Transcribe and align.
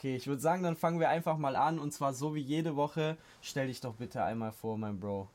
Okay, 0.00 0.16
ich 0.16 0.26
würde 0.26 0.40
sagen, 0.40 0.62
dann 0.62 0.76
fangen 0.76 0.98
wir 0.98 1.10
einfach 1.10 1.36
mal 1.36 1.56
an 1.56 1.78
und 1.78 1.92
zwar 1.92 2.14
so 2.14 2.34
wie 2.34 2.40
jede 2.40 2.74
Woche. 2.74 3.18
Stell 3.42 3.66
dich 3.66 3.82
doch 3.82 3.92
bitte 3.96 4.24
einmal 4.24 4.50
vor, 4.50 4.78
mein 4.78 4.98
Bro. 4.98 5.28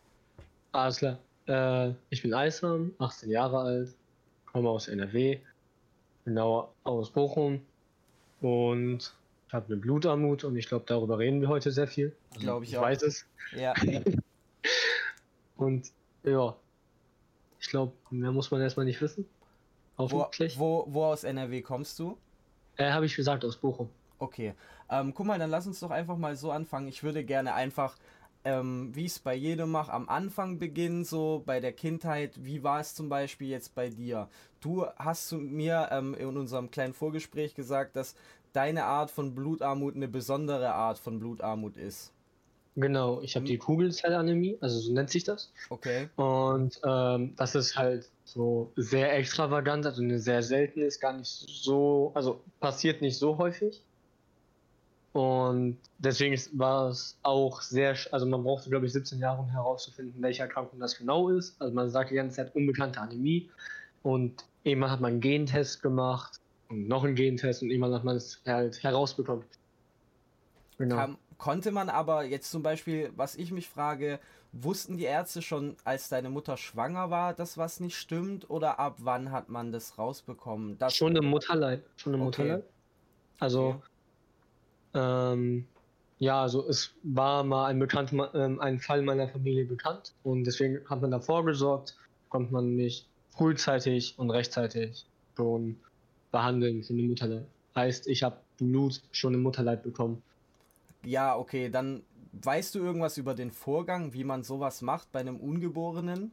Alles 0.71 0.97
klar. 0.97 1.19
Äh, 1.45 1.93
ich 2.09 2.23
bin 2.23 2.33
Eisam, 2.33 2.91
18 2.97 3.29
Jahre 3.29 3.59
alt, 3.59 3.95
komme 4.51 4.69
aus 4.69 4.87
NRW, 4.87 5.37
genau 6.25 6.73
aus 6.83 7.11
Bochum 7.11 7.61
und 8.41 9.13
ich 9.47 9.53
habe 9.53 9.67
eine 9.67 9.77
Blutarmut 9.77 10.43
und 10.43 10.55
ich 10.55 10.67
glaube, 10.67 10.85
darüber 10.87 11.19
reden 11.19 11.41
wir 11.41 11.47
heute 11.47 11.69
sehr 11.69 11.87
viel. 11.87 12.15
Glaube 12.39 12.65
ich, 12.65 12.71
ich 12.71 12.77
auch. 12.79 12.81
weiß 12.81 13.03
es. 13.03 13.27
Ja. 13.55 13.75
und 15.57 15.91
ja, 16.23 16.55
ich 17.59 17.69
glaube, 17.69 17.93
mehr 18.09 18.31
muss 18.31 18.49
man 18.49 18.61
erstmal 18.61 18.87
nicht 18.87 18.99
wissen. 18.99 19.27
Wo, 19.95 20.27
wo, 20.57 20.85
wo 20.87 21.03
aus 21.05 21.23
NRW 21.23 21.61
kommst 21.61 21.99
du? 21.99 22.17
Äh, 22.77 22.89
habe 22.89 23.05
ich 23.05 23.15
gesagt, 23.15 23.45
aus 23.45 23.57
Bochum. 23.57 23.91
Okay. 24.19 24.53
Ähm, 24.89 25.13
guck 25.13 25.25
mal, 25.25 25.39
dann 25.39 25.49
lass 25.49 25.67
uns 25.67 25.79
doch 25.79 25.91
einfach 25.91 26.17
mal 26.17 26.35
so 26.35 26.51
anfangen. 26.51 26.87
Ich 26.87 27.03
würde 27.03 27.23
gerne 27.23 27.53
einfach, 27.53 27.97
ähm, 28.43 28.91
wie 28.93 29.05
ich 29.05 29.13
es 29.13 29.19
bei 29.19 29.35
jedem 29.35 29.71
mache, 29.71 29.91
am 29.91 30.07
Anfang 30.07 30.59
beginnen, 30.59 31.03
so 31.03 31.43
bei 31.45 31.59
der 31.59 31.73
Kindheit. 31.73 32.43
Wie 32.43 32.63
war 32.63 32.79
es 32.79 32.95
zum 32.95 33.09
Beispiel 33.09 33.49
jetzt 33.49 33.75
bei 33.75 33.89
dir? 33.89 34.29
Du 34.61 34.85
hast 34.97 35.27
zu 35.27 35.37
mir 35.37 35.89
ähm, 35.91 36.13
in 36.13 36.37
unserem 36.37 36.71
kleinen 36.71 36.93
Vorgespräch 36.93 37.55
gesagt, 37.55 37.95
dass 37.95 38.15
deine 38.53 38.85
Art 38.85 39.11
von 39.11 39.35
Blutarmut 39.35 39.95
eine 39.95 40.07
besondere 40.07 40.73
Art 40.73 40.97
von 40.97 41.19
Blutarmut 41.19 41.77
ist. 41.77 42.13
Genau, 42.77 43.21
ich 43.21 43.35
habe 43.35 43.45
die 43.45 43.57
Kugelzellanämie, 43.57 44.57
also 44.59 44.79
so 44.79 44.91
nennt 44.91 45.09
sich 45.09 45.23
das. 45.23 45.53
Okay. 45.69 46.09
Und 46.17 46.79
ähm, 46.85 47.33
das 47.37 47.55
ist 47.55 47.77
halt 47.77 48.09
so 48.25 48.69
sehr 48.75 49.15
extravagant, 49.17 49.85
also 49.85 50.01
eine 50.01 50.19
sehr 50.19 50.43
seltene, 50.43 50.85
ist 50.85 50.99
gar 50.99 51.13
nicht 51.13 51.29
so, 51.29 52.11
also 52.15 52.41
passiert 52.59 53.01
nicht 53.01 53.17
so 53.17 53.37
häufig. 53.37 53.81
Und 55.15 55.77
deswegen 55.97 56.37
war 56.59 56.89
es 56.89 57.17
auch 57.23 57.61
sehr, 57.61 57.95
also 58.11 58.25
man 58.25 58.43
brauchte, 58.43 58.69
glaube 58.69 58.85
ich, 58.85 58.91
17 58.91 59.17
Jahre, 59.17 59.39
um 59.39 59.49
herauszufinden, 59.49 60.21
welche 60.21 60.41
Erkrankung 60.41 60.77
das 60.77 60.97
genau 60.97 61.29
ist. 61.29 61.55
Also 61.61 61.73
man 61.73 61.89
sagt 61.89 62.11
die 62.11 62.15
ganze 62.15 62.35
Zeit 62.35 62.53
unbekannte 62.53 62.99
Anämie. 62.99 63.49
Und 64.03 64.43
irgendwann 64.65 64.91
hat 64.91 64.99
man 64.99 65.13
einen 65.13 65.21
Gentest 65.21 65.81
gemacht 65.81 66.41
und 66.67 66.89
noch 66.89 67.05
einen 67.05 67.15
Gentest 67.15 67.63
und 67.63 67.69
irgendwann 67.69 67.93
hat 67.93 68.03
man 68.03 68.17
es 68.17 68.41
halt 68.45 68.83
herausbekommen. 68.83 69.45
Genau. 70.79 70.97
Kam, 70.97 71.17
konnte 71.37 71.71
man 71.71 71.87
aber 71.87 72.25
jetzt 72.25 72.51
zum 72.51 72.61
Beispiel, 72.61 73.09
was 73.15 73.37
ich 73.37 73.53
mich 73.53 73.69
frage, 73.69 74.19
wussten 74.51 74.97
die 74.97 75.05
Ärzte 75.05 75.41
schon, 75.41 75.77
als 75.85 76.09
deine 76.09 76.29
Mutter 76.29 76.57
schwanger 76.57 77.09
war, 77.09 77.33
dass 77.33 77.57
was 77.57 77.79
nicht 77.79 77.95
stimmt? 77.95 78.49
Oder 78.49 78.79
ab 78.79 78.97
wann 78.99 79.31
hat 79.31 79.47
man 79.47 79.71
das 79.71 79.97
rausbekommen? 79.97 80.77
Schon 80.89 81.15
im 81.15 81.27
Mutterleib. 81.27 81.85
Schon 81.95 82.15
im 82.15 82.21
okay. 82.23 82.41
Mutterleib. 82.41 82.69
Also, 83.39 83.67
okay. 83.67 83.79
Ähm, 84.95 85.67
ja, 86.17 86.41
also 86.41 86.67
es 86.67 86.93
war 87.03 87.43
mal 87.43 87.65
ein, 87.65 87.77
bekannt, 87.77 88.11
ähm, 88.33 88.59
ein 88.59 88.79
Fall 88.79 89.01
meiner 89.01 89.27
Familie 89.27 89.65
bekannt 89.65 90.13
und 90.23 90.45
deswegen 90.45 90.79
hat 90.89 91.01
man 91.01 91.11
da 91.11 91.19
vorgesorgt, 91.19 91.97
konnte 92.29 92.53
man 92.53 92.75
mich 92.75 93.05
frühzeitig 93.31 94.15
und 94.17 94.31
rechtzeitig 94.31 95.05
schon 95.35 95.77
behandeln 96.31 96.83
schon 96.83 96.99
im 96.99 97.07
Mutterleib. 97.07 97.45
Heißt, 97.75 98.07
ich 98.07 98.23
habe 98.23 98.37
Blut 98.57 99.01
schon 99.11 99.33
im 99.33 99.43
Mutterleib 99.43 99.83
bekommen. 99.83 100.21
Ja, 101.03 101.35
okay, 101.37 101.69
dann 101.69 102.03
weißt 102.31 102.75
du 102.75 102.79
irgendwas 102.79 103.17
über 103.17 103.35
den 103.35 103.51
Vorgang, 103.51 104.13
wie 104.13 104.23
man 104.23 104.43
sowas 104.43 104.81
macht 104.81 105.11
bei 105.11 105.19
einem 105.19 105.37
Ungeborenen? 105.37 106.31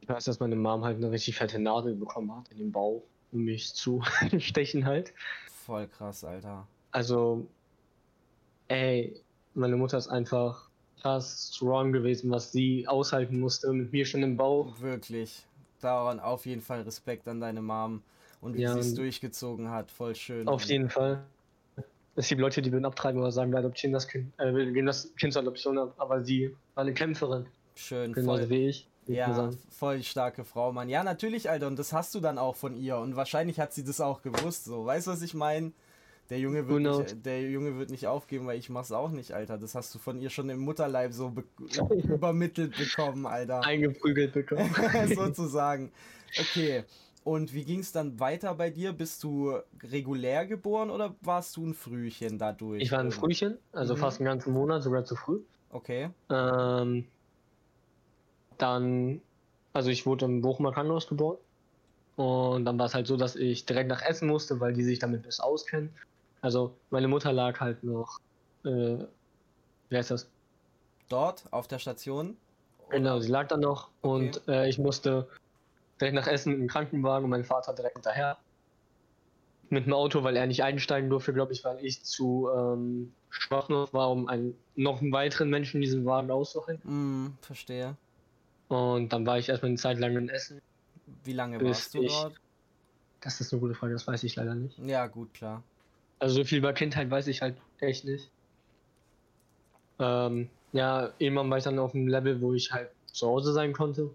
Ich 0.00 0.08
weiß, 0.08 0.24
dass 0.24 0.40
meine 0.40 0.56
Mom 0.56 0.84
halt 0.84 0.98
eine 0.98 1.10
richtig 1.10 1.36
fette 1.36 1.58
Nadel 1.58 1.94
bekommen 1.94 2.34
hat 2.34 2.48
in 2.50 2.58
den 2.58 2.72
Bauch, 2.72 3.02
um 3.32 3.40
mich 3.40 3.74
zu 3.74 4.02
stechen 4.38 4.84
halt. 4.84 5.12
Voll 5.50 5.88
krass, 5.88 6.24
Alter. 6.24 6.66
Also, 6.92 7.46
ey, 8.68 9.20
meine 9.54 9.76
Mutter 9.76 9.98
ist 9.98 10.08
einfach 10.08 10.68
krass 11.00 11.52
strong 11.54 11.92
gewesen, 11.92 12.30
was 12.30 12.52
sie 12.52 12.86
aushalten 12.86 13.40
musste 13.40 13.72
mit 13.72 13.92
mir 13.92 14.04
schon 14.04 14.22
im 14.22 14.36
Bauch. 14.36 14.80
Wirklich. 14.80 15.44
Daran 15.80 16.20
auf 16.20 16.46
jeden 16.46 16.62
Fall 16.62 16.82
Respekt 16.82 17.28
an 17.28 17.40
deine 17.40 17.62
Mom 17.62 18.02
und 18.40 18.56
wie 18.56 18.62
ja, 18.62 18.74
sie 18.74 18.80
es 18.80 18.94
durchgezogen 18.94 19.70
hat. 19.70 19.90
Voll 19.90 20.14
schön. 20.14 20.48
Auf 20.48 20.62
jeden 20.64 20.90
Fall. 20.90 21.24
Es 22.16 22.28
gibt 22.28 22.40
Leute, 22.40 22.62
die 22.62 22.72
würden 22.72 22.84
abtreiben 22.84 23.20
oder 23.20 23.30
sagen, 23.30 23.52
wir 23.52 23.60
adoptieren 23.60 23.92
das 23.92 24.08
Kind, 24.08 24.32
äh, 24.38 24.52
wir 24.52 24.66
geben 24.72 24.86
das 24.86 25.14
Kind 25.14 25.32
zur 25.32 25.42
Adoption 25.42 25.78
ab, 25.78 25.94
aber 25.98 26.20
sie 26.24 26.52
war 26.74 26.82
eine 26.82 26.92
Kämpferin. 26.92 27.46
Schön, 27.76 28.12
Genauso 28.12 28.40
voll. 28.40 28.50
wie 28.50 28.68
ich. 28.68 28.88
Ja, 29.06 29.50
voll 29.70 30.02
starke 30.02 30.44
Frau, 30.44 30.72
Mann. 30.72 30.88
Ja, 30.88 31.04
natürlich, 31.04 31.48
Alter, 31.48 31.68
und 31.68 31.78
das 31.78 31.92
hast 31.92 32.14
du 32.14 32.20
dann 32.20 32.36
auch 32.36 32.56
von 32.56 32.76
ihr. 32.76 32.98
Und 32.98 33.16
wahrscheinlich 33.16 33.58
hat 33.60 33.72
sie 33.72 33.84
das 33.84 34.00
auch 34.00 34.20
gewusst, 34.20 34.64
so. 34.64 34.84
Weißt 34.84 35.06
du, 35.06 35.12
was 35.12 35.22
ich 35.22 35.32
meine? 35.32 35.72
Der 36.30 36.38
Junge, 36.38 36.68
wird 36.68 36.82
nicht, 36.82 37.24
der 37.24 37.42
Junge 37.50 37.78
wird 37.78 37.90
nicht 37.90 38.06
aufgeben, 38.06 38.46
weil 38.46 38.58
ich 38.58 38.68
mach's 38.68 38.92
auch 38.92 39.10
nicht, 39.10 39.32
Alter. 39.32 39.56
Das 39.56 39.74
hast 39.74 39.94
du 39.94 39.98
von 39.98 40.20
ihr 40.20 40.28
schon 40.28 40.50
im 40.50 40.58
Mutterleib 40.58 41.14
so 41.14 41.30
be 41.30 41.44
übermittelt 42.04 42.76
bekommen, 42.76 43.24
Alter. 43.24 43.64
Eingeprügelt 43.64 44.34
bekommen. 44.34 44.70
Sozusagen. 45.14 45.90
Okay, 46.38 46.84
und 47.28 47.52
wie 47.52 47.64
ging 47.64 47.80
es 47.80 47.92
dann 47.92 48.18
weiter 48.20 48.54
bei 48.54 48.70
dir? 48.70 48.94
Bist 48.94 49.22
du 49.22 49.52
regulär 49.82 50.46
geboren 50.46 50.88
oder 50.88 51.14
warst 51.20 51.58
du 51.58 51.66
ein 51.66 51.74
Frühchen 51.74 52.38
dadurch? 52.38 52.82
Ich 52.82 52.90
war 52.90 53.00
ein 53.00 53.10
Frühchen, 53.10 53.58
also 53.72 53.94
mhm. 53.94 53.98
fast 53.98 54.18
einen 54.18 54.24
ganzen 54.24 54.54
Monat, 54.54 54.82
sogar 54.82 55.04
zu 55.04 55.14
früh. 55.14 55.40
Okay. 55.70 56.08
Ähm, 56.30 57.06
dann, 58.56 59.20
also 59.74 59.90
ich 59.90 60.06
wurde 60.06 60.24
im 60.24 60.40
Bochumer 60.40 60.72
Krankenhaus 60.72 61.06
geboren. 61.06 61.36
Und 62.16 62.64
dann 62.64 62.78
war 62.78 62.86
es 62.86 62.94
halt 62.94 63.06
so, 63.06 63.18
dass 63.18 63.36
ich 63.36 63.66
direkt 63.66 63.90
nach 63.90 64.00
Essen 64.00 64.26
musste, 64.26 64.58
weil 64.58 64.72
die 64.72 64.82
sich 64.82 64.98
damit 64.98 65.22
besser 65.22 65.44
auskennen. 65.44 65.90
Also 66.40 66.76
meine 66.90 67.08
Mutter 67.08 67.32
lag 67.32 67.60
halt 67.60 67.82
noch, 67.82 68.20
äh, 68.64 68.98
wie 69.88 69.96
heißt 69.96 70.10
das? 70.10 70.28
Dort, 71.08 71.44
auf 71.50 71.68
der 71.68 71.78
Station? 71.78 72.36
Genau, 72.90 73.18
sie 73.20 73.30
lag 73.30 73.48
da 73.48 73.56
noch 73.56 73.88
okay. 74.02 74.26
und 74.26 74.48
äh, 74.48 74.68
ich 74.68 74.78
musste 74.78 75.28
direkt 76.00 76.14
nach 76.14 76.26
Essen 76.26 76.54
im 76.54 76.68
Krankenwagen 76.68 77.24
und 77.24 77.30
mein 77.30 77.44
Vater 77.44 77.74
direkt 77.74 77.96
hinterher. 77.96 78.38
Mit 79.70 79.84
dem 79.84 79.92
Auto, 79.92 80.22
weil 80.22 80.36
er 80.36 80.46
nicht 80.46 80.62
einsteigen 80.62 81.10
durfte, 81.10 81.34
glaube 81.34 81.52
ich, 81.52 81.62
weil 81.64 81.84
ich 81.84 82.02
zu 82.02 82.48
ähm, 82.54 83.12
schwach 83.28 83.68
noch 83.68 83.92
war, 83.92 84.10
um 84.10 84.26
einen, 84.26 84.54
noch 84.76 85.02
einen 85.02 85.12
weiteren 85.12 85.50
Menschen 85.50 85.76
in 85.76 85.82
diesem 85.82 86.06
Wagen 86.06 86.30
auszuhalten. 86.30 87.26
Mm, 87.26 87.38
verstehe. 87.42 87.96
Und 88.68 89.12
dann 89.12 89.26
war 89.26 89.38
ich 89.38 89.48
erstmal 89.48 89.68
eine 89.70 89.78
Zeit 89.78 89.98
lang 89.98 90.16
in 90.16 90.28
Essen. 90.30 90.62
Wie 91.24 91.32
lange 91.32 91.60
warst 91.60 91.94
du 91.94 92.02
ich, 92.02 92.12
dort? 92.12 92.40
Das 93.20 93.40
ist 93.40 93.52
eine 93.52 93.60
gute 93.60 93.74
Frage, 93.74 93.92
das 93.92 94.06
weiß 94.06 94.22
ich 94.24 94.36
leider 94.36 94.54
nicht. 94.54 94.78
Ja, 94.78 95.06
gut, 95.06 95.34
klar. 95.34 95.62
Also 96.18 96.36
so 96.36 96.44
viel 96.44 96.58
über 96.58 96.72
Kindheit 96.72 97.10
weiß 97.10 97.26
ich 97.28 97.42
halt 97.42 97.56
echt 97.80 98.04
nicht. 98.04 98.30
Ähm, 99.98 100.48
ja, 100.72 101.10
irgendwann 101.18 101.50
war 101.50 101.58
ich 101.58 101.64
dann 101.64 101.78
auf 101.78 101.94
einem 101.94 102.08
Level, 102.08 102.40
wo 102.40 102.52
ich 102.54 102.72
halt 102.72 102.90
zu 103.06 103.26
Hause 103.26 103.52
sein 103.52 103.72
konnte. 103.72 104.10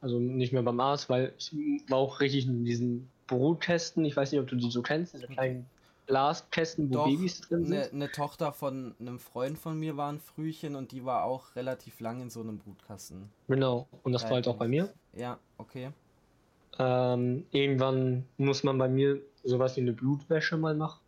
Also 0.00 0.18
nicht 0.18 0.52
mehr 0.52 0.62
beim 0.62 0.80
Arzt, 0.80 1.10
weil 1.10 1.34
ich 1.38 1.52
war 1.88 1.98
auch 1.98 2.20
richtig 2.20 2.46
in 2.46 2.64
diesen 2.64 3.08
Brutkästen. 3.26 4.04
Ich 4.04 4.16
weiß 4.16 4.32
nicht, 4.32 4.40
ob 4.40 4.46
du 4.46 4.56
die 4.56 4.70
so 4.70 4.82
kennst, 4.82 5.14
diese 5.14 5.26
kleinen 5.26 5.66
Glaskästen, 6.06 6.90
wo 6.90 6.94
Doch, 6.94 7.06
Babys 7.06 7.40
drin 7.42 7.66
sind. 7.66 7.76
Eine 7.76 7.98
ne 8.06 8.10
Tochter 8.10 8.52
von 8.52 8.94
einem 8.98 9.18
Freund 9.18 9.58
von 9.58 9.78
mir 9.78 9.96
war 9.96 10.10
ein 10.10 10.18
Frühchen 10.18 10.74
und 10.74 10.92
die 10.92 11.04
war 11.04 11.24
auch 11.24 11.54
relativ 11.54 12.00
lang 12.00 12.20
in 12.20 12.30
so 12.30 12.40
einem 12.40 12.58
Brutkasten. 12.58 13.30
Genau, 13.48 13.86
und 14.02 14.12
das 14.12 14.22
ja, 14.22 14.28
war 14.28 14.34
halt 14.36 14.48
auch 14.48 14.56
bei 14.56 14.68
mir. 14.68 14.92
Ja, 15.12 15.38
okay. 15.58 15.90
Ähm, 16.78 17.44
irgendwann 17.52 18.24
muss 18.38 18.64
man 18.64 18.78
bei 18.78 18.88
mir 18.88 19.20
sowas 19.44 19.76
wie 19.76 19.82
eine 19.82 19.92
Blutwäsche 19.92 20.56
mal 20.56 20.74
machen. 20.74 20.99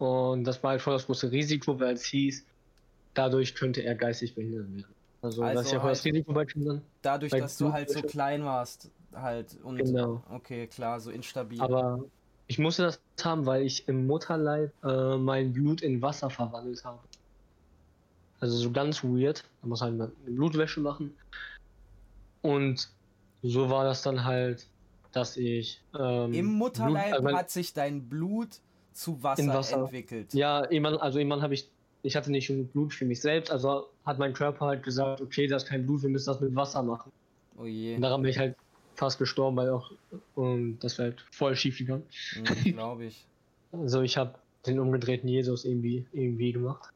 Und 0.00 0.44
das 0.44 0.62
war 0.62 0.70
halt 0.70 0.80
voll 0.80 0.94
das 0.94 1.04
große 1.04 1.30
Risiko, 1.30 1.78
weil 1.78 1.92
es 1.92 2.04
hieß, 2.04 2.46
dadurch 3.12 3.54
könnte 3.54 3.82
er 3.82 3.94
geistig 3.94 4.34
behindert 4.34 4.74
werden. 4.74 4.84
Also, 5.20 5.42
also 5.42 5.58
das 5.58 5.66
ist 5.66 5.72
ja 5.72 5.82
halt 5.82 5.92
das 5.92 6.04
Risiko 6.06 6.32
bei 6.32 6.46
Kindern. 6.46 6.80
Dadurch, 7.02 7.30
dass 7.30 7.58
du 7.58 7.70
halt 7.70 7.90
so 7.90 8.00
klein 8.00 8.42
warst, 8.42 8.90
halt. 9.12 9.58
Und, 9.62 9.76
genau. 9.76 10.24
Okay, 10.30 10.66
klar, 10.68 11.00
so 11.00 11.10
instabil. 11.10 11.60
Aber 11.60 12.02
ich 12.46 12.58
musste 12.58 12.84
das 12.84 12.98
haben, 13.22 13.44
weil 13.44 13.62
ich 13.62 13.86
im 13.88 14.06
Mutterleib 14.06 14.72
äh, 14.82 15.18
mein 15.18 15.52
Blut 15.52 15.82
in 15.82 16.00
Wasser 16.00 16.30
verwandelt 16.30 16.82
habe. 16.82 17.00
Also 18.40 18.56
so 18.56 18.70
ganz 18.70 19.04
weird. 19.04 19.44
Da 19.60 19.68
muss 19.68 19.82
halt 19.82 20.00
eine 20.00 20.10
Blutwäsche 20.24 20.80
machen. 20.80 21.14
Und 22.40 22.88
so 23.42 23.68
war 23.68 23.84
das 23.84 24.00
dann 24.00 24.24
halt, 24.24 24.66
dass 25.12 25.36
ich. 25.36 25.82
Ähm, 25.98 26.32
Im 26.32 26.46
Mutterleib 26.46 27.10
Blut, 27.10 27.26
also 27.26 27.36
hat 27.36 27.50
sich 27.50 27.74
dein 27.74 28.08
Blut 28.08 28.60
zu 28.92 29.22
Wasser, 29.22 29.46
Wasser. 29.48 29.82
entwickelt. 29.82 30.34
Ja, 30.34 30.70
irgendwann, 30.70 30.96
also 30.96 31.18
irgendwann 31.18 31.42
habe 31.42 31.54
ich 31.54 31.68
ich 32.02 32.16
hatte 32.16 32.30
nicht 32.30 32.46
genug 32.46 32.72
Blut 32.72 32.94
für 32.94 33.04
mich 33.04 33.20
selbst, 33.20 33.50
also 33.50 33.88
hat 34.04 34.18
mein 34.18 34.32
Körper 34.32 34.66
halt 34.66 34.82
gesagt, 34.82 35.20
okay, 35.20 35.46
da 35.46 35.56
ist 35.56 35.66
kein 35.66 35.84
Blut, 35.84 36.02
wir 36.02 36.08
müssen 36.08 36.26
das 36.26 36.40
mit 36.40 36.54
Wasser 36.54 36.82
machen. 36.82 37.12
Oh 37.58 37.66
je. 37.66 37.96
Und 37.96 38.02
daran 38.02 38.22
bin 38.22 38.30
ich 38.30 38.38
halt 38.38 38.56
fast 38.94 39.18
gestorben, 39.18 39.56
weil 39.56 39.70
auch 39.70 39.90
und 40.34 40.78
das 40.80 40.98
wäre 40.98 41.10
halt 41.10 41.24
voll 41.30 41.56
schief 41.56 41.78
gegangen. 41.78 42.04
Mhm, 42.36 42.72
Glaube 42.72 43.04
ich. 43.06 43.26
also 43.72 44.02
ich 44.02 44.16
habe 44.16 44.34
den 44.66 44.78
umgedrehten 44.78 45.28
Jesus 45.28 45.64
irgendwie 45.64 46.06
irgendwie 46.12 46.52
gemacht. 46.52 46.92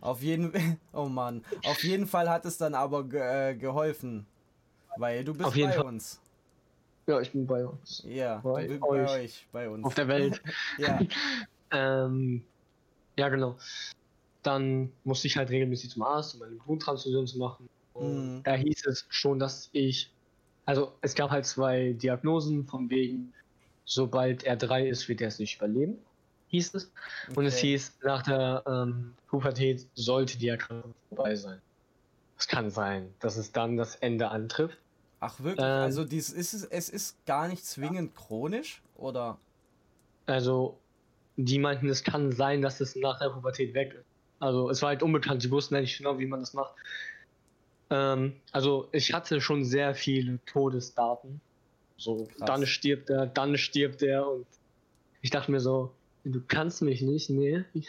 Auf 0.00 0.22
jeden 0.22 0.78
oh 0.92 1.06
Mann, 1.06 1.44
auf 1.64 1.82
jeden 1.84 2.06
Fall 2.06 2.30
hat 2.30 2.44
es 2.46 2.56
dann 2.56 2.74
aber 2.74 3.04
ge 3.04 3.20
äh, 3.20 3.54
geholfen, 3.54 4.26
weil 4.96 5.24
du 5.24 5.34
bist 5.34 5.46
auf 5.46 5.54
bei 5.54 5.80
uns. 5.82 6.20
Ja, 7.08 7.20
ich 7.20 7.32
bin 7.32 7.46
bei 7.46 7.64
uns. 7.66 8.02
Ja, 8.06 8.36
bei, 8.38 8.68
euch. 8.68 8.80
bei 8.80 8.86
euch, 9.08 9.48
bei 9.50 9.70
uns. 9.70 9.86
Auf 9.86 9.94
der 9.94 10.08
Welt. 10.08 10.42
ja. 10.78 11.00
ähm, 11.72 12.44
Ja, 13.18 13.30
genau. 13.30 13.58
Dann 14.42 14.92
musste 15.04 15.26
ich 15.26 15.36
halt 15.36 15.50
regelmäßig 15.50 15.90
zum 15.90 16.02
Arzt, 16.02 16.34
um 16.34 16.42
eine 16.42 16.56
Bluttransfusion 16.56 17.26
zu 17.26 17.38
machen. 17.38 17.66
Und 17.92 18.38
Mhm. 18.38 18.42
da 18.44 18.54
hieß 18.54 18.86
es 18.86 19.06
schon, 19.08 19.38
dass 19.38 19.70
ich, 19.72 20.14
also 20.66 20.98
es 21.00 21.14
gab 21.14 21.30
halt 21.30 21.46
zwei 21.46 21.94
Diagnosen 21.94 22.66
von 22.66 22.90
wegen, 22.90 23.34
sobald 23.84 24.44
er 24.44 24.56
drei 24.56 24.86
ist, 24.86 25.08
wird 25.08 25.22
er 25.22 25.28
es 25.28 25.38
nicht 25.38 25.56
überleben, 25.56 26.04
hieß 26.48 26.74
es. 26.74 26.92
Und 27.34 27.46
es 27.46 27.56
Okay. 27.56 27.68
hieß, 27.68 27.98
nach 28.02 28.22
der 28.22 28.62
ähm, 28.66 29.16
Pubertät 29.26 29.90
sollte 29.94 30.38
die 30.38 30.48
Erkrankung 30.48 30.92
vorbei 31.08 31.34
sein. 31.34 31.60
Es 32.36 32.46
kann 32.46 32.70
sein, 32.70 33.14
dass 33.18 33.36
es 33.38 33.50
dann 33.50 33.76
das 33.76 33.96
Ende 33.96 34.28
antrifft. 34.28 34.78
Ach 35.20 35.40
wirklich? 35.40 35.64
Ähm, 35.64 35.82
also 35.82 36.04
dies 36.04 36.30
ist 36.30 36.54
es, 36.54 36.64
es 36.64 36.88
ist 36.88 37.26
gar 37.26 37.48
nicht 37.48 37.64
zwingend 37.64 38.14
chronisch 38.14 38.82
oder? 38.98 39.38
Also, 40.26 40.78
die 41.36 41.58
meinten, 41.58 41.88
es 41.88 42.04
kann 42.04 42.32
sein, 42.32 42.60
dass 42.60 42.80
es 42.80 42.96
nach 42.96 43.18
der 43.18 43.30
Pubertät 43.30 43.72
weg 43.72 43.94
ist. 43.94 44.04
Also, 44.40 44.68
es 44.68 44.82
war 44.82 44.90
halt 44.90 45.02
unbekannt, 45.02 45.42
sie 45.42 45.50
wussten 45.50 45.74
ja 45.74 45.80
nicht 45.80 45.96
genau, 45.96 46.18
wie 46.18 46.26
man 46.26 46.40
das 46.40 46.52
macht. 46.52 46.74
Ähm, 47.90 48.34
also, 48.52 48.88
ich 48.92 49.14
hatte 49.14 49.40
schon 49.40 49.64
sehr 49.64 49.94
viele 49.94 50.38
Todesdaten. 50.44 51.40
So, 51.96 52.26
Krass. 52.26 52.46
dann 52.46 52.66
stirbt 52.66 53.10
er, 53.10 53.26
dann 53.26 53.56
stirbt 53.56 54.02
er 54.02 54.30
und 54.30 54.46
ich 55.22 55.30
dachte 55.30 55.50
mir 55.50 55.60
so, 55.60 55.92
du 56.24 56.40
kannst 56.46 56.82
mich 56.82 57.00
nicht, 57.00 57.30
nee. 57.30 57.64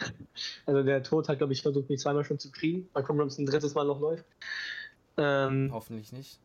Also, 0.65 0.83
der 0.83 1.03
Tod 1.03 1.27
hat, 1.27 1.39
glaube 1.39 1.53
ich, 1.53 1.61
versucht, 1.61 1.89
mich 1.89 1.99
zweimal 1.99 2.23
schon 2.23 2.39
zu 2.39 2.51
kriegen. 2.51 2.87
Mal 2.93 3.03
gucken, 3.03 3.21
ob 3.21 3.27
es 3.27 3.37
ein 3.37 3.45
drittes 3.45 3.75
Mal 3.75 3.85
noch 3.85 3.99
läuft. 3.99 4.25
Ähm, 5.17 5.69
Hoffentlich 5.73 6.13
nicht. 6.13 6.39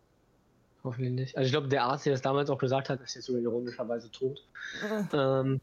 Hoffentlich 0.85 1.13
nicht. 1.15 1.37
Also, 1.37 1.47
ich 1.47 1.53
glaube, 1.53 1.69
der 1.69 1.85
Arzt, 1.85 2.07
der 2.07 2.13
das 2.13 2.23
damals 2.23 2.51
auch 2.51 2.59
gesagt 2.59 2.89
hat, 2.91 3.01
ist 3.01 3.15
jetzt 3.15 3.27
sogar 3.27 3.43
ironischerweise 3.43 4.11
tot. 4.11 4.41
Ähm, 5.13 5.61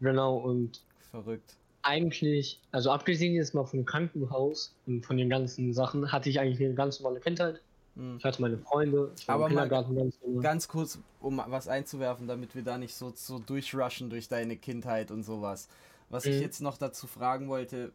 genau, 0.00 0.36
und 0.38 0.82
Verrückt. 1.10 1.56
eigentlich, 1.82 2.60
also 2.72 2.90
abgesehen 2.90 3.34
jetzt 3.34 3.54
mal 3.54 3.64
von 3.64 3.80
dem 3.80 3.86
Krankenhaus 3.86 4.76
und 4.86 5.04
von 5.06 5.16
den 5.16 5.28
ganzen 5.30 5.72
Sachen, 5.72 6.10
hatte 6.12 6.30
ich 6.30 6.40
eigentlich 6.40 6.60
eine 6.66 6.74
ganz 6.74 7.00
normale 7.00 7.20
Kindheit. 7.20 7.62
Hm. 7.94 8.16
Ich 8.18 8.24
hatte 8.24 8.40
meine 8.42 8.58
Freunde, 8.58 9.12
ich 9.18 9.28
war 9.28 9.36
Aber 9.36 9.48
im 9.48 9.54
mal 9.54 9.68
Kindergarten 9.68 9.94
ganz. 9.96 10.18
Ganz 10.42 10.68
kurz, 10.68 10.98
um 11.20 11.38
was 11.46 11.68
einzuwerfen, 11.68 12.26
damit 12.26 12.54
wir 12.54 12.62
da 12.64 12.78
nicht 12.78 12.94
so, 12.94 13.12
so 13.14 13.38
durchrushen 13.38 14.10
durch 14.10 14.28
deine 14.28 14.56
Kindheit 14.56 15.10
und 15.10 15.22
sowas. 15.24 15.68
Was 16.08 16.26
ich 16.26 16.36
Mhm. 16.36 16.42
jetzt 16.42 16.60
noch 16.60 16.76
dazu 16.78 17.06
fragen 17.06 17.48
wollte, 17.48 17.92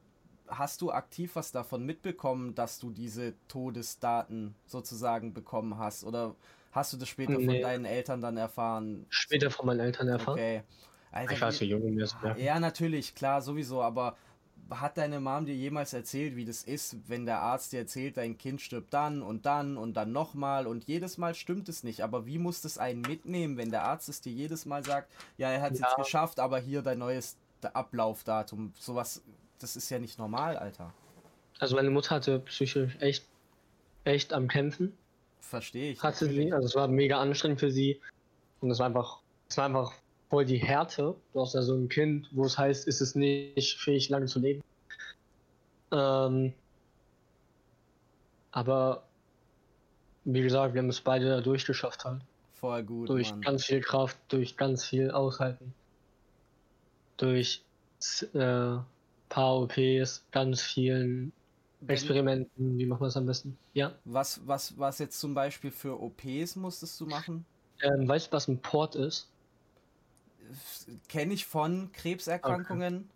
hast 0.50 0.82
du 0.82 0.92
aktiv 0.92 1.36
was 1.36 1.52
davon 1.52 1.86
mitbekommen, 1.86 2.56
dass 2.56 2.80
du 2.80 2.92
diese 2.92 3.34
Todesdaten 3.48 4.56
sozusagen 4.66 5.34
bekommen 5.34 5.78
hast? 5.78 6.04
Oder 6.04 6.36
hast 6.72 6.94
du 6.94 6.98
das 6.98 7.10
später 7.10 7.34
von 7.34 7.46
Nee. 7.48 7.62
deinen 7.62 7.86
Eltern 7.86 8.22
dann 8.22 8.38
erfahren? 8.38 9.06
Später 9.10 9.50
von 9.52 9.66
meinen 9.68 9.80
Eltern 9.82 10.08
erfahren. 10.08 10.34
Okay. 10.34 10.64
Alter, 11.12 11.34
Ich 11.34 11.42
war 11.42 11.52
zu 11.52 11.66
jung, 11.66 11.82
zu 12.06 12.16
merken. 12.22 12.42
Ja, 12.42 12.60
natürlich, 12.60 13.16
klar, 13.16 13.42
sowieso, 13.42 13.82
aber 13.82 14.16
hat 14.70 14.98
deine 14.98 15.20
Mom 15.20 15.46
dir 15.46 15.56
jemals 15.56 15.94
erzählt, 15.94 16.36
wie 16.36 16.46
das 16.46 16.64
ist, 16.64 16.98
wenn 17.08 17.26
der 17.26 17.40
Arzt 17.40 17.72
dir 17.72 17.80
erzählt, 17.80 18.18
dein 18.18 18.38
Kind 18.38 18.62
stirbt 18.62 18.94
dann 18.94 19.24
und 19.24 19.46
dann 19.48 19.78
und 19.78 19.96
dann 19.96 20.12
nochmal 20.12 20.68
und 20.68 20.84
jedes 20.86 21.18
Mal 21.18 21.34
stimmt 21.34 21.70
es 21.70 21.84
nicht, 21.84 22.02
aber 22.04 22.28
wie 22.28 22.38
muss 22.38 22.62
das 22.62 22.78
einen 22.78 23.02
mitnehmen, 23.02 23.58
wenn 23.58 23.72
der 23.72 23.84
Arzt 23.84 24.10
es 24.10 24.22
dir 24.22 24.32
jedes 24.32 24.66
Mal 24.68 24.84
sagt, 24.84 25.12
ja, 25.38 25.50
er 25.50 25.62
hat 25.62 25.74
es 25.74 25.80
Ja. 25.80 25.88
jetzt 25.88 25.96
geschafft, 25.98 26.40
aber 26.40 26.60
hier 26.60 26.84
dein 26.84 27.00
neues 27.00 27.38
Ablaufdatum, 27.62 28.74
sowas, 28.78 29.24
das 29.60 29.76
ist 29.76 29.90
ja 29.90 30.00
nicht 30.00 30.18
normal, 30.18 30.58
Alter. 30.58 30.94
Also 31.60 31.76
meine 31.76 31.90
Mutter 31.90 32.16
hatte 32.16 32.40
psychisch 32.40 32.98
echt, 33.00 33.26
echt 34.06 34.34
am 34.34 34.48
Kämpfen. 34.48 34.98
Verstehe 35.42 35.92
ich. 35.92 36.02
Hatte 36.02 36.26
sie. 36.26 36.26
natürlich. 36.26 36.54
Also 36.54 36.68
es 36.68 36.76
war 36.76 36.88
mega 36.88 37.20
anstrengend 37.20 37.60
für 37.60 37.72
sie. 37.72 38.00
Und 38.62 38.72
es 38.72 38.80
war 38.80 38.88
einfach, 38.88 39.20
es 39.48 39.58
war 39.58 39.66
einfach 39.66 39.94
voll 40.30 40.46
die 40.46 40.58
Härte. 40.58 41.16
Du 41.34 41.42
hast 41.42 41.54
ja 41.54 41.62
so 41.62 41.76
ein 41.76 41.90
Kind, 41.90 42.30
wo 42.32 42.46
es 42.46 42.58
heißt, 42.58 42.88
ist 42.88 43.02
es 43.02 43.16
nicht 43.16 43.78
fähig, 43.78 44.10
lange 44.10 44.28
zu 44.28 44.40
leben. 44.40 44.64
Ähm, 45.92 46.54
aber 48.52 49.04
wie 50.26 50.42
gesagt, 50.42 50.74
wir 50.74 50.82
haben 50.82 50.90
es 50.90 51.02
beide 51.02 51.30
da 51.30 51.42
durchgeschafft 51.42 52.06
halt. 52.06 52.22
Voll 52.54 52.84
gut, 52.84 53.10
durch 53.10 53.32
Mann. 53.32 53.42
ganz 53.42 53.66
viel 53.66 53.82
Kraft, 53.82 54.18
durch 54.28 54.58
ganz 54.58 54.84
viel 54.84 55.12
Aushalten, 55.12 55.74
durch 57.18 57.64
äh, 58.34 58.78
paar 59.30 59.62
OPs, 59.62 60.26
ganz 60.32 60.62
vielen 60.62 61.32
Experimenten. 61.88 62.78
Wie 62.78 62.86
machen 62.86 63.02
wir 63.02 63.08
es 63.08 63.16
am 63.18 63.26
besten? 63.26 63.58
Ja. 63.74 63.94
Was, 64.06 64.42
was, 64.46 64.78
was 64.78 65.00
jetzt 65.00 65.20
zum 65.20 65.34
Beispiel 65.34 65.72
für 65.72 66.02
OPs 66.02 66.56
musstest 66.56 67.00
du 67.00 67.06
machen? 67.06 67.46
Ähm, 67.82 68.08
weißt 68.08 68.28
du, 68.28 68.32
was 68.34 68.48
ein 68.48 68.60
Port 68.60 68.96
ist? 68.96 69.30
Kenne 71.08 71.34
ich 71.34 71.46
von 71.46 71.92
Krebserkrankungen. 71.94 73.10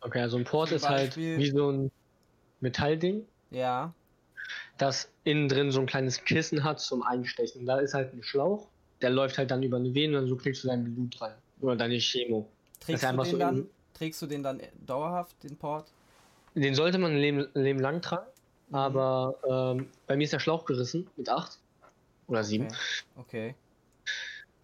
Okay, 0.00 0.20
also 0.20 0.36
ein 0.38 0.44
Port 0.44 0.68
Zum 0.68 0.76
ist 0.76 0.88
halt 0.88 1.08
Beispiel- 1.10 1.38
wie 1.38 1.50
so 1.50 1.70
ein 1.70 1.90
Metallding, 2.60 3.26
Ja. 3.50 3.92
das 4.78 5.10
innen 5.24 5.48
drin 5.48 5.70
so 5.70 5.80
ein 5.80 5.86
kleines 5.86 6.24
Kissen 6.24 6.64
hat 6.64 6.80
zum 6.80 7.02
Einstechen. 7.02 7.66
Da 7.66 7.78
ist 7.78 7.94
halt 7.94 8.12
ein 8.14 8.22
Schlauch, 8.22 8.68
der 9.02 9.10
läuft 9.10 9.38
halt 9.38 9.50
dann 9.50 9.62
über 9.62 9.76
eine 9.76 9.94
Vene 9.94 10.18
und 10.18 10.28
so 10.28 10.36
kriegst 10.36 10.64
du 10.64 10.68
dein 10.68 10.84
Blut 10.84 11.20
rein. 11.20 11.34
Oder 11.60 11.76
deine 11.76 11.98
Chemo. 11.98 12.48
Trägst 12.80 13.02
du, 13.04 13.08
den 13.16 13.24
so 13.24 13.36
dann, 13.38 13.66
trägst 13.98 14.22
du 14.22 14.26
den 14.26 14.42
dann 14.42 14.60
dauerhaft, 14.86 15.42
den 15.42 15.56
Port? 15.56 15.86
Den 16.54 16.74
sollte 16.74 16.98
man 16.98 17.12
ein 17.12 17.18
Leben, 17.18 17.48
Leben 17.54 17.80
lang 17.80 18.00
tragen, 18.02 18.26
Mhm. 18.68 18.74
aber 18.74 19.34
ähm, 19.48 19.88
bei 20.06 20.16
mir 20.16 20.24
ist 20.24 20.32
der 20.32 20.40
Schlauch 20.40 20.64
gerissen 20.64 21.08
mit 21.16 21.28
8 21.28 21.58
oder 22.26 22.44
7. 22.44 22.66
Okay. 22.66 22.74
okay. 23.16 23.54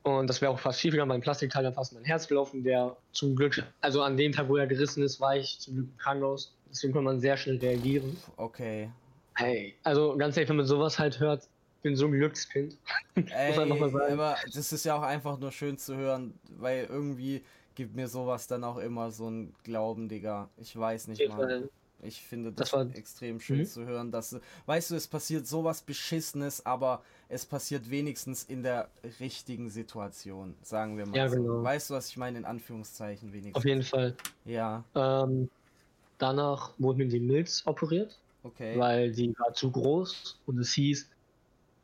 Und 0.03 0.27
das 0.29 0.43
wäre 0.43 0.53
auch 0.53 0.59
fast 0.59 0.81
schief 0.81 0.91
gegangen, 0.93 1.09
mein 1.09 1.23
Plastikteil 1.23 1.65
hat 1.67 1.75
fast 1.75 1.95
mein 1.95 2.05
Herz 2.05 2.29
gelaufen, 2.29 2.63
der 2.63 2.95
zum 3.13 3.35
Glück, 3.35 3.63
also 3.81 4.03
an 4.03 4.19
dem 4.19 4.33
Tag, 4.33 4.49
wo 4.51 4.57
er 4.57 4.67
gerissen 4.67 5.03
ist, 5.03 5.19
war 5.19 5.35
ich 5.37 5.59
zum 5.61 5.75
Glück 5.77 5.99
Krankenhaus. 5.99 6.55
Deswegen 6.71 6.93
kann 6.93 7.05
man 7.05 7.21
sehr 7.21 7.37
schnell 7.39 7.57
reagieren. 7.57 8.17
Okay. 8.37 8.91
Hey, 9.37 9.75
also 9.83 10.15
ganz 10.17 10.37
ehrlich, 10.37 10.51
wenn 10.51 10.57
man 10.57 10.67
sowas 10.67 10.99
halt 10.99 11.21
hört, 11.21 11.45
ich 11.45 11.83
bin 11.83 11.97
so 11.97 12.07
ein 12.07 12.13
Glückskind. 12.13 12.77
Ey, 13.15 13.57
man 13.57 13.69
noch 13.69 13.79
mal 13.79 13.91
sagen. 13.91 14.13
aber 14.13 14.37
das 14.53 14.73
ist 14.73 14.85
ja 14.85 14.95
auch 14.97 15.03
einfach 15.03 15.39
nur 15.39 15.53
schön 15.53 15.79
zu 15.79 15.97
hören, 15.97 16.35
weil 16.59 16.85
irgendwie 16.85 17.43
gibt 17.75 17.95
mir 17.95 18.09
sowas 18.09 18.47
dann 18.47 18.65
auch 18.65 18.79
immer 18.79 19.11
so 19.11 19.29
ein 19.31 19.55
Glauben, 19.65 20.09
Digga. 20.09 20.49
Ich 20.59 20.77
weiß 20.79 21.09
nicht. 21.09 21.23
Fall. 21.31 21.69
Ich 22.03 22.21
finde 22.21 22.53
das, 22.53 22.71
Das 22.71 22.73
war- 22.75 22.95
extrem 22.95 23.41
schön 23.41 23.61
Mhm. 23.61 23.67
zu 23.67 23.87
hören, 23.87 24.11
dass, 24.11 24.37
weißt 24.67 24.91
du, 24.91 24.95
es 24.95 25.09
passiert 25.09 25.47
sowas 25.47 25.81
Beschissenes, 25.81 26.67
aber 26.67 27.03
es 27.31 27.47
passiert 27.47 27.89
wenigstens 27.89 28.45
in 28.45 28.63
der 28.63 28.89
richtigen 29.21 29.71
Situation, 29.71 30.55
sagen 30.63 30.99
wir 30.99 31.07
mal 31.07 31.17
Ja, 31.17 31.29
so. 31.31 31.37
genau. 31.37 31.63
Weißt 31.63 31.89
du, 31.89 31.95
was 31.95 32.09
ich 32.11 32.17
meine? 32.19 32.37
In 32.39 32.45
Anführungszeichen 32.45 33.33
wenigstens. 33.33 33.57
Auf 33.57 33.65
jeden 33.65 33.83
Fall. 33.83 34.15
Ja, 34.45 34.85
Ähm, 34.95 35.49
danach 36.19 36.73
wurde 36.79 36.99
mir 36.99 37.09
die 37.09 37.21
Milz 37.21 37.63
operiert, 37.67 38.19
okay. 38.43 38.79
weil 38.79 39.11
die 39.13 39.35
war 39.39 39.55
zu 39.55 39.71
groß 39.71 40.39
und 40.47 40.59
es 40.59 40.73
hieß, 40.75 41.09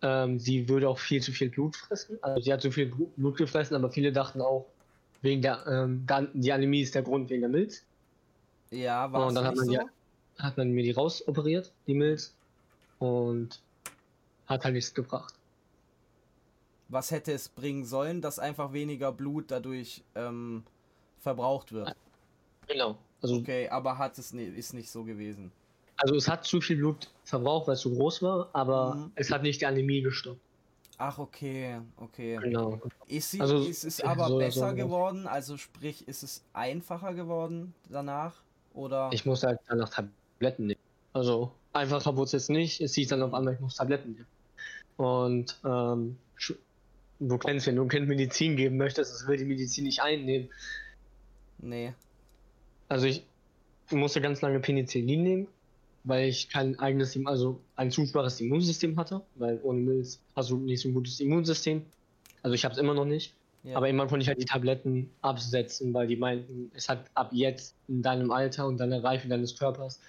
ähm, 0.02 0.38
sie 0.38 0.68
würde 0.68 0.88
auch 0.88 0.98
viel 0.98 1.22
zu 1.22 1.32
viel 1.32 1.48
Blut 1.48 1.76
fressen. 1.76 2.18
Also 2.22 2.42
sie 2.42 2.52
hat 2.52 2.60
zu 2.60 2.70
viel 2.70 2.86
Blu- 2.92 3.10
Blut 3.16 3.38
gefressen, 3.38 3.74
aber 3.74 3.90
viele 3.90 4.12
dachten 4.12 4.40
auch, 4.42 4.66
wegen 5.22 5.42
der, 5.42 5.66
ähm, 5.66 6.04
dann, 6.06 6.30
die 6.34 6.52
Anämie 6.52 6.82
ist 6.82 6.94
der 6.94 7.02
Grund 7.02 7.30
wegen 7.30 7.42
der 7.42 7.50
Milz. 7.50 7.82
Ja, 8.70 9.12
war 9.12 9.26
und 9.26 9.34
dann 9.34 9.44
hat 9.44 9.54
nicht 9.56 9.66
man 9.66 9.66
so? 9.66 9.72
die, 9.72 10.42
hat 10.42 10.56
man 10.56 10.70
mir 10.70 10.82
die 10.84 10.92
rausoperiert, 10.92 11.72
die 11.86 11.94
Milz, 11.94 12.34
und 12.98 13.60
hat 14.46 14.64
halt 14.64 14.74
nichts 14.74 14.94
gebracht. 14.94 15.34
Was 16.88 17.10
hätte 17.10 17.32
es 17.32 17.48
bringen 17.48 17.84
sollen, 17.84 18.20
dass 18.20 18.38
einfach 18.38 18.72
weniger 18.72 19.12
Blut 19.12 19.50
dadurch 19.50 20.02
ähm, 20.14 20.64
verbraucht 21.18 21.72
wird? 21.72 21.94
Genau. 22.66 22.98
Also, 23.22 23.36
Okay, 23.36 23.68
aber 23.68 23.98
hat 23.98 24.18
es 24.18 24.32
nie, 24.32 24.44
ist 24.44 24.72
nicht 24.74 24.90
so 24.90 25.04
gewesen. 25.04 25.52
also 25.98 26.14
es 26.16 26.26
hat 26.28 26.44
zu 26.46 26.60
viel 26.60 26.76
Blut 26.76 27.10
verbraucht, 27.24 27.66
weil 27.68 27.74
es 27.74 27.80
zu 27.80 27.94
groß 27.94 28.22
war, 28.22 28.48
aber 28.54 28.94
Mhm. 28.94 29.12
es 29.16 29.30
hat 29.30 29.42
nicht 29.42 29.60
die 29.60 29.66
Anämie 29.66 30.00
gestoppt. 30.02 30.40
Ach, 31.02 31.16
okay, 31.18 31.80
okay. 31.96 32.38
Genau. 32.42 32.78
Ist, 33.06 33.30
sie, 33.30 33.40
Also, 33.40 33.64
ist 33.64 33.84
es 33.84 34.02
aber 34.02 34.28
so 34.28 34.36
besser 34.36 34.70
so. 34.70 34.76
geworden? 34.76 35.26
Also 35.26 35.56
sprich, 35.56 36.06
ist 36.06 36.22
es 36.22 36.44
einfacher 36.52 37.14
geworden 37.14 37.72
danach? 37.88 38.42
Oder? 38.74 39.08
Ich 39.10 39.24
musste 39.24 39.46
halt 39.46 39.60
danach 39.66 39.88
Tabletten 39.88 40.66
nehmen. 40.66 40.80
Also 41.14 41.52
einfacher 41.72 42.14
wurde 42.16 42.26
es 42.26 42.32
jetzt 42.32 42.50
nicht. 42.50 42.82
Es 42.82 42.92
hieß 42.96 43.08
dann 43.08 43.22
auf 43.22 43.32
einmal, 43.32 43.54
ich 43.54 43.60
muss 43.60 43.76
Tabletten 43.76 44.12
nehmen. 44.12 44.26
Und 44.98 45.58
ähm, 45.64 46.18
du 47.18 47.38
kennst, 47.38 47.66
wenn 47.66 47.76
du 47.76 47.82
ein 47.82 47.88
Kind 47.88 48.06
Medizin 48.06 48.56
geben 48.56 48.76
möchtest, 48.76 49.14
es 49.14 49.26
will 49.26 49.38
die 49.38 49.46
Medizin 49.46 49.84
nicht 49.84 50.02
einnehmen. 50.02 50.50
nee. 51.56 51.94
Also 52.90 53.06
ich 53.06 53.24
musste 53.90 54.20
ganz 54.20 54.42
lange 54.42 54.60
Penicillin 54.60 55.22
nehmen, 55.22 55.48
weil 56.04 56.28
ich 56.28 56.48
kein 56.48 56.78
eigenes, 56.78 57.18
also 57.26 57.60
ein 57.76 57.90
zu 57.90 58.06
schwaches 58.06 58.40
Immunsystem 58.40 58.96
hatte, 58.98 59.22
weil 59.36 59.60
ohne 59.62 59.80
Milz 59.80 60.20
hast 60.34 60.50
du 60.50 60.56
nicht 60.56 60.80
so 60.80 60.88
ein 60.88 60.94
gutes 60.94 61.20
Immunsystem. 61.20 61.84
Also 62.42 62.54
ich 62.54 62.64
habe 62.64 62.72
es 62.72 62.78
immer 62.78 62.94
noch 62.94 63.04
nicht. 63.04 63.34
Ja. 63.62 63.76
Aber 63.76 63.86
irgendwann 63.86 64.08
konnte 64.08 64.22
ich 64.22 64.28
halt 64.28 64.40
die 64.40 64.46
Tabletten 64.46 65.10
absetzen, 65.20 65.92
weil 65.92 66.06
die 66.06 66.16
meinten, 66.16 66.70
es 66.74 66.88
hat 66.88 67.04
ab 67.14 67.28
jetzt 67.32 67.74
in 67.88 68.00
deinem 68.00 68.30
Alter 68.30 68.66
und 68.66 68.78
deiner 68.78 69.04
Reife 69.04 69.28
deines 69.28 69.58
Körpers 69.58 70.00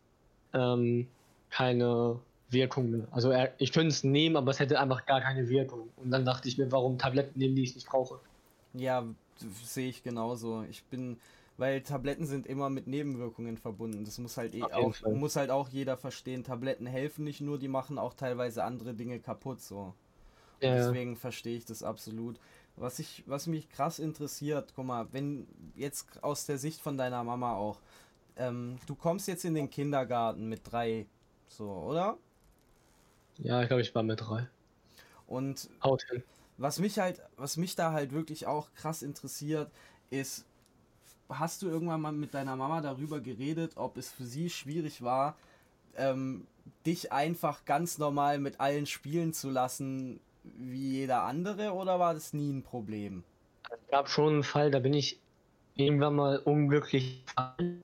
ähm, 0.53 1.07
keine 1.49 2.19
Wirkung 2.49 2.91
mehr. 2.91 3.07
Also 3.11 3.31
er, 3.31 3.53
ich 3.57 3.73
könnte 3.73 3.89
es 3.89 4.03
nehmen, 4.03 4.37
aber 4.37 4.51
es 4.51 4.59
hätte 4.59 4.79
einfach 4.79 5.05
gar 5.05 5.19
keine 5.19 5.49
Wirkung. 5.49 5.89
Und 5.97 6.11
dann 6.11 6.23
dachte 6.23 6.47
ich 6.47 6.57
mir, 6.57 6.71
warum 6.71 6.97
Tabletten 6.97 7.37
nehmen, 7.39 7.55
die 7.55 7.63
ich 7.63 7.75
nicht 7.75 7.87
brauche. 7.87 8.19
Ja, 8.73 9.05
sehe 9.65 9.89
ich 9.89 10.03
genauso. 10.03 10.63
Ich 10.69 10.83
bin, 10.85 11.17
weil 11.61 11.81
Tabletten 11.81 12.25
sind 12.25 12.47
immer 12.47 12.71
mit 12.71 12.87
Nebenwirkungen 12.87 13.55
verbunden. 13.55 14.03
Das 14.03 14.17
muss 14.17 14.35
halt 14.35 14.55
eh 14.55 14.63
auch, 14.63 14.95
Fall. 14.95 15.13
muss 15.13 15.35
halt 15.35 15.51
auch 15.51 15.69
jeder 15.69 15.95
verstehen. 15.95 16.43
Tabletten 16.43 16.87
helfen 16.87 17.23
nicht 17.23 17.39
nur, 17.39 17.59
die 17.59 17.67
machen 17.67 17.99
auch 17.99 18.15
teilweise 18.15 18.63
andere 18.63 18.95
Dinge 18.95 19.19
kaputt 19.19 19.61
so. 19.61 19.93
Ja. 20.59 20.73
Deswegen 20.73 21.15
verstehe 21.15 21.55
ich 21.55 21.65
das 21.65 21.83
absolut. 21.83 22.39
Was 22.77 22.97
ich, 22.97 23.23
was 23.27 23.45
mich 23.45 23.69
krass 23.69 23.99
interessiert, 23.99 24.73
guck 24.75 24.85
mal, 24.87 25.07
wenn 25.11 25.47
jetzt 25.75 26.23
aus 26.23 26.47
der 26.47 26.57
Sicht 26.57 26.81
von 26.81 26.97
deiner 26.97 27.23
Mama 27.23 27.53
auch, 27.53 27.79
ähm, 28.37 28.77
du 28.87 28.95
kommst 28.95 29.27
jetzt 29.27 29.45
in 29.45 29.53
den 29.53 29.69
Kindergarten 29.69 30.49
mit 30.49 30.61
drei, 30.63 31.05
so, 31.47 31.69
oder? 31.69 32.17
ja, 33.37 33.61
ich 33.61 33.67
glaube, 33.67 33.83
ich 33.83 33.93
war 33.93 34.01
mit 34.01 34.19
drei. 34.19 34.47
Und 35.27 35.69
Haut 35.83 36.01
hin. 36.09 36.23
was 36.57 36.79
mich 36.79 36.97
halt, 36.97 37.21
was 37.37 37.55
mich 37.55 37.75
da 37.75 37.91
halt 37.91 38.13
wirklich 38.13 38.47
auch 38.47 38.73
krass 38.73 39.03
interessiert, 39.03 39.71
ist, 40.09 40.47
hast 41.33 41.61
du 41.61 41.67
irgendwann 41.67 42.01
mal 42.01 42.11
mit 42.11 42.33
deiner 42.33 42.55
Mama 42.55 42.81
darüber 42.81 43.19
geredet, 43.19 43.73
ob 43.75 43.97
es 43.97 44.11
für 44.11 44.23
sie 44.25 44.49
schwierig 44.49 45.01
war, 45.01 45.35
ähm, 45.95 46.47
dich 46.85 47.11
einfach 47.11 47.65
ganz 47.65 47.97
normal 47.97 48.39
mit 48.39 48.59
allen 48.59 48.85
spielen 48.85 49.33
zu 49.33 49.49
lassen, 49.49 50.19
wie 50.43 50.91
jeder 50.99 51.23
andere, 51.23 51.73
oder 51.73 51.99
war 51.99 52.13
das 52.13 52.33
nie 52.33 52.51
ein 52.51 52.63
Problem? 52.63 53.23
Es 53.69 53.79
gab 53.89 54.09
schon 54.09 54.33
einen 54.33 54.43
Fall, 54.43 54.71
da 54.71 54.79
bin 54.79 54.93
ich 54.93 55.19
irgendwann 55.75 56.15
mal 56.15 56.37
unglücklich 56.37 57.23
gefallen. 57.25 57.83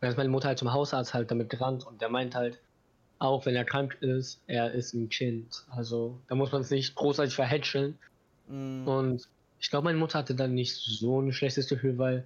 Da 0.00 0.08
ist 0.08 0.16
meine 0.16 0.30
Mutter 0.30 0.48
halt 0.48 0.58
zum 0.58 0.72
Hausarzt 0.72 1.14
halt 1.14 1.30
damit 1.30 1.50
gerannt 1.50 1.86
und 1.86 2.00
der 2.00 2.08
meint 2.08 2.34
halt, 2.34 2.60
auch 3.18 3.44
wenn 3.44 3.54
er 3.54 3.64
krank 3.64 3.98
ist, 4.00 4.40
er 4.46 4.72
ist 4.72 4.94
ein 4.94 5.10
Kind. 5.10 5.66
Also 5.70 6.18
da 6.28 6.34
muss 6.34 6.52
man 6.52 6.62
es 6.62 6.70
nicht 6.70 6.94
großartig 6.94 7.34
verhätscheln. 7.34 7.98
Mm, 8.48 8.88
Und 8.88 9.28
ich 9.60 9.70
glaube, 9.70 9.84
meine 9.84 9.98
Mutter 9.98 10.18
hatte 10.18 10.34
dann 10.34 10.54
nicht 10.54 10.74
so 10.76 11.20
ein 11.20 11.32
schlechtes 11.32 11.68
Gefühl, 11.68 11.98
weil 11.98 12.24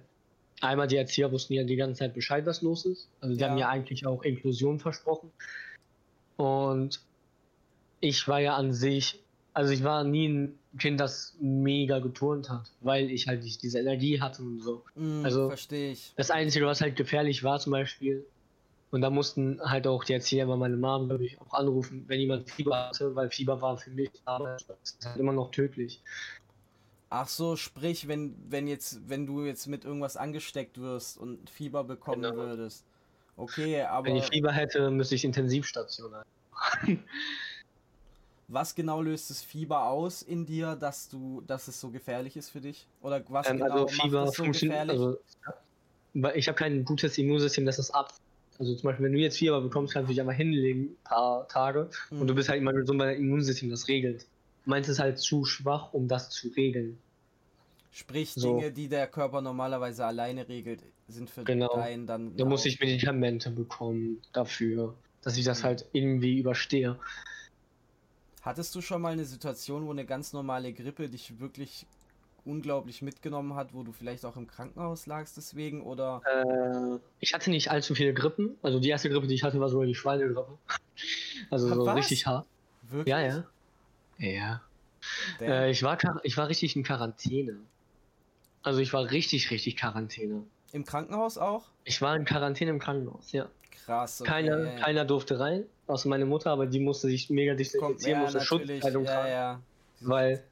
einmal 0.61 0.87
die 0.87 0.95
Erzieher 0.95 1.31
wussten 1.31 1.53
ja 1.53 1.63
die 1.63 1.75
ganze 1.75 1.99
Zeit 1.99 2.13
Bescheid, 2.13 2.45
was 2.45 2.61
los 2.61 2.85
ist. 2.85 3.09
Also 3.19 3.35
die 3.35 3.41
Ja. 3.41 3.49
haben 3.49 3.57
ja 3.57 3.69
eigentlich 3.69 4.05
auch 4.07 4.23
Inklusion 4.23 4.79
versprochen. 4.79 5.31
Und 6.37 7.01
ich 7.99 8.27
war 8.27 8.39
ja 8.39 8.55
an 8.55 8.73
sich, 8.73 9.21
also 9.53 9.71
ich 9.73 9.83
war 9.83 10.03
nie 10.03 10.27
ein 10.27 10.59
Kind, 10.79 10.99
das 10.99 11.35
mega 11.39 11.99
geturnt 11.99 12.49
hat, 12.49 12.71
weil 12.81 13.09
ich 13.09 13.27
halt 13.27 13.43
nicht 13.43 13.63
diese 13.63 13.79
Energie 13.79 14.19
hatte 14.21 14.41
und 14.41 14.61
so. 14.61 14.83
mm, 14.95 15.23
also- 15.23 15.47
verstehe 15.47 15.91
ich. 15.91 16.13
Das 16.17 16.31
Einzige, 16.31 16.65
was 16.65 16.81
halt 16.81 16.95
gefährlich 16.95 17.43
war 17.43 17.59
zum 17.59 17.71
Beispiel, 17.71 18.25
und 18.91 19.01
da 19.01 19.09
mussten 19.09 19.59
halt 19.61 19.87
auch 19.87 20.03
die 20.05 20.13
Erzieher 20.13 20.43
immer 20.43 20.55
meine 20.57 20.77
Mom, 20.77 21.07
glaube 21.07 21.25
ich, 21.25 21.39
auch 21.41 21.53
anrufen, 21.53 22.05
wenn 22.07 22.19
jemand 22.19 22.49
Fieber 22.49 22.87
hatte, 22.87 23.13
weil 23.15 23.29
Fieber 23.29 23.61
war 23.61 23.77
für 23.77 23.89
mich 23.91 24.09
aber 24.25 24.55
es 24.55 24.65
ist 24.83 25.05
halt 25.05 25.17
immer 25.17 25.33
noch 25.33 25.51
tödlich. 25.51 26.01
Ach 27.17 27.29
so, 27.29 27.55
sprich, 27.55 28.09
wenn, 28.09 28.35
wenn 28.51 28.67
jetzt, 28.67 29.07
wenn 29.09 29.25
du 29.25 29.45
jetzt 29.45 29.67
mit 29.67 29.85
irgendwas 29.85 30.17
angesteckt 30.17 30.81
wirst 30.81 31.17
und 31.17 31.49
Fieber 31.49 31.85
bekommen 31.85 32.21
Genau. 32.23 32.35
würdest. 32.35 32.83
Okay, 33.37 33.83
aber 33.83 34.09
Wenn 34.09 34.15
ich 34.17 34.25
Fieber 34.25 34.51
hätte, 34.51 34.89
müsste 34.91 35.15
ich 35.15 35.25
Intensivstation 35.25 36.13
ein. 36.13 36.23
was 38.47 38.75
genau 38.75 39.01
löst 39.01 39.29
das 39.29 39.41
Fieber 39.41 39.85
aus 39.87 40.21
in 40.21 40.45
dir, 40.45 40.75
dass 40.75 41.09
du, 41.09 41.41
dass 41.41 41.67
es 41.67 41.79
so 41.79 41.91
gefährlich 41.91 42.37
ist 42.37 42.49
für 42.49 42.61
dich? 42.61 42.87
Oder 43.01 43.23
was 43.29 43.47
Ähm, 43.49 43.57
genau 43.57 43.85
also 43.85 43.87
macht 43.87 44.21
Fieber 44.21 44.21
es 44.21 44.35
so 44.35 44.49
gefährlich? 44.49 44.99
also 44.99 45.17
weil 46.13 46.37
ich 46.37 46.47
habe 46.47 46.57
kein 46.57 46.85
gutes 46.85 47.17
Immunsystem, 47.17 47.65
das 47.65 47.77
das 47.77 47.91
ab. 47.91 48.13
Also 48.57 48.73
zum 48.75 48.87
Beispiel, 48.89 49.05
wenn 49.05 49.13
du 49.13 49.19
jetzt 49.19 49.37
Fieber 49.37 49.61
bekommst, 49.61 49.93
kannst 49.93 50.09
du 50.09 50.13
dich 50.13 50.21
einmal 50.21 50.35
hinlegen, 50.35 50.91
ein 50.93 51.03
paar 51.03 51.47
Tage, 51.49 51.89
und 52.17 52.27
du 52.27 52.33
Mhm. 52.33 52.35
bist 52.35 52.47
halt 52.49 52.61
immer 52.61 52.73
gesund, 52.73 52.99
weil 52.99 53.13
dein 53.13 53.21
Immunsystem 53.23 53.69
das 53.69 53.87
regelt. 53.89 54.27
Meins 54.65 54.87
ist 54.87 54.99
halt 54.99 55.19
zu 55.19 55.45
schwach, 55.45 55.93
um 55.93 56.07
das 56.07 56.29
zu 56.29 56.47
regeln. 56.49 57.04
Sprich, 57.95 58.33
so. 58.33 58.57
Dinge, 58.57 58.73
die 58.73 58.89
der 58.89 59.07
Körper 59.07 59.39
normalerweise 59.39 60.05
alleine 60.05 60.49
regelt, 60.49 60.83
sind 61.07 61.29
für 61.29 61.45
Genau. 61.45 61.73
deinen 61.77 62.05
dann. 62.05 62.35
Da 62.35 62.43
muss 62.43 62.65
ich 62.65 62.77
Medikamente 62.81 63.49
bekommen 63.51 64.21
dafür, 64.33 64.95
dass 65.21 65.37
ich 65.37 65.45
das 65.45 65.59
Mhm. 65.61 65.63
halt 65.63 65.85
irgendwie 65.93 66.39
überstehe. 66.39 66.99
Hattest 68.41 68.75
du 68.75 68.81
schon 68.81 69.01
mal 69.01 69.13
eine 69.13 69.23
Situation, 69.23 69.85
wo 69.87 69.91
eine 69.91 70.05
ganz 70.05 70.33
normale 70.33 70.73
Grippe 70.73 71.07
dich 71.07 71.39
wirklich 71.39 71.87
unglaublich 72.43 73.01
mitgenommen 73.01 73.55
hat, 73.55 73.73
wo 73.73 73.83
du 73.83 73.93
vielleicht 73.93 74.25
auch 74.25 74.35
im 74.35 74.45
Krankenhaus 74.45 75.05
lagst 75.07 75.37
deswegen 75.37 75.81
oder 75.81 76.21
Äh, 76.25 76.99
ich 77.21 77.33
hatte 77.33 77.49
nicht 77.49 77.71
allzu 77.71 77.95
viele 77.95 78.13
Grippen. 78.13 78.57
Also 78.61 78.81
die 78.81 78.89
erste 78.89 79.09
Grippe, 79.09 79.27
die 79.27 79.35
ich 79.35 79.43
hatte, 79.43 79.61
war 79.61 79.69
sogar 79.69 79.87
die 79.87 79.95
Schweinegrippe. 79.95 80.57
Also 81.49 81.73
so 81.73 81.85
Was? 81.85 81.95
richtig 81.95 82.27
hart. 82.27 82.45
wirklich? 82.81 83.07
Ja, 83.11 83.21
ja. 83.21 83.43
Ja. 84.17 84.61
Äh, 85.39 85.71
ich, 85.71 85.81
war, 85.81 85.97
ich 86.23 86.35
war 86.35 86.49
richtig 86.49 86.75
in 86.75 86.83
Quarantäne. 86.83 87.61
Also 88.65 88.79
ich 88.79 88.91
war 88.93 89.11
richtig, 89.11 89.51
richtig 89.51 89.77
Quarantäne. 89.77 90.43
Im 90.71 90.85
Krankenhaus 90.85 91.37
auch? 91.37 91.65
Ich 91.83 92.01
war 92.01 92.15
in 92.15 92.25
Quarantäne 92.25 92.71
im 92.71 92.79
Krankenhaus, 92.79 93.31
ja. 93.31 93.47
Krass. 93.85 94.21
Okay. 94.21 94.29
Keiner, 94.29 94.75
keiner 94.77 95.05
durfte 95.05 95.39
rein, 95.39 95.65
außer 95.85 96.09
meine 96.09 96.25
Mutter, 96.25 96.49
aber 96.49 96.65
die 96.65 96.79
musste 96.79 97.07
sich 97.07 97.29
mega 97.29 97.53
distanzieren, 97.53 98.19
ja, 98.19 98.23
musste. 98.23 98.41
Schutzkleidung 98.41 99.05
Ja, 99.05 99.11
tragen, 99.13 99.29
ja. 99.29 99.61
weil 100.01 100.43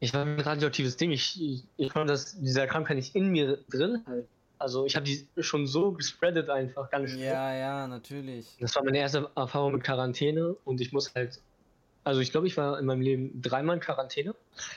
ich 0.00 0.14
war 0.14 0.22
ein 0.22 0.40
radioaktives 0.40 0.96
Ding. 0.96 1.10
Ich, 1.10 1.38
ich, 1.40 1.64
ich 1.76 1.92
konnte 1.92 2.14
das, 2.14 2.40
dieser 2.40 2.66
Krankheit 2.66 2.96
nicht 2.96 3.14
in 3.14 3.28
mir 3.28 3.58
drin 3.68 4.02
halten. 4.06 4.28
Also 4.58 4.86
ich 4.86 4.96
habe 4.96 5.04
die 5.04 5.28
schon 5.38 5.66
so 5.66 5.92
gespreadet 5.92 6.48
einfach, 6.48 6.88
ganz 6.90 7.10
schnell. 7.10 7.26
Ja, 7.26 7.54
ja, 7.54 7.86
natürlich. 7.86 8.56
Das 8.58 8.74
war 8.74 8.82
meine 8.84 8.98
erste 8.98 9.30
Erfahrung 9.36 9.72
mit 9.74 9.84
Quarantäne 9.84 10.56
und 10.64 10.80
ich 10.80 10.92
muss 10.92 11.14
halt, 11.14 11.40
also 12.04 12.20
ich 12.20 12.32
glaube, 12.32 12.46
ich 12.46 12.56
war 12.56 12.78
in 12.78 12.86
meinem 12.86 13.02
Leben 13.02 13.42
dreimal 13.42 13.76
in 13.76 13.80
Quarantäne. 13.82 14.34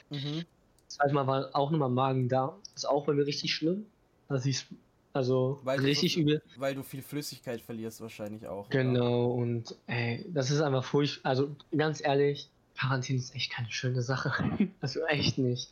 Mhm. 0.10 0.46
Das 0.92 0.98
zweite 0.98 1.14
Mal 1.14 1.26
war 1.28 1.50
auch 1.54 1.72
nochmal 1.72 1.90
Magen-Darm. 1.90 2.54
Das 2.74 2.84
ist 2.84 2.86
auch 2.90 3.06
bei 3.06 3.14
mir 3.14 3.26
richtig 3.26 3.54
schlimm. 3.56 3.86
Dass 4.28 4.46
ich 4.46 4.66
also 5.14 5.60
Weil 5.64 5.78
du 5.80 5.86
richtig 5.86 6.14
so- 6.16 6.20
übel. 6.22 6.42
Weil 6.58 6.76
du 6.76 6.84
viel 6.84 7.02
Flüssigkeit 7.02 7.62
verlierst 7.62 8.02
wahrscheinlich 8.02 8.46
auch. 8.48 8.68
oder? 8.68 8.70
Genau, 8.84 9.32
und 9.32 9.76
ey, 9.88 10.26
das 10.34 10.52
ist 10.52 10.62
einfach 10.62 10.84
furchtbar. 10.84 11.30
Also 11.30 11.56
ganz 11.76 12.02
ehrlich, 12.04 12.50
Quarantäne 12.78 13.20
ist 13.20 13.36
echt 13.36 13.52
keine 13.52 13.70
schöne 13.72 14.02
Sache. 14.02 14.34
Also 14.82 15.02
echt 15.06 15.38
nicht. 15.38 15.70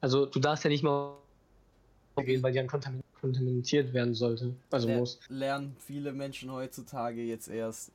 Also 0.00 0.26
du 0.26 0.38
darfst 0.40 0.64
ja 0.64 0.70
nicht 0.70 0.82
mal 0.82 1.14
gehen, 2.16 2.42
weil 2.42 2.52
die 2.52 2.58
dann 2.58 2.66
kontamin 2.66 3.02
kontaminiert 3.20 3.92
werden 3.92 4.14
sollte. 4.14 4.54
Also 4.70 4.88
Ler- 4.88 4.98
muss. 4.98 5.18
Lernen 5.28 5.76
viele 5.78 6.12
Menschen 6.12 6.52
heutzutage 6.52 7.22
jetzt 7.22 7.48
erst 7.48 7.90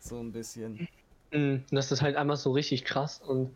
so 0.00 0.18
ein 0.18 0.32
bisschen. 0.32 0.88
Mm, 1.32 1.56
Das 1.70 1.90
ist 1.92 2.00
halt 2.02 2.16
einfach 2.16 2.36
so 2.36 2.52
richtig 2.52 2.84
krass 2.84 3.20
und 3.20 3.50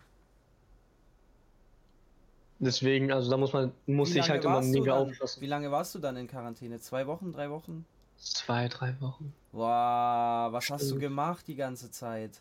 deswegen, 2.59 3.13
also 3.13 3.31
da 3.31 3.37
muss 3.37 3.53
man, 3.53 3.73
muss 3.87 4.15
ich 4.15 4.29
halt 4.29 4.45
immer 4.45 4.61
mega 4.61 4.97
dann- 4.99 5.11
aufpassen. 5.11 5.41
Wie 5.41 5.47
lange 5.47 5.71
warst 5.71 5.95
du 5.95 5.99
dann 5.99 6.17
in 6.17 6.27
Quarantäne? 6.27 6.79
Zwei 6.81 7.07
Wochen, 7.07 7.33
drei 7.33 7.51
Wochen? 7.51 7.85
Zwei, 8.17 8.69
drei 8.69 8.95
Wochen. 9.01 9.33
Wow, 9.53 10.53
was 10.53 10.69
hast 10.71 10.91
du 10.91 10.99
gemacht 10.99 11.47
die 11.47 11.55
ganze 11.57 11.91
Zeit? 11.91 12.41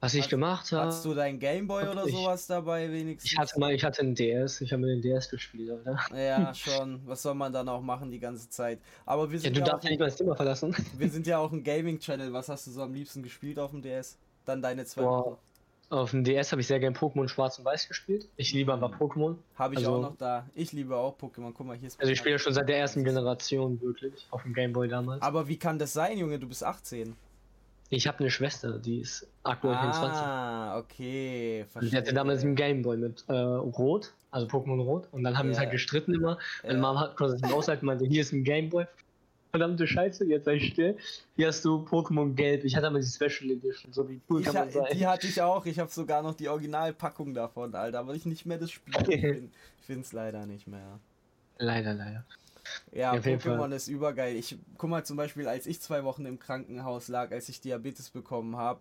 Was 0.00 0.14
ich 0.14 0.22
Hast- 0.22 0.30
gemacht 0.30 0.72
habe. 0.72 0.86
Hattest 0.86 1.04
du 1.04 1.14
dein 1.14 1.38
Gameboy 1.38 1.86
oder 1.88 2.04
ich- 2.04 2.12
sowas 2.14 2.46
dabei 2.48 2.90
wenigstens? 2.90 3.30
Ich 3.32 3.38
hatte 3.38 3.58
mal, 3.60 3.72
ich 3.72 3.84
hatte 3.84 4.00
einen 4.02 4.16
DS, 4.16 4.60
ich 4.60 4.72
habe 4.72 4.82
mir 4.82 4.88
den 4.88 5.00
DS 5.00 5.30
gespielt, 5.30 5.70
oder? 5.80 5.96
Ja, 6.12 6.52
schon. 6.54 7.00
Was 7.06 7.22
soll 7.22 7.34
man 7.34 7.52
dann 7.52 7.68
auch 7.68 7.80
machen 7.80 8.10
die 8.10 8.18
ganze 8.18 8.48
Zeit? 8.50 8.80
Aber 9.06 9.30
wir 9.30 9.36
Ja, 9.38 9.42
sind 9.44 9.56
du 9.56 9.60
ja, 9.60 9.66
auch, 9.66 9.70
darfst 9.70 9.84
ja 9.84 9.90
nicht 9.90 10.00
mal 10.00 10.06
das 10.06 10.16
Zimmer 10.16 10.34
verlassen. 10.34 10.74
wir 10.98 11.08
sind 11.08 11.26
ja 11.28 11.38
auch 11.38 11.52
ein 11.52 11.62
Gaming-Channel. 11.62 12.32
Was 12.32 12.48
hast 12.48 12.66
du 12.66 12.72
so 12.72 12.82
am 12.82 12.92
liebsten 12.92 13.22
gespielt 13.22 13.58
auf 13.60 13.70
dem 13.70 13.80
DS? 13.80 14.18
Dann 14.44 14.60
deine 14.60 14.84
zwei 14.86 15.02
Boah, 15.02 15.24
Wochen. 15.26 15.38
Auf 15.92 16.12
dem 16.12 16.24
DS 16.24 16.52
habe 16.52 16.62
ich 16.62 16.66
sehr 16.68 16.80
gern 16.80 16.94
Pokémon 16.94 17.28
Schwarz 17.28 17.58
und 17.58 17.66
Weiß 17.66 17.86
gespielt. 17.86 18.26
Ich 18.36 18.54
liebe 18.54 18.72
einfach 18.72 18.98
Pokémon. 18.98 19.36
Habe 19.56 19.74
ich 19.74 19.80
also- 19.80 19.96
auch 19.96 20.00
noch 20.00 20.16
da. 20.16 20.46
Ich 20.54 20.72
liebe 20.72 20.96
auch 20.96 21.18
Pokémon. 21.18 21.52
Guck 21.54 21.66
mal, 21.66 21.76
hier 21.76 21.88
ist 21.88 22.00
Also 22.00 22.10
ich 22.10 22.18
spiele 22.18 22.38
schon 22.38 22.54
seit 22.54 22.66
der 22.70 22.78
ersten 22.78 23.04
Generation 23.04 23.78
wirklich, 23.82 24.26
auf 24.30 24.42
dem 24.42 24.54
Gameboy 24.54 24.88
damals. 24.88 25.20
Aber 25.20 25.48
wie 25.48 25.58
kann 25.58 25.78
das 25.78 25.92
sein, 25.92 26.16
Junge? 26.16 26.38
Du 26.38 26.48
bist 26.48 26.64
18. 26.64 27.14
Ich 27.90 28.06
habe 28.06 28.20
eine 28.20 28.30
Schwester, 28.30 28.78
die 28.78 29.00
ist 29.00 29.26
aktuell 29.42 29.74
24. 29.74 30.18
Ah, 30.18 30.78
okay. 30.78 31.66
Und 31.74 31.92
die 31.92 31.94
hatte 31.94 32.14
damals 32.14 32.42
einen 32.42 32.54
Gameboy 32.56 32.96
mit 32.96 33.24
äh, 33.28 33.34
Rot, 33.34 34.14
also 34.30 34.46
Pokémon 34.46 34.80
Rot. 34.80 35.08
Und 35.12 35.24
dann 35.24 35.36
haben 35.36 35.48
wir 35.48 35.50
uns 35.50 35.58
halt 35.58 35.72
gestritten 35.72 36.14
immer. 36.14 36.38
Meine 36.62 36.76
Ja. 36.76 36.80
Mama 36.80 37.00
hat 37.00 37.16
konnte 37.16 37.34
es 37.34 37.42
nicht 37.42 37.52
aushalten, 37.52 37.84
meinte, 37.84 38.06
hier 38.06 38.22
ist 38.22 38.32
ein 38.32 38.44
Gameboy. 38.44 38.86
Verdammte 39.52 39.86
Scheiße, 39.86 40.24
jetzt 40.24 40.46
sei 40.46 40.58
still. 40.58 40.96
Hier 41.36 41.48
hast 41.48 41.62
du 41.62 41.84
Pokémon 41.84 42.32
Gelb. 42.34 42.64
Ich 42.64 42.74
hatte 42.74 42.86
aber 42.86 43.00
die 43.00 43.06
Special 43.06 43.50
Edition, 43.50 43.92
so 43.92 44.08
wie 44.08 44.18
cool 44.30 44.40
Ich 44.40 44.46
kann 44.46 44.54
man 44.54 44.70
sein. 44.70 44.86
die 44.94 45.06
hatte 45.06 45.26
ich 45.26 45.42
auch. 45.42 45.66
Ich 45.66 45.78
habe 45.78 45.90
sogar 45.90 46.22
noch 46.22 46.34
die 46.34 46.48
Originalpackung 46.48 47.34
davon, 47.34 47.74
Alter. 47.74 47.98
Aber 47.98 48.14
ich 48.14 48.24
nicht 48.24 48.46
mehr 48.46 48.56
das 48.58 48.70
Spiel. 48.70 49.50
Ich 49.82 49.86
finde 49.86 50.02
es 50.02 50.12
leider 50.12 50.46
nicht 50.46 50.68
mehr. 50.68 51.00
Leider, 51.58 51.92
leider. 51.92 52.24
Ja, 52.92 53.14
Ja, 53.14 53.20
Pokémon 53.20 53.74
ist 53.74 53.88
übergeil. 53.88 54.36
Ich 54.36 54.56
guck 54.78 54.88
mal 54.88 55.04
zum 55.04 55.16
Beispiel, 55.16 55.48
als 55.48 55.66
ich 55.66 55.80
zwei 55.80 56.04
Wochen 56.04 56.24
im 56.24 56.38
Krankenhaus 56.38 57.08
lag, 57.08 57.32
als 57.32 57.48
ich 57.48 57.60
Diabetes 57.60 58.08
bekommen 58.10 58.56
habe, 58.56 58.80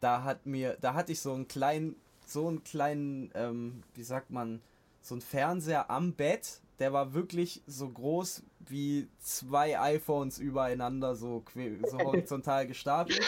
da 0.00 0.22
hat 0.24 0.44
mir, 0.44 0.76
da 0.80 0.92
hatte 0.92 1.12
ich 1.12 1.20
so 1.20 1.32
einen 1.32 1.48
kleinen, 1.48 1.96
so 2.26 2.46
einen 2.48 2.62
kleinen, 2.62 3.30
ähm, 3.34 3.82
wie 3.94 4.02
sagt 4.04 4.30
man, 4.30 4.60
so 5.00 5.14
einen 5.14 5.22
Fernseher 5.22 5.90
am 5.90 6.12
Bett. 6.12 6.60
Der 6.78 6.92
war 6.92 7.14
wirklich 7.14 7.62
so 7.66 7.88
groß 7.88 8.42
wie 8.68 9.08
zwei 9.18 9.78
iPhones 9.78 10.38
übereinander, 10.38 11.14
so, 11.16 11.44
so 11.90 11.98
horizontal 11.98 12.66
gestapelt, 12.66 13.20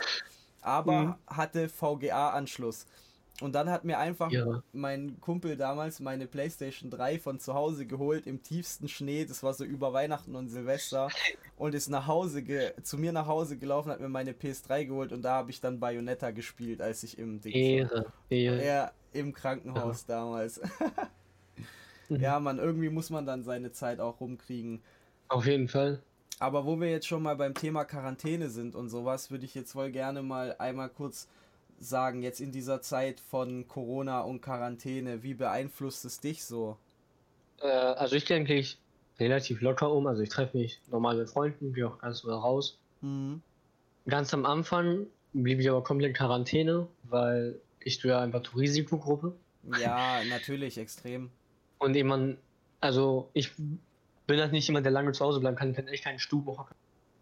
aber 0.62 1.02
Mhm. 1.02 1.14
hatte 1.26 1.68
VGA-Anschluss. 1.68 2.86
Und 3.40 3.52
dann 3.56 3.68
hat 3.68 3.84
mir 3.84 3.98
einfach 3.98 4.30
Ja. 4.30 4.62
mein 4.72 5.20
Kumpel 5.20 5.56
damals 5.56 5.98
meine 5.98 6.28
PlayStation 6.28 6.88
3 6.88 7.18
von 7.18 7.40
zu 7.40 7.52
Hause 7.54 7.84
geholt 7.84 8.28
im 8.28 8.44
tiefsten 8.44 8.86
Schnee. 8.86 9.24
Das 9.24 9.42
war 9.42 9.52
so 9.54 9.64
über 9.64 9.92
Weihnachten 9.92 10.36
und 10.36 10.50
Silvester. 10.50 11.08
Und 11.56 11.74
ist 11.74 11.88
nach 11.88 12.06
Hause 12.06 12.44
ge 12.44 12.72
zu 12.84 12.96
mir 12.96 13.10
nach 13.12 13.26
Hause 13.26 13.58
gelaufen, 13.58 13.90
hat 13.90 13.98
mir 14.00 14.08
meine 14.08 14.32
PS3 14.34 14.84
geholt 14.86 15.12
und 15.12 15.22
da 15.22 15.32
habe 15.34 15.50
ich 15.50 15.60
dann 15.60 15.80
Bayonetta 15.80 16.30
gespielt, 16.30 16.80
als 16.80 17.02
ich 17.02 17.18
im 17.18 17.40
Ding 17.40 17.52
Ehre. 17.54 18.12
Ehre. 18.30 18.62
er 18.62 18.92
im 19.12 19.32
Krankenhaus 19.32 20.06
damals. 20.06 20.60
Mhm. 22.10 22.20
ja, 22.20 22.38
man, 22.38 22.58
irgendwie 22.58 22.90
muss 22.90 23.08
man 23.08 23.24
dann 23.24 23.44
seine 23.44 23.72
Zeit 23.72 23.98
auch 23.98 24.20
rumkriegen. 24.20 24.82
Auf 25.34 25.46
jeden 25.46 25.66
Fall. 25.66 26.00
Aber 26.38 26.64
wo 26.64 26.80
wir 26.80 26.88
jetzt 26.88 27.08
schon 27.08 27.20
mal 27.20 27.34
beim 27.34 27.54
Thema 27.54 27.84
Quarantäne 27.84 28.50
sind 28.50 28.76
und 28.76 28.88
sowas, 28.88 29.32
würde 29.32 29.44
ich 29.44 29.56
jetzt 29.56 29.74
wohl 29.74 29.90
gerne 29.90 30.22
mal 30.22 30.54
einmal 30.60 30.88
kurz 30.88 31.28
sagen, 31.80 32.22
jetzt 32.22 32.40
in 32.40 32.52
dieser 32.52 32.82
Zeit 32.82 33.18
von 33.18 33.66
Corona 33.66 34.20
und 34.20 34.42
Quarantäne, 34.42 35.24
wie 35.24 35.34
beeinflusst 35.34 36.04
es 36.04 36.20
dich 36.20 36.44
so? 36.44 36.76
Äh, 37.60 37.66
also 37.66 38.14
ich 38.14 38.26
gehe 38.26 38.36
eigentlich 38.36 38.78
relativ 39.18 39.60
locker 39.60 39.90
um. 39.90 40.06
Also 40.06 40.22
ich 40.22 40.28
treffe 40.28 40.56
mich 40.56 40.80
normal 40.88 41.16
mit 41.16 41.28
Freunden, 41.28 41.72
gehe 41.72 41.88
auch 41.88 41.98
ganz 41.98 42.22
normal 42.22 42.40
raus. 42.40 42.78
Mhm. 43.00 43.42
Ganz 44.06 44.32
am 44.34 44.46
Anfang 44.46 45.08
blieb 45.32 45.58
ich 45.58 45.68
aber 45.68 45.82
komplett 45.82 46.10
in 46.10 46.14
Quarantäne, 46.14 46.86
weil 47.02 47.60
ich 47.80 47.98
tue 47.98 48.12
ja 48.12 48.20
einfach 48.20 48.44
zur 48.44 48.60
Risikogruppe. 48.60 49.34
Ja, 49.80 50.22
natürlich, 50.28 50.78
extrem. 50.78 51.30
Und 51.78 51.96
jemand, 51.96 52.38
also 52.80 53.30
ich 53.32 53.50
bin 54.26 54.40
halt 54.40 54.52
nicht 54.52 54.66
jemand, 54.66 54.86
der 54.86 54.92
lange 54.92 55.12
zu 55.12 55.24
Hause 55.24 55.40
bleiben 55.40 55.56
kann. 55.56 55.70
Ich 55.70 55.76
bin 55.76 55.88
echt 55.88 56.04
kein 56.04 56.18
Stubenhocker. 56.18 56.74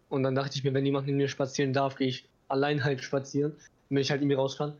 Und 0.09 0.23
dann 0.23 0.35
dachte 0.35 0.55
ich 0.55 0.63
mir, 0.63 0.73
wenn 0.73 0.85
jemand 0.85 1.07
mit 1.07 1.15
mir 1.15 1.27
spazieren 1.27 1.73
darf, 1.73 1.95
gehe 1.95 2.07
ich 2.07 2.29
allein 2.47 2.83
halt 2.83 3.03
spazieren, 3.03 3.57
wenn 3.89 3.97
ich 3.97 4.11
halt 4.11 4.21
irgendwie 4.21 4.35
raus 4.35 4.57
kann. 4.57 4.79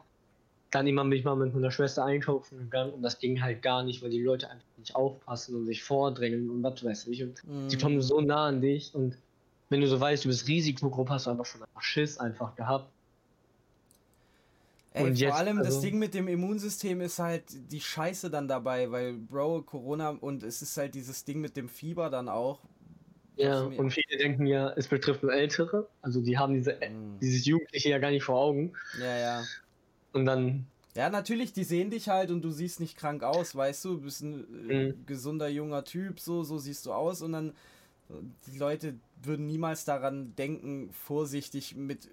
Dann 0.71 0.87
immer 0.87 1.03
bin 1.03 1.13
ich 1.13 1.23
mal 1.23 1.35
mit 1.35 1.53
meiner 1.53 1.71
Schwester 1.71 2.03
einkaufen 2.05 2.57
gegangen 2.57 2.93
und 2.93 3.01
das 3.03 3.19
ging 3.19 3.41
halt 3.41 3.61
gar 3.61 3.83
nicht, 3.83 4.01
weil 4.01 4.09
die 4.09 4.21
Leute 4.21 4.49
einfach 4.49 4.65
nicht 4.77 4.95
aufpassen 4.95 5.55
und 5.55 5.65
sich 5.65 5.83
vordrängeln 5.83 6.49
und 6.49 6.63
was 6.63 6.83
weiß 6.83 7.07
ich. 7.07 7.23
Und 7.23 7.41
die 7.69 7.75
Mhm. 7.75 7.81
kommen 7.81 8.01
so 8.01 8.21
nah 8.21 8.47
an 8.47 8.61
dich 8.61 8.93
und 8.95 9.17
wenn 9.69 9.81
du 9.81 9.87
so 9.87 9.99
weißt, 9.99 10.23
du 10.25 10.29
bist 10.29 10.47
Risikogruppe, 10.47 11.13
hast 11.13 11.25
du 11.25 11.31
einfach 11.31 11.45
schon 11.45 11.61
einfach 11.61 11.81
Schiss 11.81 12.17
einfach 12.19 12.55
gehabt. 12.55 12.92
Ey, 14.95 15.03
Und 15.05 15.09
vor 15.13 15.17
jetzt, 15.27 15.33
allem 15.33 15.57
das 15.57 15.67
also- 15.67 15.81
Ding 15.81 15.97
mit 15.97 16.13
dem 16.13 16.27
Immunsystem 16.27 17.01
ist 17.01 17.17
halt 17.19 17.45
die 17.71 17.81
Scheiße 17.81 18.29
dann 18.29 18.47
dabei, 18.47 18.91
weil 18.91 19.13
Bro, 19.13 19.63
Corona 19.63 20.09
und 20.09 20.43
es 20.43 20.61
ist 20.61 20.77
halt 20.77 20.93
dieses 20.93 21.25
Ding 21.25 21.41
mit 21.41 21.57
dem 21.57 21.67
Fieber 21.67 22.09
dann 22.11 22.29
auch. 22.29 22.59
Ja, 23.35 23.61
und 23.63 23.89
viele 23.89 24.19
denken 24.19 24.45
ja, 24.45 24.71
es 24.75 24.87
betrifft 24.87 25.23
nur 25.23 25.33
Ältere. 25.33 25.89
Also 26.03 26.21
die 26.21 26.37
haben 26.37 26.53
diese, 26.53 26.73
Mhm. 26.75 27.19
dieses 27.19 27.43
Jugendliche 27.45 27.89
ja 27.89 27.97
gar 27.97 28.11
nicht 28.11 28.23
vor 28.23 28.35
Augen. 28.37 28.73
Ja, 28.99 29.17
ja. 29.17 29.43
Und 30.13 30.25
dann, 30.25 30.67
Ja, 30.95 31.09
natürlich, 31.09 31.53
die 31.53 31.63
sehen 31.63 31.89
dich 31.89 32.07
halt 32.09 32.29
und 32.29 32.43
du 32.43 32.51
siehst 32.51 32.79
nicht 32.79 32.95
krank 32.95 33.23
aus, 33.23 33.55
weißt 33.55 33.83
du, 33.85 33.95
du 33.95 34.01
bist 34.01 34.21
ein 34.21 34.69
äh, 34.69 34.89
Mhm. 34.89 35.05
gesunder 35.07 35.47
junger 35.47 35.83
Typ, 35.83 36.19
so, 36.19 36.43
so 36.43 36.59
siehst 36.59 36.85
du 36.85 36.93
aus 36.93 37.23
und 37.23 37.31
dann 37.31 37.49
äh, 38.11 38.13
die 38.45 38.59
Leute 38.59 38.93
würden 39.23 39.47
niemals 39.47 39.85
daran 39.85 40.35
denken, 40.35 40.91
vorsichtig 40.91 41.75
mit 41.75 42.07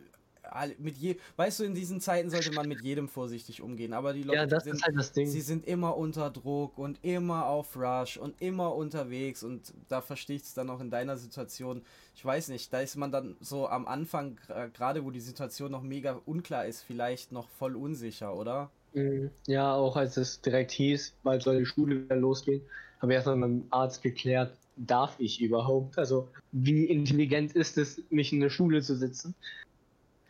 mit 0.79 0.97
je, 0.97 1.17
weißt 1.37 1.61
du, 1.61 1.65
in 1.65 1.75
diesen 1.75 2.01
Zeiten 2.01 2.31
sollte 2.31 2.51
man 2.51 2.67
mit 2.69 2.81
jedem 2.81 3.09
vorsichtig 3.09 3.63
umgehen, 3.63 3.93
aber 3.93 4.13
die 4.13 4.23
Leute 4.23 4.49
ja, 4.51 4.61
sind 4.61 4.83
halt. 4.83 5.15
Sie 5.15 5.41
sind 5.41 5.67
immer 5.67 5.97
unter 5.97 6.31
Druck 6.31 6.79
und 6.79 6.99
immer 7.05 7.47
auf 7.47 7.77
Rush 7.77 8.17
und 8.17 8.41
immer 8.41 8.75
unterwegs 8.75 9.43
und 9.43 9.75
da 9.89 10.01
verstehe 10.01 10.37
ich 10.37 10.43
es 10.43 10.55
dann 10.55 10.71
auch 10.71 10.81
in 10.81 10.91
deiner 10.91 11.17
Situation. 11.17 11.83
Ich 12.15 12.25
weiß 12.25 12.49
nicht, 12.49 12.73
da 12.73 12.81
ist 12.81 12.97
man 12.97 13.13
dann 13.13 13.37
so 13.41 13.69
am 13.69 13.87
Anfang, 13.87 14.39
gra- 14.47 14.69
gerade 14.69 15.05
wo 15.05 15.11
die 15.11 15.21
Situation 15.21 15.71
noch 15.71 15.83
mega 15.83 16.21
unklar 16.25 16.67
ist, 16.67 16.83
vielleicht 16.83 17.33
noch 17.33 17.49
voll 17.49 17.77
unsicher, 17.77 18.35
oder? 18.35 18.71
Mhm. 18.93 19.31
Ja, 19.47 19.75
auch 19.75 19.97
als 19.97 20.17
es 20.17 20.41
direkt 20.41 20.73
hieß, 20.73 21.15
bald 21.23 21.43
soll 21.43 21.59
die 21.59 21.67
Schule 21.67 22.05
wieder 22.05 22.17
losgehen, 22.17 22.63
habe 23.01 23.13
ich 23.13 23.17
erstmal 23.17 23.37
mit 23.37 23.49
dem 23.49 23.67
Arzt 23.71 24.03
geklärt, 24.03 24.57
darf 24.77 25.19
ich 25.19 25.41
überhaupt? 25.41 25.99
Also, 25.99 26.29
wie 26.53 26.85
intelligent 26.87 27.53
ist 27.55 27.79
es, 27.79 28.03
mich 28.11 28.33
in 28.33 28.41
der 28.41 28.51
Schule 28.51 28.83
zu 28.83 28.97
sitzen? 28.97 29.35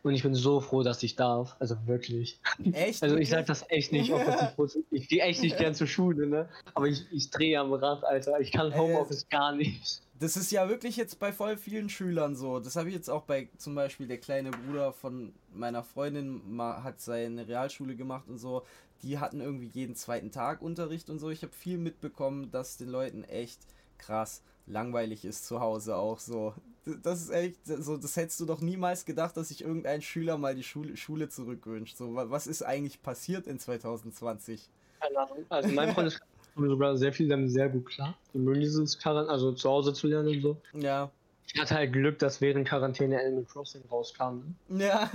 Und 0.03 0.15
ich 0.15 0.23
bin 0.23 0.35
so 0.35 0.61
froh, 0.61 0.83
dass 0.83 1.03
ich 1.03 1.17
darf. 1.17 1.57
Also 1.59 1.77
wirklich. 1.87 2.41
Echt? 2.73 3.03
Also 3.03 3.17
ich 3.17 3.29
sag 3.29 3.47
das 3.47 3.65
echt 3.69 3.93
nicht, 3.93 4.11
ist. 4.59 4.79
Ich 4.91 5.09
gehe 5.09 5.23
echt 5.23 5.43
nicht 5.43 5.59
gern 5.59 5.75
zur 5.75 5.87
Schule, 5.87 6.27
ne? 6.27 6.49
Aber 6.75 6.87
ich, 6.87 7.07
ich 7.11 7.31
drehe 7.31 7.59
am 7.61 7.73
Rad, 7.73 8.05
Alter. 8.05 8.41
Ich 8.41 8.51
kann 8.51 8.73
Ey, 8.73 8.79
Homeoffice 8.79 9.29
gar 9.29 9.55
nicht. 9.55 10.03
Das 10.19 10.37
ist 10.37 10.51
ja 10.51 10.69
wirklich 10.69 10.97
jetzt 10.97 11.19
bei 11.19 11.33
voll 11.33 11.57
vielen 11.57 11.89
Schülern 11.89 12.37
so. 12.37 12.61
Das 12.61 12.77
habe 12.77 12.89
ich 12.89 12.95
jetzt 12.95 13.09
auch 13.09 13.23
bei 13.23 13.49
zum 13.57 13.75
Beispiel 13.75 14.07
der 14.07 14.19
kleine 14.19 14.51
Bruder 14.51 14.93
von 14.93 15.33
meiner 15.53 15.83
Freundin 15.83 16.43
hat 16.59 17.01
seine 17.01 17.49
Realschule 17.49 17.97
gemacht 17.97 18.29
und 18.29 18.39
so. 18.39 18.63
Die 19.03 19.19
hatten 19.19 19.41
irgendwie 19.41 19.71
jeden 19.73 19.95
zweiten 19.95 20.31
Tag 20.31 20.61
Unterricht 20.61 21.09
und 21.09 21.19
so. 21.19 21.31
Ich 21.31 21.43
habe 21.43 21.53
viel 21.55 21.79
mitbekommen, 21.79 22.51
dass 22.51 22.77
den 22.77 22.89
Leuten 22.89 23.25
echt 23.25 23.61
krass 23.97 24.43
langweilig 24.67 25.25
ist 25.25 25.47
zu 25.47 25.61
Hause 25.61 25.97
auch 25.97 26.19
so. 26.19 26.55
Das 27.03 27.21
ist 27.21 27.31
echt 27.31 27.57
so. 27.65 27.97
Das 27.97 28.17
hättest 28.17 28.41
du 28.41 28.47
doch 28.47 28.61
niemals 28.61 29.05
gedacht, 29.05 29.37
dass 29.37 29.49
sich 29.49 29.63
irgendein 29.63 30.03
Schüler 30.03 30.37
mal 30.39 30.55
die 30.55 30.63
Schule, 30.63 30.97
Schule 30.97 31.29
zurückwünscht. 31.29 31.97
So, 31.97 32.15
wa- 32.15 32.27
was 32.31 32.47
ist 32.47 32.63
eigentlich 32.63 33.03
passiert 33.03 33.47
in 33.47 33.59
2020? 33.59 34.69
Keine 35.01 35.19
Ahnung. 35.19 35.45
Also 35.49 35.69
mein 35.71 35.93
Freund 35.95 36.09
ist 36.09 36.21
sogar 36.57 36.97
sehr 36.97 37.13
viel 37.13 37.29
damit 37.29 37.51
sehr 37.51 37.69
gut 37.69 37.87
klar. 37.87 38.15
Die 38.35 38.39
mögen 38.39 38.61
dieses 38.61 38.99
Quarant 38.99 39.29
also 39.29 39.53
zu 39.53 39.69
Hause 39.69 39.93
zu 39.95 40.07
lernen 40.09 40.29
und 40.29 40.43
so. 40.43 40.57
Ja, 40.75 41.11
Ich 41.47 41.59
hatte 41.61 41.75
halt 41.75 41.93
Glück, 41.93 42.19
dass 42.19 42.41
während 42.41 42.69
Quarantäne 42.69 43.19
Animal 43.19 43.45
Crossing 43.45 43.83
rauskam. 43.91 44.55
ja. 44.69 45.09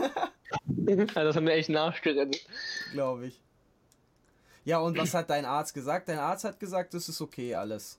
Ne? 0.66 1.08
Also 1.16 1.28
das 1.28 1.36
hat 1.36 1.44
mir 1.44 1.54
echt 1.54 1.70
nachgerettet. 1.70 2.46
glaube 2.92 3.28
ich. 3.28 3.40
Ja, 4.64 4.80
und 4.80 4.98
was 4.98 5.14
hat 5.14 5.30
dein 5.30 5.44
Arzt 5.46 5.74
gesagt? 5.74 6.08
Dein 6.08 6.20
Arzt 6.20 6.44
hat 6.46 6.60
gesagt, 6.60 6.94
das 6.94 7.10
ist 7.10 7.20
okay 7.22 7.54
alles. 7.56 7.98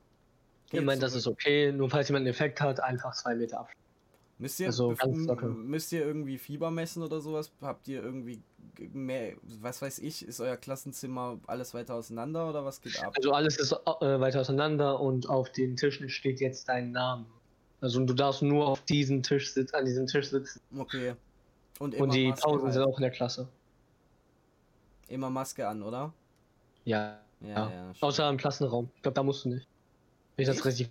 Ich 0.73 0.81
meine, 0.83 1.01
das 1.01 1.15
ist 1.15 1.27
okay, 1.27 1.73
nur 1.73 1.89
falls 1.89 2.09
jemand 2.09 2.23
einen 2.23 2.31
Effekt 2.31 2.61
hat, 2.61 2.81
einfach 2.81 3.15
zwei 3.15 3.35
Meter 3.35 3.61
Abstand. 3.61 3.81
Müsst 4.39 4.61
ihr, 4.61 4.67
also 4.67 4.95
müsst 5.55 5.93
ihr 5.93 6.05
irgendwie 6.05 6.37
Fieber 6.37 6.71
messen 6.71 7.03
oder 7.03 7.21
sowas? 7.21 7.51
Habt 7.63 7.89
ihr 7.89 8.03
irgendwie 8.03 8.43
mehr, 8.93 9.33
was 9.63 9.81
weiß 9.81 10.01
ich, 10.01 10.27
ist 10.27 10.41
euer 10.41 10.59
Klassenzimmer 10.59 11.39
alles 11.47 11.73
weiter 11.73 11.95
auseinander 11.95 12.51
oder 12.51 12.63
was 12.63 12.83
geht 12.83 13.03
ab? 13.03 13.15
Also 13.17 13.33
alles 13.33 13.59
ist 13.59 13.73
äh, 13.73 14.21
weiter 14.21 14.43
auseinander 14.43 15.01
und 15.01 15.31
auf 15.31 15.51
den 15.53 15.77
Tischen 15.77 16.11
steht 16.11 16.41
jetzt 16.41 16.69
dein 16.69 16.91
Name. 16.91 17.25
Also 17.81 18.05
du 18.05 18.13
darfst 18.13 18.43
nur 18.43 18.67
auf 18.67 18.83
diesem 18.83 19.23
Tisch 19.23 19.55
sitzen, 19.55 19.75
an 19.75 19.87
diesem 19.87 20.07
Tisch 20.07 20.29
sitzen. 20.29 20.61
Okay. 20.77 21.15
Und 21.79 21.95
immer 21.95 22.05
Und 22.05 22.15
die 22.15 22.29
Maske, 22.29 22.43
Pausen 22.47 22.65
halt. 22.65 22.75
sind 22.75 22.83
auch 22.83 22.99
in 22.99 23.03
der 23.03 23.11
Klasse. 23.11 23.49
immer 25.09 25.31
Maske 25.31 25.67
an, 25.67 25.83
oder? 25.83 26.13
Ja. 26.85 27.21
Ja, 27.41 27.49
Ja. 27.49 27.71
ja. 27.71 27.93
Außer 28.01 28.29
im 28.29 28.37
Klassenraum. 28.37 28.91
Ich 28.97 29.03
glaube, 29.03 29.15
da 29.15 29.23
musst 29.23 29.45
du 29.45 29.51
nicht. 29.51 29.67
Wenn 30.37 30.43
ich 30.43 30.49
das 30.49 30.65
richtig 30.65 30.91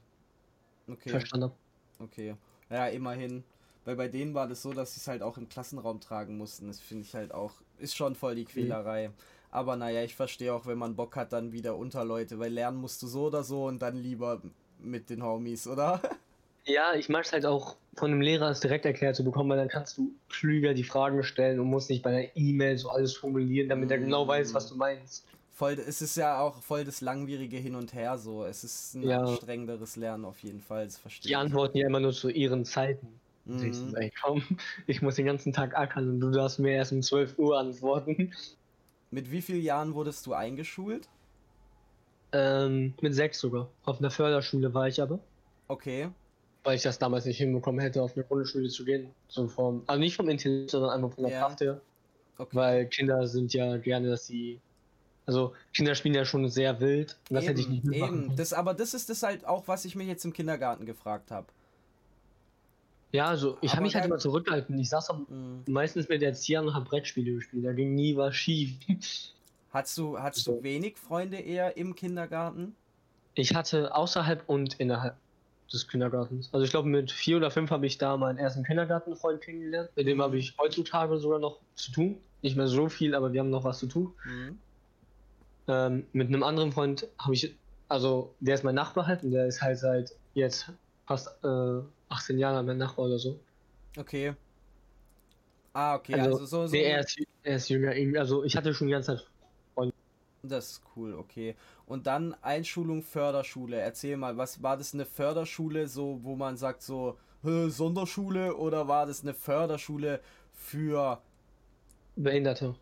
Okay. 0.88 1.10
verstanden 1.10 1.46
habe. 1.46 1.56
Okay. 2.00 2.36
Ja, 2.70 2.88
immerhin. 2.88 3.44
Weil 3.86 3.96
bei 3.96 4.08
denen 4.08 4.34
war 4.34 4.48
das 4.48 4.62
so, 4.62 4.74
dass 4.74 4.96
sie 4.96 5.00
es 5.00 5.08
halt 5.08 5.22
auch 5.22 5.38
im 5.38 5.48
Klassenraum 5.48 6.00
tragen 6.00 6.38
mussten. 6.38 6.68
Das 6.68 6.80
finde 6.80 7.04
ich 7.04 7.14
halt 7.14 7.34
auch, 7.34 7.54
ist 7.78 7.96
schon 7.96 8.16
voll 8.16 8.36
die 8.36 8.46
Quälerei. 8.46 9.12
Aber 9.52 9.76
naja, 9.76 10.04
ich 10.04 10.16
verstehe 10.16 10.54
auch, 10.54 10.66
wenn 10.66 10.78
man 10.78 10.96
Bock 10.96 11.16
hat, 11.16 11.32
dann 11.32 11.52
wieder 11.52 11.78
unter 11.78 12.04
Leute, 12.04 12.40
weil 12.40 12.52
lernen 12.52 12.78
musst 12.78 13.02
du 13.04 13.08
so 13.08 13.28
oder 13.28 13.44
so 13.44 13.66
und 13.66 13.82
dann 13.82 13.96
lieber 13.96 14.42
mit 14.80 15.10
den 15.10 15.24
Homies, 15.24 15.68
oder? 15.68 16.02
Ja, 16.68 16.96
ich 16.96 17.10
mag 17.10 17.26
es 17.26 17.32
halt 17.32 17.46
auch 17.46 17.76
von 17.96 18.10
einem 18.12 18.22
Lehrer 18.22 18.50
es 18.50 18.60
direkt 18.60 18.86
erklärt 18.86 19.16
zu 19.16 19.24
bekommen, 19.24 19.52
weil 19.52 19.58
dann 19.58 19.68
kannst 19.68 20.00
du 20.00 20.12
klüger 20.30 20.74
die 20.74 20.84
Fragen 20.84 21.22
stellen 21.22 21.60
und 21.60 21.68
musst 21.68 21.92
nicht 21.92 22.02
bei 22.02 22.10
einer 22.10 22.36
E-Mail 22.36 22.76
so 22.80 22.90
alles 22.90 23.16
formulieren, 23.16 23.70
damit 23.70 23.92
er 23.92 24.00
genau 24.00 24.28
weiß, 24.28 24.56
was 24.56 24.70
du 24.70 24.76
meinst. 24.76 25.28
Voll, 25.58 25.76
es 25.80 26.02
ist 26.02 26.18
ja 26.18 26.42
auch 26.42 26.62
voll 26.62 26.84
das 26.84 27.00
langwierige 27.00 27.56
Hin 27.56 27.76
und 27.76 27.94
Her 27.94 28.18
so. 28.18 28.44
Es 28.44 28.66
ist 28.66 28.94
ein 28.94 29.04
Ja. 29.04 29.22
anstrengenderes 29.22 29.96
Lernen 29.96 30.26
auf 30.26 30.44
jeden 30.44 30.60
Fall, 30.60 30.84
das 30.84 30.98
verstehe 30.98 31.30
Die 31.30 31.36
antworten 31.38 31.78
ja 31.78 31.88
immer 31.88 32.02
nur 32.02 32.12
zu 32.12 32.28
ihren 32.30 32.66
Zeiten. 32.66 33.22
Mhm. 33.46 33.96
Ey, 33.96 34.12
komm, 34.22 34.44
ich 34.88 35.02
muss 35.02 35.16
den 35.16 35.28
ganzen 35.28 35.54
Tag 35.54 35.78
ackern 35.78 36.10
und 36.10 36.20
du 36.20 36.30
darfst 36.32 36.60
mir 36.60 36.72
erst 36.74 36.92
um 36.92 37.02
12 37.02 37.38
Uhr 37.40 37.58
antworten. 37.58 38.34
Mit 39.10 39.32
wie 39.32 39.42
vielen 39.42 39.62
Jahren 39.64 39.96
wurdest 39.96 40.26
du 40.28 40.34
eingeschult? 40.34 41.10
Ähm, 42.34 42.94
mit 43.02 43.14
sechs 43.16 43.40
sogar. 43.40 43.70
Auf 43.84 44.00
einer 44.00 44.12
Förderschule 44.12 44.74
war 44.74 44.88
ich 44.88 45.02
aber. 45.02 45.20
Okay. 45.70 46.16
Weil 46.64 46.76
ich 46.78 46.82
das 46.84 46.98
damals 47.00 47.26
nicht 47.26 47.38
hinbekommen 47.38 47.80
hätte, 47.80 48.02
auf 48.02 48.16
eine 48.16 48.26
Grundschule 48.26 48.70
zu 48.70 48.86
gehen. 48.86 49.14
So 49.28 49.48
vom, 49.48 49.84
also 49.88 50.00
nicht 50.00 50.16
vom 50.16 50.30
Intellekt, 50.30 50.72
sondern 50.72 50.90
einfach 50.92 51.14
von 51.16 51.24
der 51.26 51.34
Ja. 51.34 51.40
Kraft 51.42 51.62
her. 51.62 51.82
okay. 52.38 52.56
Weil 52.56 52.88
Kinder 52.90 53.28
sind 53.28 53.54
ja 53.54 53.78
gerne, 53.78 54.10
dass 54.10 54.28
sie. 54.28 54.62
Also 55.26 55.54
Kinder 55.74 55.96
spielen 55.96 56.14
ja 56.16 56.24
schon 56.26 56.48
sehr 56.50 56.80
wild. 56.80 57.18
Das 57.30 57.48
hätte 57.48 57.60
ich 57.62 57.68
nicht 57.70 57.84
mitmachen 57.84 58.26
eben. 58.26 58.36
Das, 58.36 58.54
aber 58.54 58.74
das 58.74 58.94
ist 58.94 59.10
das 59.10 59.24
halt 59.24 59.46
auch, 59.46 59.68
was 59.68 59.86
ich 59.86 59.96
mir 59.96 60.04
jetzt 60.04 60.24
im 60.26 60.34
Kindergarten 60.34 60.86
gefragt 60.86 61.32
habe. 61.32 61.48
Ja, 63.12 63.28
also 63.28 63.58
ich 63.62 63.72
habe 63.72 63.84
mich 63.84 63.96
halt 63.96 64.06
immer 64.06 64.18
zurückgehalten. 64.18 64.78
Ich 64.78 64.90
saß 64.90 65.10
am, 65.10 65.26
Mhm. 65.30 65.72
meistens 65.72 66.10
mit 66.10 66.22
der 66.22 66.30
Erzieher 66.30 66.62
und 66.62 66.74
habe 66.74 66.86
Brettspiele 66.86 67.34
gespielt. 67.36 67.66
Da 67.66 67.72
ging 67.72 67.96
nie 67.96 68.16
was 68.18 68.36
schief. 68.36 68.76
Hast 69.72 69.98
du, 69.98 70.18
hast 70.18 70.38
So. 70.38 70.54
du 70.58 70.64
wenig 70.64 70.98
Freunde 70.98 71.36
eher 71.38 71.76
im 71.76 71.96
Kindergarten? 71.96 72.76
Ich 73.34 73.54
hatte 73.54 73.94
außerhalb 73.94 74.48
und 74.48 74.76
innerhalb 74.80 75.18
des 75.74 75.86
Kindergartens. 75.90 76.50
Also 76.54 76.64
ich 76.64 76.72
glaube, 76.72 76.88
mit 76.88 77.12
vier 77.12 77.36
oder 77.36 77.52
fünf 77.52 77.72
habe 77.72 77.86
ich 77.86 77.98
da 77.98 78.16
meinen 78.16 78.38
ersten 78.38 78.64
Kindergartenfreund 78.64 79.42
kennengelernt. 79.42 79.90
Mit 79.98 80.08
dem 80.08 80.22
habe 80.22 80.38
ich 80.38 80.56
heutzutage 80.58 81.18
sogar 81.18 81.40
noch 81.40 81.60
zu 81.76 81.92
tun. 81.92 82.18
Nicht 82.42 82.56
mehr 82.56 82.68
so 82.68 82.88
viel, 82.88 83.14
aber 83.16 83.34
wir 83.34 83.42
haben 83.42 83.50
noch 83.50 83.66
was 83.66 83.80
zu 83.80 83.88
tun. 83.88 84.14
Mhm. 84.26 84.60
Ähm, 85.68 86.06
mit 86.14 86.28
einem 86.28 86.44
anderen 86.44 86.72
Freund 86.72 87.08
habe 87.20 87.34
ich, 87.34 87.56
also 87.90 88.34
der 88.40 88.56
ist 88.56 88.64
mein 88.64 88.76
Nachbar 88.76 89.08
halt 89.08 89.24
und 89.24 89.32
der 89.32 89.48
ist 89.48 89.62
halt 89.62 89.78
seit 89.80 90.12
jetzt 90.34 90.72
fast 91.08 91.30
äh, 91.44 91.82
18 92.10 92.38
Jahren 92.40 92.66
mein 92.66 92.78
Nachbar 92.78 93.06
oder 93.06 93.20
so. 93.20 93.40
Okay. 93.98 94.36
Ah, 95.74 95.96
okay, 95.96 96.14
Also, 96.14 96.32
also, 96.32 96.46
so, 96.46 96.68
so. 96.68 96.76
Nee, 96.76 96.84
er 96.84 97.00
ist, 97.02 97.18
er 97.44 97.56
ist 97.58 97.70
jünger, 97.70 97.96
irgendwie. 97.96 98.18
also 98.18 98.44
ich 98.44 98.56
hatte 98.56 98.74
schon 98.74 98.88
die 98.88 98.94
ganze 98.94 99.18
Zeit 99.18 99.28
Das 100.44 100.70
ist 100.74 100.82
cool, 100.96 101.16
okay. 101.16 101.56
Und 101.88 102.06
dann 102.08 102.36
Einschulung, 102.42 103.02
Förderschule. 103.02 103.78
Erzähl 103.78 104.16
mal, 104.16 104.38
was 104.38 104.62
war 104.62 104.78
das 104.78 104.94
eine 104.94 105.06
Förderschule, 105.06 105.88
so 105.88 106.20
wo 106.24 106.36
man 106.36 106.56
sagt 106.58 106.84
so 106.84 107.18
"Hä, 107.44 107.70
Sonderschule 107.70 108.56
oder 108.56 108.88
war 108.88 109.06
das 109.08 109.24
eine 109.24 109.34
Förderschule 109.34 110.20
für 110.54 111.20
Behinderte. 112.16 112.76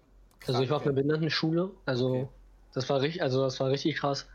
Also 0.46 0.62
ich 0.62 0.70
war 0.70 0.78
auf 0.78 0.86
einer 0.86 0.94
Kranke? 0.94 0.94
Behindertenschule, 0.94 1.72
also 1.86 2.08
Okay. 2.10 2.28
Das 2.74 2.90
war 2.90 3.02
richtig, 3.02 3.22
also 3.22 3.44
das 3.44 3.60
war 3.60 3.70
richtig 3.70 3.98
krass. 3.98 4.28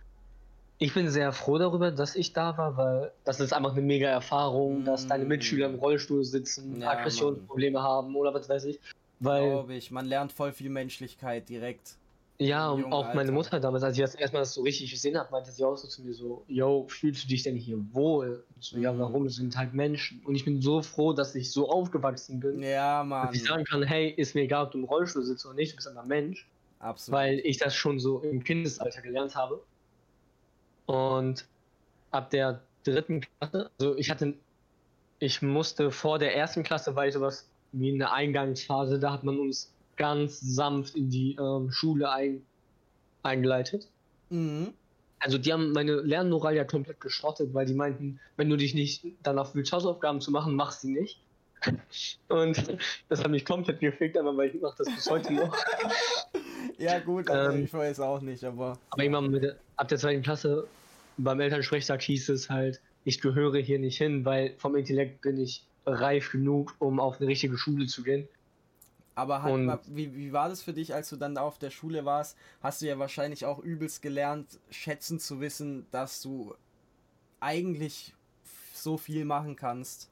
Ich 0.79 0.95
bin 0.95 1.11
sehr 1.11 1.33
froh 1.33 1.59
darüber, 1.59 1.91
dass 1.93 2.17
ich 2.17 2.33
da 2.35 2.57
war, 2.59 2.77
weil 2.77 3.15
das 3.25 3.41
ist 3.41 3.53
einfach 3.53 3.73
eine 3.73 3.83
mega 3.83 4.09
Erfahrung, 4.09 4.85
dass 4.85 5.07
deine 5.07 5.25
Mm. 5.25 5.29
Mitschüler 5.29 5.67
im 5.69 5.77
Rollstuhl 5.77 6.25
sitzen, 6.25 6.83
Ja, 6.83 6.89
Aggressionsprobleme 6.89 7.83
haben 7.83 8.17
oder 8.17 8.35
was 8.35 8.49
weiß 8.49 8.65
ich. 8.67 8.81
Weil, 9.21 9.65
glaube 9.65 9.75
ich, 9.75 9.91
man 9.91 10.07
lernt 10.07 10.33
voll 10.33 10.53
viel 10.53 10.71
Menschlichkeit 10.71 11.49
direkt. 11.49 12.01
ja, 12.41 12.71
und 12.71 12.93
auch 12.93 13.13
meine 13.15 13.33
Alter. 13.33 13.33
Mutter 13.33 13.59
damals, 13.61 13.83
als 13.83 13.97
ich 13.97 14.03
das 14.03 14.15
erstmal 14.15 14.45
so 14.45 14.63
richtig 14.63 14.91
gesehen 14.93 15.17
habe, 15.19 15.31
meinte 15.33 15.51
sie 15.51 15.65
auch 15.65 15.77
so 15.77 15.89
zu 15.89 16.03
mir 16.05 16.15
so, 16.15 16.45
yo, 16.49 16.87
fühlst 16.89 17.25
du 17.25 17.29
dich 17.29 17.43
denn 17.43 17.57
hier 17.57 17.79
wohl? 17.95 18.47
Und 18.55 18.63
so, 18.65 18.79
ja, 18.79 18.97
Mhm. 18.97 18.99
warum? 18.99 19.27
Es 19.27 19.37
sind 19.37 19.57
halt 19.57 19.75
Menschen. 19.75 20.25
Und 20.25 20.35
ich 20.37 20.45
bin 20.45 20.61
so 20.63 20.81
froh, 20.83 21.13
dass 21.13 21.35
ich 21.35 21.51
so 21.53 21.69
aufgewachsen 21.69 22.39
bin, 22.41 22.61
Ja, 22.63 23.05
dass 23.21 23.33
Mann. 23.33 23.35
ich 23.35 23.45
sagen 23.45 23.65
kann, 23.65 23.83
hey, 23.83 24.11
ist 24.11 24.35
mir 24.35 24.43
egal, 24.43 24.67
ob 24.67 24.73
du 24.73 24.79
im 24.79 24.85
Rollstuhl 24.85 25.25
sitzt 25.25 25.45
oder 25.47 25.55
nicht, 25.57 25.73
du 25.73 25.77
bist 25.77 25.89
einfach 25.89 26.05
Mensch. 26.07 26.53
Absolut. 26.81 27.19
weil 27.19 27.39
ich 27.41 27.59
das 27.59 27.75
schon 27.75 27.99
so 27.99 28.21
im 28.21 28.45
Kindesalter 28.45 29.03
gelernt 29.03 29.35
habe. 29.35 29.63
Und 30.87 31.47
ab 32.11 32.31
der 32.31 32.63
dritten 32.85 33.21
Klasse, 33.21 33.71
also 33.79 33.97
ich 33.97 34.11
hatte, 34.11 34.35
ich 35.19 35.43
musste 35.43 35.91
vor 35.91 36.19
der 36.19 36.35
ersten 36.37 36.63
Klasse, 36.63 36.95
ich 37.07 37.15
sowas 37.15 37.49
wie 37.73 37.93
eine 37.93 38.13
Eingangsphase, 38.13 38.99
da 38.99 39.13
hat 39.13 39.25
man 39.25 39.39
uns 39.39 39.73
ganz 39.97 40.41
sanft 40.41 40.95
in 40.95 41.11
die 41.11 41.37
ähm, 41.39 41.71
Schule 41.71 42.11
ein, 42.11 42.43
eingeleitet. 43.23 43.89
Mhm. 44.31 44.73
Also 45.21 45.37
die 45.37 45.53
haben 45.53 45.73
meine 45.73 45.97
Lernmoral 45.97 46.55
ja 46.55 46.65
komplett 46.65 47.01
geschrottet, 47.01 47.53
weil 47.53 47.67
die 47.67 47.75
meinten, 47.75 48.21
wenn 48.37 48.49
du 48.49 48.57
dich 48.57 48.75
nicht 48.75 49.05
danach 49.23 49.55
willst, 49.55 49.73
Hausaufgaben 49.73 50.21
zu 50.21 50.31
machen, 50.31 50.55
mach 50.55 50.71
sie 50.71 50.93
nicht. 50.93 51.21
Und 52.29 52.79
das 53.09 53.25
hat 53.25 53.31
mich 53.31 53.45
komplett 53.45 53.81
gefickt, 53.81 54.17
aber 54.17 54.37
weil 54.37 54.55
ich 54.55 54.63
mache 54.63 54.77
das 54.79 54.95
bis 54.95 55.11
heute 55.11 55.33
noch. 55.33 55.57
Ja, 56.79 56.99
gut, 57.01 57.27
Ähm, 57.31 57.65
ich 57.65 57.73
weiß 57.73 58.01
auch 58.01 58.21
nicht, 58.21 58.45
aber. 58.45 58.79
Aber 58.91 59.03
irgendwann 59.03 59.31
mit 59.31 59.57
ab 59.77 59.89
der 59.89 59.99
zweiten 59.99 60.23
Klasse 60.23 60.67
beim 61.17 61.41
Elternsprechtag 61.41 62.03
hieß 62.03 62.29
es 62.29 62.49
halt, 62.51 62.81
ich 63.05 63.21
gehöre 63.21 63.59
hier 63.59 63.79
nicht 63.79 63.99
hin, 63.99 64.25
weil 64.25 64.55
vom 64.59 64.77
Intellekt 64.77 65.23
bin 65.23 65.39
ich 65.39 65.65
reif 65.87 66.31
genug, 66.33 66.75
um 66.79 67.01
auf 67.01 67.19
eine 67.19 67.29
richtige 67.29 67.57
Schule 67.57 67.87
zu 67.87 68.03
gehen. 68.03 68.29
Aber 69.15 69.43
hat, 69.43 69.53
Und- 69.53 69.79
wie, 69.97 70.15
wie 70.15 70.33
war 70.33 70.49
das 70.49 70.63
für 70.63 70.73
dich, 70.73 70.95
als 70.95 71.09
du 71.09 71.17
dann 71.17 71.35
da 71.35 71.41
auf 71.43 71.59
der 71.59 71.71
Schule 71.71 72.05
warst? 72.05 72.37
Hast 72.63 72.83
du 72.83 72.87
ja 72.87 72.99
wahrscheinlich 73.01 73.45
auch 73.47 73.59
übelst 73.59 74.01
gelernt, 74.03 74.61
schätzen 74.71 75.19
zu 75.19 75.41
wissen, 75.41 75.87
dass 75.91 76.23
du 76.23 76.55
eigentlich 77.41 78.15
so 78.75 78.97
viel 78.97 79.25
machen 79.25 79.57
kannst, 79.57 80.09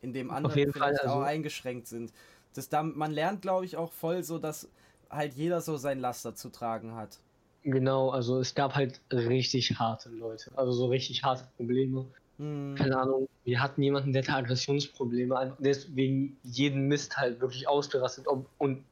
indem 0.00 0.30
andere 0.30 0.54
jeden 0.56 0.72
vielleicht 0.72 1.00
Fall, 1.00 1.08
auch 1.08 1.16
also- 1.16 1.26
eingeschränkt 1.26 1.86
sind. 1.88 2.12
Das 2.54 2.68
da, 2.68 2.82
man 2.82 3.12
lernt, 3.12 3.42
glaube 3.42 3.64
ich, 3.64 3.76
auch 3.76 3.92
voll 3.92 4.24
so, 4.24 4.38
dass 4.38 4.68
halt 5.10 5.34
jeder 5.34 5.60
so 5.60 5.76
sein 5.76 6.00
Laster 6.00 6.34
zu 6.34 6.50
tragen 6.50 6.94
hat. 6.94 7.18
Genau, 7.62 8.10
also 8.10 8.40
es 8.40 8.54
gab 8.54 8.74
halt 8.74 9.00
richtig 9.12 9.78
harte 9.78 10.08
Leute, 10.08 10.50
also 10.56 10.72
so 10.72 10.86
richtig 10.86 11.24
harte 11.24 11.44
Probleme. 11.56 12.06
Hm. 12.38 12.74
Keine 12.76 12.96
Ahnung, 12.98 13.28
wir 13.44 13.62
hatten 13.62 13.82
jemanden, 13.82 14.12
der 14.12 14.22
hatte 14.22 14.32
Aggressionsprobleme, 14.32 15.36
einfach 15.38 15.56
deswegen 15.58 16.38
jeden 16.42 16.88
Mist 16.88 17.18
halt 17.18 17.40
wirklich 17.40 17.68
ausgerastet. 17.68 18.26
Ob, 18.28 18.46
und 18.56 18.82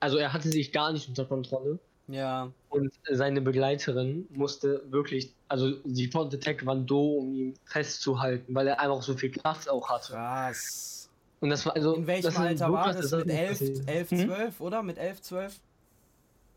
also 0.00 0.18
er 0.18 0.32
hatte 0.32 0.50
sich 0.50 0.72
gar 0.72 0.92
nicht 0.92 1.08
unter 1.08 1.24
Kontrolle. 1.24 1.78
Ja, 2.08 2.50
Und 2.70 2.92
seine 3.08 3.40
Begleiterin 3.40 4.26
musste 4.30 4.82
wirklich, 4.90 5.32
also 5.48 5.70
die 5.84 6.10
konnte 6.10 6.40
Taekwondo, 6.40 7.18
um 7.18 7.34
ihn 7.34 7.54
festzuhalten, 7.64 8.52
weil 8.54 8.66
er 8.66 8.80
einfach 8.80 9.02
so 9.02 9.14
viel 9.14 9.30
Kraft 9.30 9.68
auch 9.68 9.88
hatte. 9.88 10.12
krass. 10.14 10.99
Und 11.40 11.50
das 11.50 11.64
war 11.66 11.74
also. 11.74 11.94
In 11.94 12.06
welchem 12.06 12.36
Alter 12.36 12.72
war 12.72 12.92
das? 12.92 13.10
Mit 13.12 13.28
11, 13.28 13.48
passiert. 13.50 13.88
11 13.88 14.10
Hm? 14.10 14.18
12, 14.26 14.60
oder? 14.60 14.82
Mit 14.82 14.98
11, 14.98 15.22
12? 15.22 15.60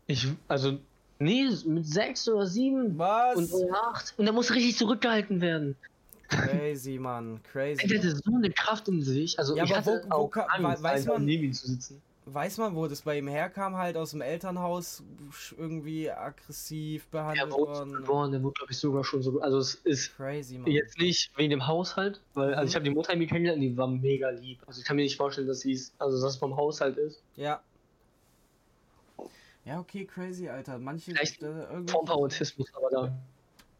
Ich, 0.06 0.28
also, 0.48 0.78
nee, 1.18 1.48
mit 1.64 1.86
sechs 1.86 2.28
oder 2.28 2.46
sieben 2.46 2.98
Was? 2.98 3.36
und 3.36 3.52
oder 3.52 3.74
acht. 3.86 4.14
Und 4.18 4.26
er 4.26 4.32
muss 4.34 4.50
richtig 4.52 4.76
zurückgehalten 4.76 5.40
werden. 5.40 5.76
Crazy, 6.28 6.98
Mann. 6.98 7.40
Er 7.44 7.50
Crazy. 7.50 7.88
hatte 7.88 8.10
so 8.16 8.34
eine 8.34 8.50
Kraft 8.50 8.88
in 8.88 9.00
sich. 9.02 9.38
Also, 9.38 9.56
Ja, 9.56 9.64
ich 9.64 9.74
aber 9.74 9.86
wo- 9.86 9.90
hatte 9.92 10.06
wo 10.10 10.14
auch 10.14 10.28
ka- 10.30 10.46
Angst, 10.50 10.82
weiß 10.82 11.00
einfach 11.00 11.14
man- 11.14 11.24
neben 11.24 11.44
ihm 11.44 11.52
zu 11.52 11.66
sitzen. 11.66 12.02
Weiß 12.26 12.56
man, 12.56 12.74
wo 12.74 12.86
das 12.86 13.02
bei 13.02 13.18
ihm 13.18 13.28
herkam? 13.28 13.76
Halt 13.76 13.98
aus 13.98 14.12
dem 14.12 14.22
Elternhaus 14.22 15.02
irgendwie 15.58 16.10
aggressiv 16.10 17.06
behandelt 17.08 17.50
Er 17.50 17.52
wurde 17.52 17.72
worden. 17.72 17.92
geboren, 17.92 18.32
der 18.32 18.42
wurde, 18.42 18.54
glaube 18.54 18.72
ich, 18.72 18.78
sogar 18.78 19.04
schon 19.04 19.22
so. 19.22 19.40
Also, 19.42 19.58
es 19.58 19.74
ist 19.74 20.16
Crazy, 20.16 20.56
Mann. 20.56 20.70
jetzt 20.70 20.98
nicht 20.98 21.30
wegen 21.36 21.50
dem 21.50 21.66
Haushalt, 21.66 22.22
weil, 22.32 22.54
also, 22.54 22.62
Mhm. 22.62 22.68
ich 22.68 22.74
habe 22.76 22.84
die 22.84 22.90
Mutter 22.90 23.12
irgendwie 23.12 23.26
kennengelernt, 23.28 23.62
die 23.62 23.76
war 23.76 23.88
mega 23.88 24.30
lieb. 24.30 24.58
Also, 24.66 24.80
ich 24.80 24.86
kann 24.86 24.96
mir 24.96 25.02
nicht 25.02 25.18
vorstellen, 25.18 25.46
dass 25.48 25.60
sie 25.60 25.72
es, 25.72 25.92
also, 25.98 26.18
dass 26.20 26.32
es 26.32 26.38
vom 26.38 26.56
Haushalt 26.56 26.96
ist. 26.96 27.22
Ja. 27.36 27.60
Ja, 29.66 29.80
okay, 29.80 30.04
crazy, 30.06 30.48
Alter. 30.48 30.78
Manche. 30.78 31.10
Vielleicht 31.12 31.42
äh, 31.42 31.46
irgendwie- 31.46 31.92
Vom 31.92 32.08
Autismus, 32.08 32.68
aber 32.74 32.90
da 32.90 33.12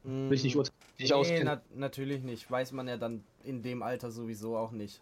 Mm, 0.07 0.29
will 0.29 0.35
ich 0.35 0.45
nicht, 0.45 0.57
urte- 0.57 0.71
nicht 0.99 1.15
nee, 1.31 1.45
na, 1.45 1.63
natürlich 1.75 2.23
nicht. 2.23 2.51
Weiß 2.51 2.73
man 2.73 2.87
ja 2.89 2.99
dann 2.99 3.25
in 3.43 3.63
dem 3.63 3.83
Alter 3.83 4.11
sowieso 4.11 4.55
auch 4.55 4.71
nicht. 4.71 5.01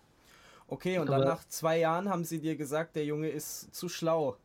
Okay, 0.72 0.98
und 0.98 1.10
dann 1.10 1.20
nach 1.20 1.46
zwei 1.48 1.80
Jahren 1.80 2.08
haben 2.08 2.24
sie 2.24 2.40
dir 2.40 2.56
gesagt, 2.56 2.96
der 2.96 3.04
Junge 3.04 3.28
ist 3.28 3.74
zu 3.74 3.90
schlau. 3.90 4.38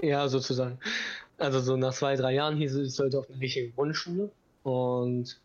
Ja, 0.00 0.26
sozusagen. 0.26 0.78
Also 1.36 1.60
so 1.60 1.76
nach 1.76 1.92
zwei, 1.92 2.16
drei 2.16 2.32
Jahren 2.32 2.56
hieß 2.56 2.74
es, 2.76 2.88
ich 2.88 2.94
sollte 2.94 3.18
auf 3.18 3.28
eine 3.28 3.38
richtige 3.38 3.70
Grundschule 3.72 4.30
und 4.62 5.38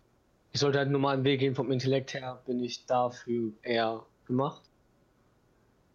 ich 0.54 0.62
sollte 0.62 0.78
halt 0.78 0.86
einen 0.86 0.94
normalen 0.94 1.26
Weg 1.26 1.42
gehen. 1.42 1.56
Vom 1.56 1.74
Intellekt 1.74 2.14
her 2.14 2.42
bin 2.46 2.64
ich 2.64 2.86
dafür 2.86 3.52
eher 3.64 4.06
gemacht. 4.26 4.62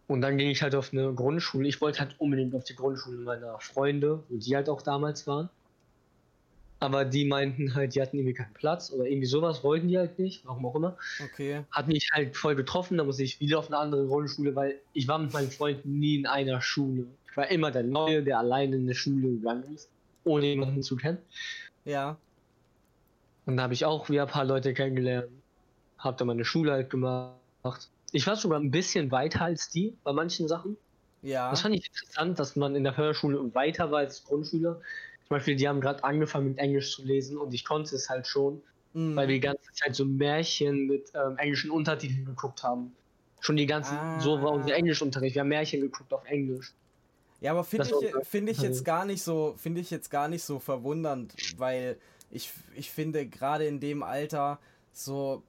Und 0.05 0.21
dann 0.21 0.37
ging 0.37 0.51
ich 0.51 0.61
halt 0.61 0.75
auf 0.75 0.93
eine 0.93 1.11
Grundschule. 1.11 1.67
Ich 1.67 1.81
wollte 1.81 2.01
halt 2.01 2.13
unbedingt 2.19 2.53
auf 2.53 2.65
die 2.65 2.75
Grundschule 2.75 3.17
meiner 3.17 3.59
Freunde, 3.61 4.21
wo 4.29 4.37
die 4.37 4.55
halt 4.55 4.69
auch 4.69 4.83
damals 4.83 5.25
waren. 5.25 5.49
Aber 6.83 7.05
die 7.05 7.23
meinten 7.23 7.75
halt, 7.75 7.95
die 7.95 8.01
hatten 8.01 8.17
irgendwie 8.17 8.33
keinen 8.33 8.53
Platz 8.53 8.91
oder 8.91 9.05
irgendwie 9.05 9.25
sowas, 9.25 9.63
wollten 9.63 9.87
die 9.87 9.97
halt 9.97 10.19
nicht, 10.19 10.45
warum 10.45 10.65
auch 10.65 10.75
immer. 10.75 10.97
Okay. 11.23 11.63
Hat 11.71 11.87
mich 11.87 12.09
halt 12.11 12.35
voll 12.35 12.55
getroffen, 12.55 12.97
da 12.97 13.05
musste 13.05 13.23
ich 13.23 13.39
wieder 13.39 13.59
auf 13.59 13.67
eine 13.67 13.77
andere 13.77 14.05
Grundschule, 14.05 14.53
weil 14.53 14.79
ich 14.91 15.07
war 15.07 15.17
mit 15.17 15.31
meinen 15.31 15.49
Freunden 15.49 15.99
nie 15.99 16.17
in 16.17 16.27
einer 16.27 16.61
Schule. 16.61 17.05
Ich 17.31 17.37
war 17.37 17.49
immer 17.49 17.71
der 17.71 17.83
Neue, 17.83 18.21
der 18.21 18.39
alleine 18.39 18.75
in 18.75 18.83
eine 18.83 18.95
Schule 18.95 19.29
gegangen 19.29 19.63
ist, 19.73 19.89
ohne 20.25 20.45
jemanden 20.45 20.83
zu 20.83 20.97
kennen. 20.97 21.19
Ja. 21.85 22.17
Und 23.45 23.55
da 23.55 23.63
habe 23.63 23.73
ich 23.73 23.85
auch 23.85 24.09
wieder 24.09 24.23
ein 24.23 24.29
paar 24.29 24.45
Leute 24.45 24.73
kennengelernt. 24.73 25.29
Hab 25.97 26.17
da 26.17 26.25
meine 26.25 26.43
Schule 26.43 26.73
halt 26.73 26.89
gemacht. 26.89 27.33
Ich 28.11 28.27
war 28.27 28.35
sogar 28.35 28.59
ein 28.59 28.71
bisschen 28.71 29.09
weiter 29.09 29.41
als 29.41 29.69
die 29.69 29.95
bei 30.03 30.11
manchen 30.11 30.49
Sachen. 30.49 30.75
Ja. 31.21 31.49
Das 31.49 31.61
fand 31.61 31.75
ich 31.75 31.87
interessant, 31.87 32.39
dass 32.39 32.57
man 32.57 32.75
in 32.75 32.83
der 32.83 32.93
Förderschule 32.93 33.55
weiter 33.55 33.89
war 33.89 33.99
als 33.99 34.25
Grundschüler. 34.25 34.81
Zum 35.27 35.35
Beispiel, 35.37 35.55
die 35.55 35.67
haben 35.67 35.81
gerade 35.81 36.03
angefangen 36.03 36.49
mit 36.49 36.57
Englisch 36.57 36.95
zu 36.95 37.03
lesen 37.03 37.37
und 37.37 37.53
ich 37.53 37.63
konnte 37.65 37.95
es 37.95 38.09
halt 38.09 38.27
schon. 38.27 38.61
Mm. 38.95 39.15
weil 39.15 39.27
wir 39.27 39.35
die 39.35 39.39
ganze 39.41 39.71
Zeit 39.73 39.95
so 39.95 40.05
Märchen 40.05 40.85
mit 40.85 41.11
ähm, 41.15 41.35
englischen 41.37 41.71
Untertiteln 41.71 42.25
geguckt 42.25 42.61
haben. 42.61 42.95
Schon 43.39 43.55
die 43.57 43.65
ganzen, 43.65 43.97
so 44.19 44.39
war 44.43 44.51
unser 44.51 44.73
Ah. 44.73 44.77
Englischunterricht. 44.77 45.33
Wir 45.33 45.39
haben 45.41 45.47
Märchen 45.49 45.81
geguckt 45.81 46.13
auf 46.13 46.23
Englisch. 46.25 46.73
Ja, 47.41 47.51
aber 47.51 47.63
finde 47.63 47.87
ich, 47.87 47.93
unser- 47.95 48.21
finde 48.23 48.51
ich 48.51 48.59
jetzt 48.59 48.85
gar 48.85 49.05
nicht 49.05 49.23
so, 49.23 49.55
finde 49.57 49.81
ich 49.81 49.89
jetzt 49.89 50.11
gar 50.11 50.27
nicht 50.27 50.43
so 50.43 50.59
verwundernd, 50.59 51.33
weil 51.57 51.97
ich, 52.29 52.51
ich 52.75 52.91
finde 52.91 53.25
gerade 53.25 53.65
in 53.65 53.79
dem 53.79 54.03
Alter 54.03 54.59
so 54.91 55.41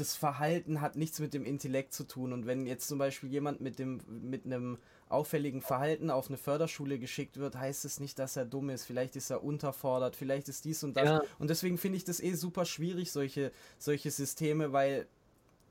das 0.00 0.14
Verhalten 0.14 0.80
hat 0.80 0.96
nichts 0.96 1.18
mit 1.20 1.34
dem 1.34 1.44
Intellekt 1.44 1.92
zu 1.92 2.04
tun 2.04 2.32
und 2.32 2.46
wenn 2.46 2.66
jetzt 2.66 2.88
zum 2.88 2.98
Beispiel 2.98 3.30
jemand 3.30 3.60
mit 3.60 3.78
dem 3.78 4.00
mit 4.08 4.44
einem 4.46 4.78
auffälligen 5.08 5.62
Verhalten 5.62 6.10
auf 6.10 6.28
eine 6.28 6.36
Förderschule 6.36 6.98
geschickt 6.98 7.38
wird, 7.38 7.56
heißt 7.56 7.84
es 7.84 8.00
nicht, 8.00 8.18
dass 8.18 8.36
er 8.36 8.44
dumm 8.44 8.70
ist. 8.70 8.84
Vielleicht 8.84 9.16
ist 9.16 9.30
er 9.30 9.42
unterfordert, 9.42 10.16
vielleicht 10.16 10.48
ist 10.48 10.64
dies 10.64 10.84
und 10.84 10.96
das. 10.96 11.04
Ja. 11.04 11.22
Und 11.38 11.50
deswegen 11.50 11.78
finde 11.78 11.96
ich 11.96 12.04
das 12.04 12.20
eh 12.20 12.34
super 12.34 12.64
schwierig, 12.64 13.10
solche, 13.10 13.50
solche 13.78 14.10
Systeme, 14.10 14.72
weil 14.72 15.06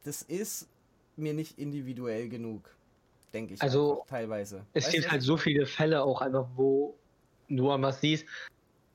das 0.04 0.22
ist 0.24 0.68
mir 1.16 1.34
nicht 1.34 1.60
individuell 1.60 2.30
genug, 2.30 2.70
denke 3.34 3.54
ich. 3.54 3.62
Also, 3.62 4.04
teilweise. 4.08 4.66
Es 4.74 4.86
Weißt 4.86 4.94
gibt 4.94 5.06
du, 5.06 5.12
halt 5.12 5.22
so 5.22 5.38
viele 5.38 5.66
Fälle 5.66 6.04
auch 6.04 6.22
einfach, 6.22 6.48
wo 6.56 6.96
du 7.50 7.68
was 7.68 8.02
siehst. 8.02 8.26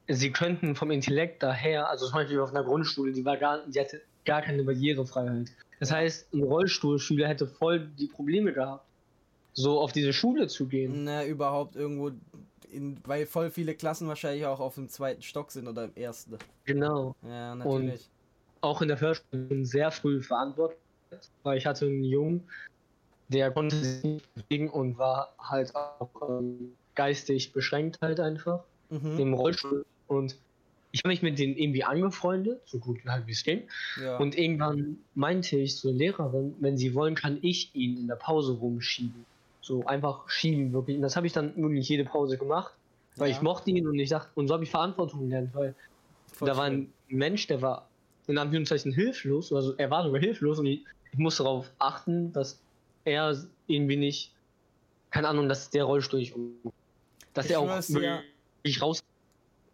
Sie 0.08 0.32
könnten 0.32 0.74
vom 0.74 0.90
Intellekt 0.90 1.42
daher, 1.42 1.88
also 1.88 2.06
zum 2.06 2.14
Beispiel 2.14 2.40
auf 2.40 2.50
einer 2.50 2.64
Grundschule, 2.64 3.12
die 3.12 3.24
war 3.24 3.36
gar, 3.36 3.66
die 3.66 3.80
hatte 3.80 4.02
gar 4.24 4.42
keine 4.42 4.62
Barrierefreiheit. 4.64 5.50
Das 5.80 5.90
heißt, 5.90 6.32
ein 6.32 6.42
Rollstuhlschüler 6.42 7.28
hätte 7.28 7.46
voll 7.46 7.88
die 7.98 8.06
Probleme 8.06 8.52
gehabt, 8.52 8.86
so 9.52 9.80
auf 9.80 9.92
diese 9.92 10.12
Schule 10.12 10.46
zu 10.46 10.66
gehen. 10.66 11.04
Na, 11.04 11.24
überhaupt 11.24 11.76
irgendwo 11.76 12.12
in, 12.70 12.98
weil 13.04 13.26
voll 13.26 13.50
viele 13.50 13.74
Klassen 13.74 14.08
wahrscheinlich 14.08 14.46
auch 14.46 14.60
auf 14.60 14.76
dem 14.76 14.88
zweiten 14.88 15.22
Stock 15.22 15.50
sind 15.50 15.68
oder 15.68 15.84
im 15.84 15.94
ersten. 15.94 16.38
Genau. 16.64 17.14
Ja, 17.22 17.54
natürlich. 17.54 17.92
Und 17.94 18.10
auch 18.62 18.80
in 18.80 18.88
der 18.88 18.96
Förderschule 18.96 19.66
sehr 19.66 19.90
früh 19.90 20.22
verantwortlich, 20.22 20.78
weil 21.42 21.58
ich 21.58 21.66
hatte 21.66 21.86
einen 21.86 22.04
Jungen, 22.04 22.44
der 23.28 23.50
konnte 23.50 23.76
sich 23.76 24.04
nicht 24.04 24.34
bewegen 24.34 24.70
und 24.70 24.98
war 24.98 25.34
halt 25.38 25.74
auch 25.74 26.10
ähm, 26.28 26.74
geistig 26.94 27.52
beschränkt 27.52 27.98
halt 28.00 28.20
einfach 28.20 28.64
Mhm. 28.92 29.18
im 29.18 29.34
Rollstuhl 29.34 29.86
und 30.06 30.36
ich 30.92 31.00
habe 31.00 31.08
mich 31.08 31.22
mit 31.22 31.38
denen 31.38 31.56
irgendwie 31.56 31.84
angefreundet, 31.84 32.60
so 32.66 32.78
gut 32.78 32.98
halt 33.06 33.26
wie 33.26 33.32
es 33.32 33.42
ging. 33.42 33.68
Ja. 34.00 34.18
Und 34.18 34.36
irgendwann 34.36 34.98
meinte 35.14 35.56
ich 35.56 35.76
zur 35.76 35.92
Lehrerin, 35.92 36.54
wenn 36.60 36.76
sie 36.76 36.94
wollen, 36.94 37.14
kann 37.14 37.38
ich 37.40 37.74
ihn 37.74 37.96
in 37.96 38.08
der 38.08 38.16
Pause 38.16 38.52
rumschieben. 38.52 39.24
So 39.62 39.86
einfach 39.86 40.28
schieben, 40.28 40.72
wirklich. 40.72 40.96
Und 40.96 41.02
das 41.02 41.16
habe 41.16 41.26
ich 41.26 41.32
dann 41.32 41.56
wirklich 41.56 41.88
jede 41.88 42.04
Pause 42.04 42.36
gemacht, 42.36 42.74
weil 43.16 43.30
Ja. 43.30 43.36
ich 43.36 43.42
mochte 43.42 43.70
ihn 43.70 43.86
und 43.86 43.98
ich 43.98 44.10
dachte, 44.10 44.30
und 44.34 44.48
so 44.48 44.54
habe 44.54 44.64
ich 44.64 44.70
Verantwortung 44.70 45.20
gelernt, 45.20 45.54
weil 45.54 45.74
Voll 46.34 46.48
da 46.48 46.56
war 46.56 46.64
ein 46.64 46.92
Mensch, 47.08 47.46
der 47.46 47.62
war 47.62 47.88
in 48.26 48.36
Anführungszeichen 48.38 48.92
hilflos, 48.92 49.52
also 49.52 49.74
er 49.76 49.90
war 49.90 50.04
sogar 50.04 50.20
hilflos 50.20 50.58
und 50.58 50.66
ich, 50.66 50.84
ich 51.12 51.18
musste 51.18 51.42
darauf 51.42 51.70
achten, 51.78 52.32
dass 52.32 52.60
er 53.04 53.36
irgendwie 53.66 53.96
nicht, 53.96 54.32
keine 55.10 55.28
Ahnung, 55.28 55.48
dass 55.48 55.70
der 55.70 55.84
Rollstuhl 55.84 56.20
nicht 56.20 56.34
um, 56.34 56.54
dass 57.34 57.46
Ich 57.46 57.52
er 57.52 57.60
auch 57.60 57.68
wirklich 57.68 58.82
raus 58.82 59.02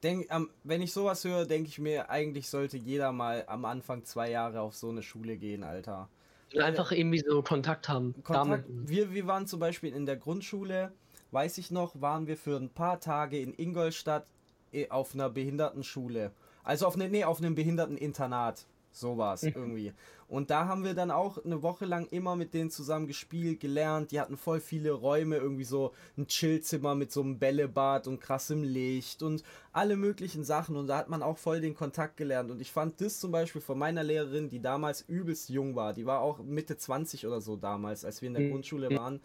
Denk, 0.02 0.30
am, 0.30 0.50
wenn 0.64 0.80
ich 0.80 0.92
sowas 0.92 1.24
höre, 1.24 1.44
denke 1.44 1.68
ich 1.68 1.78
mir, 1.78 2.10
eigentlich 2.10 2.48
sollte 2.48 2.76
jeder 2.76 3.12
mal 3.12 3.44
am 3.46 3.64
Anfang 3.64 4.04
zwei 4.04 4.30
Jahre 4.30 4.60
auf 4.60 4.76
so 4.76 4.90
eine 4.90 5.02
Schule 5.02 5.36
gehen, 5.36 5.64
Alter. 5.64 6.08
und 6.54 6.62
einfach 6.62 6.92
irgendwie 6.92 7.22
so 7.26 7.42
Kontakt 7.42 7.88
haben. 7.88 8.14
Kontakt, 8.22 8.64
wir, 8.68 9.12
wir 9.12 9.26
waren 9.26 9.46
zum 9.46 9.60
Beispiel 9.60 9.92
in 9.92 10.06
der 10.06 10.16
Grundschule, 10.16 10.92
weiß 11.30 11.58
ich 11.58 11.70
noch, 11.70 12.00
waren 12.00 12.26
wir 12.26 12.36
für 12.36 12.56
ein 12.56 12.70
paar 12.70 13.00
Tage 13.00 13.40
in 13.40 13.52
Ingolstadt 13.54 14.26
eh, 14.72 14.88
auf 14.88 15.14
einer 15.14 15.28
Behindertenschule. 15.28 16.32
Also 16.64 16.86
auf, 16.86 16.96
ne, 16.96 17.08
nee, 17.08 17.24
auf 17.24 17.38
einem 17.38 17.54
Behinderteninternat. 17.54 18.66
So 18.90 19.16
war 19.18 19.34
es 19.34 19.46
irgendwie. 19.54 19.92
Und 20.28 20.50
da 20.50 20.66
haben 20.66 20.84
wir 20.84 20.92
dann 20.94 21.10
auch 21.10 21.42
eine 21.42 21.62
Woche 21.62 21.86
lang 21.86 22.06
immer 22.10 22.36
mit 22.36 22.52
denen 22.52 22.70
zusammen 22.70 23.06
gespielt, 23.06 23.60
gelernt. 23.60 24.10
Die 24.10 24.20
hatten 24.20 24.36
voll 24.36 24.60
viele 24.60 24.92
Räume, 24.92 25.36
irgendwie 25.36 25.64
so 25.64 25.94
ein 26.18 26.26
Chillzimmer 26.26 26.94
mit 26.94 27.10
so 27.10 27.22
einem 27.22 27.38
Bällebad 27.38 28.06
und 28.06 28.20
krassem 28.20 28.62
Licht 28.62 29.22
und 29.22 29.42
alle 29.72 29.96
möglichen 29.96 30.44
Sachen. 30.44 30.76
Und 30.76 30.86
da 30.88 30.98
hat 30.98 31.08
man 31.08 31.22
auch 31.22 31.38
voll 31.38 31.60
den 31.62 31.74
Kontakt 31.74 32.16
gelernt. 32.18 32.50
Und 32.50 32.60
ich 32.60 32.72
fand 32.72 33.00
das 33.00 33.20
zum 33.20 33.32
Beispiel 33.32 33.62
von 33.62 33.78
meiner 33.78 34.02
Lehrerin, 34.04 34.50
die 34.50 34.60
damals 34.60 35.00
übelst 35.02 35.48
jung 35.48 35.74
war, 35.76 35.94
die 35.94 36.04
war 36.06 36.20
auch 36.20 36.40
Mitte 36.42 36.76
20 36.76 37.26
oder 37.26 37.40
so 37.40 37.56
damals, 37.56 38.04
als 38.04 38.20
wir 38.20 38.26
in 38.28 38.34
der 38.34 38.42
Mhm. 38.42 38.50
Grundschule 38.50 38.92
waren, 38.92 39.22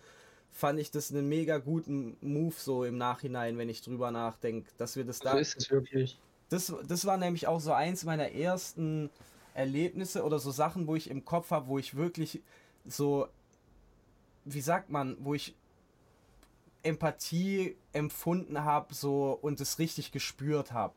fand 0.49 0.79
ich 0.79 0.91
das 0.91 1.11
einen 1.11 1.27
mega 1.27 1.57
guten 1.57 2.15
Move 2.21 2.53
so 2.57 2.85
im 2.85 2.97
Nachhinein, 2.97 3.57
wenn 3.57 3.69
ich 3.69 3.81
drüber 3.81 4.11
nachdenke, 4.11 4.71
dass 4.77 4.95
wir 4.95 5.03
das 5.05 5.21
da 5.21 5.31
So 5.31 5.37
ist 5.37 5.55
es 5.57 5.69
wirklich. 5.71 6.21
das, 6.49 6.73
das 6.87 7.05
war 7.05 7.17
nämlich 7.17 7.47
auch 7.47 7.59
so 7.59 7.73
eins 7.73 8.03
meiner 8.05 8.31
ersten 8.31 9.09
Erlebnisse 9.53 10.23
oder 10.23 10.39
so 10.39 10.51
Sachen, 10.51 10.87
wo 10.87 10.95
ich 10.95 11.09
im 11.09 11.25
Kopf 11.25 11.51
habe, 11.51 11.67
wo 11.67 11.77
ich 11.77 11.95
wirklich 11.95 12.41
so, 12.85 13.27
wie 14.45 14.61
sagt 14.61 14.89
man, 14.89 15.17
wo 15.19 15.33
ich 15.33 15.55
Empathie 16.81 17.77
empfunden 17.93 18.63
habe 18.63 18.93
so 18.93 19.37
und 19.41 19.61
es 19.61 19.79
richtig 19.79 20.11
gespürt 20.11 20.71
habe. 20.73 20.95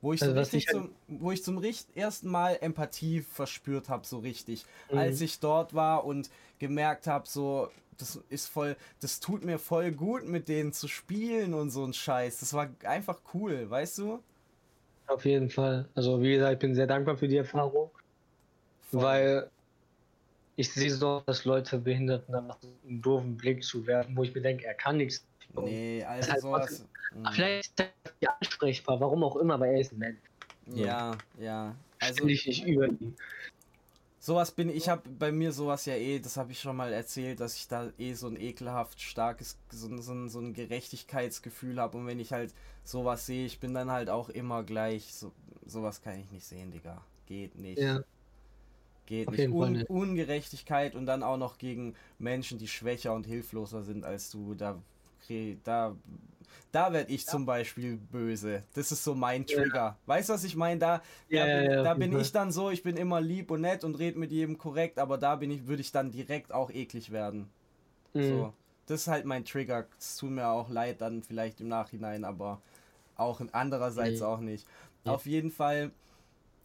Wo 0.00 0.12
ich, 0.12 0.20
so 0.20 0.26
Also 0.26 0.36
was 0.36 0.52
richtig 0.52 0.66
ich 0.66 0.72
zum, 0.72 0.94
wo 1.08 1.32
ich 1.32 1.42
zum 1.42 1.58
richt, 1.58 1.96
ersten 1.96 2.28
Mal 2.28 2.58
Empathie 2.60 3.22
verspürt 3.22 3.88
habe, 3.88 4.06
so 4.06 4.18
richtig. 4.18 4.64
Mhm. 4.90 4.98
Als 4.98 5.20
ich 5.20 5.40
dort 5.40 5.74
war 5.74 6.04
und 6.04 6.30
gemerkt 6.58 7.06
habe, 7.06 7.26
so, 7.28 7.70
das 7.96 8.20
ist 8.28 8.46
voll, 8.46 8.76
das 9.00 9.18
tut 9.20 9.44
mir 9.44 9.58
voll 9.58 9.90
gut, 9.90 10.24
mit 10.24 10.48
denen 10.48 10.72
zu 10.72 10.86
spielen 10.86 11.52
und 11.54 11.70
so 11.70 11.84
ein 11.84 11.94
Scheiß. 11.94 12.38
Das 12.40 12.52
war 12.52 12.68
einfach 12.84 13.18
cool, 13.34 13.68
weißt 13.68 13.98
du? 13.98 14.22
Auf 15.08 15.24
jeden 15.24 15.50
Fall. 15.50 15.88
Also 15.94 16.22
wie 16.22 16.34
gesagt, 16.34 16.52
ich 16.52 16.58
bin 16.58 16.74
sehr 16.74 16.86
dankbar 16.86 17.16
für 17.16 17.28
die 17.28 17.38
Erfahrung, 17.38 17.90
Voll. 18.90 19.02
weil 19.02 19.50
ich 20.56 20.72
sehe 20.72 20.90
so, 20.90 21.22
dass 21.26 21.44
Leute 21.44 21.78
Behinderten 21.78 22.32
dann 22.32 22.48
nach 22.48 22.58
einem 22.62 23.00
doofen 23.00 23.36
Blick 23.36 23.64
zu 23.64 23.86
werfen, 23.86 24.16
wo 24.16 24.24
ich 24.24 24.34
mir 24.34 24.42
denke, 24.42 24.66
er 24.66 24.74
kann 24.74 24.98
nichts. 24.98 25.24
Nee, 25.54 26.04
also 26.04 26.32
halt 26.32 26.40
sowas. 26.42 26.86
Ach, 27.22 27.34
Vielleicht 27.34 27.68
ist 27.68 27.80
er 27.80 27.86
nicht 28.20 28.30
ansprechbar, 28.30 29.00
warum 29.00 29.24
auch 29.24 29.36
immer, 29.36 29.54
aber 29.54 29.68
er 29.68 29.80
ist 29.80 29.92
ein 29.92 29.98
Mensch. 29.98 30.20
Ja, 30.74 31.16
ja. 31.38 31.74
Also 32.00 32.26
ich 32.26 32.46
nicht 32.46 32.66
über 32.66 32.86
ihn. 32.86 33.16
Sowas 34.28 34.50
bin 34.52 34.68
ich 34.68 34.88
habe 34.88 35.08
bei 35.08 35.32
mir 35.32 35.52
sowas 35.52 35.86
ja 35.86 35.94
eh, 35.94 36.18
das 36.20 36.36
habe 36.36 36.52
ich 36.52 36.60
schon 36.60 36.76
mal 36.76 36.92
erzählt, 36.92 37.40
dass 37.40 37.56
ich 37.56 37.66
da 37.68 37.90
eh 37.98 38.12
so 38.14 38.26
ein 38.28 38.36
ekelhaft 38.48 39.00
starkes 39.00 39.58
so, 39.70 39.88
ein- 39.88 40.02
so, 40.02 40.12
so 40.28 40.38
ein 40.40 40.52
Gerechtigkeitsgefühl 40.54 41.80
habe 41.80 41.96
und 41.98 42.06
wenn 42.06 42.20
ich 42.20 42.32
halt 42.32 42.52
sowas 42.84 43.24
sehe, 43.26 43.46
ich 43.46 43.58
bin 43.58 43.72
dann 43.74 43.90
halt 43.90 44.08
auch 44.10 44.28
immer 44.28 44.62
gleich 44.64 45.14
so 45.14 45.32
sowas 45.66 46.00
kann 46.02 46.18
ich 46.20 46.30
nicht 46.30 46.46
sehen, 46.46 46.70
Digga. 46.70 47.02
Geht 47.26 47.56
nicht. 47.58 47.78
Ja. 47.78 48.00
Geht 49.06 49.28
auf 49.28 49.36
nicht. 49.36 49.48
Un 49.50 49.72
nicht. 49.72 49.90
Ungerechtigkeit 49.90 50.94
und 50.94 51.06
dann 51.06 51.22
auch 51.22 51.36
noch 51.38 51.58
gegen 51.58 51.94
Menschen, 52.18 52.58
die 52.58 52.68
schwächer 52.68 53.14
und 53.14 53.26
hilfloser 53.26 53.82
sind 53.82 54.04
als 54.04 54.30
du, 54.30 54.54
da 54.54 54.80
krie- 55.28 55.58
da 55.64 55.94
da 56.72 56.92
werde 56.92 57.10
ich 57.12 57.26
zum 57.26 57.46
Beispiel 57.46 57.96
böse. 57.96 58.62
Das 58.74 58.92
ist 58.92 59.02
so 59.02 59.14
mein 59.14 59.44
Ja. 59.46 59.56
Trigger. 59.56 59.96
Weißt 60.06 60.28
du, 60.28 60.34
was 60.34 60.44
ich 60.44 60.54
meine? 60.54 60.78
Da, 60.78 61.02
Ja, 61.28 61.46
da, 61.46 61.52
ja, 61.52 61.60
bin, 61.62 61.70
ja, 61.70 61.82
da 61.82 61.92
auf 61.92 61.98
bin 61.98 62.20
ich 62.20 62.32
dann 62.32 62.52
so, 62.52 62.70
ich 62.70 62.82
bin 62.82 62.96
immer 62.96 63.20
lieb 63.20 63.50
und 63.50 63.62
nett 63.62 63.84
und 63.84 63.94
rede 63.94 64.18
mit 64.18 64.30
jedem 64.30 64.58
korrekt, 64.58 64.98
aber 64.98 65.16
da 65.18 65.36
bin 65.36 65.50
ich, 65.50 65.66
würde 65.66 65.80
ich 65.80 65.92
dann 65.92 66.10
direkt 66.10 66.52
auch 66.52 66.70
eklig 66.70 67.10
werden. 67.10 67.48
Mhm. 68.12 68.22
So. 68.22 68.52
Das 68.86 69.02
ist 69.02 69.08
halt 69.08 69.24
mein 69.24 69.44
Trigger. 69.44 69.86
Es 69.98 70.16
tut 70.16 70.30
mir 70.30 70.48
auch 70.48 70.68
leid 70.68 71.00
dann 71.00 71.22
vielleicht 71.22 71.60
im 71.60 71.68
Nachhinein, 71.68 72.24
aber 72.24 72.60
auch 73.16 73.40
andererseits 73.52 74.20
Nee. 74.20 74.26
auch 74.26 74.40
nicht. 74.40 74.66
Auf 75.04 75.24
jeden 75.26 75.50
Fall 75.50 75.90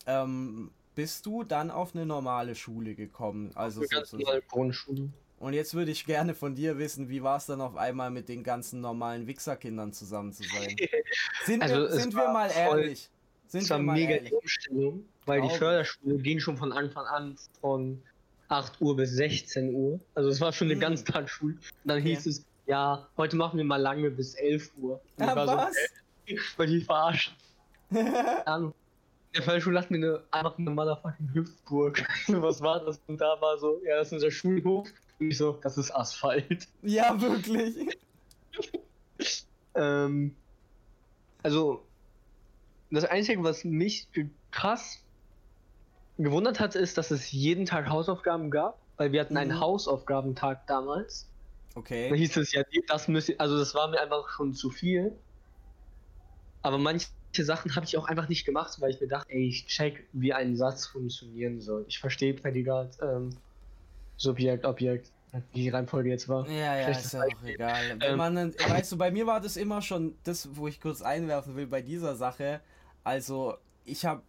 ähm, 0.06 0.72
bist 0.96 1.26
du 1.26 1.44
dann 1.44 1.72
auf 1.72 1.96
eine 1.96 2.06
normale 2.06 2.56
Schule 2.56 2.94
gekommen. 2.94 3.52
Also 3.56 3.82
Eine 3.82 3.88
ganz 3.90 4.12
normale 4.14 4.42
Grundschule. 4.42 5.10
Und 5.44 5.52
jetzt 5.52 5.74
würde 5.74 5.92
ich 5.92 6.06
gerne 6.06 6.36
von 6.36 6.56
dir 6.56 6.78
wissen, 6.78 7.10
wie 7.10 7.22
war 7.22 7.36
es 7.36 7.48
dann 7.48 7.60
auf 7.60 7.76
einmal 7.76 8.10
mit 8.10 8.30
den 8.30 8.44
ganzen 8.46 8.80
normalen 8.80 9.28
Wichserkindern 9.28 9.92
zusammen 9.92 10.32
zu 10.32 10.44
sein? 10.44 10.74
Sind, 11.46 11.62
Also, 11.62 11.82
wir, 11.82 11.92
sind 11.92 12.16
wir 12.16 12.30
mal 12.30 12.50
ehrlich? 12.50 13.10
Sind 13.48 13.64
Es 13.64 13.70
war 13.70 13.78
wir 13.80 13.84
mal 13.84 13.94
mega 13.94 14.12
ehrlich? 14.16 14.30
die 14.30 14.36
Umstellung, 14.36 15.06
weil 15.26 15.42
die. 15.42 15.50
Förderschule 15.50 16.18
ging 16.20 16.40
schon 16.40 16.56
von 16.56 16.72
Anfang 16.72 17.06
an 17.08 17.36
von 17.60 18.02
8 18.48 18.80
Uhr 18.80 18.96
bis 18.96 19.12
16 19.12 19.74
Uhr. 19.76 20.00
Also 20.16 20.30
es 20.30 20.40
war 20.40 20.54
schon 20.54 20.68
eine 20.68 20.76
Hm. 20.76 20.80
Ganztagsschule. 20.80 21.56
Und 21.56 21.62
dann 21.84 22.00
Okay. 22.00 22.16
hieß 22.16 22.26
es, 22.28 22.46
ja, 22.66 23.10
heute 23.18 23.36
machen 23.36 23.58
wir 23.58 23.66
mal 23.66 23.76
lange 23.82 24.12
bis 24.12 24.36
11 24.36 24.72
Uhr. 24.78 25.02
Und 25.18 25.26
ich 25.26 25.30
Ah, 25.30 25.36
war 25.36 25.46
so, 25.48 25.58
was? 25.58 25.76
äh, 26.26 26.38
weil 26.56 26.68
die 26.68 26.80
verarschen. 26.80 27.34
Dann, 28.46 28.68
in 28.68 28.74
der 29.36 29.44
Förderschule 29.44 29.78
hatten 29.82 29.94
wir 30.02 30.08
eine, 30.08 30.24
einfach 30.32 30.58
eine 30.58 30.70
motherfucking 30.70 31.34
Hüpfburg. 31.34 32.02
Was 32.30 32.62
war 32.62 32.86
das? 32.86 33.02
Und 33.08 33.20
da 33.20 33.36
war 33.42 33.58
so, 33.58 33.82
ja, 33.84 33.98
das 33.98 34.08
ist 34.08 34.14
unser 34.14 34.32
Schulhof. 34.32 34.88
Ich 35.20 35.38
so, 35.38 35.54
das 35.54 35.78
ist 35.78 35.90
Asphalt. 35.92 36.68
ja, 36.82 37.20
wirklich. 37.22 38.00
Ähm, 39.76 40.44
also, 41.44 41.92
das 42.90 43.06
Einzige, 43.06 43.44
was 43.44 43.64
mich 43.66 44.10
krass 44.52 45.06
gewundert 46.18 46.60
hat, 46.60 46.76
ist, 46.76 46.98
dass 46.98 47.12
es 47.12 47.32
jeden 47.32 47.66
Tag 47.66 47.88
Hausaufgaben 47.90 48.52
gab, 48.52 48.88
weil 48.98 49.12
wir 49.12 49.22
hatten 49.22 49.38
einen 49.38 49.52
Mhm. 49.52 49.60
Hausaufgabentag 49.60 50.68
damals. 50.68 51.34
Da 52.10 52.16
Okay. 52.16 52.16
hieß 52.16 52.38
es 52.38 52.54
ja, 52.54 52.64
das 52.88 53.08
müsste, 53.10 53.40
also 53.40 53.58
das 53.58 53.76
war 53.76 53.90
mir 53.90 54.02
einfach 54.02 54.30
schon 54.30 54.54
zu 54.54 54.70
viel. 54.72 55.24
Aber 56.62 56.78
manche 56.78 57.10
Sachen 57.38 57.76
habe 57.76 57.86
ich 57.86 57.98
auch 57.98 58.06
einfach 58.06 58.30
nicht 58.30 58.46
gemacht, 58.46 58.80
weil 58.80 58.92
ich 58.92 59.02
mir 59.02 59.08
dachte, 59.08 59.30
ey, 59.32 59.48
ich 59.48 59.68
check, 59.68 60.10
wie 60.14 60.34
ein 60.34 60.56
Satz 60.56 60.86
funktionieren 60.88 61.60
soll. 61.60 61.86
Ich 61.88 62.00
verstehe 62.00 62.34
Prädikat, 62.34 62.98
ähm, 63.02 63.44
Subjekt, 64.18 64.66
Objekt, 64.66 65.12
wie 65.54 65.62
die 65.64 65.70
Reihenfolge 65.70 66.10
jetzt 66.10 66.30
war. 66.30 66.48
Ja, 66.48 66.78
ja, 66.78 66.90
ist 66.90 67.14
ja 67.14 67.24
auch 67.24 67.44
egal. 67.44 68.00
Wenn 68.00 68.12
Ähm, 68.12 68.18
man, 68.18 68.36
dann- 68.36 68.54
weißt 68.54 68.92
du, 68.92 68.98
bei 68.98 69.12
mir 69.12 69.26
war 69.26 69.42
das 69.42 69.58
immer 69.58 69.82
schon 69.82 70.16
das, 70.24 70.56
wo 70.56 70.68
ich 70.68 70.80
kurz 70.80 71.02
einwerfen 71.02 71.56
will 71.56 71.68
bei 71.68 71.82
dieser 71.82 72.16
Sache. 72.16 72.62
Also, 73.04 73.56
ich 73.86 74.06
habe, 74.06 74.22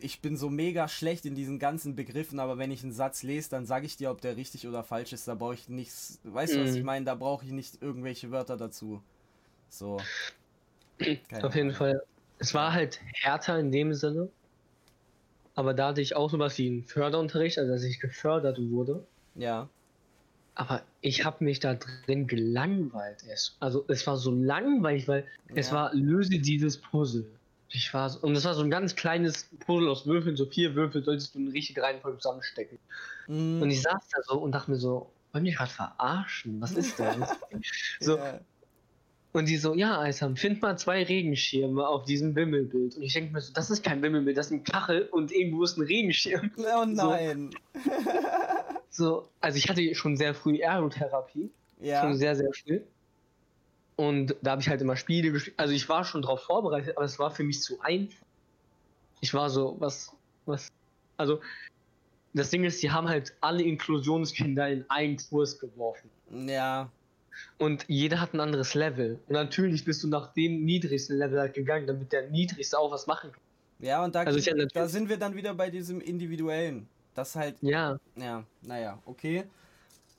ich 0.00 0.20
bin 0.20 0.36
so 0.36 0.48
mega 0.50 0.88
schlecht 0.88 1.26
in 1.26 1.34
diesen 1.34 1.58
ganzen 1.58 1.94
Begriffen, 1.96 2.38
aber 2.40 2.58
wenn 2.58 2.70
ich 2.70 2.82
einen 2.82 2.92
Satz 2.92 3.22
lese, 3.22 3.50
dann 3.50 3.66
sage 3.66 3.86
ich 3.86 3.96
dir, 3.96 4.10
ob 4.10 4.20
der 4.20 4.36
richtig 4.36 4.66
oder 4.66 4.82
falsch 4.84 5.12
ist. 5.12 5.28
Da 5.28 5.34
brauche 5.34 5.54
ich 5.54 5.68
nichts, 5.68 6.20
weißt 6.24 6.54
du, 6.56 6.60
was 6.60 6.70
Mhm. 6.70 6.76
ich 6.78 6.82
meine? 6.84 7.04
Da 7.04 7.14
brauche 7.14 7.44
ich 7.44 7.52
nicht 7.52 7.82
irgendwelche 7.82 8.30
Wörter 8.30 8.56
dazu. 8.56 9.02
So. 9.68 9.98
Keine 11.28 11.44
Auf 11.46 11.54
jeden 11.54 11.68
Ahnung. 11.68 11.76
Fall. 11.76 12.02
Es 12.38 12.54
war 12.54 12.72
halt 12.72 13.00
härter 13.22 13.58
in 13.58 13.70
dem 13.72 13.94
Sinne. 13.94 14.28
Aber 15.54 15.74
da 15.74 15.88
hatte 15.88 16.00
ich 16.00 16.16
auch 16.16 16.30
sowas 16.30 16.58
wie 16.58 16.66
einen 16.68 16.84
Förderunterricht, 16.84 17.58
also 17.58 17.72
dass 17.72 17.82
ich 17.84 18.00
gefördert 18.00 18.58
wurde. 18.60 19.06
Ja. 19.34 19.68
Aber 20.56 20.82
ich 21.00 21.24
habe 21.24 21.42
mich 21.42 21.58
da 21.60 21.74
drin 21.74 22.26
gelangweilt. 22.28 23.24
Es, 23.28 23.56
also 23.58 23.84
es 23.88 24.06
war 24.06 24.16
so 24.16 24.30
langweilig, 24.30 25.08
weil 25.08 25.26
es 25.54 25.68
Ja. 25.68 25.74
war, 25.74 25.94
löse 25.94 26.38
dieses 26.38 26.76
Puzzle. 26.78 27.26
Ich 27.70 27.92
war 27.92 28.08
so, 28.08 28.20
und 28.20 28.36
es 28.36 28.44
war 28.44 28.54
so 28.54 28.62
ein 28.62 28.70
ganz 28.70 28.94
kleines 28.94 29.48
Puzzle 29.66 29.88
aus 29.88 30.06
Würfeln, 30.06 30.36
so 30.36 30.46
vier 30.46 30.76
Würfel 30.76 31.02
solltest 31.02 31.34
du 31.34 31.40
in 31.40 31.48
richtige 31.48 31.82
Reihenfolge 31.82 32.18
zusammenstecken. 32.18 32.78
Mhm. 33.26 33.62
Und 33.62 33.70
ich 33.70 33.82
saß 33.82 34.08
da 34.14 34.22
so 34.22 34.38
und 34.38 34.52
dachte 34.52 34.70
mir 34.70 34.76
so, 34.78 35.10
wollen 35.32 35.44
die 35.44 35.50
gerade 35.50 35.72
verarschen? 35.72 36.60
Was 36.60 36.72
ist 36.72 37.00
das? 37.00 37.16
so, 38.00 38.16
Ja. 38.18 38.40
Und 39.32 39.48
die 39.48 39.56
so, 39.56 39.74
ja, 39.74 39.98
Eisam, 39.98 40.36
find 40.36 40.62
mal 40.62 40.78
zwei 40.78 41.02
Regenschirme 41.02 41.84
auf 41.88 42.04
diesem 42.04 42.36
Wimmelbild. 42.36 42.94
Und 42.94 43.02
ich 43.02 43.14
denke 43.14 43.32
mir 43.32 43.40
so, 43.40 43.52
das 43.52 43.68
ist 43.68 43.82
kein 43.82 44.00
Wimmelbild, 44.00 44.36
das 44.36 44.46
ist 44.46 44.52
ein 44.52 44.62
Kachel 44.62 45.08
und 45.10 45.32
irgendwo 45.32 45.64
ist 45.64 45.76
ein 45.76 45.82
Regenschirm. 45.82 46.52
Oh 46.56 46.84
nein. 46.86 47.50
So, 47.74 47.80
so 48.94 49.28
also 49.40 49.58
ich 49.58 49.68
hatte 49.68 49.94
schon 49.94 50.16
sehr 50.16 50.34
früh 50.34 50.62
Aerotherapie. 50.62 51.50
Ja. 51.80 52.02
Schon 52.02 52.16
sehr, 52.16 52.36
sehr 52.36 52.50
früh. 52.52 52.80
Und 53.96 54.34
da 54.42 54.52
habe 54.52 54.62
ich 54.62 54.68
halt 54.68 54.80
immer 54.80 54.96
Spiele 54.96 55.30
gespielt. 55.32 55.58
Also 55.58 55.74
ich 55.74 55.88
war 55.88 56.04
schon 56.04 56.22
drauf 56.22 56.42
vorbereitet, 56.42 56.96
aber 56.96 57.04
es 57.04 57.18
war 57.18 57.30
für 57.30 57.44
mich 57.44 57.60
zu 57.60 57.80
einfach. 57.80 58.24
Ich 59.20 59.34
war 59.34 59.50
so, 59.50 59.76
was, 59.78 60.12
was. 60.46 60.68
Also, 61.16 61.40
das 62.32 62.50
Ding 62.50 62.64
ist, 62.64 62.82
die 62.82 62.90
haben 62.90 63.08
halt 63.08 63.34
alle 63.40 63.62
Inklusionskinder 63.62 64.68
in 64.68 64.84
einen 64.88 65.16
Kurs 65.16 65.58
geworfen. 65.58 66.10
Ja. 66.46 66.90
Und 67.58 67.84
jeder 67.88 68.20
hat 68.20 68.34
ein 68.34 68.40
anderes 68.40 68.74
Level. 68.74 69.20
Und 69.26 69.34
natürlich 69.34 69.84
bist 69.84 70.02
du 70.02 70.08
nach 70.08 70.32
dem 70.32 70.64
niedrigsten 70.64 71.16
Level 71.16 71.38
halt 71.38 71.54
gegangen, 71.54 71.86
damit 71.86 72.12
der 72.12 72.30
niedrigste 72.30 72.78
auch 72.78 72.90
was 72.90 73.06
machen 73.06 73.30
kann. 73.32 73.42
Ja, 73.78 74.04
und 74.04 74.14
da, 74.14 74.22
Also 74.22 74.40
da 74.72 74.88
sind 74.88 75.08
wir 75.08 75.16
dann 75.16 75.34
wieder 75.36 75.54
bei 75.54 75.70
diesem 75.70 76.00
Individuellen. 76.00 76.88
Das 77.14 77.36
halt, 77.36 77.56
Ja, 77.60 77.98
ja, 78.16 78.44
naja, 78.62 78.98
okay. 79.06 79.44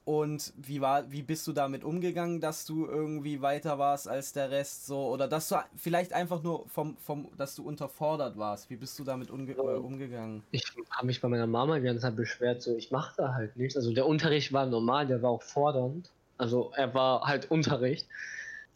Und 0.06 0.54
wie 0.56 0.82
war, 0.82 1.12
wie 1.12 1.24
bist 1.24 1.48
du 1.48 1.52
damit 1.52 1.84
umgegangen, 1.84 2.40
dass 2.40 2.66
du 2.66 2.86
irgendwie 2.86 3.42
weiter 3.42 3.80
warst 3.80 4.08
als 4.08 4.34
der 4.34 4.52
Rest 4.52 4.86
so? 4.86 5.08
Oder 5.08 5.28
dass 5.28 5.50
du 5.50 5.56
vielleicht 5.76 6.14
einfach 6.14 6.44
nur 6.44 6.70
vom, 6.70 6.96
vom, 6.98 7.28
dass 7.38 7.56
du 7.56 7.64
unterfordert 7.64 8.38
warst. 8.38 8.70
Wie 8.70 8.76
bist 8.76 9.00
du 9.00 9.04
damit 9.04 9.32
umge 9.32 9.54
äh, 9.54 9.78
umgegangen? 9.78 10.44
ich 10.52 10.64
habe 10.92 11.08
mich 11.08 11.22
bei 11.22 11.28
meiner 11.28 11.48
Mama 11.48 11.80
die 11.80 11.86
ganze 11.86 12.04
Zeit 12.04 12.16
beschwert, 12.16 12.62
so 12.62 12.76
ich 12.76 12.92
mache 12.92 13.16
da 13.18 13.34
halt 13.34 13.58
nichts. 13.58 13.76
Also 13.76 13.92
der 13.94 14.06
Unterricht 14.06 14.54
war 14.54 14.68
normal, 14.68 15.08
der 15.08 15.24
war 15.24 15.32
auch 15.32 15.42
fordernd. 15.42 16.12
Also 16.38 16.72
er 16.76 16.94
war 16.94 17.22
halt 17.22 17.50
Unterricht. 17.50 18.08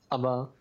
Aber 0.09 0.51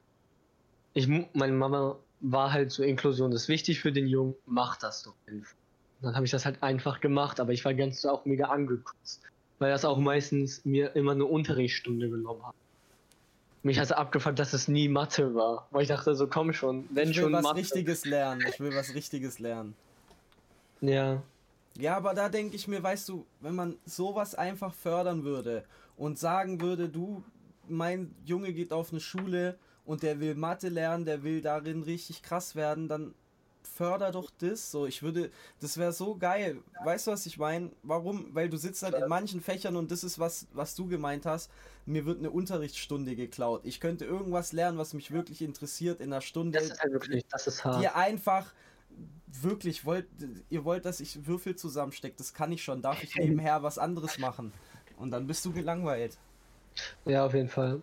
ich, 0.93 1.09
meine 1.09 1.55
Mama 1.55 1.97
war 2.21 2.53
halt 2.53 2.73
so, 2.73 2.83
Inklusion 2.83 3.33
ist 3.33 3.49
wichtig 3.49 3.81
für 3.81 3.91
den 3.91 4.07
Jungen, 4.07 4.35
mach 4.45 4.77
das 4.77 5.03
doch 5.03 5.15
einfach. 5.27 5.57
Dann 6.01 6.15
habe 6.15 6.25
ich 6.25 6.31
das 6.31 6.45
halt 6.45 6.63
einfach 6.63 7.01
gemacht, 7.01 7.41
aber 7.41 7.53
ich 7.53 7.65
war 7.65 7.75
ganz 7.75 8.05
auch 8.05 8.25
mega 8.25 8.47
angekotzt. 8.47 9.23
Weil 9.59 9.71
das 9.71 9.85
auch 9.85 9.99
meistens 9.99 10.65
mir 10.65 10.95
immer 10.95 11.13
eine 11.13 11.25
Unterrichtsstunde 11.25 12.09
genommen 12.09 12.47
hat. 12.47 12.55
Mich 13.65 13.79
hat 13.79 13.87
es 13.87 13.93
abgefuckt, 13.93 14.39
dass 14.39 14.53
es 14.53 14.69
nie 14.69 14.89
Mathe 14.89 15.35
war. 15.35 15.67
Weil 15.73 15.83
ich 15.83 15.89
dachte 15.89 16.15
so, 16.15 16.29
komm 16.29 16.53
schon, 16.53 16.89
wenn 16.91 17.11
Ich 17.11 17.17
will 17.17 17.25
schon 17.25 17.33
was 17.33 17.43
Mathe. 17.43 17.59
Richtiges 17.59 18.05
lernen. 18.05 18.45
Ich 18.49 18.61
will 18.61 18.73
was 18.75 18.95
Richtiges 18.95 19.41
lernen. 19.41 19.75
Ja, 20.81 21.23
Ja, 21.77 21.97
aber 21.97 22.15
da 22.15 22.29
denke 22.29 22.55
ich 22.55 22.69
mir, 22.69 22.81
weißt 22.83 23.09
du, 23.09 23.27
wenn 23.41 23.57
man 23.57 23.77
sowas 23.85 24.37
einfach 24.37 24.75
fördern 24.75 25.25
würde 25.25 25.65
und 25.97 26.19
sagen 26.19 26.61
würde, 26.61 26.89
du, 26.89 27.25
mein 27.69 28.15
Junge 28.25 28.53
geht 28.53 28.73
auf 28.73 28.93
eine 28.93 29.01
Schule 29.01 29.59
und 29.85 30.05
der 30.05 30.21
will 30.21 30.37
Mathe 30.37 30.69
lernen, 30.69 31.05
der 31.05 31.25
will 31.25 31.41
darin 31.41 31.83
richtig 31.83 32.23
krass 32.23 32.55
werden, 32.55 32.89
dann 32.89 33.15
förder 33.75 34.13
doch 34.13 34.31
das 34.39 34.71
so. 34.71 34.87
Ich 34.87 35.03
würde, 35.03 35.31
das 35.61 35.79
wäre 35.79 35.93
so 35.93 36.17
geil. 36.17 36.59
Weißt 36.85 37.07
du, 37.07 37.11
was 37.11 37.27
ich 37.27 37.39
meine? 37.39 37.71
Warum? 37.83 38.35
Weil 38.35 38.49
du 38.49 38.57
sitzt 38.57 38.83
halt 38.83 38.95
in 38.95 39.09
manchen 39.09 39.41
Fächern 39.41 39.77
und 39.77 39.91
das 39.91 40.05
ist 40.05 40.19
was, 40.19 40.47
was 40.53 40.75
du 40.75 40.87
gemeint 40.87 41.27
hast. 41.27 41.51
Mir 41.87 42.05
wird 42.05 42.19
eine 42.19 42.31
Unterrichtsstunde 42.31 43.17
geklaut. 43.17 43.63
Ich 43.65 43.81
könnte 43.81 44.05
irgendwas 44.05 44.53
lernen, 44.53 44.79
was 44.79 44.95
mich 44.95 45.11
wirklich 45.11 45.43
interessiert 45.43 46.01
in 46.01 46.13
einer 46.13 46.21
Stunde 46.21 46.59
das 46.59 46.71
ist 46.71 46.81
halt 46.81 46.93
wirklich, 46.93 47.25
das 47.31 47.47
ist 47.47 47.65
hart. 47.65 47.83
ihr 47.83 47.97
einfach 47.97 48.53
wirklich 49.27 49.85
wollt, 49.85 50.07
ihr 50.51 50.65
wollt, 50.65 50.85
dass 50.85 51.01
ich 51.01 51.27
Würfel 51.27 51.57
zusammenstecke, 51.57 52.17
das 52.17 52.35
kann 52.35 52.51
ich 52.53 52.63
schon, 52.63 52.83
darf 52.83 53.03
ich 53.03 53.15
nebenher 53.17 53.63
was 53.63 53.79
anderes 53.79 54.19
machen. 54.19 54.53
Und 54.97 55.11
dann 55.11 55.27
bist 55.27 55.45
du 55.45 55.53
gelangweilt. 55.53 56.19
Ja, 57.05 57.25
auf 57.27 57.35
jeden 57.35 57.49
Fall. 57.49 57.83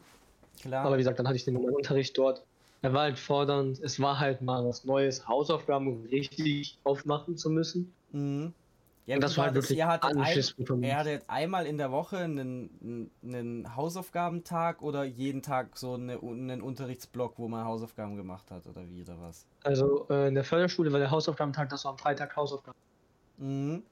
Klar. 0.62 0.86
Aber 0.86 0.96
wie 0.96 1.00
gesagt, 1.00 1.20
dann 1.20 1.28
hatte 1.28 1.38
ich 1.38 1.46
den 1.46 1.58
Unterricht 1.58 2.18
dort. 2.18 2.44
Er 2.82 2.94
war 2.94 3.04
halt 3.04 3.20
fordernd. 3.20 3.80
Es 3.80 4.00
war 4.00 4.20
halt 4.20 4.42
mal 4.42 4.66
was 4.66 4.86
Neues, 4.86 5.28
Hausaufgaben 5.28 6.06
richtig 6.12 6.78
aufmachen 6.84 7.38
zu 7.38 7.50
müssen. 7.50 7.94
mhm. 8.12 8.54
Ja, 9.08 9.16
Und 9.16 9.22
das 9.22 9.38
war 9.38 9.46
halt 9.46 9.54
wirklich 9.54 9.78
ihr 9.78 9.86
hattet, 9.86 10.18
ein, 10.18 10.82
ihr 10.82 10.98
hattet 10.98 11.24
einmal 11.28 11.68
in 11.68 11.78
der 11.78 11.92
Woche 11.92 12.18
einen, 12.18 13.12
einen 13.24 13.76
Hausaufgabentag 13.76 14.82
oder 14.82 15.04
jeden 15.04 15.44
Tag 15.44 15.78
so 15.78 15.94
eine, 15.94 16.20
einen 16.20 16.60
Unterrichtsblock, 16.60 17.38
wo 17.38 17.48
man 17.48 17.66
Hausaufgaben 17.66 18.16
gemacht 18.16 18.50
hat 18.50 18.66
oder 18.66 18.82
wie 18.90 19.04
oder 19.04 19.22
was? 19.22 19.46
Also 19.64 20.08
äh, 20.10 20.30
in 20.30 20.34
der 20.34 20.44
Förderschule 20.44 20.92
war 20.92 20.98
der 20.98 21.12
Hausaufgabentag, 21.12 21.70
das 21.70 21.86
war 21.86 21.92
am 21.92 22.00
Freitag 22.00 22.36
Hausaufgaben. 22.36 22.76
Mhm. 23.38 23.84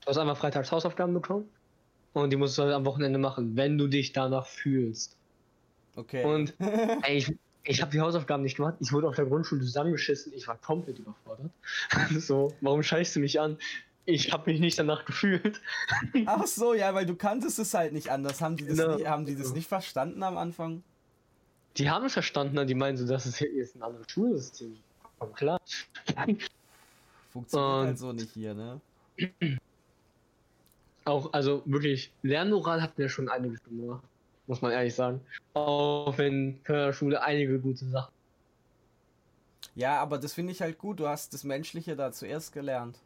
Du 0.00 0.08
hast 0.08 0.18
einfach 0.18 0.36
freitags 0.36 0.72
Hausaufgaben 0.72 1.14
bekommen. 1.14 1.48
Und 2.12 2.30
die 2.30 2.36
musst 2.36 2.56
du 2.58 2.62
halt 2.62 2.72
am 2.72 2.86
Wochenende 2.86 3.18
machen, 3.18 3.56
wenn 3.56 3.76
du 3.76 3.88
dich 3.88 4.12
danach 4.12 4.46
fühlst. 4.46 5.16
Okay. 5.96 6.24
Und 6.24 6.54
ey, 7.02 7.18
ich, 7.18 7.34
ich 7.66 7.82
habe 7.82 7.90
die 7.90 8.00
Hausaufgaben 8.00 8.42
nicht 8.42 8.56
gemacht. 8.56 8.74
Ich 8.80 8.92
wurde 8.92 9.08
auf 9.08 9.16
der 9.16 9.26
Grundschule 9.26 9.60
zusammengeschissen. 9.62 10.32
Ich 10.34 10.46
war 10.48 10.56
komplett 10.58 10.98
überfordert. 10.98 11.50
so, 12.18 12.54
warum 12.60 12.82
scheißt 12.82 13.16
du 13.16 13.20
mich 13.20 13.40
an? 13.40 13.58
Ich 14.04 14.32
habe 14.32 14.50
mich 14.50 14.60
nicht 14.60 14.78
danach 14.78 15.04
gefühlt. 15.04 15.60
Ach 16.26 16.46
so, 16.46 16.74
ja, 16.74 16.94
weil 16.94 17.06
du 17.06 17.16
kanntest 17.16 17.58
es 17.58 17.74
halt 17.74 17.92
nicht 17.92 18.08
anders. 18.10 18.40
Haben 18.40 18.56
die 18.56 18.66
das, 18.66 18.76
Genau. 18.78 18.96
nie, 18.96 19.06
haben 19.06 19.26
die 19.26 19.34
das 19.36 19.52
nicht 19.52 19.68
verstanden 19.68 20.22
am 20.22 20.38
Anfang? 20.38 20.82
Die 21.76 21.90
haben 21.90 22.06
es 22.06 22.12
verstanden, 22.14 22.66
die 22.66 22.74
meinen 22.74 22.96
so, 22.96 23.06
das 23.06 23.26
ist 23.26 23.40
jetzt 23.40 23.74
ein 23.76 23.82
anderes 23.82 24.06
Schulsystem. 24.10 24.76
Aber 25.18 25.32
klar. 25.32 25.60
Funktioniert 27.32 27.80
Und- 27.80 27.86
halt 27.86 27.98
so 27.98 28.12
nicht 28.12 28.32
hier, 28.32 28.54
ne? 28.54 28.80
Auch, 31.04 31.32
also 31.32 31.62
wirklich, 31.66 32.10
Lernmoral 32.22 32.82
hat 32.82 32.98
mir 32.98 33.08
schon 33.08 33.28
einiges 33.28 33.62
gemacht. 33.62 34.02
Muss 34.46 34.62
man 34.62 34.72
ehrlich 34.72 34.94
sagen. 34.94 35.20
Auch 35.54 36.16
wenn 36.18 36.60
Förderschule 36.64 37.22
einige 37.22 37.58
gute 37.58 37.84
Sachen. 37.86 38.12
Ja, 39.74 40.00
aber 40.00 40.18
das 40.18 40.32
finde 40.32 40.52
ich 40.52 40.62
halt 40.62 40.78
gut. 40.78 41.00
Du 41.00 41.08
hast 41.08 41.34
das 41.34 41.44
Menschliche 41.44 41.96
da 41.96 42.12
zuerst 42.12 42.52
gelernt. 42.52 42.98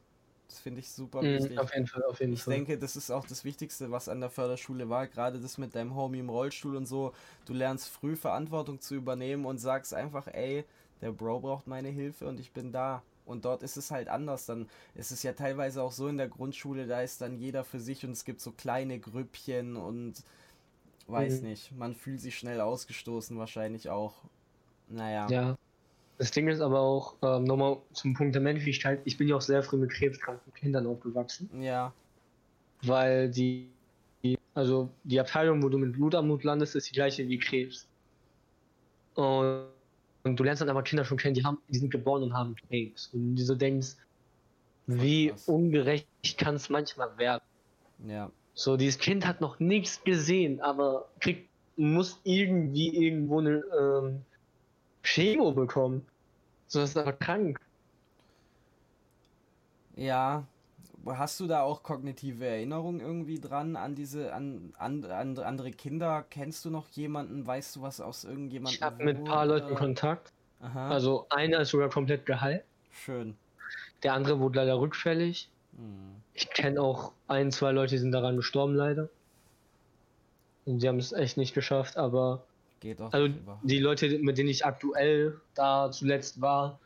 Das 0.48 0.58
finde 0.58 0.80
ich 0.80 0.90
super 0.90 1.22
wichtig. 1.22 1.52
Mhm, 1.52 1.58
auf 1.58 1.72
jeden 1.72 1.86
Fall, 1.86 2.02
auf 2.04 2.20
jeden 2.20 2.32
Ich 2.32 2.42
Fall. 2.42 2.54
denke, 2.54 2.76
das 2.76 2.96
ist 2.96 3.10
auch 3.10 3.26
das 3.26 3.44
Wichtigste, 3.44 3.90
was 3.90 4.08
an 4.08 4.20
der 4.20 4.30
Förderschule 4.30 4.88
war. 4.88 5.06
Gerade 5.06 5.38
das 5.38 5.58
mit 5.58 5.74
deinem 5.74 5.94
Homie 5.94 6.18
im 6.18 6.28
Rollstuhl 6.28 6.76
und 6.76 6.86
so. 6.86 7.12
Du 7.46 7.54
lernst 7.54 7.88
früh 7.88 8.16
Verantwortung 8.16 8.80
zu 8.80 8.96
übernehmen 8.96 9.46
und 9.46 9.58
sagst 9.58 9.94
einfach, 9.94 10.26
ey, 10.26 10.64
der 11.00 11.12
Bro 11.12 11.40
braucht 11.40 11.66
meine 11.66 11.88
Hilfe 11.88 12.26
und 12.26 12.40
ich 12.40 12.52
bin 12.52 12.72
da. 12.72 13.02
Und 13.26 13.44
dort 13.44 13.62
ist 13.62 13.76
es 13.76 13.92
halt 13.92 14.08
anders. 14.08 14.46
Dann 14.46 14.68
ist 14.96 15.12
es 15.12 15.22
ja 15.22 15.32
teilweise 15.34 15.82
auch 15.82 15.92
so 15.92 16.08
in 16.08 16.18
der 16.18 16.28
Grundschule, 16.28 16.86
da 16.88 17.00
ist 17.00 17.20
dann 17.20 17.38
jeder 17.38 17.62
für 17.62 17.78
sich 17.78 18.04
und 18.04 18.10
es 18.10 18.24
gibt 18.24 18.40
so 18.40 18.50
kleine 18.50 18.98
Grüppchen 18.98 19.76
und 19.76 20.14
weiß 21.10 21.42
Mhm. 21.42 21.48
nicht. 21.48 21.72
Man 21.76 21.94
fühlt 21.94 22.20
sich 22.20 22.36
schnell 22.38 22.60
ausgestoßen, 22.60 23.38
wahrscheinlich 23.38 23.88
auch. 23.90 24.14
Naja. 24.88 25.28
Ja. 25.30 25.58
Das 26.18 26.30
Ding 26.32 26.48
ist 26.48 26.60
aber 26.60 26.80
auch, 26.80 27.14
ähm, 27.22 27.44
nochmal 27.44 27.78
zum 27.94 28.12
Punkt 28.14 28.34
der 28.34 28.42
Menschlichkeit, 28.42 29.00
ich 29.04 29.16
bin 29.16 29.28
ja 29.28 29.36
auch 29.36 29.40
sehr 29.40 29.62
früh 29.62 29.78
mit 29.78 29.90
krebskranken 29.90 30.52
Kindern 30.52 30.86
aufgewachsen, 30.86 31.48
Ja. 31.62 31.94
weil 32.82 33.30
die, 33.30 33.70
die 34.22 34.38
also 34.54 34.90
die 35.04 35.18
Abteilung, 35.18 35.62
wo 35.62 35.68
du 35.70 35.78
mit 35.78 35.92
Blutarmut 35.92 36.44
landest, 36.44 36.76
ist 36.76 36.88
die 36.90 36.92
gleiche 36.94 37.26
wie 37.28 37.38
Krebs. 37.38 37.86
Und, 39.14 39.66
und 40.24 40.36
du 40.38 40.44
lernst 40.44 40.60
dann 40.60 40.68
aber 40.68 40.82
Kinder 40.82 41.04
schon 41.04 41.16
kennen, 41.18 41.34
die 41.34 41.44
haben, 41.44 41.58
die 41.68 41.78
sind 41.78 41.90
geboren 41.90 42.22
und 42.22 42.34
haben 42.34 42.54
Krebs. 42.68 43.08
Und 43.14 43.36
du 43.36 43.42
so 43.42 43.54
denkst, 43.54 43.96
wie 44.86 45.32
ungerecht 45.46 46.06
kann 46.36 46.56
es 46.56 46.68
manchmal 46.68 47.16
werden. 47.16 47.42
Ja. 48.06 48.30
So, 48.60 48.76
dieses 48.76 48.98
Kind 48.98 49.26
hat 49.26 49.40
noch 49.40 49.58
nichts 49.58 50.04
gesehen, 50.04 50.60
aber 50.60 51.08
kriegt, 51.20 51.48
muss 51.78 52.20
irgendwie 52.24 52.94
irgendwo 52.94 53.38
eine 53.40 53.64
ähm, 53.80 54.20
Chemo 55.02 55.52
bekommen. 55.52 56.06
So 56.66 56.82
ist 56.82 56.94
aber 56.98 57.14
krank. 57.14 57.58
Ja, 59.96 60.44
hast 61.06 61.40
du 61.40 61.46
da 61.46 61.62
auch 61.62 61.82
kognitive 61.82 62.44
Erinnerung 62.44 63.00
irgendwie 63.00 63.40
dran 63.40 63.76
an 63.76 63.94
diese, 63.94 64.34
an, 64.34 64.74
an, 64.76 65.06
an 65.06 65.38
andere 65.38 65.70
Kinder? 65.70 66.26
Kennst 66.28 66.62
du 66.66 66.68
noch 66.68 66.90
jemanden? 66.90 67.46
Weißt 67.46 67.76
du 67.76 67.80
was 67.80 68.02
aus 68.02 68.24
irgendjemandem? 68.24 68.74
Ich 68.74 68.82
habe 68.82 69.02
mit 69.02 69.16
ein 69.16 69.24
paar? 69.24 69.46
Leuten 69.46 69.74
Kontakt. 69.74 70.34
Aha, 70.60 70.90
Also 70.90 71.24
einer 71.30 71.60
ist 71.60 71.70
sogar 71.70 71.88
komplett 71.88 72.26
geheilt. 72.26 72.64
schön. 72.90 73.38
Der 74.02 74.12
andere 74.12 74.38
wurde 74.38 74.58
leider 74.58 74.78
rückfällig. 74.78 75.48
Hm. 75.80 76.22
Ich 76.34 76.48
kenne 76.50 76.80
auch 76.80 77.12
ein, 77.26 77.50
zwei 77.50 77.72
Leute, 77.72 77.94
die 77.94 77.98
sind 77.98 78.12
daran 78.12 78.36
gestorben 78.36 78.74
leider. 78.74 79.08
Und 80.66 80.80
sie 80.80 80.88
haben 80.88 80.98
es 80.98 81.12
echt 81.12 81.36
nicht 81.36 81.54
geschafft, 81.54 81.96
aber 81.96 82.44
Geht 82.80 83.00
auch 83.00 83.12
also 83.12 83.28
die 83.64 83.78
Leute, 83.78 84.18
mit 84.18 84.38
denen 84.38 84.48
ich 84.48 84.64
aktuell 84.64 85.40
da 85.54 85.90
zuletzt 85.90 86.40
war, 86.40 86.80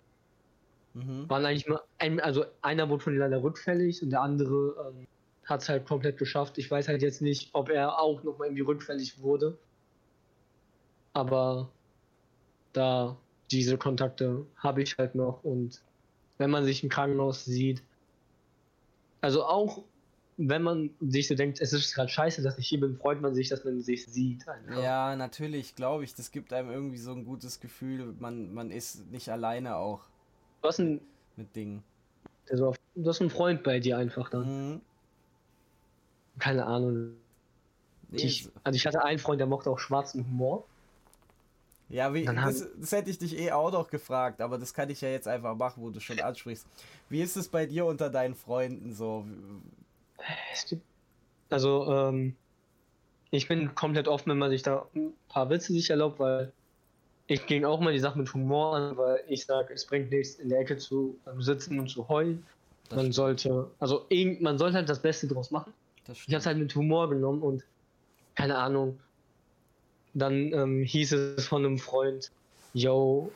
Mhm. 0.95 1.29
waren 1.29 1.45
eigentlich 1.45 1.67
mal, 1.67 1.81
ein, 1.99 2.21
also 2.21 2.45
einer 2.63 2.89
wurde 2.89 3.03
von 3.03 3.13
denen 3.13 3.29
leider 3.31 3.43
rückfällig 3.43 4.03
und 4.03 4.11
der 4.11 4.23
andere 4.23 4.93
ähm, 4.97 5.07
hat 5.45 5.63
es 5.63 5.69
halt 5.69 5.87
komplett 5.87 6.19
geschafft. 6.19 6.57
Ich 6.59 6.71
weiß 6.71 6.89
halt 6.89 7.03
jetzt 7.03 7.21
nicht, 7.21 7.51
ob 7.53 7.69
er 7.69 7.99
auch 7.99 8.23
nochmal 8.23 8.49
irgendwie 8.49 8.63
rückfällig 8.63 9.21
wurde. 9.21 9.59
Aber 11.13 11.69
da 12.73 13.17
diese 13.51 13.79
Kontakte 13.79 14.47
habe 14.57 14.83
ich 14.83 14.97
halt 14.99 15.15
noch 15.15 15.45
und 15.45 15.83
wenn 16.39 16.51
man 16.51 16.65
sich 16.65 16.83
im 16.83 16.89
Krankenhaus 16.89 17.45
sieht, 17.45 17.83
also 19.25 19.45
auch 19.45 19.85
wenn 20.37 20.63
man 20.63 20.91
sich 21.01 21.29
so 21.29 21.35
denkt, 21.35 21.61
es 21.61 21.73
ist 21.73 21.95
gerade 21.95 22.09
scheiße, 22.09 22.43
dass 22.43 22.59
ich 22.59 22.67
hier 22.69 22.81
bin, 22.81 22.97
freut 22.97 23.21
man 23.21 23.35
sich, 23.35 23.49
dass 23.49 23.65
man 23.65 23.81
sich 23.81 24.05
sieht. 24.07 24.49
Einfach. 24.49 24.83
Ja, 24.83 25.15
natürlich, 25.15 25.77
glaube 25.77 26.03
ich. 26.05 26.15
Das 26.15 26.33
gibt 26.33 26.53
einem 26.53 26.71
irgendwie 26.71 26.99
so 26.99 27.13
ein 27.13 27.25
gutes 27.25 27.61
Gefühl. 27.61 28.15
Man, 28.19 28.53
man 28.53 28.71
ist 28.71 29.11
nicht 29.13 29.29
alleine 29.29 29.77
auch 29.77 30.01
Du 30.63 30.69
hast 30.69 30.81
einen, 30.81 31.01
mit 31.37 31.55
Dingen. 31.55 31.85
also 32.51 32.75
du 32.95 33.09
hast 33.09 33.21
einen 33.21 33.31
Freund 33.31 33.63
bei 33.63 33.79
dir 33.81 33.99
einfach 33.99 34.31
dann. 34.31 34.73
Mhm. 34.73 34.81
Keine 36.39 36.67
Ahnung. 36.67 37.11
Nee, 38.11 38.23
Ich, 38.23 38.49
also 38.65 38.77
ich 38.77 38.87
hatte 38.87 39.05
einen 39.05 39.19
Freund, 39.19 39.41
der 39.41 39.47
mochte 39.47 39.71
auch 39.71 39.79
schwarzen 39.79 40.25
Humor. 40.27 40.65
Ja, 41.95 42.13
wie, 42.13 42.25
dann 42.25 42.37
das, 42.37 42.67
das 42.77 42.91
hätte 42.91 43.09
ich 43.09 43.19
dich 43.19 43.39
eh 43.39 43.53
auch 43.53 43.71
noch 43.71 43.89
gefragt, 43.89 44.41
aber 44.41 44.59
das 44.59 44.75
kann 44.75 44.91
ich 44.91 45.01
ja 45.01 45.09
jetzt 45.11 45.29
einfach 45.29 45.55
machen, 45.55 45.81
wo 45.81 45.91
du 45.91 46.01
schon 46.01 46.19
ansprichst. 46.21 46.67
Wie 47.09 47.23
ist 47.23 47.37
es 47.37 47.47
bei 47.49 47.67
dir 47.67 47.87
unter 47.87 48.11
deinen 48.11 48.35
Freunden 48.35 48.93
so? 48.93 49.25
Es 50.53 50.67
gibt, 50.67 50.83
also, 51.51 51.87
ähm, 51.93 52.35
ich 53.31 53.47
bin 53.47 53.75
komplett 53.77 54.09
offen, 54.09 54.31
wenn 54.31 54.39
man 54.39 54.51
sich 54.51 54.63
da 54.63 54.87
ein 54.97 55.13
paar 55.29 55.49
Witze 55.51 55.73
sich 55.73 55.89
erlaubt, 55.89 56.19
weil 56.19 56.53
ich 57.29 57.47
ging 57.47 57.65
auch 57.65 57.79
mal 57.79 57.93
die 57.93 58.01
Sache 58.01 58.19
mit 58.19 58.33
Humor 58.35 58.77
an, 58.77 58.97
weil 58.97 59.23
ich 59.29 59.47
sage, 59.47 59.73
es 59.73 59.87
bringt 59.87 60.11
nichts, 60.11 60.35
in 60.35 60.49
der 60.49 60.59
Ecke 60.61 60.77
zu 60.77 61.17
ähm, 61.29 61.41
sitzen 61.41 61.79
und 61.79 61.89
zu 61.89 62.09
heulen. 62.09 62.45
Das 62.89 62.97
man 62.97 63.05
stimmt, 63.05 63.15
sollte, 63.15 63.71
also 63.79 64.05
irgend- 64.09 64.43
man 64.43 64.59
sollte 64.59 64.77
halt 64.77 64.89
das 64.89 65.01
Beste 65.01 65.29
draus 65.29 65.53
machen. 65.53 65.73
das 66.07 66.19
Ich 66.19 66.35
habe 66.35 66.39
es 66.39 66.47
halt 66.47 66.59
mit 66.59 66.75
Humor 66.75 67.09
genommen 67.09 67.41
und 67.41 67.63
keine 68.35 68.59
Ahnung. 68.59 68.99
Dann 70.15 70.53
ähm, 70.53 70.83
hieß 70.83 71.13
es 71.13 71.47
von 71.47 71.65
einem 71.65 71.79
Freund, 71.79 72.31
yo, 72.73 73.33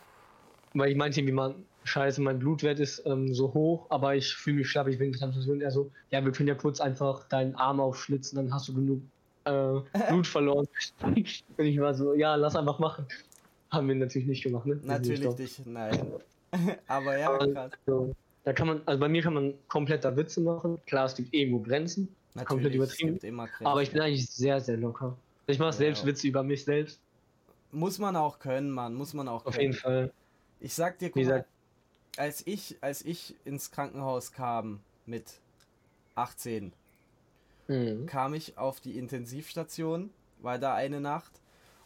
weil 0.75 0.91
ich 0.91 0.97
meinte, 0.97 1.27
wie 1.27 1.33
man, 1.33 1.55
scheiße, 1.85 2.21
mein 2.21 2.39
Blutwert 2.39 2.79
ist 2.79 3.03
ähm, 3.07 3.35
so 3.35 3.53
hoch, 3.55 3.87
aber 3.89 4.15
ich 4.15 4.35
fühle 4.35 4.59
mich 4.59 4.71
schlapp, 4.71 4.89
ich 4.89 4.99
bin 4.99 5.13
Transfusion. 5.13 5.61
Er 5.61 5.71
so, 5.71 5.91
ja, 6.11 6.25
wir 6.25 6.33
können 6.33 6.49
ja 6.49 6.55
kurz 6.55 6.81
einfach 6.81 7.25
deinen 7.29 7.55
Arm 7.57 7.81
aufschlitzen, 7.81 8.37
dann 8.37 8.53
hast 8.53 8.69
du 8.69 8.75
genug 8.75 9.01
äh, 9.45 9.81
Blut 10.09 10.27
verloren. 10.27 10.69
und 11.03 11.17
ich 11.17 11.81
war 11.81 11.95
so, 11.95 12.15
ja, 12.15 12.35
lass 12.37 12.57
einfach 12.57 12.79
machen. 12.79 13.07
Haben 13.71 13.89
wir 13.89 13.97
natürlich 13.97 14.29
nicht 14.29 14.43
gemacht, 14.43 14.67
ne? 14.67 14.81
Natürlich 14.83 15.21
nicht, 15.39 15.67
nein. 15.67 16.07
aber 16.87 17.19
ja, 17.19 17.31
Aber- 17.31 17.53
krass. 17.53 17.73
So, 17.87 18.15
da 18.45 18.53
kann 18.53 18.67
man, 18.69 18.81
also 18.87 18.99
bei 18.99 19.09
mir 19.09 19.23
kann 19.23 19.35
man 19.35 19.55
kompletter 19.69 20.17
Witze 20.17 20.41
machen. 20.41 20.79
Klar, 20.87 21.07
es 21.07 21.15
gibt 21.15 21.35
irgendwo 21.35 21.59
Grenzen. 21.59 22.09
komplett 22.47 22.75
Natürlich, 22.75 22.81
es 22.81 23.01
übertrieben. 23.01 23.49
Aber 23.67 23.83
ich 23.83 23.91
bin 23.91 24.01
eigentlich 24.01 24.27
sehr, 24.31 24.61
sehr 24.61 24.79
locker. 24.79 25.17
Ich 25.49 25.59
mache 25.59 25.71
Ja. 25.71 25.73
selbst 25.77 26.05
Witze 26.05 26.29
über 26.29 26.43
mich 26.43 26.65
selbst. 26.65 27.01
Muss 27.73 27.99
man 27.99 28.17
auch 28.17 28.39
können, 28.39 28.71
Mann, 28.71 28.95
muss 28.95 29.15
man 29.15 29.29
auch 29.29 29.47
Auf 29.47 29.55
können. 29.55 29.73
jeden 29.73 29.75
Fall. 29.75 30.13
Ich 30.61 30.75
sag 30.75 30.99
dir, 30.99 31.11
guck 31.11 31.25
mal, 31.25 31.45
als 32.17 32.47
ich, 32.47 32.77
als 32.83 33.03
ich 33.05 33.35
ins 33.45 33.71
Krankenhaus 33.71 34.33
kam 34.33 34.81
mit 35.07 35.41
18, 36.15 36.73
Mhm. 37.67 38.07
kam 38.07 38.35
ich 38.35 38.59
auf 38.59 38.81
die 38.81 38.99
Intensivstation, 38.99 40.11
war 40.41 40.59
da 40.59 40.75
eine 40.75 41.01
Nacht 41.01 41.33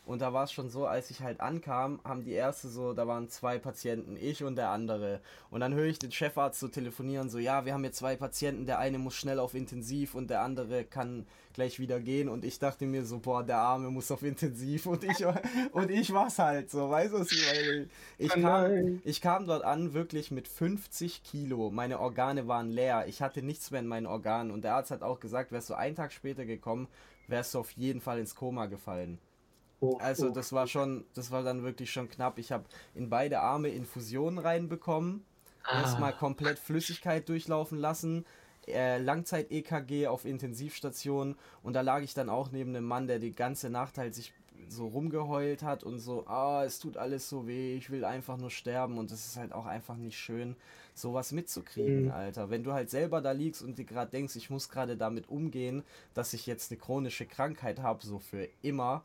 und 0.05 0.21
da 0.21 0.33
war 0.33 0.45
es 0.45 0.53
schon 0.53 0.69
so, 0.69 0.87
als 0.87 1.11
ich 1.11 1.21
halt 1.21 1.41
ankam, 1.41 2.01
haben 2.03 2.25
die 2.25 2.33
erste 2.33 2.69
so, 2.69 2.93
da 2.93 3.07
waren 3.07 3.29
zwei 3.29 3.59
Patienten, 3.59 4.17
ich 4.17 4.43
und 4.43 4.57
der 4.57 4.71
andere. 4.71 5.21
Und 5.49 5.61
dann 5.61 5.75
höre 5.75 5.87
ich 5.87 6.01
den 6.01 6.11
Chefarzt 6.11 6.59
so 6.59 6.67
telefonieren, 6.67 7.31
so, 7.31 7.39
ja, 7.39 7.65
wir 7.65 7.73
haben 7.73 7.85
hier 7.85 7.93
zwei 7.93 8.17
Patienten, 8.17 8.67
der 8.67 8.81
eine 8.81 8.99
muss 8.99 9.15
schnell 9.15 9.39
auf 9.39 9.55
Intensiv 9.55 10.17
und 10.17 10.29
der 10.29 10.43
andere 10.43 10.85
kann 10.85 11.25
gleich 11.53 11.79
wieder 11.79 12.01
gehen. 12.01 12.29
Und 12.29 12.45
ich 12.45 12.59
dachte 12.59 12.87
mir 12.87 13.05
so, 13.05 13.21
boah, 13.21 13.45
der 13.45 13.59
Arme 13.59 13.91
muss 13.91 14.11
auf 14.11 14.25
Intensiv 14.25 14.87
und 14.87 15.05
ich, 15.05 15.25
und 15.73 15.89
ich 15.89 16.13
war's 16.13 16.41
halt 16.41 16.69
so, 16.69 16.91
weißt 16.91 17.15
du, 17.15 17.21
was 17.21 17.31
ich 17.31 17.47
meine? 17.47 17.89
Ich 18.19 18.37
Oh 18.37 18.41
kam, 18.41 19.01
ich 19.05 19.21
kam 19.21 19.47
dort 19.47 19.65
an 19.65 19.95
wirklich 19.95 20.33
mit 20.33 20.49
50 20.49 21.23
Kilo. 21.23 21.71
Meine 21.71 22.01
Organe 22.01 22.49
waren 22.49 22.71
leer. 22.71 23.07
Ich 23.07 23.23
hatte 23.23 23.41
nichts 23.41 23.71
mehr 23.71 23.81
in 23.81 23.87
meinen 23.87 24.07
Organen. 24.07 24.51
Und 24.51 24.65
der 24.65 24.75
Arzt 24.75 24.91
hat 24.91 25.03
auch 25.03 25.21
gesagt, 25.21 25.53
wärst 25.53 25.71
du 25.71 25.75
einen 25.75 25.95
Tag 25.95 26.13
später 26.13 26.45
gekommen, 26.45 26.89
wärst 27.29 27.55
du 27.55 27.61
auf 27.61 27.71
jeden 27.73 28.01
Fall 28.01 28.19
ins 28.19 28.35
Koma 28.35 28.67
gefallen. 28.67 29.21
Oh, 29.83 29.97
Also 29.99 30.29
oh. 30.29 30.31
das 30.31 30.53
war 30.53 30.67
schon, 30.67 31.05
das 31.15 31.31
war 31.31 31.43
dann 31.43 31.63
wirklich 31.65 31.91
schon 31.93 32.09
knapp. 32.09 32.39
Ich 32.39 32.53
habe 32.53 32.65
in 32.95 33.11
beide 33.11 33.41
Arme 33.41 33.69
Infusionen 33.69 34.39
reinbekommen. 34.39 35.25
Erstmal 35.71 36.13
Ah, 36.13 36.17
komplett 36.17 36.59
Flüssigkeit 36.59 37.29
durchlaufen 37.29 37.79
lassen. 37.79 38.25
Äh, 38.69 38.99
Langzeit-EKG 38.99 40.07
auf 40.07 40.25
Intensivstation. 40.25 41.37
Und 41.63 41.73
da 41.75 41.81
lag 41.81 42.03
ich 42.03 42.15
dann 42.15 42.29
auch 42.29 42.51
neben 42.53 42.71
einem 42.77 42.87
Mann, 42.87 43.07
der 43.09 43.19
die 43.19 43.35
ganze 43.35 43.71
Nacht 43.71 43.99
halt 43.99 44.15
sich 44.15 44.33
so 44.69 44.87
rumgeheult 44.87 45.63
hat 45.65 45.83
und 45.83 45.99
so, 45.99 46.27
ah, 46.29 46.65
es 46.65 46.79
tut 46.79 46.97
alles 46.97 47.29
so 47.29 47.47
weh, 47.49 47.75
ich 47.77 47.91
will 47.91 48.05
einfach 48.05 48.37
nur 48.39 48.51
sterben. 48.51 48.99
Und 48.99 49.11
das 49.11 49.27
ist 49.27 49.37
halt 49.37 49.53
auch 49.53 49.67
einfach 49.67 49.97
nicht 49.97 50.17
schön, 50.19 50.57
sowas 50.95 51.33
mitzukriegen, 51.33 52.05
Mhm. 52.05 52.11
Alter. 52.13 52.51
Wenn 52.51 52.63
du 52.65 52.73
halt 52.73 52.89
selber 52.91 53.21
da 53.21 53.33
liegst 53.33 53.63
und 53.63 53.79
dir 53.79 53.85
gerade 53.85 54.11
denkst, 54.13 54.37
ich 54.37 54.51
muss 54.51 54.69
gerade 54.69 54.97
damit 54.97 55.29
umgehen, 55.29 55.83
dass 56.15 56.33
ich 56.33 56.47
jetzt 56.47 56.71
eine 56.71 56.79
chronische 56.79 57.27
Krankheit 57.27 57.81
habe, 57.81 58.05
so 58.07 58.19
für 58.21 58.49
immer. 58.63 59.05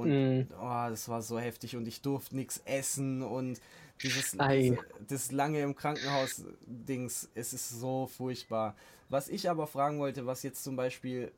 Und 0.00 0.10
Mhm. 0.10 0.46
oh, 0.52 0.86
das 0.88 1.08
war 1.08 1.22
so 1.22 1.38
heftig 1.38 1.76
und 1.76 1.86
ich 1.88 2.02
durfte 2.02 2.36
nichts 2.36 2.58
essen 2.64 3.22
und 3.22 3.60
dieses, 4.02 4.32
diese, 4.32 4.78
das 5.08 5.30
lange 5.32 5.60
im 5.60 5.74
Krankenhaus 5.76 6.44
Dings, 6.66 7.28
es 7.34 7.52
ist 7.52 7.68
so 7.68 8.06
furchtbar. 8.06 8.76
Was 9.08 9.28
ich 9.28 9.50
aber 9.50 9.66
fragen 9.66 9.98
wollte, 9.98 10.26
was 10.26 10.42
jetzt 10.42 10.64
zum 10.64 10.76
Beispiel 10.76 11.32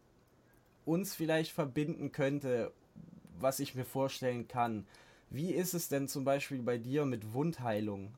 uns 0.85 1.15
vielleicht 1.15 1.53
verbinden 1.53 2.13
könnte, 2.13 2.73
was 3.39 3.61
ich 3.61 3.75
mir 3.75 3.85
vorstellen 3.85 4.49
kann. 4.49 4.87
Wie 5.31 5.53
ist 5.53 5.75
es 5.75 5.89
denn 5.89 6.09
zum 6.09 6.25
Beispiel 6.25 6.63
bei 6.63 6.79
dir 6.79 7.05
mit 7.05 7.33
Wundheilung? 7.35 8.15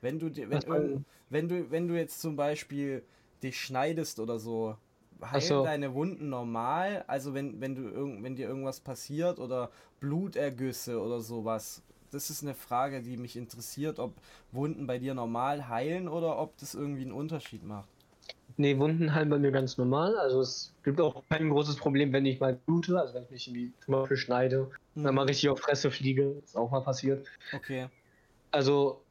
Wenn 0.00 0.18
du 0.18 0.30
wenn, 0.34 1.04
wenn 1.30 1.48
du, 1.48 1.70
wenn 1.70 1.88
du 1.88 1.94
jetzt 1.96 2.20
zum 2.20 2.36
Beispiel 2.36 3.02
dich 3.42 3.60
schneidest 3.60 4.18
oder 4.20 4.38
so, 4.38 4.76
heilen 5.30 5.48
so. 5.48 5.62
deine 5.62 5.94
Wunden 5.94 6.28
normal? 6.28 7.04
Also 7.06 7.34
wenn, 7.34 7.60
wenn 7.60 7.74
du 7.74 7.82
irgend, 7.88 8.22
wenn 8.22 8.36
dir 8.36 8.48
irgendwas 8.48 8.80
passiert 8.80 9.38
oder 9.38 9.70
Blutergüsse 10.00 11.00
oder 11.00 11.20
sowas? 11.20 11.82
Das 12.10 12.28
ist 12.30 12.42
eine 12.42 12.54
Frage, 12.54 13.02
die 13.02 13.16
mich 13.16 13.36
interessiert, 13.36 13.98
ob 13.98 14.14
Wunden 14.50 14.86
bei 14.86 14.98
dir 14.98 15.14
normal 15.14 15.68
heilen 15.68 16.08
oder 16.08 16.38
ob 16.38 16.58
das 16.58 16.74
irgendwie 16.74 17.02
einen 17.02 17.12
Unterschied 17.12 17.62
macht. 17.64 17.88
Nee, 18.56 18.78
Wunden 18.78 19.14
heilen 19.14 19.30
bei 19.30 19.38
mir 19.38 19.50
ganz 19.50 19.78
normal. 19.78 20.16
Also 20.18 20.40
es 20.40 20.74
gibt 20.82 21.00
auch 21.00 21.22
kein 21.28 21.48
großes 21.48 21.76
Problem, 21.76 22.12
wenn 22.12 22.26
ich 22.26 22.38
mal 22.40 22.54
blute, 22.54 23.00
also 23.00 23.14
wenn 23.14 23.24
ich 23.24 23.30
mich 23.30 23.48
irgendwie 23.48 23.72
zum 23.80 23.92
Beispiel 23.92 24.16
schneide, 24.16 24.70
Hm, 24.94 25.04
dann 25.04 25.14
mal 25.14 25.26
richtig 25.26 25.48
auf 25.48 25.60
Fresse 25.60 25.90
fliege, 25.90 26.40
ist 26.44 26.56
auch 26.56 26.70
mal 26.70 26.82
passiert. 26.82 27.26
Okay. 27.52 27.88
Also 28.52 29.06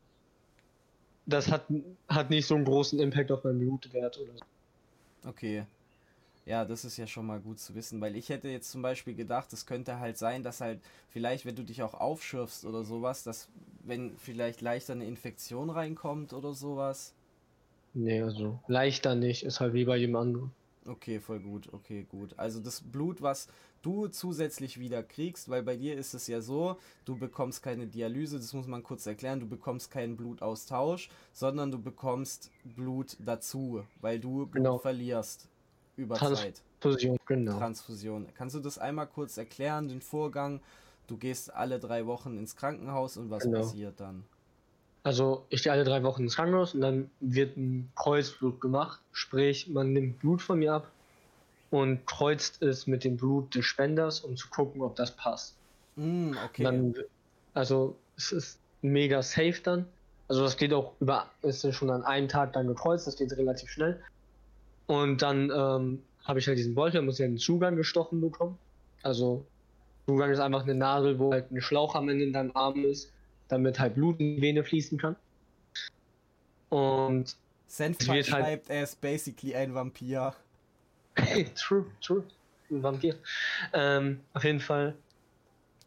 das 1.26 1.50
hat, 1.52 1.68
hat 2.08 2.30
nicht 2.30 2.46
so 2.48 2.56
einen 2.56 2.66
großen 2.66 3.00
Impact 3.00 3.32
auf 3.32 3.44
meinen 3.44 3.60
Blutwert 3.60 4.18
oder 4.20 4.34
so. 4.38 4.46
Okay. 5.26 5.66
Ja, 6.52 6.66
das 6.66 6.84
ist 6.86 6.98
ja 6.98 7.08
schon 7.08 7.26
mal 7.28 7.40
gut 7.40 7.60
zu 7.60 7.76
wissen, 7.76 8.02
weil 8.02 8.16
ich 8.18 8.28
hätte 8.30 8.50
jetzt 8.50 8.72
zum 8.72 8.82
Beispiel 8.82 9.16
gedacht, 9.16 9.54
es 9.54 9.66
könnte 9.66 10.00
halt 10.00 10.18
sein, 10.18 10.44
dass 10.44 10.60
halt 10.60 10.82
vielleicht, 11.08 11.46
wenn 11.46 11.56
du 11.56 11.64
dich 11.64 11.82
auch 11.82 11.94
aufschürfst 11.94 12.66
oder 12.66 12.84
sowas, 12.84 13.24
dass 13.24 13.48
wenn 13.86 14.18
vielleicht 14.18 14.60
leichter 14.62 14.94
eine 14.94 15.06
Infektion 15.06 15.70
reinkommt 15.70 16.34
oder 16.34 16.54
sowas. 16.54 17.14
Nee, 17.94 18.22
also 18.22 18.60
leichter 18.68 19.16
nicht, 19.16 19.44
ist 19.44 19.62
halt 19.62 19.74
wie 19.74 19.86
bei 19.86 19.96
jedem 19.96 20.18
anderen. 20.18 20.52
Okay, 20.88 21.20
voll 21.20 21.40
gut, 21.40 21.72
okay, 21.74 22.06
gut. 22.10 22.34
Also 22.40 22.60
das 22.60 22.82
Blut, 22.82 23.22
was 23.22 23.48
du 23.84 24.08
zusätzlich 24.08 24.80
wieder 24.80 25.04
kriegst, 25.04 25.48
weil 25.50 25.62
bei 25.62 25.76
dir 25.78 25.96
ist 25.96 26.16
es 26.16 26.26
ja 26.26 26.42
so, 26.42 26.80
du 27.06 27.18
bekommst 27.18 27.62
keine 27.62 27.86
Dialyse, 27.88 28.38
das 28.40 28.54
muss 28.54 28.66
man 28.66 28.82
kurz 28.82 29.06
erklären, 29.06 29.40
du 29.40 29.48
bekommst 29.48 29.92
keinen 29.92 30.18
Blutaustausch, 30.18 31.10
sondern 31.34 31.70
du 31.72 31.80
bekommst 31.80 32.52
Blut 32.64 33.16
dazu, 33.20 33.86
weil 34.02 34.20
du 34.20 34.48
Blut 34.48 34.58
Genau. 34.64 34.82
verlierst 34.82 35.51
über 36.02 36.16
Trans- 36.16 36.40
Zeit. 36.40 36.62
Fusion, 36.80 37.18
genau. 37.28 37.58
Transfusion. 37.58 38.28
Kannst 38.36 38.56
du 38.56 38.60
das 38.60 38.78
einmal 38.80 39.08
kurz 39.08 39.38
erklären, 39.38 39.88
den 39.88 40.02
Vorgang? 40.02 40.60
Du 41.08 41.18
gehst 41.18 41.54
alle 41.54 41.80
drei 41.80 42.06
Wochen 42.06 42.38
ins 42.38 42.56
Krankenhaus 42.56 43.18
und 43.18 43.30
was 43.30 43.44
Genau. 43.44 43.60
passiert 43.60 44.00
dann? 44.00 44.24
Also 45.04 45.46
ich 45.50 45.64
gehe 45.64 45.72
alle 45.72 45.84
drei 45.84 46.04
Wochen 46.04 46.24
ins 46.24 46.36
Krankenhaus 46.36 46.74
und 46.76 46.82
dann 46.82 47.10
wird 47.20 47.58
ein 47.58 47.92
Kreuzblut 47.96 48.62
gemacht. 48.62 49.00
Sprich, 49.12 49.68
man 49.68 49.94
nimmt 49.94 50.20
Blut 50.20 50.42
von 50.42 50.60
mir 50.60 50.74
ab 50.74 50.92
und 51.72 52.06
kreuzt 52.06 52.62
es 52.62 52.88
mit 52.88 53.04
dem 53.04 53.18
Blut 53.18 53.54
des 53.56 53.66
Spenders, 53.66 54.22
um 54.22 54.36
zu 54.38 54.48
gucken, 54.50 54.82
ob 54.82 54.96
das 54.96 55.12
passt. 55.12 55.56
Mm, 55.96 56.34
okay. 56.46 56.64
Dann, 56.64 56.96
also 57.54 57.96
es 58.18 58.32
ist 58.32 58.60
mega 58.82 59.22
safe 59.24 59.60
dann. 59.64 59.86
Also 60.28 60.44
das 60.44 60.56
geht 60.56 60.72
auch 60.74 60.94
über, 61.00 61.26
ist 61.42 61.74
schon 61.76 61.90
an 61.90 62.04
einem 62.04 62.28
Tag 62.30 62.54
dann 62.54 62.68
gekreuzt, 62.68 63.06
das 63.06 63.18
geht 63.18 63.32
relativ 63.34 63.70
schnell. 63.70 64.02
Und 64.92 65.22
dann 65.22 65.50
ähm, 65.50 66.04
habe 66.26 66.40
ich 66.40 66.48
halt 66.50 66.58
diesen 66.58 66.76
Beutel, 66.76 67.02
muss 67.02 67.18
ja 67.18 67.26
einen 67.26 67.38
Zugang 67.38 67.78
gestochen 67.78 68.20
bekommen. 68.20 68.58
Also 69.04 69.46
Zugang 70.06 70.32
ist 70.32 70.40
einfach 70.40 70.64
eine 70.64 70.76
Nadel, 70.76 71.18
wo 71.18 71.32
halt 71.32 71.50
ein 71.50 71.62
Schlauch 71.62 71.96
am 71.96 72.10
Ende 72.10 72.26
in 72.26 72.34
deinem 72.34 72.54
Arm 72.58 72.84
ist, 72.84 73.10
damit 73.48 73.80
halt 73.80 73.96
Blut 73.96 74.20
in 74.20 74.36
die 74.36 74.42
Vene 74.42 74.66
fließen 74.66 74.98
kann. 74.98 75.16
Und 76.68 77.38
Senfmann 77.68 78.18
wird 78.18 78.32
halt- 78.34 78.44
schreibt, 78.44 78.70
er 78.70 78.84
ist 78.84 79.00
basically 79.00 79.56
ein 79.56 79.74
Vampir. 79.74 80.36
true, 81.56 81.86
true. 82.02 82.26
Ein 82.70 82.84
Vampir. 82.84 83.16
Ähm, 83.72 84.20
auf 84.34 84.44
jeden 84.44 84.60
Fall. 84.60 84.94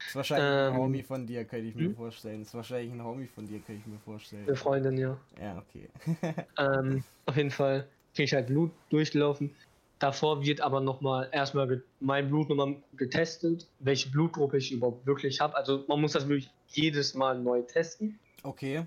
Ist 0.07 0.16
wahrscheinlich 0.16 0.48
ein 0.48 0.72
Ähm, 0.72 0.78
Homie 0.78 1.02
von 1.02 1.26
dir, 1.26 1.44
könnte 1.44 1.66
ich 1.66 1.74
mir 1.74 1.88
hm? 1.88 1.96
vorstellen. 1.96 2.40
Ist 2.40 2.55
wahrscheinlich 2.55 2.90
ein 2.90 3.05
Homie 3.05 3.26
von 3.26 3.46
dir, 3.46 3.59
könnte 3.59 3.82
ich 3.82 3.86
mir 3.86 3.98
vorstellen. 3.98 4.46
Eine 4.46 4.57
Freundin, 4.57 4.96
ja. 4.96 5.18
Ja, 5.38 5.59
okay. 5.59 5.88
Ähm, 6.59 7.05
auf 7.26 7.36
jeden 7.36 7.50
Fall 7.50 7.86
kriege 8.14 8.24
ich 8.24 8.34
halt 8.34 8.46
Blut 8.46 8.70
durchgelaufen. 8.90 9.54
Davor 9.98 10.44
wird 10.44 10.60
aber 10.60 10.80
nochmal 10.80 11.28
erstmal 11.32 11.82
mein 12.00 12.28
Blut 12.28 12.48
nochmal 12.48 12.76
getestet, 12.96 13.66
welche 13.78 14.10
Blutgruppe 14.10 14.58
ich 14.58 14.72
überhaupt 14.72 15.06
wirklich 15.06 15.40
habe. 15.40 15.56
Also 15.56 15.84
man 15.88 16.00
muss 16.00 16.12
das 16.12 16.28
wirklich 16.28 16.50
jedes 16.68 17.14
Mal 17.14 17.38
neu 17.38 17.62
testen. 17.62 18.18
Okay. 18.42 18.86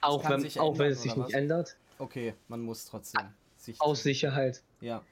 Auch 0.00 0.28
wenn, 0.28 0.46
auch 0.58 0.78
wenn 0.78 0.92
es 0.92 1.02
sich 1.02 1.16
nicht 1.16 1.34
ändert. 1.34 1.76
Okay, 1.98 2.34
man 2.48 2.60
muss 2.60 2.84
trotzdem. 2.84 3.22
Sich 3.56 3.80
Aus 3.80 4.02
Sicherheit. 4.02 4.62
Ja. 4.80 5.02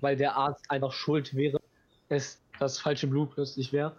Weil 0.00 0.16
der 0.16 0.36
Arzt 0.36 0.70
einfach 0.70 0.92
schuld 0.92 1.34
wäre, 1.34 1.60
es 2.08 2.40
das 2.58 2.78
falsche 2.78 3.06
Blut 3.06 3.32
plötzlich 3.32 3.72
wäre. 3.72 3.96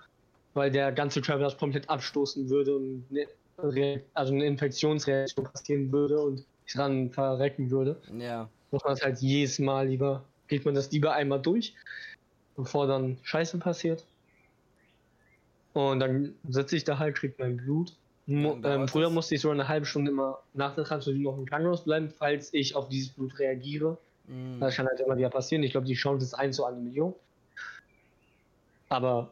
Weil 0.54 0.72
der 0.72 0.92
ganze 0.92 1.22
das 1.22 1.58
komplett 1.58 1.90
abstoßen 1.90 2.50
würde 2.50 2.76
und 2.76 3.06
eine, 3.62 4.04
also 4.14 4.34
eine 4.34 4.46
Infektionsreaktion 4.46 5.46
passieren 5.46 5.92
würde 5.92 6.20
und 6.20 6.46
ich 6.66 6.74
dran 6.74 7.12
verrecken 7.12 7.72
würde. 7.72 8.02
Ja. 8.18 8.50
Muss 8.72 8.84
man 8.84 8.94
es 8.94 9.04
halt 9.04 9.20
jedes 9.20 9.60
Mal 9.60 9.88
lieber, 9.88 10.24
geht 10.48 10.66
man 10.66 10.76
das 10.76 10.92
lieber 10.92 11.14
einmal 11.14 11.42
durch, 11.42 11.74
bevor 12.56 12.88
dann 12.88 13.18
Scheiße 13.24 13.58
passiert. 13.60 14.06
Und 15.74 16.00
dann 16.00 16.34
sitze 16.48 16.76
ich 16.76 16.84
da 16.84 16.98
halt, 17.00 17.16
krieg 17.16 17.38
mein 17.38 17.58
Blut 17.58 17.94
Mo 18.28 18.60
ähm, 18.64 18.90
früher 18.90 19.10
musste 19.10 19.36
ich 19.36 19.42
so 19.42 19.50
eine 19.50 19.70
halbe 19.70 19.86
Stunde 19.86 20.12
immer 20.12 20.40
nach 20.54 20.76
der 20.76 20.84
Transfusion 20.84 21.24
noch 21.24 21.38
im 21.38 21.46
Krankenhaus 21.46 21.86
bleiben, 21.86 22.10
falls 22.10 22.54
ich 22.54 22.76
auf 22.76 22.90
dieses 22.90 23.10
Blut 23.10 23.40
reagiere. 23.40 23.98
Mm. 24.28 24.60
Das 24.60 24.76
kann 24.76 24.86
halt 24.86 25.00
immer 25.00 25.18
wieder 25.18 25.30
passieren. 25.30 25.64
Ich 25.64 25.72
glaube, 25.72 25.88
die 25.88 25.94
Chance 25.94 26.26
ist 26.26 26.34
1 26.34 26.58
zu 26.58 26.66
eine 26.66 26.76
Million. 26.76 27.16
Aber 28.90 29.32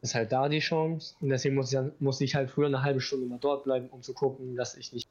ist 0.00 0.14
halt 0.14 0.32
da 0.32 0.48
die 0.48 0.60
Chance. 0.60 1.14
Und 1.20 1.28
deswegen 1.28 1.54
muss 1.54 1.66
ich, 1.66 1.74
dann, 1.74 1.92
muss 1.98 2.22
ich 2.22 2.34
halt 2.34 2.50
früher 2.50 2.68
eine 2.68 2.82
halbe 2.82 3.02
Stunde 3.02 3.26
mal 3.26 3.38
dort 3.38 3.64
bleiben, 3.64 3.88
um 3.90 4.02
zu 4.02 4.14
gucken, 4.14 4.56
dass 4.56 4.78
ich 4.78 4.94
nicht. 4.94 5.06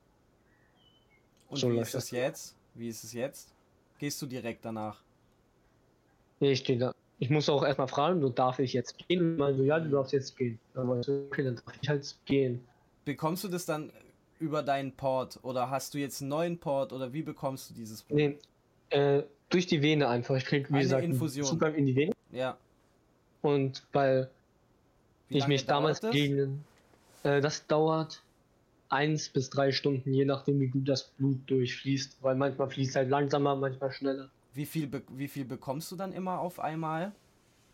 Und 1.49 1.57
so 1.57 1.71
wie 1.71 1.77
ist 1.77 1.93
es 1.93 2.09
jetzt? 2.09 2.55
Wie 2.75 2.87
ist 2.87 3.03
es 3.03 3.13
jetzt? 3.13 3.53
Gehst 3.97 4.21
du 4.21 4.25
direkt 4.25 4.63
danach? 4.65 5.01
Nee, 6.39 6.53
ich 6.53 6.59
stehe 6.59 6.79
da. 6.79 6.93
Ich 7.19 7.29
muss 7.29 7.49
auch 7.49 7.63
erstmal 7.63 7.89
fragen, 7.89 8.21
so 8.21 8.29
darf 8.29 8.59
ich 8.59 8.71
jetzt 8.73 8.97
gehen? 9.07 9.35
Mal 9.35 9.53
so, 9.55 9.63
ja, 9.63 9.79
du 9.79 9.89
darfst 9.89 10.13
jetzt 10.13 10.37
gehen. 10.37 10.57
Ich 10.73 11.05
so, 11.05 11.25
okay, 11.27 11.43
dann 11.43 11.55
darf 11.55 11.75
ich 11.81 11.89
halt 11.89 12.15
gehen 12.25 12.63
bekommst 13.09 13.43
du 13.43 13.47
das 13.47 13.65
dann 13.65 13.91
über 14.39 14.61
deinen 14.61 14.91
Port 14.91 15.39
oder 15.41 15.69
hast 15.69 15.93
du 15.93 15.97
jetzt 15.97 16.21
einen 16.21 16.29
neuen 16.29 16.57
Port 16.59 16.93
oder 16.93 17.11
wie 17.11 17.23
bekommst 17.23 17.69
du 17.69 17.73
dieses 17.73 18.03
Port? 18.03 18.15
Nee, 18.15 18.37
äh, 18.91 19.23
durch 19.49 19.65
die 19.65 19.81
Vene 19.81 20.07
einfach. 20.07 20.35
Ich 20.35 20.45
krieg, 20.45 20.69
wie 20.69 20.75
Eine 20.75 20.83
gesagt, 20.83 21.03
Infusion. 21.03 21.45
Zugang 21.45 21.73
in 21.73 21.87
die 21.87 21.95
Vene. 21.95 22.13
Ja. 22.31 22.57
Und 23.41 23.83
weil 23.93 24.29
wie 25.29 25.39
ich 25.39 25.47
mich 25.47 25.65
damals 25.65 25.99
das? 26.01 26.11
gegen. 26.11 26.63
Äh, 27.23 27.41
das 27.41 27.65
dauert 27.65 28.21
eins 28.89 29.29
bis 29.29 29.49
drei 29.49 29.71
Stunden, 29.71 30.13
je 30.13 30.25
nachdem, 30.25 30.59
wie 30.59 30.67
gut 30.67 30.87
das 30.87 31.09
Blut 31.09 31.39
durchfließt. 31.47 32.17
Weil 32.21 32.35
manchmal 32.35 32.69
fließt 32.69 32.95
halt 32.95 33.09
langsamer, 33.09 33.55
manchmal 33.55 33.91
schneller. 33.91 34.29
Wie 34.53 34.65
viel, 34.65 34.89
wie 35.09 35.27
viel 35.27 35.45
bekommst 35.45 35.91
du 35.91 35.95
dann 35.95 36.11
immer 36.11 36.39
auf 36.39 36.59
einmal? 36.59 37.11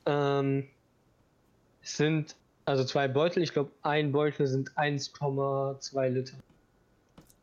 Ähm, 0.06 0.68
es 1.82 1.98
sind 1.98 2.36
also 2.66 2.84
zwei 2.84 3.08
Beutel, 3.08 3.44
ich 3.44 3.54
glaube, 3.54 3.72
ein 3.84 4.12
Beutel 4.12 4.48
sind 4.48 4.72
1,2 4.72 6.08
Liter. 6.10 6.38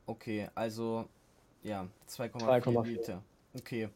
Okay, 0.07 0.49
also 0.55 1.09
ja, 1.63 1.87
2,4 2.11 2.85
Liter. 2.85 3.23
Okay. 3.55 3.89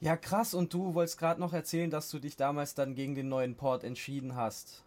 Ja, 0.00 0.16
krass. 0.16 0.54
Und 0.54 0.72
du 0.72 0.94
wolltest 0.94 1.18
gerade 1.18 1.40
noch 1.40 1.52
erzählen, 1.52 1.90
dass 1.90 2.10
du 2.10 2.20
dich 2.20 2.36
damals 2.36 2.74
dann 2.74 2.94
gegen 2.94 3.14
den 3.16 3.28
neuen 3.28 3.56
Port 3.56 3.82
entschieden 3.82 4.36
hast. 4.36 4.83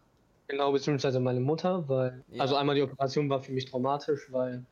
Genau, 0.48 0.72
beziehungsweise 0.72 1.20
meine 1.20 1.40
Mutter, 1.40 1.88
weil. 1.88 2.24
Ja. 2.32 2.42
Also 2.42 2.56
einmal 2.56 2.76
die 2.76 2.82
Operation 2.82 3.30
war 3.30 3.42
für 3.42 3.52
mich 3.52 3.66
traumatisch, 3.66 4.32
weil 4.32 4.64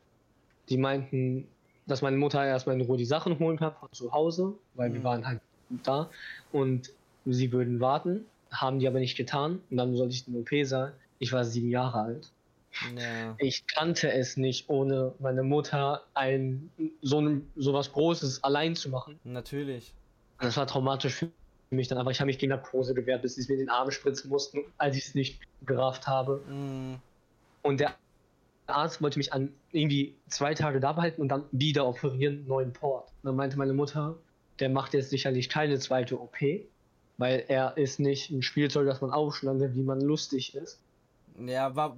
die 0.69 0.77
meinten, 0.77 1.47
dass 1.85 2.01
meine 2.01 2.17
Mutter 2.17 2.43
erstmal 2.45 2.75
in 2.75 2.81
Ruhe 2.81 2.97
die 2.97 3.05
Sachen 3.05 3.37
holen 3.39 3.57
kann 3.57 3.73
von 3.73 3.89
zu 3.91 4.11
Hause, 4.11 4.53
weil 4.73 4.89
mhm. 4.89 4.93
wir 4.93 5.03
waren 5.03 5.27
halt 5.27 5.41
da 5.83 6.09
und 6.51 6.91
sie 7.25 7.51
würden 7.51 7.79
warten 7.79 8.25
haben 8.61 8.79
die 8.79 8.87
aber 8.87 8.99
nicht 8.99 9.17
getan. 9.17 9.61
Und 9.69 9.77
dann 9.77 9.95
sollte 9.95 10.13
ich 10.13 10.27
in 10.27 10.35
OP 10.35 10.49
sein. 10.63 10.93
Ich 11.19 11.31
war 11.31 11.43
sieben 11.43 11.69
Jahre 11.69 11.99
alt. 11.99 12.31
Ja. 12.97 13.35
Ich 13.37 13.67
kannte 13.67 14.11
es 14.11 14.35
nicht, 14.35 14.69
ohne 14.69 15.13
meine 15.19 15.43
Mutter 15.43 16.03
ein 16.13 16.69
so, 17.01 17.41
so 17.55 17.73
was 17.73 17.91
Großes 17.93 18.43
allein 18.43 18.75
zu 18.75 18.89
machen. 18.89 19.17
Natürlich. 19.23 19.93
Das 20.39 20.57
war 20.57 20.67
traumatisch 20.67 21.13
für 21.13 21.29
mich 21.69 21.87
dann, 21.87 21.97
aber 21.97 22.11
ich 22.11 22.19
habe 22.19 22.27
mich 22.27 22.37
gegen 22.37 22.51
Narkose 22.51 22.93
gewehrt, 22.93 23.21
bis 23.21 23.35
sie 23.35 23.41
es 23.41 23.47
mir 23.47 23.55
in 23.55 23.61
den 23.61 23.69
Arm 23.69 23.91
spritzen 23.91 24.29
mussten, 24.29 24.63
als 24.77 24.95
ich 24.95 25.07
es 25.07 25.15
nicht 25.15 25.39
gerafft 25.65 26.07
habe. 26.07 26.41
Mm. 26.47 26.95
Und 27.63 27.79
der 27.79 27.95
Arzt 28.67 29.01
wollte 29.01 29.19
mich 29.19 29.33
an 29.33 29.51
irgendwie 29.71 30.15
zwei 30.27 30.53
Tage 30.53 30.79
da 30.79 30.93
behalten 30.93 31.21
und 31.21 31.29
dann 31.29 31.43
wieder 31.51 31.87
operieren, 31.87 32.45
neuen 32.47 32.73
Port. 32.73 33.07
Und 33.21 33.27
dann 33.27 33.35
meinte 33.35 33.57
meine 33.57 33.73
Mutter, 33.73 34.15
der 34.59 34.69
macht 34.69 34.93
jetzt 34.93 35.09
sicherlich 35.09 35.49
keine 35.49 35.79
zweite 35.79 36.19
OP. 36.19 36.37
Weil 37.17 37.45
er 37.47 37.77
ist 37.77 37.99
nicht 37.99 38.29
ein 38.29 38.41
Spielzeug, 38.41 38.87
das 38.87 39.01
man 39.01 39.11
aufschneidet, 39.11 39.73
wie 39.75 39.83
man 39.83 40.01
lustig 40.01 40.53
ist. 40.55 40.81
Ja, 41.39 41.75
war, 41.75 41.95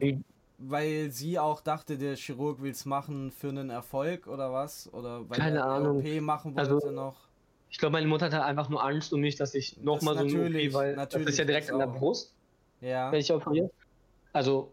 weil 0.59 1.11
sie 1.11 1.39
auch 1.39 1.61
dachte, 1.61 1.97
der 1.97 2.15
Chirurg 2.15 2.61
will 2.61 2.71
es 2.71 2.85
machen 2.85 3.31
für 3.31 3.49
einen 3.49 3.69
Erfolg 3.69 4.27
oder 4.27 4.51
was? 4.53 4.91
Oder 4.93 5.27
weil 5.29 5.37
Keine 5.37 5.59
er 5.59 5.65
Ahnung. 5.65 5.99
OP 5.99 6.21
machen 6.21 6.55
wollte 6.55 6.73
also, 6.73 6.91
noch? 6.91 7.26
Ich 7.69 7.77
glaube, 7.77 7.93
meine 7.93 8.07
Mutter 8.07 8.25
hatte 8.27 8.43
einfach 8.43 8.69
nur 8.69 8.83
Angst 8.83 9.13
um 9.13 9.19
mich, 9.19 9.35
dass 9.35 9.53
ich 9.53 9.77
nochmal 9.77 10.15
so 10.15 10.23
eine 10.23 10.47
OP, 10.47 10.73
weil 10.73 10.95
das 10.95 11.13
ist 11.13 11.37
ja 11.37 11.45
direkt 11.45 11.71
an 11.71 11.79
der 11.79 11.87
Brust, 11.87 12.33
ja. 12.81 13.11
wenn 13.11 13.19
ich 13.19 13.31
operiere. 13.31 13.69
Also 14.33 14.71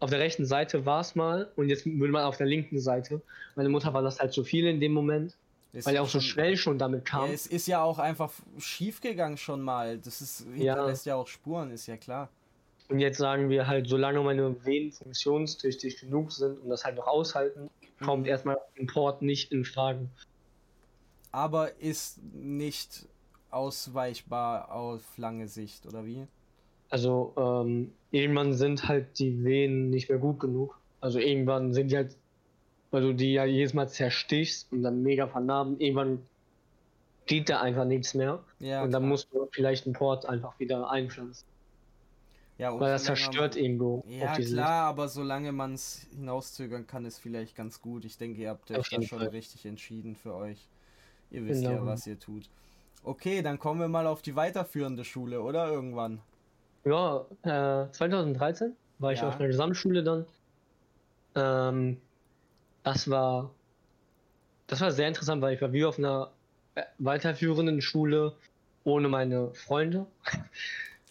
auf 0.00 0.10
der 0.10 0.20
rechten 0.20 0.44
Seite 0.44 0.84
war 0.86 1.00
es 1.00 1.14
mal 1.14 1.50
und 1.56 1.68
jetzt 1.68 1.86
würde 1.86 2.12
man 2.12 2.24
auf 2.24 2.36
der 2.36 2.46
linken 2.46 2.78
Seite. 2.78 3.22
Meine 3.56 3.68
Mutter 3.68 3.92
war 3.94 4.02
das 4.02 4.20
halt 4.20 4.32
zu 4.32 4.44
viel 4.44 4.66
in 4.66 4.80
dem 4.80 4.92
Moment. 4.92 5.36
Ist 5.72 5.86
Weil 5.86 5.96
er 5.96 6.02
auch 6.02 6.08
so 6.08 6.20
schnell 6.20 6.56
schon 6.56 6.78
damit 6.78 7.04
kam. 7.04 7.26
Ja, 7.26 7.32
es 7.32 7.48
ist 7.48 7.66
ja 7.66 7.82
auch 7.82 7.98
einfach 7.98 8.30
schief 8.58 9.00
gegangen 9.00 9.36
schon 9.36 9.60
mal. 9.60 9.98
Das 9.98 10.20
ist, 10.20 10.46
hinterlässt 10.54 11.04
ja. 11.04 11.14
ja 11.14 11.20
auch 11.20 11.26
Spuren, 11.26 11.72
ist 11.72 11.86
ja 11.86 11.96
klar. 11.96 12.28
Und 12.88 13.00
jetzt 13.00 13.18
sagen 13.18 13.48
wir 13.48 13.66
halt, 13.66 13.88
solange 13.88 14.20
meine 14.20 14.54
Venen 14.64 14.92
funktionstüchtig 14.92 15.98
genug 15.98 16.30
sind 16.30 16.60
und 16.60 16.68
das 16.68 16.84
halt 16.84 16.96
noch 16.96 17.08
aushalten, 17.08 17.70
mhm. 17.98 18.04
kommt 18.04 18.26
erstmal 18.28 18.58
Import 18.76 19.22
nicht 19.22 19.50
in 19.50 19.64
Frage. 19.64 20.06
Aber 21.34 21.80
ist 21.80 22.22
nicht 22.32 23.06
ausweichbar 23.50 24.72
auf 24.72 25.02
lange 25.18 25.48
Sicht, 25.48 25.86
oder 25.86 26.04
wie? 26.06 26.26
Also, 26.90 27.32
ähm, 27.36 27.92
irgendwann 28.10 28.52
sind 28.52 28.88
halt 28.88 29.18
die 29.18 29.42
Venen 29.42 29.90
nicht 29.90 30.08
mehr 30.08 30.18
gut 30.18 30.38
genug. 30.38 30.78
Also 31.00 31.18
irgendwann 31.18 31.72
sind 31.72 31.90
die 31.90 31.96
halt 31.96 32.16
weil 32.94 33.02
du 33.02 33.12
die 33.12 33.32
ja 33.32 33.44
jedes 33.44 33.74
Mal 33.74 33.88
zerstichst 33.88 34.70
und 34.70 34.84
dann 34.84 35.02
mega 35.02 35.26
vernarben. 35.26 35.80
Irgendwann 35.80 36.24
geht 37.26 37.48
da 37.48 37.60
einfach 37.60 37.84
nichts 37.84 38.14
mehr. 38.14 38.44
Ja, 38.60 38.84
und 38.84 38.92
dann 38.92 39.02
klar. 39.02 39.08
musst 39.10 39.28
du 39.32 39.48
vielleicht 39.50 39.84
einen 39.84 39.94
Port 39.94 40.26
einfach 40.26 40.60
wieder 40.60 40.88
einpflanzen. 40.88 41.44
Ja, 42.56 42.78
weil 42.78 42.92
das 42.92 43.02
zerstört 43.02 43.56
man, 43.56 43.64
irgendwo. 43.64 44.04
Ja, 44.06 44.34
klar, 44.34 44.36
Sicht. 44.36 44.58
aber 44.60 45.08
solange 45.08 45.50
man 45.50 45.74
es 45.74 46.06
hinauszögern 46.14 46.86
kann, 46.86 47.04
ist 47.04 47.18
vielleicht 47.18 47.56
ganz 47.56 47.80
gut. 47.80 48.04
Ich 48.04 48.16
denke, 48.16 48.42
ihr 48.42 48.50
habt 48.50 48.70
euch 48.70 48.88
da 48.88 49.02
schon 49.02 49.18
Fall. 49.18 49.26
richtig 49.26 49.66
entschieden 49.66 50.14
für 50.14 50.32
euch. 50.32 50.68
Ihr 51.30 51.44
wisst 51.46 51.62
genau. 51.62 51.74
ja, 51.74 51.86
was 51.86 52.06
ihr 52.06 52.18
tut. 52.18 52.48
Okay, 53.02 53.42
dann 53.42 53.58
kommen 53.58 53.80
wir 53.80 53.88
mal 53.88 54.06
auf 54.06 54.22
die 54.22 54.34
weiterführende 54.34 55.04
Schule, 55.04 55.42
oder? 55.42 55.68
Irgendwann. 55.68 56.20
Ja, 56.84 57.24
äh, 57.42 57.90
2013 57.90 58.74
war 58.98 59.12
ja. 59.12 59.18
ich 59.18 59.22
auf 59.22 59.36
einer 59.36 59.48
Gesamtschule 59.48 60.02
dann. 60.02 60.26
Ähm, 61.34 62.00
das 62.82 63.10
war, 63.10 63.50
das 64.66 64.80
war 64.80 64.92
sehr 64.92 65.08
interessant, 65.08 65.42
weil 65.42 65.54
ich 65.54 65.62
war 65.62 65.72
wie 65.72 65.84
auf 65.84 65.98
einer 65.98 66.30
äh, 66.74 66.82
weiterführenden 66.98 67.80
Schule 67.80 68.34
ohne 68.84 69.08
meine 69.08 69.52
Freunde. 69.54 70.06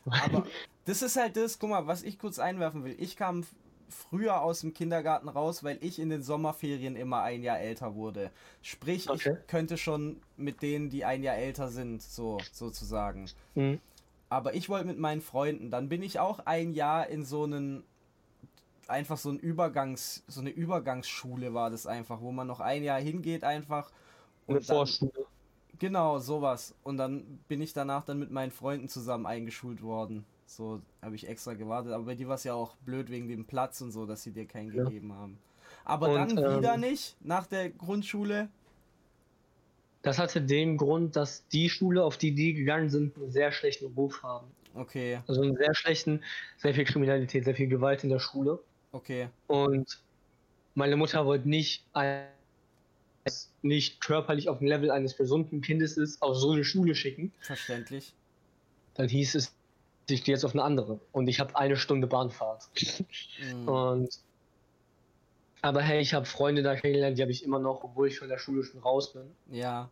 Aber 0.06 0.46
das 0.86 1.02
ist 1.02 1.18
halt 1.18 1.36
das, 1.36 1.60
guck 1.60 1.72
mal, 1.72 1.88
was 1.88 2.04
ich 2.04 2.20
kurz 2.20 2.40
einwerfen 2.40 2.84
will. 2.84 2.96
Ich 3.00 3.18
kam 3.18 3.46
früher 3.94 4.42
aus 4.42 4.62
dem 4.62 4.74
Kindergarten 4.74 5.30
raus, 5.30 5.64
weil 5.64 5.78
ich 5.82 6.00
in 6.00 6.10
den 6.10 6.24
Sommerferien 6.24 6.96
immer 6.96 7.22
ein 7.22 7.44
Jahr 7.44 7.60
älter 7.60 7.96
wurde. 7.96 8.32
Sprich, 8.62 9.10
okay. 9.10 9.38
ich 9.40 9.48
könnte 9.48 9.78
schon 9.78 10.22
mit 10.38 10.62
denen, 10.62 10.90
die 10.90 11.06
ein 11.06 11.24
Jahr 11.24 11.36
älter 11.36 11.70
sind, 11.70 12.02
so 12.02 12.40
sozusagen. 12.52 13.30
Mhm. 13.56 13.80
Aber 14.30 14.56
ich 14.56 14.68
wollte 14.68 14.88
mit 14.88 14.98
meinen 14.98 15.22
Freunden, 15.22 15.70
dann 15.70 15.90
bin 15.90 16.02
ich 16.02 16.20
auch 16.20 16.40
ein 16.46 16.74
Jahr 16.74 17.08
in 17.08 17.24
so 17.24 17.44
einen 17.44 17.84
einfach 18.88 19.18
so 19.18 19.30
ein 19.30 19.40
Übergangs, 19.40 20.24
so 20.28 20.42
eine 20.42 20.50
Übergangsschule 20.50 21.54
war 21.54 21.70
das 21.70 21.88
einfach, 21.88 22.22
wo 22.22 22.32
man 22.32 22.48
noch 22.48 22.60
ein 22.60 22.84
Jahr 22.84 23.00
hingeht 23.00 23.44
einfach. 23.44 23.92
Und 24.46 24.58
eine 24.58 24.66
Vorschule. 24.66 25.12
genau, 25.80 26.20
sowas. 26.20 26.76
Und 26.84 26.98
dann 26.98 27.40
bin 27.48 27.62
ich 27.62 27.74
danach 27.74 28.04
dann 28.04 28.20
mit 28.20 28.32
meinen 28.32 28.52
Freunden 28.52 28.90
zusammen 28.90 29.26
eingeschult 29.26 29.82
worden. 29.82 30.26
So 30.46 30.82
habe 31.02 31.16
ich 31.16 31.28
extra 31.28 31.54
gewartet. 31.54 31.94
Aber 31.94 32.06
bei 32.06 32.16
dir 32.16 32.28
war 32.28 32.36
es 32.36 32.44
ja 32.44 32.54
auch 32.54 32.76
blöd 32.78 33.10
wegen 33.10 33.28
dem 33.28 33.46
Platz 33.46 33.82
und 33.82 33.92
so, 33.92 34.06
dass 34.06 34.24
sie 34.24 34.32
dir 34.32 34.46
keinen 34.46 34.74
ja. 34.74 34.84
gegeben 34.84 35.14
haben. 35.14 35.38
Aber 35.86 36.10
und, 36.10 36.36
dann 36.36 36.38
ähm, 36.38 36.60
wieder 36.60 36.78
nicht 36.78 37.16
nach 37.22 37.48
der 37.48 37.70
Grundschule. 37.70 38.50
Das 40.02 40.20
hatte 40.20 40.42
den 40.42 40.78
Grund, 40.78 41.16
dass 41.16 41.48
die 41.48 41.70
Schule, 41.70 42.04
auf 42.04 42.18
die 42.18 42.36
die 42.36 42.54
gegangen 42.54 42.90
sind, 42.90 43.16
einen 43.18 43.32
sehr 43.32 43.52
schlechten 43.52 43.94
Ruf 43.94 44.22
haben. 44.22 44.48
Okay. 44.76 45.20
Also 45.28 45.42
einen 45.42 45.56
sehr 45.56 45.74
schlechten, 45.74 46.24
sehr 46.58 46.74
viel 46.74 46.84
Kriminalität, 46.84 47.46
sehr 47.46 47.56
viel 47.56 47.68
Gewalt 47.68 48.04
in 48.04 48.10
der 48.10 48.20
Schule. 48.20 48.60
Okay. 48.92 49.30
Und 49.48 50.02
meine 50.76 50.98
Mutter 50.98 51.26
wollte 51.26 51.48
nicht 51.48 51.86
es 53.24 53.52
nicht 53.62 54.02
körperlich 54.02 54.50
auf 54.50 54.60
dem 54.60 54.68
Level 54.68 54.92
eines 54.92 55.16
gesunden 55.16 55.62
Kindes 55.62 55.98
ist, 55.98 56.22
auf 56.22 56.36
so 56.36 56.52
eine 56.52 56.64
Schule 56.64 56.96
schicken. 56.96 57.32
Verständlich. 57.40 58.14
Dann 58.96 59.08
hieß 59.08 59.36
es, 59.36 59.54
ich 60.10 60.24
gehe 60.24 60.36
jetzt 60.36 60.44
auf 60.44 60.54
eine 60.54 60.64
andere. 60.64 61.00
Und 61.12 61.28
ich 61.28 61.40
habe 61.40 61.56
eine 61.56 61.76
Stunde 61.78 62.08
Bahnfahrt. 62.08 62.70
Mhm. 63.56 63.68
Und 63.68 64.20
aber 65.62 65.82
hey, 65.82 66.02
ich 66.02 66.14
habe 66.14 66.26
Freunde 66.26 66.62
da 66.62 66.76
kennengelernt, 66.76 67.18
die 67.18 67.22
habe 67.22 67.32
ich 67.32 67.44
immer 67.44 67.58
noch, 67.58 67.84
obwohl 67.86 68.10
ich 68.10 68.20
von 68.20 68.28
der 68.28 68.38
Schule 68.38 68.64
schon 68.64 68.82
raus 68.82 69.14
bin. 69.14 69.24
Ja. 69.50 69.90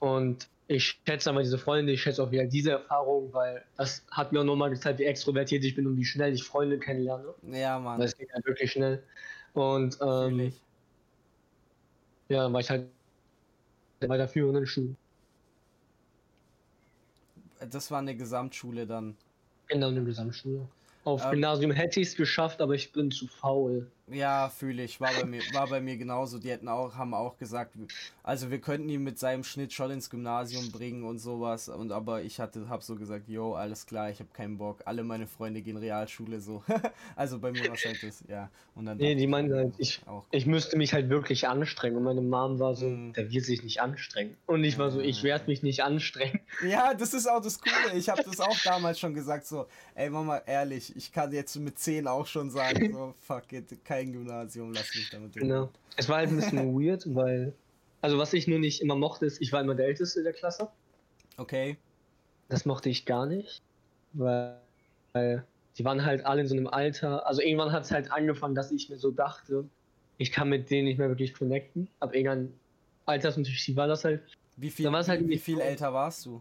Und 0.00 0.48
ich 0.66 0.98
schätze 1.06 1.30
aber 1.30 1.42
diese 1.42 1.56
Freunde, 1.56 1.92
ich 1.92 2.02
schätze 2.02 2.20
auch 2.20 2.32
wieder 2.32 2.46
diese 2.46 2.72
Erfahrung, 2.72 3.32
weil 3.32 3.64
das 3.76 4.04
hat 4.10 4.32
mir 4.32 4.40
auch 4.40 4.44
nochmal 4.44 4.70
gezeigt, 4.70 4.98
wie 4.98 5.04
extrovertiert 5.04 5.62
ich 5.62 5.76
bin 5.76 5.86
und 5.86 5.96
wie 5.96 6.04
schnell 6.04 6.34
ich 6.34 6.42
Freunde 6.42 6.80
kennenlerne. 6.80 7.32
Ja, 7.42 7.78
Mann. 7.78 8.00
Das 8.00 8.16
geht 8.16 8.32
halt 8.32 8.44
wirklich 8.44 8.72
schnell. 8.72 9.04
Und 9.52 9.98
ähm, 10.00 10.52
ja, 12.28 12.52
war 12.52 12.60
ich 12.60 12.70
halt 12.70 12.88
bei 14.00 14.16
der 14.16 14.26
führenden 14.26 14.66
Schule. 14.66 14.96
Das 17.70 17.90
war 17.92 18.00
eine 18.00 18.16
Gesamtschule 18.16 18.86
dann. 18.86 19.16
Genau, 19.68 19.88
eine 19.88 20.04
Gesamtschule. 20.04 20.68
Auf 21.04 21.24
Ähm, 21.24 21.30
Gymnasium 21.32 21.70
hätte 21.72 22.00
ich 22.00 22.08
es 22.08 22.16
geschafft, 22.16 22.60
aber 22.60 22.74
ich 22.74 22.92
bin 22.92 23.10
zu 23.10 23.26
faul. 23.26 23.93
Ja, 24.10 24.50
fühle 24.50 24.82
ich. 24.84 25.00
War 25.00 25.10
bei 25.18 25.24
mir, 25.24 25.40
war 25.54 25.66
bei 25.66 25.80
mir 25.80 25.96
genauso. 25.96 26.38
Die 26.38 26.50
hätten 26.50 26.68
auch, 26.68 26.94
haben 26.96 27.14
auch 27.14 27.38
gesagt, 27.38 27.74
also 28.22 28.50
wir 28.50 28.58
könnten 28.60 28.88
ihn 28.90 29.02
mit 29.02 29.18
seinem 29.18 29.44
Schnitt 29.44 29.72
schon 29.72 29.90
ins 29.90 30.10
Gymnasium 30.10 30.70
bringen 30.72 31.04
und 31.04 31.18
sowas. 31.20 31.70
Und 31.70 31.90
aber 31.90 32.20
ich 32.22 32.38
hatte, 32.38 32.68
hab 32.68 32.82
so 32.82 32.96
gesagt, 32.96 33.28
yo, 33.30 33.54
alles 33.54 33.86
klar, 33.86 34.10
ich 34.10 34.18
habe 34.18 34.28
keinen 34.34 34.58
Bock. 34.58 34.82
Alle 34.84 35.04
meine 35.04 35.26
Freunde 35.26 35.62
gehen 35.62 35.78
Realschule 35.78 36.40
so. 36.40 36.62
also 37.16 37.38
bei 37.38 37.50
mir 37.52 37.66
war 37.66 37.74
es 37.74 37.84
halt 37.86 38.02
das, 38.02 38.22
ja. 38.28 38.50
Und 38.74 38.84
dann 38.86 38.98
Nee, 38.98 39.14
die 39.14 39.26
meinen 39.26 39.54
halt, 39.54 39.72
ich, 39.78 40.02
auch. 40.06 40.24
ich 40.32 40.44
müsste 40.44 40.76
mich 40.76 40.92
halt 40.92 41.08
wirklich 41.08 41.48
anstrengen. 41.48 41.96
Und 41.96 42.04
meine 42.04 42.20
Mom 42.20 42.58
war 42.58 42.74
so, 42.74 42.84
Mhm. 42.86 43.14
der 43.14 43.30
wird 43.32 43.44
sich 43.46 43.62
nicht 43.62 43.80
anstrengen. 43.80 44.36
Und 44.44 44.64
ich 44.64 44.76
war 44.78 44.90
so, 44.90 45.00
ich 45.00 45.22
werde 45.22 45.46
mich 45.46 45.62
nicht 45.62 45.82
anstrengen. 45.82 46.40
Ja, 46.64 46.94
das 46.94 47.14
ist 47.14 47.26
auch 47.26 47.40
das 47.42 47.58
Coole. 47.60 47.96
Ich 47.98 48.08
habe 48.08 48.22
das 48.22 48.38
auch 48.40 48.56
damals 48.64 48.98
schon 48.98 49.12
gesagt, 49.14 49.46
so, 49.46 49.66
ey 49.94 50.08
Mama, 50.10 50.38
ehrlich, 50.46 50.94
ich 50.96 51.10
kann 51.12 51.32
jetzt 51.32 51.56
mit 51.56 51.78
10 51.78 52.06
auch 52.06 52.26
schon 52.26 52.50
sagen, 52.50 52.92
so, 52.92 53.14
fuck 53.20 53.52
it, 53.52 53.84
kein 53.94 54.12
Gymnasium, 54.12 54.72
lass 54.72 54.94
mich 54.94 55.10
damit 55.10 55.34
Genau. 55.34 55.70
Es 55.96 56.08
war 56.08 56.16
halt 56.18 56.30
ein 56.30 56.36
bisschen 56.36 56.74
weird, 56.80 57.02
weil. 57.14 57.52
Also, 58.00 58.18
was 58.18 58.32
ich 58.32 58.46
nur 58.46 58.58
nicht 58.58 58.82
immer 58.82 58.96
mochte, 58.96 59.24
ist, 59.26 59.40
ich 59.40 59.52
war 59.52 59.60
immer 59.60 59.74
der 59.74 59.86
Älteste 59.86 60.22
der 60.22 60.32
Klasse. 60.32 60.68
Okay. 61.36 61.78
Das 62.48 62.66
mochte 62.66 62.90
ich 62.90 63.06
gar 63.06 63.26
nicht. 63.26 63.62
Weil, 64.12 64.60
weil 65.12 65.44
die 65.78 65.84
waren 65.84 66.04
halt 66.04 66.26
alle 66.26 66.42
in 66.42 66.48
so 66.48 66.54
einem 66.54 66.66
Alter. 66.66 67.26
Also, 67.26 67.40
irgendwann 67.40 67.72
hat 67.72 67.84
es 67.84 67.90
halt 67.90 68.12
angefangen, 68.12 68.54
dass 68.54 68.70
ich 68.70 68.90
mir 68.90 68.98
so 68.98 69.10
dachte, 69.10 69.64
ich 70.18 70.30
kann 70.32 70.48
mit 70.48 70.70
denen 70.70 70.86
nicht 70.86 70.98
mehr 70.98 71.08
wirklich 71.08 71.34
connecten. 71.34 71.88
Ab 72.00 72.14
irgendeinem 72.14 72.52
Altersunterschied 73.06 73.76
war 73.76 73.86
das 73.86 74.04
halt. 74.04 74.22
Wie 74.56 74.70
viel, 74.70 74.88
halt 74.90 75.20
wie, 75.24 75.28
wie 75.30 75.38
viel 75.38 75.60
älter 75.60 75.92
warst 75.92 76.26
du? 76.26 76.40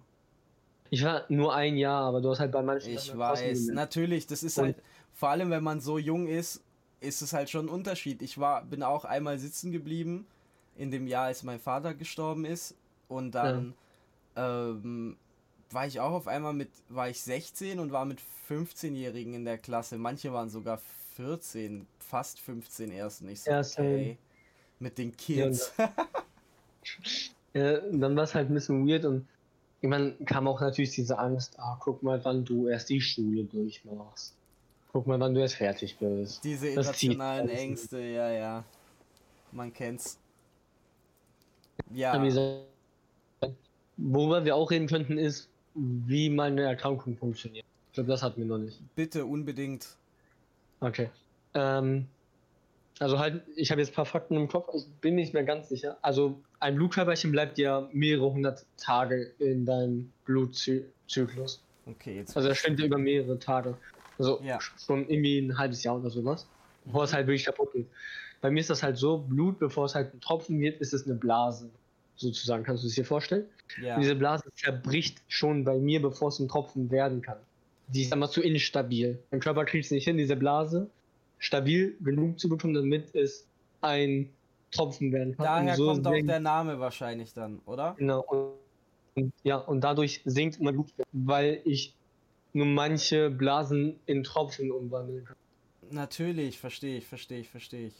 Ich 0.92 1.04
war 1.04 1.24
nur 1.30 1.56
ein 1.56 1.78
Jahr, 1.78 2.04
aber 2.04 2.22
du 2.22 2.30
hast 2.30 2.40
halt 2.40 2.52
bei 2.52 2.62
manchen. 2.62 2.94
Ich 2.94 3.12
anderen 3.12 3.20
weiß, 3.20 3.68
natürlich, 3.68 4.28
das 4.28 4.44
ist 4.44 4.58
Und- 4.60 4.66
halt, 4.66 4.76
vor 5.14 5.30
allem 5.30 5.50
wenn 5.50 5.64
man 5.64 5.80
so 5.80 5.98
jung 5.98 6.28
ist, 6.28 6.63
ist 7.04 7.22
es 7.22 7.34
halt 7.34 7.50
schon 7.50 7.66
ein 7.66 7.70
Unterschied. 7.70 8.22
Ich 8.22 8.38
war, 8.38 8.64
bin 8.64 8.84
auch 8.84 9.06
einmal 9.06 9.38
sitzen 9.38 9.72
geblieben, 9.72 10.26
in 10.76 10.92
dem 10.92 11.08
Jahr, 11.08 11.26
als 11.26 11.44
mein 11.44 11.60
Vater 11.60 11.94
gestorben 11.94 12.46
ist. 12.46 12.76
Und 13.08 13.36
dann 13.36 13.74
ähm, 14.36 15.18
war 15.70 15.86
ich 15.86 16.00
auch 16.00 16.12
auf 16.12 16.28
einmal 16.28 16.54
mit, 16.54 16.70
war 16.90 17.10
ich 17.10 17.22
16 17.22 17.80
und 17.80 17.92
war 17.92 18.06
mit 18.06 18.20
15-Jährigen 18.50 19.34
in 19.34 19.46
der 19.46 19.58
Klasse. 19.58 19.98
Manche 19.98 20.34
waren 20.34 20.50
sogar 20.50 20.80
14, 21.16 21.86
fast 22.00 22.40
15 22.40 22.92
erst. 22.92 23.22
Und 23.22 23.30
ich 23.30 23.42
so, 23.42 23.52
Ja, 23.52 23.60
okay, 23.60 24.18
mit 24.80 24.98
den 24.98 25.16
Kids. 25.16 25.74
Ja, 27.54 27.80
dann 27.82 28.16
war 28.16 28.24
es 28.24 28.34
halt 28.34 28.50
ein 28.50 28.54
bisschen 28.56 28.88
weird 28.88 29.06
und 29.06 29.28
irgendwann 29.80 30.26
kam 30.26 30.48
auch 30.48 30.60
natürlich 30.60 30.92
diese 30.92 31.20
Angst, 31.20 31.60
ah, 31.60 31.78
guck 31.80 32.02
mal, 32.02 32.24
wann 32.26 32.44
du 32.44 32.68
erst 32.68 32.90
die 32.90 33.00
Schule 33.00 33.44
durchmachst. 33.44 34.36
Guck 34.94 35.08
mal, 35.08 35.20
wann 35.20 35.34
du 35.34 35.42
erst 35.42 35.56
fertig 35.56 35.98
bist. 35.98 36.44
Diese 36.44 36.70
irrationalen. 36.70 37.50
Ängste, 37.50 38.00
ja, 38.00 38.30
ja. 38.30 38.64
Man 39.52 39.74
kennt's. 39.74 40.20
Ja. 41.92 42.14
Worüber 43.98 44.46
wir 44.46 44.56
auch 44.56 44.70
reden 44.70 44.88
könnten, 44.88 45.18
ist, 45.18 45.50
wie 45.74 46.30
meine 46.30 46.62
Erkrankung 46.62 47.18
funktioniert. 47.18 47.66
Ich 47.88 47.94
glaube, 47.96 48.10
das 48.10 48.22
hatten 48.22 48.42
wir 48.42 48.46
noch 48.46 48.60
nicht. 48.60 48.80
Bitte 48.96 49.26
unbedingt. 49.26 49.98
Okay. 50.80 51.10
Ähm, 51.56 52.08
also 53.00 53.18
halt, 53.18 53.42
ich 53.56 53.72
habe 53.72 53.82
jetzt 53.82 53.92
ein 53.92 53.96
paar 53.96 54.06
Fakten 54.06 54.36
im 54.36 54.48
Kopf, 54.48 54.70
ich 54.76 54.86
bin 55.02 55.16
nicht 55.16 55.34
mehr 55.34 55.44
ganz 55.44 55.70
sicher. 55.70 55.98
Also 56.04 56.40
ein 56.60 56.76
Blutkörperchen 56.76 57.32
bleibt 57.32 57.58
ja 57.58 57.90
mehrere 57.92 58.32
hundert 58.32 58.66
Tage 58.78 59.34
in 59.40 59.66
deinem 59.66 60.12
Blutzyklus. 60.26 61.64
Okay, 61.88 62.18
jetzt. 62.18 62.38
Also 62.38 62.50
das 62.50 62.60
schwimmt 62.60 62.80
ja 62.80 62.86
über 62.86 63.00
mehrere 63.00 63.40
Tage. 63.40 63.76
Also 64.18 64.40
Ja. 64.44 64.60
schon 64.62 65.08
irgendwie 65.10 65.40
ein 65.40 65.58
halbes 65.58 65.84
Jahr 65.84 66.00
oder 66.00 66.10
sowas. 66.10 66.48
Bevor 66.86 67.04
es 67.06 67.14
halt 67.14 67.28
wirklich 67.28 67.46
kaputt 67.46 67.72
geht. 67.74 67.88
Bei 68.42 68.52
mir 68.52 68.60
ist 68.60 68.70
das 68.70 68.84
halt 68.84 68.98
so, 68.98 69.20
Blut, 69.20 69.60
bevor 69.60 69.86
es 69.86 69.96
halt 69.96 70.14
ein 70.14 70.20
Tropfen 70.20 70.60
wird, 70.60 70.82
ist 70.82 70.94
es 70.94 71.06
eine 71.06 71.16
Blase. 71.16 71.70
Sozusagen, 72.16 72.64
kannst 72.64 72.84
du 72.84 72.88
es 72.88 72.96
dir 72.96 73.06
vorstellen? 73.06 73.46
ja. 73.82 73.98
Diese 74.00 74.16
Blase 74.16 74.44
zerbricht 74.56 75.22
schon 75.28 75.64
bei 75.64 75.78
mir, 75.80 76.02
bevor 76.02 76.28
es 76.28 76.40
ein 76.40 76.48
Tropfen 76.48 76.92
werden 76.92 77.22
kann. 77.22 77.38
Die 77.88 78.04
ist 78.04 78.14
immer 78.14 78.30
zu 78.30 78.42
instabil. 78.42 79.18
Mein 79.32 79.40
Körper 79.40 79.66
kriegt 79.66 79.86
es 79.86 79.92
nicht 79.92 80.04
hin, 80.04 80.18
diese 80.18 80.36
Blase 80.36 80.90
stabil 81.40 81.98
genug 82.02 82.40
zu 82.40 82.50
bekommen, 82.50 82.74
damit 82.74 83.14
es 83.16 83.46
ein 83.82 84.30
Tropfen 84.72 85.12
werden 85.12 85.36
kann. 85.36 85.46
Daher 85.46 85.76
so 85.76 85.88
kommt 85.88 86.08
auch 86.08 86.14
der 86.14 86.40
Name 86.40 86.80
wahrscheinlich 86.80 87.34
dann, 87.34 87.60
oder? 87.66 87.96
Genau. 87.98 88.22
Und, 88.22 88.54
und, 89.16 89.34
ja, 89.44 89.58
und 89.58 89.82
dadurch 89.82 90.22
sinkt 90.26 90.60
mein 90.62 90.74
Blutwert, 90.74 91.08
weil 91.12 91.62
ich 91.66 91.94
nur 92.54 92.66
manche 92.66 93.30
Blasen 93.30 94.00
in 94.06 94.24
Tropfen 94.24 94.72
umwandeln 94.72 95.26
kann. 95.26 95.36
Natürlich, 95.90 96.60
verstehe 96.60 96.98
ich, 96.98 97.06
verstehe 97.08 97.40
ich, 97.40 97.50
verstehe 97.50 97.88
ich. 97.88 97.94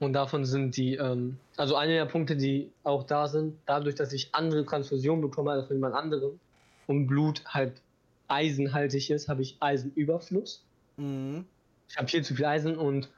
Und 0.00 0.12
davon 0.12 0.44
sind 0.44 0.76
die, 0.76 0.94
ähm, 0.94 1.38
also 1.56 1.74
eine 1.76 1.92
der 1.94 2.06
Punkte, 2.06 2.36
die 2.36 2.70
auch 2.84 3.04
da 3.04 3.26
sind, 3.26 3.58
dadurch, 3.66 3.96
dass 3.96 4.12
ich 4.12 4.34
andere 4.34 4.64
Transfusionen 4.64 5.20
bekomme 5.22 5.50
als 5.52 5.66
von 5.66 5.76
jemand 5.76 5.94
anderem 5.94 6.38
und 6.86 7.06
Blut 7.06 7.42
halt 7.46 7.80
eisenhaltig 8.28 9.10
ist, 9.10 9.28
habe 9.28 9.42
ich 9.42 9.56
Eisenüberfluss. 9.60 10.62
Mhm. 10.96 11.46
Ich 11.88 11.96
habe 11.96 12.08
viel 12.08 12.22
zu 12.22 12.34
viel 12.34 12.44
Eisen 12.44 12.76
und 12.76 13.08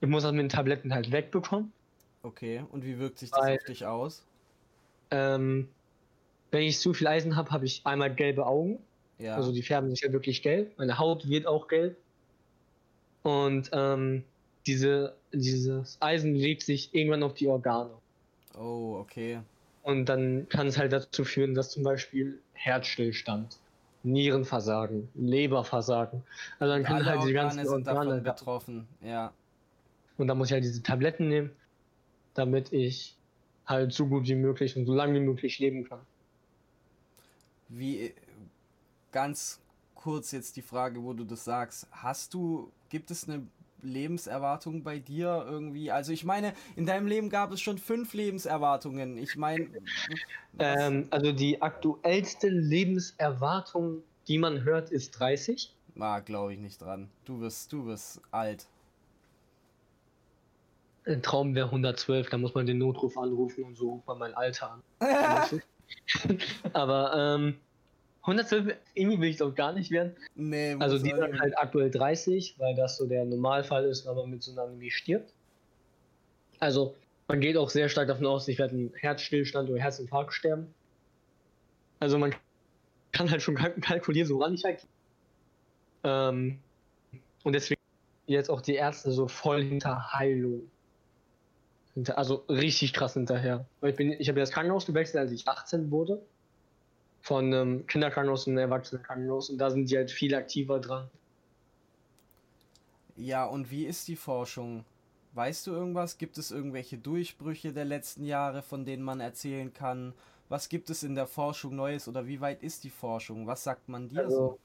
ich 0.00 0.08
muss 0.08 0.22
das 0.22 0.32
mit 0.32 0.42
den 0.42 0.48
Tabletten 0.48 0.92
halt 0.92 1.12
wegbekommen. 1.12 1.72
Okay, 2.22 2.64
und 2.72 2.84
wie 2.84 2.98
wirkt 2.98 3.18
sich 3.18 3.30
das 3.30 3.40
Weil- 3.40 3.58
auf 3.58 3.64
dich 3.64 3.86
aus? 3.86 4.24
Ähm, 5.10 5.68
wenn 6.50 6.62
ich 6.62 6.78
zu 6.80 6.94
viel 6.94 7.06
Eisen 7.06 7.36
habe, 7.36 7.50
habe 7.50 7.64
ich 7.64 7.82
einmal 7.84 8.14
gelbe 8.14 8.46
Augen. 8.46 8.78
Ja. 9.18 9.36
Also 9.36 9.52
die 9.52 9.62
färben 9.62 9.90
sich 9.90 10.00
ja 10.00 10.12
wirklich 10.12 10.42
gelb. 10.42 10.76
Meine 10.78 10.98
Haut 10.98 11.28
wird 11.28 11.46
auch 11.46 11.68
gelb. 11.68 11.96
Und 13.22 13.70
ähm, 13.72 14.24
diese, 14.66 15.16
dieses 15.32 15.96
Eisen 16.00 16.34
legt 16.34 16.62
sich 16.62 16.94
irgendwann 16.94 17.22
auf 17.22 17.34
die 17.34 17.48
Organe. 17.48 17.90
oh, 18.56 18.98
okay. 19.00 19.40
Und 19.82 20.06
dann 20.06 20.46
kann 20.50 20.66
es 20.66 20.76
halt 20.76 20.92
dazu 20.92 21.24
führen, 21.24 21.54
dass 21.54 21.70
zum 21.70 21.82
Beispiel 21.82 22.38
Herzstillstand, 22.52 23.56
Nierenversagen, 24.02 25.08
Leberversagen. 25.14 26.22
Also 26.58 26.74
dann 26.74 26.84
können 26.84 27.06
halt 27.06 27.22
die 27.22 27.28
Organe 27.28 27.34
ganzen 27.34 27.66
sind 27.66 27.86
davon 27.86 28.08
Organe. 28.08 28.20
betroffen. 28.20 28.86
Ja. 29.02 29.32
Und 30.18 30.28
dann 30.28 30.36
muss 30.36 30.48
ich 30.48 30.52
halt 30.52 30.64
diese 30.64 30.82
Tabletten 30.82 31.28
nehmen, 31.28 31.50
damit 32.34 32.72
ich 32.72 33.16
halt 33.66 33.92
so 33.92 34.06
gut 34.06 34.26
wie 34.26 34.34
möglich 34.34 34.76
und 34.76 34.84
so 34.84 34.94
lange 34.94 35.14
wie 35.14 35.24
möglich 35.24 35.58
leben 35.58 35.84
kann. 35.84 36.00
Wie 37.68 38.12
ganz 39.12 39.60
kurz 39.94 40.32
jetzt 40.32 40.56
die 40.56 40.62
Frage, 40.62 41.02
wo 41.02 41.12
du 41.12 41.24
das 41.24 41.44
sagst. 41.44 41.86
Hast 41.90 42.34
du, 42.34 42.72
gibt 42.88 43.10
es 43.10 43.28
eine 43.28 43.46
Lebenserwartung 43.82 44.82
bei 44.82 44.98
dir 44.98 45.44
irgendwie? 45.48 45.90
Also 45.90 46.12
ich 46.12 46.24
meine, 46.24 46.54
in 46.76 46.86
deinem 46.86 47.06
Leben 47.06 47.30
gab 47.30 47.52
es 47.52 47.60
schon 47.60 47.78
fünf 47.78 48.14
Lebenserwartungen. 48.14 49.18
Ich 49.18 49.36
meine, 49.36 49.68
Ähm, 50.58 51.06
also 51.10 51.32
die 51.32 51.62
aktuellste 51.62 52.48
Lebenserwartung, 52.48 54.02
die 54.26 54.38
man 54.38 54.64
hört, 54.64 54.90
ist 54.90 55.12
30. 55.12 55.74
ah, 55.98 56.20
glaube 56.20 56.54
ich 56.54 56.58
nicht 56.60 56.80
dran. 56.80 57.10
Du 57.24 57.40
wirst, 57.40 57.72
du 57.72 57.86
wirst 57.86 58.20
alt. 58.30 58.66
Ein 61.06 61.22
Traum 61.22 61.54
wäre 61.54 61.66
112, 61.66 62.28
da 62.28 62.38
muss 62.38 62.54
man 62.54 62.66
den 62.66 62.78
Notruf 62.78 63.16
anrufen 63.16 63.64
und 63.64 63.76
so 63.76 63.90
ruft 63.92 64.06
man 64.06 64.18
mein 64.18 64.34
Alter 64.34 64.72
an. 64.72 64.82
Aber 66.72 67.14
ähm, 67.16 67.58
112, 68.22 68.76
irgendwie 68.94 69.20
will 69.20 69.28
ich 69.28 69.36
doch 69.38 69.54
gar 69.54 69.72
nicht 69.72 69.90
werden. 69.90 70.16
nee, 70.34 70.76
Also 70.78 70.98
die 70.98 71.10
sind 71.10 71.40
halt 71.40 71.56
aktuell 71.56 71.90
30, 71.90 72.56
weil 72.58 72.74
das 72.74 72.96
so 72.96 73.06
der 73.06 73.24
Normalfall 73.24 73.84
ist, 73.84 74.06
wenn 74.06 74.14
man 74.16 74.28
mit 74.30 74.42
so 74.42 74.52
einer 74.52 74.62
Anämie 74.62 74.90
stirbt. 74.90 75.32
Also 76.60 76.94
man 77.28 77.40
geht 77.40 77.56
auch 77.56 77.70
sehr 77.70 77.88
stark 77.88 78.08
davon 78.08 78.26
aus, 78.26 78.48
ich 78.48 78.58
werde 78.58 78.74
einen 78.74 78.92
Herzstillstand 78.94 79.70
oder 79.70 79.80
Herzinfarkt 79.80 80.32
sterben. 80.34 80.74
Also 82.00 82.18
man 82.18 82.34
kann 83.12 83.30
halt 83.30 83.42
schon 83.42 83.56
kalk- 83.56 83.80
kalkulieren, 83.80 84.28
woran 84.30 84.54
ich 84.54 84.64
halt. 84.64 84.86
Ähm, 86.04 86.58
und 87.44 87.52
deswegen 87.52 87.80
jetzt 88.26 88.50
auch 88.50 88.60
die 88.60 88.74
Ärzte 88.74 89.10
so 89.12 89.28
voll 89.28 89.62
hinter 89.62 90.12
Heilung. 90.12 90.70
hinter, 91.94 92.18
also 92.18 92.44
richtig 92.48 92.92
krass 92.92 93.14
hinterher. 93.14 93.66
Weil 93.80 93.90
ich 93.90 93.96
bin, 93.96 94.12
ich 94.12 94.28
habe 94.28 94.38
ja 94.38 94.42
das 94.44 94.50
Krankenhaus 94.50 94.86
gewechselt, 94.86 95.20
als 95.20 95.32
ich 95.32 95.48
18 95.48 95.90
wurde. 95.90 96.22
Von 97.28 97.44
einem 97.52 97.86
Kinderkrankenhaus 97.86 98.46
in 98.46 98.54
ein 98.54 98.58
Erwachsenenkrankenhaus 98.58 99.50
und 99.50 99.58
da 99.58 99.70
sind 99.70 99.90
die 99.90 99.98
halt 99.98 100.10
viel 100.10 100.34
aktiver 100.34 100.80
dran. 100.80 101.10
Ja, 103.16 103.44
und 103.44 103.70
wie 103.70 103.84
ist 103.84 104.08
die 104.08 104.16
Forschung? 104.16 104.86
Weißt 105.34 105.66
du 105.66 105.72
irgendwas? 105.72 106.16
Gibt 106.16 106.38
es 106.38 106.50
irgendwelche 106.50 106.96
Durchbrüche 106.96 107.72
der 107.74 107.84
letzten 107.84 108.24
Jahre, 108.24 108.62
von 108.62 108.86
denen 108.86 109.02
man 109.02 109.20
erzählen 109.20 109.72
kann? 109.74 110.14
Was 110.48 110.70
gibt 110.70 110.88
es 110.88 111.02
in 111.02 111.14
der 111.14 111.26
Forschung 111.26 111.76
Neues 111.76 112.08
oder 112.08 112.26
wie 112.26 112.40
weit 112.40 112.62
ist 112.62 112.84
die 112.84 112.90
Forschung? 112.90 113.46
Was 113.46 113.62
sagt 113.64 113.88
man 113.90 114.08
dir 114.08 114.24
Also, 114.24 114.36
so? 114.36 114.58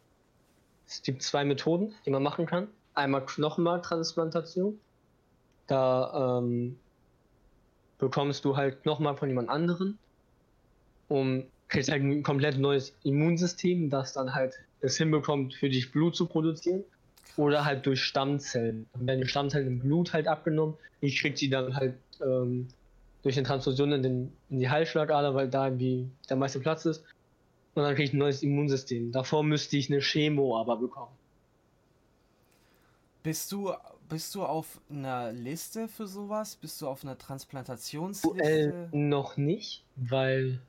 es 0.87 1.01
gibt 1.01 1.21
zwei 1.21 1.43
Methoden, 1.43 1.93
die 2.05 2.11
man 2.11 2.23
machen 2.23 2.45
kann. 2.45 2.69
Einmal 2.93 3.25
Knochenmarktransplantation. 3.25 4.79
Da 5.67 6.39
ähm, 6.39 6.79
bekommst 7.97 8.45
du 8.45 8.55
halt 8.55 8.83
Knochenmark 8.83 9.19
von 9.19 9.29
jemand 9.29 9.49
anderen, 9.49 9.99
um 11.09 11.52
kriegst 11.73 11.91
halt 11.91 12.03
ein 12.03 12.23
komplett 12.23 12.57
neues 12.57 12.95
Immunsystem, 13.03 13.89
das 13.89 14.13
dann 14.13 14.33
halt 14.33 14.53
es 14.79 14.97
hinbekommt, 14.97 15.55
für 15.55 15.69
dich 15.69 15.91
Blut 15.91 16.15
zu 16.15 16.27
produzieren. 16.27 16.83
Oder 17.35 17.65
halt 17.65 17.85
durch 17.87 18.03
Stammzellen. 18.03 18.85
Dann 18.93 19.07
werden 19.07 19.21
die 19.21 19.27
Stammzellen 19.27 19.67
im 19.67 19.79
Blut 19.79 20.13
halt 20.13 20.27
abgenommen. 20.27 20.75
Ich 21.01 21.19
krieg 21.19 21.35
die 21.35 21.49
dann 21.49 21.75
halt 21.75 21.95
ähm, 22.21 22.67
durch 23.23 23.37
eine 23.37 23.47
Transfusion 23.47 23.91
in, 23.91 24.03
den, 24.03 24.33
in 24.51 24.59
die 24.59 24.69
Halsschlagader, 24.69 25.33
weil 25.33 25.49
da 25.49 25.67
irgendwie 25.67 26.07
der 26.29 26.37
meiste 26.37 26.59
Platz 26.59 26.85
ist. 26.85 27.03
Und 27.73 27.83
dann 27.83 27.95
krieg 27.95 28.05
ich 28.05 28.13
ein 28.13 28.19
neues 28.19 28.43
Immunsystem. 28.43 29.11
Davor 29.11 29.43
müsste 29.43 29.77
ich 29.77 29.89
eine 29.89 29.99
Chemo 29.99 30.59
aber 30.59 30.77
bekommen. 30.77 31.11
Bist 33.23 33.51
du, 33.51 33.73
bist 34.09 34.35
du 34.35 34.43
auf 34.43 34.79
einer 34.91 35.31
Liste 35.31 35.87
für 35.87 36.05
sowas? 36.05 36.55
Bist 36.55 36.81
du 36.81 36.87
auf 36.87 37.03
einer 37.03 37.17
Transplantationsliste? 37.17 38.29
Aktuell 38.29 38.89
noch 38.91 39.37
nicht, 39.37 39.83
weil 39.95 40.61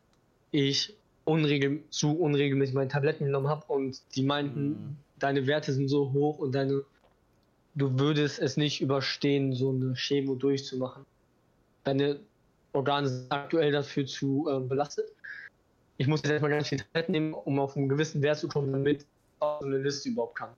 ich 0.55 0.94
unregel 1.24 1.82
zu 1.90 2.12
unregelmäßig 2.18 2.74
meine 2.74 2.88
Tabletten 2.88 3.24
genommen 3.24 3.48
habe 3.48 3.64
und 3.72 4.00
die 4.14 4.22
meinten, 4.22 4.68
Mhm. 4.68 4.96
deine 5.18 5.46
Werte 5.46 5.72
sind 5.72 5.88
so 5.88 6.12
hoch 6.12 6.38
und 6.38 6.55
deine 6.55 6.84
du 7.74 7.98
würdest 7.98 8.38
es 8.38 8.57
nicht 8.57 8.80
überstehen, 8.80 9.52
so 9.52 9.70
eine 9.70 9.94
Chemo 9.94 10.36
durchzumachen. 10.36 11.05
Deine 11.82 12.20
Organe 12.72 13.09
sind 13.09 13.32
aktuell 13.32 13.72
dafür 13.72 14.07
zu 14.07 14.48
ähm, 14.48 14.68
belastet. 14.68 15.07
Ich 15.96 16.07
muss 16.07 16.22
jetzt 16.22 16.30
erstmal 16.30 16.52
ganz 16.52 16.68
viel 16.68 16.78
Tabletten 16.78 17.12
nehmen, 17.12 17.34
um 17.34 17.59
auf 17.59 17.76
einen 17.76 17.88
gewissen 17.88 18.22
Wert 18.22 18.38
zu 18.38 18.46
kommen, 18.46 18.70
damit 18.70 19.02
ich 19.02 19.07
auf 19.40 19.61
so 19.61 19.66
eine 19.66 19.78
Liste 19.78 20.09
überhaupt 20.09 20.36
kann. 20.36 20.50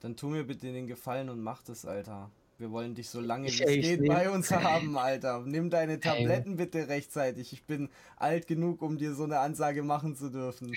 Dann 0.00 0.16
tu 0.16 0.28
mir 0.28 0.42
bitte 0.42 0.72
den 0.72 0.88
Gefallen 0.88 1.28
und 1.28 1.40
mach 1.40 1.62
das, 1.62 1.84
Alter. 1.84 2.28
Wir 2.60 2.70
wollen 2.72 2.94
dich 2.94 3.08
so 3.08 3.20
lange 3.20 3.46
wie 3.46 3.62
es 3.62 3.86
geht 3.86 4.06
bei 4.06 4.28
uns 4.28 4.50
haben, 4.50 4.98
Alter. 4.98 5.42
Nimm 5.46 5.70
deine 5.70 5.98
Tabletten 5.98 6.58
bitte 6.58 6.88
rechtzeitig. 6.88 7.54
Ich 7.54 7.64
bin 7.64 7.88
alt 8.16 8.46
genug, 8.46 8.82
um 8.82 8.98
dir 8.98 9.14
so 9.14 9.24
eine 9.24 9.38
Ansage 9.38 9.82
machen 9.82 10.14
zu 10.14 10.28
dürfen. 10.28 10.74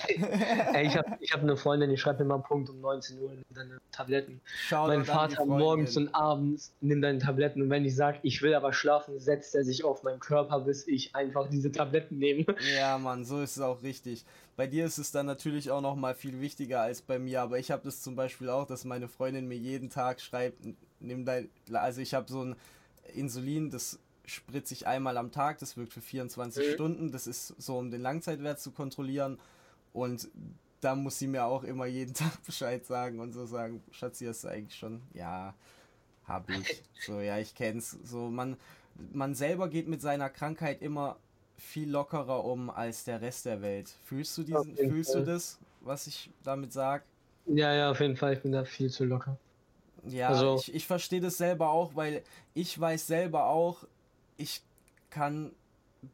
Ey, 0.74 0.88
ich 0.88 0.96
habe 0.96 1.18
ich 1.20 1.34
hab 1.34 1.42
eine 1.42 1.58
Freundin, 1.58 1.90
die 1.90 1.98
schreibt 1.98 2.20
mir 2.20 2.26
mal 2.26 2.38
Punkt 2.38 2.70
um 2.70 2.80
19 2.80 3.20
Uhr 3.20 3.32
nimm 3.32 3.44
deine 3.50 3.82
Tabletten. 3.92 4.40
Schau 4.46 4.88
mein 4.88 5.04
Vater 5.04 5.44
morgens 5.44 5.98
und 5.98 6.16
abends 6.16 6.74
nimm 6.80 7.02
deine 7.02 7.20
Tabletten 7.20 7.62
und 7.62 7.70
wenn 7.70 7.84
ich 7.84 7.98
sage, 7.98 8.20
ich 8.24 8.42
will 8.42 8.56
aber 8.56 8.72
schlafen, 8.72 9.20
setzt 9.20 9.54
er 9.54 9.66
sich 9.66 9.84
auf 9.84 10.04
meinen 10.04 10.22
Körper, 10.22 10.62
bis 10.62 10.88
ich 10.88 11.14
einfach 11.14 11.50
diese 11.50 11.70
Tabletten 11.70 12.18
nehme. 12.18 12.46
Ja, 12.78 12.98
Mann, 12.98 13.26
so 13.26 13.42
ist 13.42 13.58
es 13.58 13.62
auch 13.62 13.84
richtig. 13.84 14.24
Bei 14.56 14.68
dir 14.68 14.86
ist 14.86 15.00
es 15.00 15.12
dann 15.12 15.26
natürlich 15.26 15.72
auch 15.72 15.82
noch 15.82 15.96
mal 15.96 16.14
viel 16.14 16.40
wichtiger 16.40 16.82
als 16.82 17.02
bei 17.02 17.18
mir, 17.18 17.42
aber 17.42 17.58
ich 17.60 17.72
habe 17.72 17.84
das 17.84 18.02
zum 18.02 18.16
Beispiel 18.16 18.50
auch, 18.50 18.68
dass 18.68 18.86
meine 18.86 19.08
Freundin 19.08 19.48
mir 19.48 19.58
jeden 19.58 19.90
Tag 19.90 20.22
schreibt, 20.22 20.60
nimm 21.00 21.26
dein, 21.26 21.50
also 21.72 22.02
ich 22.02 22.14
habe 22.14 22.32
so 22.32 22.44
ein 22.44 22.56
Insulin, 23.16 23.72
das 23.72 24.00
spritze 24.26 24.74
ich 24.74 24.88
einmal 24.88 25.18
am 25.18 25.32
Tag, 25.32 25.58
das 25.60 25.76
wirkt 25.76 25.94
für 25.94 26.02
24 26.02 26.66
Mhm. 26.66 26.72
Stunden, 26.74 27.12
das 27.12 27.28
ist 27.28 27.48
so, 27.62 27.78
um 27.78 27.90
den 27.92 28.02
Langzeitwert 28.02 28.60
zu 28.60 28.72
kontrollieren 28.72 29.40
und 29.92 30.30
da 30.82 30.96
muss 30.96 31.18
sie 31.18 31.28
mir 31.28 31.46
auch 31.46 31.64
immer 31.64 31.86
jeden 31.88 32.14
Tag 32.16 32.44
Bescheid 32.46 32.86
sagen 32.86 33.20
und 33.20 33.34
so 33.34 33.46
sagen, 33.46 33.84
Schatzi, 33.92 34.26
hast 34.26 34.44
du 34.44 34.50
eigentlich 34.50 34.78
schon? 34.78 35.02
Ja, 35.14 35.56
hab 36.26 36.50
ich. 36.50 36.84
So, 37.00 37.20
ja, 37.20 37.38
ich 37.38 37.54
kenn's. 37.56 37.98
So, 38.04 38.30
man, 38.30 38.58
man 39.12 39.36
selber 39.36 39.68
geht 39.70 39.88
mit 39.90 40.02
seiner 40.02 40.30
Krankheit 40.30 40.82
immer 40.82 41.18
viel 41.58 41.90
lockerer 41.90 42.44
um 42.46 42.70
als 42.70 43.04
der 43.04 43.22
Rest 43.22 43.46
der 43.46 43.62
Welt. 43.62 43.90
Fühlst 44.04 44.38
du 44.38 44.44
diesen, 44.44 44.76
fühlst 44.76 45.12
du 45.14 45.20
Fall. 45.20 45.26
das, 45.26 45.60
was 45.82 46.08
ich 46.08 46.30
damit 46.44 46.74
sag? 46.74 47.04
Ja, 47.46 47.74
ja, 47.74 47.92
auf 47.92 48.00
jeden 48.00 48.16
Fall, 48.18 48.34
ich 48.34 48.42
bin 48.42 48.52
da 48.52 48.64
viel 48.64 48.90
zu 48.90 49.06
locker. 49.06 49.38
Ja, 50.06 50.30
Also- 50.30 50.56
ich, 50.58 50.74
ich 50.74 50.88
verstehe 50.88 51.22
das 51.22 51.38
selber 51.38 51.70
auch, 51.70 51.96
weil 51.96 52.24
ich 52.54 52.78
weiß 52.80 53.08
selber 53.08 53.48
auch, 53.48 53.86
ich 54.38 54.62
kann 55.10 55.52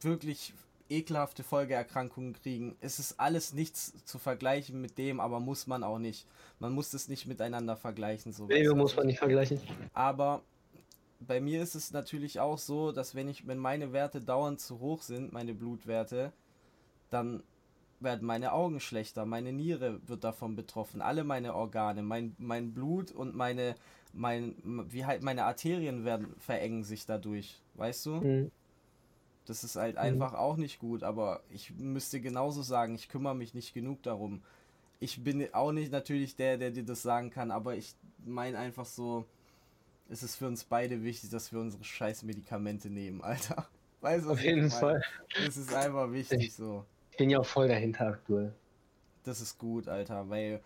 wirklich 0.01 0.53
ekelhafte 0.89 1.43
Folgeerkrankungen 1.43 2.33
kriegen. 2.33 2.75
Es 2.81 2.99
ist 2.99 3.19
alles 3.19 3.53
nichts 3.53 3.93
zu 4.05 4.17
vergleichen 4.17 4.81
mit 4.81 4.97
dem, 4.97 5.19
aber 5.19 5.39
muss 5.39 5.67
man 5.67 5.83
auch 5.83 5.99
nicht. 5.99 6.25
Man 6.59 6.73
muss 6.73 6.89
das 6.91 7.07
nicht 7.07 7.27
miteinander 7.27 7.75
vergleichen. 7.75 8.33
So 8.33 8.47
Baby 8.47 8.73
muss 8.75 8.95
man 8.95 9.05
nicht 9.05 9.19
vergleichen. 9.19 9.59
Aber 9.93 10.41
bei 11.19 11.41
mir 11.41 11.61
ist 11.61 11.75
es 11.75 11.91
natürlich 11.91 12.39
auch 12.39 12.57
so, 12.57 12.91
dass 12.91 13.15
wenn 13.15 13.27
ich, 13.27 13.45
wenn 13.47 13.57
meine 13.57 13.91
Werte 13.93 14.21
dauernd 14.21 14.59
zu 14.59 14.79
hoch 14.79 15.01
sind, 15.01 15.33
meine 15.33 15.53
Blutwerte, 15.53 16.31
dann 17.09 17.43
werden 17.99 18.25
meine 18.25 18.53
Augen 18.53 18.79
schlechter, 18.79 19.25
meine 19.25 19.51
Niere 19.51 19.99
wird 20.07 20.23
davon 20.23 20.55
betroffen, 20.55 21.01
alle 21.01 21.25
meine 21.25 21.53
Organe, 21.53 22.01
mein, 22.01 22.35
mein 22.37 22.73
Blut 22.73 23.11
und 23.11 23.35
meine, 23.35 23.75
mein, 24.13 24.55
wie 24.89 25.05
halt 25.05 25.21
meine 25.21 25.43
Arterien 25.43 26.05
werden, 26.05 26.33
verengen 26.39 26.83
sich 26.83 27.05
dadurch, 27.05 27.61
weißt 27.75 28.05
du? 28.05 28.11
Mhm. 28.21 28.51
Das 29.45 29.63
ist 29.63 29.75
halt 29.75 29.97
einfach 29.97 30.33
auch 30.35 30.57
nicht 30.57 30.79
gut, 30.79 31.03
aber 31.03 31.41
ich 31.49 31.71
müsste 31.75 32.21
genauso 32.21 32.61
sagen, 32.61 32.95
ich 32.95 33.09
kümmere 33.09 33.35
mich 33.35 33.53
nicht 33.53 33.73
genug 33.73 34.03
darum. 34.03 34.43
Ich 34.99 35.23
bin 35.23 35.53
auch 35.53 35.71
nicht 35.71 35.91
natürlich 35.91 36.35
der, 36.35 36.57
der 36.57 36.71
dir 36.71 36.83
das 36.85 37.01
sagen 37.01 37.31
kann, 37.31 37.51
aber 37.51 37.75
ich 37.75 37.95
meine 38.23 38.57
einfach 38.59 38.85
so, 38.85 39.25
es 40.09 40.23
ist 40.23 40.35
für 40.35 40.47
uns 40.47 40.63
beide 40.63 41.03
wichtig, 41.03 41.29
dass 41.29 41.51
wir 41.51 41.59
unsere 41.59 41.83
scheiß 41.83 42.23
Medikamente 42.23 42.89
nehmen, 42.89 43.21
Alter. 43.21 43.67
Weißt 44.01 44.25
du, 44.25 44.29
was 44.29 44.33
Auf 44.33 44.39
ich 44.39 44.45
jeden? 44.45 44.69
Fall. 44.69 45.01
Es 45.45 45.57
ist 45.57 45.73
einfach 45.73 46.11
wichtig 46.11 46.53
so. 46.53 46.85
Ich 47.11 47.17
bin 47.17 47.29
ja 47.29 47.39
auch 47.39 47.45
voll 47.45 47.67
dahinter 47.67 48.07
aktuell. 48.07 48.53
Das 49.23 49.41
ist 49.41 49.57
gut, 49.57 49.87
Alter, 49.87 50.29
weil 50.29 50.61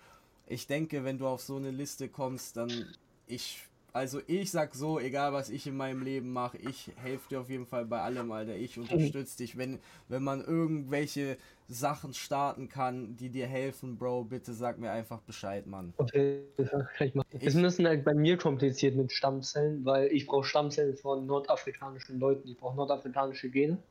ich 0.46 0.68
denke, 0.68 1.04
wenn 1.04 1.18
du 1.18 1.28
auf 1.28 1.42
so 1.42 1.56
eine 1.58 1.72
Liste 1.72 2.10
kommst, 2.10 2.58
dann 2.58 2.96
ich, 3.26 3.68
also 3.94 4.20
ich 4.26 4.50
sag 4.50 4.74
so, 4.74 5.00
egal 5.00 5.34
was 5.34 5.50
ich 5.50 5.68
in 5.68 5.78
meinem 5.78 6.02
Leben 6.02 6.34
mache, 6.34 6.58
ich 6.58 6.92
helfe 6.96 7.30
dir 7.30 7.40
auf 7.42 7.50
jeden 7.50 7.68
Fall 7.68 7.86
bei 7.86 8.02
allem, 8.02 8.32
Alter. 8.32 8.56
Ich 8.56 8.78
unterstütze 8.80 9.38
dich. 9.38 9.56
Wenn, 9.58 9.80
wenn 10.10 10.24
man 10.24 10.44
irgendwelche 10.44 11.38
Sachen 11.68 12.14
starten 12.14 12.70
kann, 12.70 13.16
die 13.16 13.30
dir 13.30 13.46
helfen, 13.48 13.98
Bro, 13.98 14.26
bitte 14.26 14.54
sag 14.54 14.80
mir 14.80 14.92
einfach 14.92 15.20
Bescheid, 15.22 15.68
Mann. 15.68 15.94
Jeden 16.14 16.68
Fall 16.68 16.90
kann 16.98 17.08
ich 17.08 17.16
machen. 17.16 17.28
Ich- 17.34 17.42
Es 17.42 17.48
ist 17.50 17.56
ein 17.58 17.64
bisschen 17.64 17.88
halt 17.88 18.04
bei 18.04 18.14
mir 18.16 18.38
kompliziert 18.38 18.96
mit 18.96 19.12
Stammzellen, 19.12 19.86
weil 19.86 20.08
ich 20.08 20.26
brauche 20.26 20.46
Stammzellen 20.46 20.98
von 20.98 21.26
nordafrikanischen 21.28 22.20
Leuten. 22.20 22.48
Ich 22.48 22.58
brauche 22.58 22.76
nordafrikanische 22.76 23.50
Gene. 23.50 23.78
Die 23.78 23.82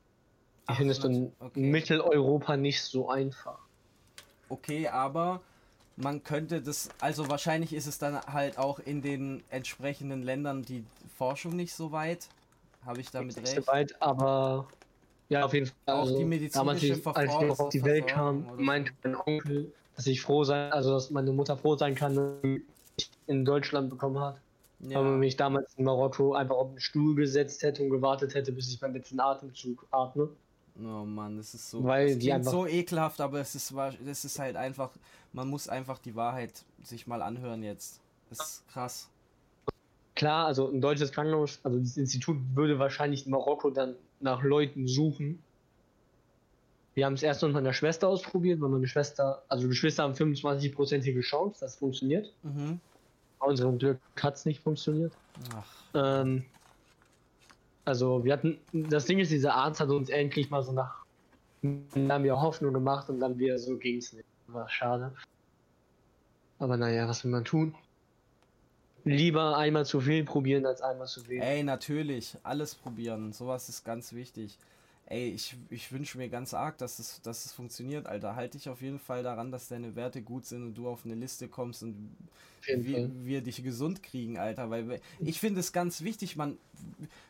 Ach, 0.66 0.76
findest 0.76 1.04
du 1.04 1.08
in 1.08 1.32
okay. 1.38 1.60
Mitteleuropa 1.60 2.56
nicht 2.56 2.82
so 2.82 3.08
einfach. 3.08 3.58
Okay, 4.48 4.88
aber 4.88 5.42
man 5.96 6.22
könnte 6.22 6.62
das, 6.62 6.88
also 7.00 7.28
wahrscheinlich 7.28 7.72
ist 7.72 7.86
es 7.86 7.98
dann 7.98 8.20
halt 8.20 8.58
auch 8.58 8.78
in 8.78 9.02
den 9.02 9.42
entsprechenden 9.50 10.22
Ländern 10.22 10.62
die 10.62 10.84
Forschung 11.16 11.56
nicht 11.56 11.74
so 11.74 11.92
weit. 11.92 12.28
Habe 12.84 13.00
ich 13.00 13.10
damit 13.10 13.36
nicht 13.36 13.46
recht? 13.46 13.64
so 13.64 13.72
weit, 13.72 14.00
aber 14.00 14.68
ja, 15.28 15.44
auf 15.44 15.54
jeden 15.54 15.66
Fall. 15.66 15.94
Auch 15.94 16.06
die 16.06 16.24
medizinische 16.24 17.00
damals, 17.00 17.16
als 17.16 17.32
ich 17.32 17.60
auf 17.60 17.68
die 17.70 17.84
Welt 17.84 18.08
kam, 18.08 18.46
meinte 18.56 18.92
mein 19.02 19.16
Onkel, 19.16 19.72
dass 19.96 20.06
ich 20.06 20.20
froh 20.20 20.44
sein, 20.44 20.72
also 20.72 20.92
dass 20.92 21.10
meine 21.10 21.32
Mutter 21.32 21.56
froh 21.56 21.76
sein 21.76 21.94
kann, 21.94 22.16
dass 22.16 22.42
mich 22.42 22.62
in 23.26 23.44
Deutschland 23.44 23.90
bekommen 23.90 24.18
hat. 24.18 24.36
Ja. 24.80 24.98
Weil 24.98 25.04
man 25.04 25.18
mich 25.20 25.36
damals 25.36 25.74
in 25.76 25.84
Marokko 25.84 26.34
einfach 26.34 26.56
auf 26.56 26.70
den 26.70 26.80
Stuhl 26.80 27.14
gesetzt 27.14 27.62
hätte 27.62 27.82
und 27.82 27.90
gewartet 27.90 28.34
hätte, 28.34 28.50
bis 28.50 28.68
ich 28.72 28.80
meinen 28.80 28.94
letzten 28.94 29.20
Atemzug 29.20 29.86
atme. 29.92 30.28
Oh 30.78 31.04
Mann, 31.04 31.36
das 31.36 31.54
ist 31.54 31.70
so. 31.70 31.84
Weil 31.84 32.10
das 32.10 32.18
die 32.18 32.32
einfach- 32.32 32.50
so 32.50 32.66
ekelhaft, 32.66 33.20
aber 33.20 33.40
es 33.40 33.54
ist, 33.54 33.72
es 34.06 34.24
ist 34.24 34.38
halt 34.38 34.56
einfach. 34.56 34.90
Man 35.32 35.48
muss 35.48 35.68
einfach 35.68 35.98
die 35.98 36.14
Wahrheit 36.14 36.52
sich 36.82 37.06
mal 37.06 37.22
anhören 37.22 37.62
jetzt. 37.62 38.00
Das 38.30 38.38
ist 38.40 38.68
krass. 38.68 39.08
Klar, 40.14 40.46
also 40.46 40.68
ein 40.70 40.80
deutsches 40.80 41.10
Krankenhaus, 41.12 41.58
also 41.62 41.78
dieses 41.78 41.96
Institut 41.96 42.36
würde 42.54 42.78
wahrscheinlich 42.78 43.24
in 43.24 43.32
Marokko 43.32 43.70
dann 43.70 43.94
nach 44.20 44.42
Leuten 44.42 44.86
suchen. 44.86 45.42
Wir 46.94 47.06
haben 47.06 47.14
es 47.14 47.22
erst 47.22 47.42
mit 47.42 47.52
meiner 47.52 47.72
Schwester 47.72 48.08
ausprobiert, 48.08 48.60
weil 48.60 48.68
meine 48.68 48.86
Schwester, 48.86 49.42
also 49.48 49.66
Geschwister 49.68 50.02
haben 50.02 50.12
25%ige 50.14 51.20
Chance, 51.22 51.60
dass 51.60 51.72
es 51.72 51.78
funktioniert. 51.78 52.30
Mhm. 52.42 52.78
Bei 53.40 53.46
unserem 53.46 53.78
Glück 53.78 53.98
hat 54.22 54.34
es 54.36 54.44
nicht 54.44 54.60
funktioniert. 54.62 55.12
Ach, 55.56 55.64
Ähm, 55.94 56.44
also 57.84 58.24
wir 58.24 58.32
hatten, 58.32 58.58
das 58.72 59.06
Ding 59.06 59.18
ist, 59.18 59.30
dieser 59.30 59.54
Arzt 59.54 59.80
hat 59.80 59.88
uns 59.88 60.08
endlich 60.08 60.50
mal 60.50 60.62
so 60.62 60.72
nach, 60.72 61.04
dann 61.62 62.12
haben 62.12 62.24
wir 62.24 62.40
Hoffnung 62.40 62.72
gemacht 62.72 63.08
und 63.08 63.20
dann 63.20 63.38
wieder 63.38 63.58
so 63.58 63.76
ging 63.76 63.98
es 63.98 64.12
nicht. 64.12 64.26
War 64.48 64.68
schade. 64.68 65.12
Aber 66.58 66.76
naja, 66.76 67.08
was 67.08 67.24
will 67.24 67.30
man 67.30 67.44
tun? 67.44 67.74
lieber 69.04 69.56
einmal 69.56 69.84
zu 69.86 70.00
viel 70.00 70.24
probieren 70.24 70.66
als 70.66 70.80
einmal 70.80 71.06
zu 71.06 71.26
wenig. 71.28 71.42
Ey, 71.42 71.62
natürlich, 71.62 72.36
alles 72.42 72.74
probieren. 72.74 73.32
Sowas 73.32 73.68
ist 73.68 73.84
ganz 73.84 74.12
wichtig. 74.12 74.58
Ey, 75.12 75.28
ich, 75.28 75.54
ich 75.68 75.92
wünsche 75.92 76.16
mir 76.16 76.30
ganz 76.30 76.54
arg, 76.54 76.78
dass 76.78 76.98
es, 76.98 77.20
dass 77.20 77.44
es 77.44 77.52
funktioniert, 77.52 78.06
Alter. 78.06 78.34
Halte 78.34 78.56
dich 78.56 78.70
auf 78.70 78.80
jeden 78.80 78.98
Fall 78.98 79.22
daran, 79.22 79.52
dass 79.52 79.68
deine 79.68 79.94
Werte 79.94 80.22
gut 80.22 80.46
sind 80.46 80.62
und 80.62 80.74
du 80.74 80.88
auf 80.88 81.04
eine 81.04 81.14
Liste 81.14 81.48
kommst 81.48 81.82
und 81.82 82.16
wir, 82.66 83.10
wir 83.22 83.42
dich 83.42 83.62
gesund 83.62 84.02
kriegen, 84.02 84.38
Alter. 84.38 84.70
Weil 84.70 85.02
ich 85.20 85.38
finde 85.38 85.60
es 85.60 85.74
ganz 85.74 86.00
wichtig, 86.00 86.36
man, 86.36 86.56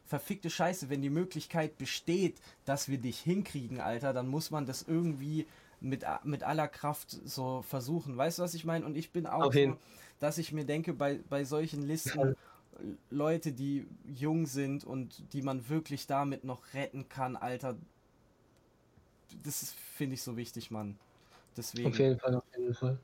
verfickte 0.07 0.49
Scheiße, 0.49 0.91
wenn 0.91 1.03
die 1.03 1.11
Möglichkeit 1.11 1.77
besteht, 1.77 2.37
dass 2.65 2.89
wir 2.89 2.99
dich 2.99 3.19
hinkriegen, 3.19 3.81
Alter, 3.81 4.13
dann 4.13 4.29
muss 4.29 4.53
man 4.53 4.65
das 4.65 4.83
irgendwie 4.87 5.49
mit, 5.81 6.05
mit 6.23 6.45
aller 6.45 6.69
Kraft 6.69 7.19
so 7.25 7.63
versuchen. 7.63 8.17
Weißt 8.17 8.39
du, 8.39 8.45
was 8.45 8.55
ich 8.55 8.65
meine? 8.65 8.87
Und 8.87 8.97
ich 8.97 9.11
bin 9.11 9.27
auch 9.27 9.53
so, 9.53 9.77
dass 10.21 10.39
ich 10.39 10.53
mir 10.53 10.65
denke, 10.65 10.93
bei, 10.93 11.19
bei 11.29 11.43
solchen 11.43 11.83
Listen, 11.83 12.37
Leute, 13.11 13.53
die 13.53 13.87
jung 14.07 14.47
sind 14.47 14.85
und 14.85 15.33
die 15.33 15.43
man 15.43 15.69
wirklich 15.69 16.07
damit 16.07 16.45
noch 16.45 16.75
retten 16.75 17.09
kann, 17.09 17.37
Alter, 17.37 17.77
das 19.45 19.73
finde 19.73 20.15
ich 20.15 20.23
so 20.23 20.37
wichtig, 20.37 20.71
Mann. 20.71 20.99
Deswegen. 21.57 21.89
Auf 21.89 21.99
jeden 21.99 22.19
Fall, 22.19 22.35
auf 22.35 22.45
jeden 22.57 22.75
Fall. 22.75 22.99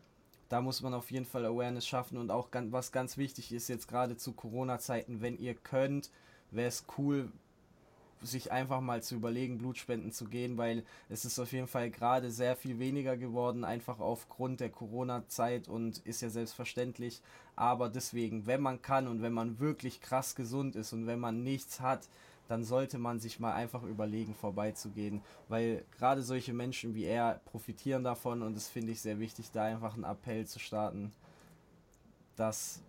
Da 0.48 0.62
muss 0.62 0.80
man 0.80 0.94
auf 0.94 1.10
jeden 1.10 1.26
Fall 1.26 1.44
Awareness 1.44 1.86
schaffen 1.86 2.16
und 2.16 2.30
auch 2.30 2.50
ganz, 2.50 2.72
was 2.72 2.90
ganz 2.90 3.18
wichtig 3.18 3.52
ist 3.52 3.68
jetzt 3.68 3.86
gerade 3.86 4.16
zu 4.16 4.32
Corona-Zeiten, 4.32 5.20
wenn 5.20 5.38
ihr 5.38 5.54
könnt, 5.54 6.10
wäre 6.50 6.68
es 6.68 6.86
cool, 6.96 7.30
sich 8.22 8.50
einfach 8.50 8.80
mal 8.80 9.02
zu 9.02 9.14
überlegen, 9.14 9.58
Blutspenden 9.58 10.10
zu 10.10 10.24
gehen, 10.24 10.56
weil 10.56 10.84
es 11.08 11.24
ist 11.24 11.38
auf 11.38 11.52
jeden 11.52 11.68
Fall 11.68 11.90
gerade 11.90 12.30
sehr 12.30 12.56
viel 12.56 12.78
weniger 12.78 13.16
geworden, 13.16 13.64
einfach 13.64 14.00
aufgrund 14.00 14.60
der 14.60 14.70
Corona-Zeit 14.70 15.68
und 15.68 15.98
ist 15.98 16.22
ja 16.22 16.30
selbstverständlich. 16.30 17.20
Aber 17.58 17.88
deswegen, 17.88 18.46
wenn 18.46 18.60
man 18.60 18.80
kann 18.82 19.08
und 19.08 19.20
wenn 19.20 19.32
man 19.32 19.58
wirklich 19.58 20.00
krass 20.00 20.36
gesund 20.36 20.76
ist 20.76 20.92
und 20.92 21.08
wenn 21.08 21.18
man 21.18 21.42
nichts 21.42 21.80
hat, 21.80 22.08
dann 22.46 22.62
sollte 22.62 22.98
man 22.98 23.18
sich 23.18 23.40
mal 23.40 23.52
einfach 23.52 23.82
überlegen, 23.82 24.32
vorbeizugehen, 24.32 25.22
weil 25.48 25.84
gerade 25.98 26.22
solche 26.22 26.52
Menschen 26.52 26.94
wie 26.94 27.02
er 27.02 27.40
profitieren 27.46 28.04
davon 28.04 28.42
und 28.42 28.54
das 28.54 28.68
finde 28.68 28.92
ich 28.92 29.00
sehr 29.00 29.18
wichtig, 29.18 29.50
da 29.50 29.64
einfach 29.64 29.94
einen 29.94 30.04
Appell 30.04 30.46
zu 30.46 30.60
starten, 30.60 31.12
dass 32.36 32.80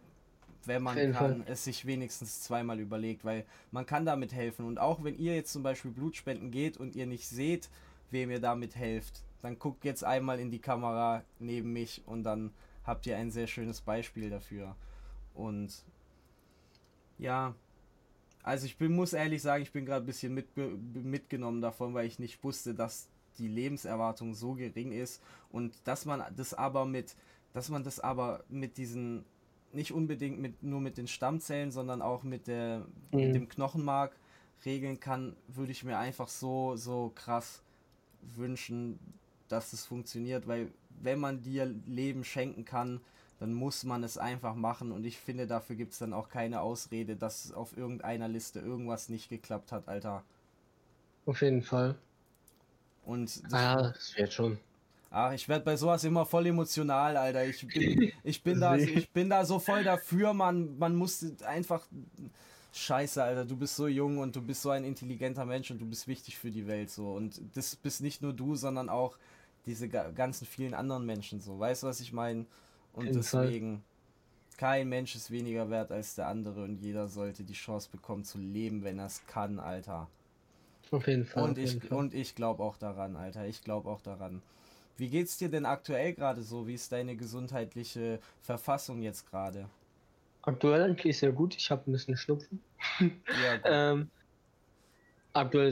wenn 0.66 0.84
man 0.84 0.96
kann, 0.96 1.14
Fall. 1.14 1.44
es 1.48 1.64
sich 1.64 1.88
wenigstens 1.88 2.44
zweimal 2.44 2.80
überlegt, 2.80 3.26
weil 3.26 3.46
man 3.72 3.88
kann 3.88 4.06
damit 4.06 4.34
helfen. 4.34 4.66
Und 4.66 4.78
auch 4.78 5.04
wenn 5.04 5.18
ihr 5.18 5.34
jetzt 5.34 5.52
zum 5.52 5.64
Beispiel 5.64 5.90
Blutspenden 5.90 6.52
geht 6.52 6.78
und 6.78 6.96
ihr 6.96 7.08
nicht 7.08 7.28
seht, 7.28 7.70
wem 8.12 8.30
ihr 8.30 8.40
damit 8.40 8.76
helft, 8.76 9.24
dann 9.42 9.58
guckt 9.58 9.84
jetzt 9.84 10.04
einmal 10.04 10.40
in 10.40 10.52
die 10.52 10.60
Kamera 10.60 11.24
neben 11.40 11.74
mich 11.74 12.04
und 12.06 12.24
dann 12.24 12.52
habt 12.84 13.06
ihr 13.06 13.18
ein 13.18 13.32
sehr 13.32 13.48
schönes 13.48 13.82
Beispiel 13.82 14.30
dafür. 14.30 14.76
Und 15.34 15.84
ja, 17.18 17.56
also 18.44 18.66
ich 18.66 18.78
bin, 18.78 18.96
muss 18.96 19.14
ehrlich 19.14 19.42
sagen, 19.42 19.64
ich 19.64 19.72
bin 19.72 19.86
gerade 19.86 20.04
ein 20.04 20.08
bisschen 20.08 20.34
mit, 20.34 20.48
mitgenommen 20.56 21.62
davon, 21.62 21.94
weil 21.94 22.08
ich 22.08 22.20
nicht 22.20 22.44
wusste, 22.44 22.74
dass 22.74 23.10
die 23.38 23.48
Lebenserwartung 23.48 24.34
so 24.34 24.54
gering 24.54 24.92
ist 24.92 25.22
und 25.52 25.76
dass 25.86 26.06
man 26.06 26.24
das 26.36 26.54
aber 26.54 26.86
mit, 26.86 27.16
dass 27.54 27.70
man 27.70 27.84
das 27.84 28.00
aber 28.00 28.44
mit 28.50 28.78
diesen 28.78 29.26
nicht 29.72 29.92
unbedingt 29.92 30.40
mit, 30.40 30.64
nur 30.64 30.82
mit 30.82 30.98
den 30.98 31.08
Stammzellen, 31.08 31.72
sondern 31.72 32.02
auch 32.02 32.24
mit, 32.24 32.48
der, 32.48 32.86
mhm. 33.12 33.20
mit 33.20 33.36
dem 33.36 33.50
Knochenmark 33.50 34.16
regeln 34.66 35.00
kann, 35.00 35.36
würde 35.48 35.72
ich 35.72 35.84
mir 35.84 35.98
einfach 35.98 36.28
so, 36.28 36.76
so 36.76 37.12
krass 37.14 37.62
wünschen, 38.22 39.00
dass 39.48 39.74
es 39.74 39.86
funktioniert, 39.86 40.48
weil 40.48 40.72
wenn 41.02 41.20
man 41.20 41.42
dir 41.42 41.66
Leben 41.86 42.24
schenken 42.24 42.66
kann, 42.66 43.02
dann 43.40 43.54
muss 43.54 43.84
man 43.84 44.04
es 44.04 44.18
einfach 44.18 44.56
machen 44.56 44.92
und 44.92 45.06
ich 45.06 45.18
finde, 45.18 45.48
dafür 45.48 45.76
gibt 45.76 45.94
es 45.94 46.00
dann 46.00 46.14
auch 46.14 46.30
keine 46.30 46.62
Ausrede, 46.62 47.16
dass 47.16 47.54
auf 47.54 47.78
irgendeiner 47.78 48.28
Liste 48.28 48.60
irgendwas 48.60 49.08
nicht 49.10 49.30
geklappt 49.30 49.72
hat, 49.72 49.88
Alter. 49.88 50.24
Auf 51.26 51.42
jeden 51.42 51.62
Fall. 51.62 51.96
Und 53.06 53.44
das, 53.46 53.54
ah, 53.54 53.94
das 53.94 54.18
wird 54.18 54.34
schon. 54.34 54.60
Ach, 55.12 55.32
ich 55.32 55.48
werde 55.50 55.66
bei 55.66 55.76
sowas 55.76 56.04
immer 56.04 56.26
voll 56.26 56.48
emotional, 56.48 57.18
Alter. 57.18 57.46
Ich 57.46 57.66
bin, 57.66 58.12
ich 58.24 58.44
bin 58.44 58.60
da, 58.60 58.76
ich 58.76 59.10
bin 59.10 59.30
da 59.30 59.46
so 59.46 59.58
voll 59.58 59.84
dafür, 59.84 60.34
man, 60.34 60.78
man 60.78 60.96
muss 60.96 61.26
einfach. 61.42 61.86
Scheiße, 62.72 63.24
Alter, 63.24 63.46
du 63.46 63.58
bist 63.58 63.76
so 63.76 63.88
jung 63.88 64.20
und 64.20 64.36
du 64.36 64.44
bist 64.44 64.62
so 64.62 64.70
ein 64.70 64.84
intelligenter 64.84 65.44
Mensch 65.44 65.72
und 65.72 65.82
du 65.82 65.88
bist 65.88 66.08
wichtig 66.08 66.38
für 66.38 66.52
die 66.52 66.68
Welt 66.68 66.92
so. 66.92 67.14
Und 67.14 67.42
das 67.56 67.76
bist 67.76 68.02
nicht 68.02 68.22
nur 68.22 68.32
du, 68.32 68.56
sondern 68.56 68.90
auch 68.90 69.18
diese 69.70 69.88
ganzen 69.88 70.46
vielen 70.46 70.74
anderen 70.74 71.06
Menschen 71.06 71.40
so. 71.40 71.60
Weißt 71.60 71.84
du, 71.84 71.88
was 71.88 72.00
ich 72.00 72.12
meine? 72.12 72.46
Und 72.94 73.08
In 73.08 73.14
deswegen, 73.14 73.84
kein 74.58 74.90
Mensch 74.90 75.16
ist 75.16 75.32
weniger 75.32 75.70
wert 75.70 75.92
als 75.92 76.16
der 76.16 76.28
andere 76.28 76.64
und 76.64 76.78
jeder 76.78 77.08
sollte 77.08 77.44
die 77.44 77.54
Chance 77.54 77.90
bekommen 77.92 78.24
zu 78.24 78.40
leben, 78.40 78.84
wenn 78.84 79.00
er 79.00 79.06
es 79.06 79.26
kann, 79.28 79.60
Alter. 79.60 80.10
Auf 80.92 81.08
jeden 81.08 81.26
Fall. 81.26 81.44
Und 81.44 81.58
ich, 81.58 81.92
und 81.92 82.14
ich 82.14 82.36
glaube 82.36 82.64
auch 82.64 82.78
daran, 82.78 83.16
Alter. 83.16 83.46
Ich 83.46 83.64
glaube 83.64 83.90
auch 83.90 84.02
daran. 84.02 84.42
Wie 84.98 85.08
geht's 85.08 85.38
dir 85.38 85.50
denn 85.50 85.66
aktuell 85.66 86.14
gerade 86.14 86.42
so? 86.42 86.68
Wie 86.68 86.74
ist 86.74 86.92
deine 86.92 87.16
gesundheitliche 87.16 88.20
Verfassung 88.42 89.02
jetzt 89.02 89.30
gerade? 89.30 89.70
Aktuell 90.42 90.82
eigentlich 90.82 91.18
sehr 91.18 91.32
gut. 91.32 91.56
Ich 91.56 91.70
habe 91.70 91.90
ein 91.90 91.92
bisschen 91.92 92.18
Schnupfen. 92.18 92.60
Ja, 93.00 93.60
ähm, 93.92 94.10
aktuell 95.34 95.72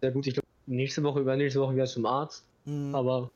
sehr 0.00 0.10
gut. 0.12 0.26
Ich 0.26 0.34
glaube, 0.34 0.46
nächste 0.66 1.02
Woche, 1.02 1.20
übernächste 1.20 1.60
Woche 1.60 1.74
wieder 1.74 1.86
zum 1.86 2.06
Arzt. 2.06 2.46
Mhm. 2.66 2.94
Aber 2.94 3.30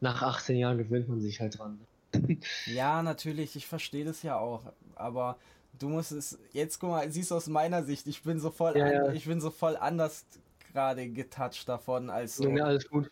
nach 0.00 0.22
18 0.22 0.56
Jahren 0.56 0.78
gewöhnt 0.78 1.08
man 1.08 1.20
sich 1.20 1.40
halt 1.40 1.58
dran. 1.58 1.80
ja, 2.66 3.02
natürlich. 3.02 3.56
Ich 3.56 3.66
verstehe 3.66 4.04
das 4.04 4.22
ja 4.22 4.38
auch. 4.38 4.62
Aber 4.94 5.36
du 5.78 5.88
musst 5.88 6.12
es 6.12 6.38
jetzt 6.52 6.78
guck 6.78 6.90
mal, 6.90 7.10
siehst 7.10 7.30
du 7.30 7.34
aus 7.34 7.48
meiner 7.48 7.82
Sicht, 7.82 8.06
ich 8.06 8.22
bin 8.22 8.38
so 8.38 8.50
voll, 8.50 8.76
ja, 8.76 8.84
an, 8.84 8.92
ja. 8.92 9.12
ich 9.12 9.26
bin 9.26 9.40
so 9.40 9.50
voll 9.50 9.76
anders 9.76 10.24
gerade 10.72 11.08
getouched 11.08 11.68
davon 11.68 12.10
als 12.10 12.36
so. 12.36 12.48
Ja, 12.48 12.64
alles 12.64 12.88
gut. 12.88 13.10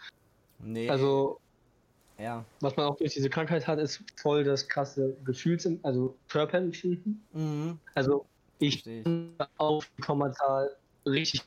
Nee. 0.58 0.88
Also, 0.88 1.40
ja. 2.18 2.44
Was 2.60 2.76
man 2.76 2.86
auch 2.86 2.96
durch 2.96 3.14
diese 3.14 3.30
Krankheit 3.30 3.66
hat, 3.66 3.78
ist 3.78 4.02
voll 4.16 4.44
das 4.44 4.68
krasse 4.68 5.16
Gefühls, 5.24 5.68
also 5.82 6.14
Körperempfinden. 6.28 7.24
Mhm. 7.32 7.78
Also, 7.94 8.26
ich 8.58 8.84
kann 8.84 9.34
auf 9.56 9.90
die 9.96 10.02
Kommazahl 10.02 10.76
richtig 11.06 11.44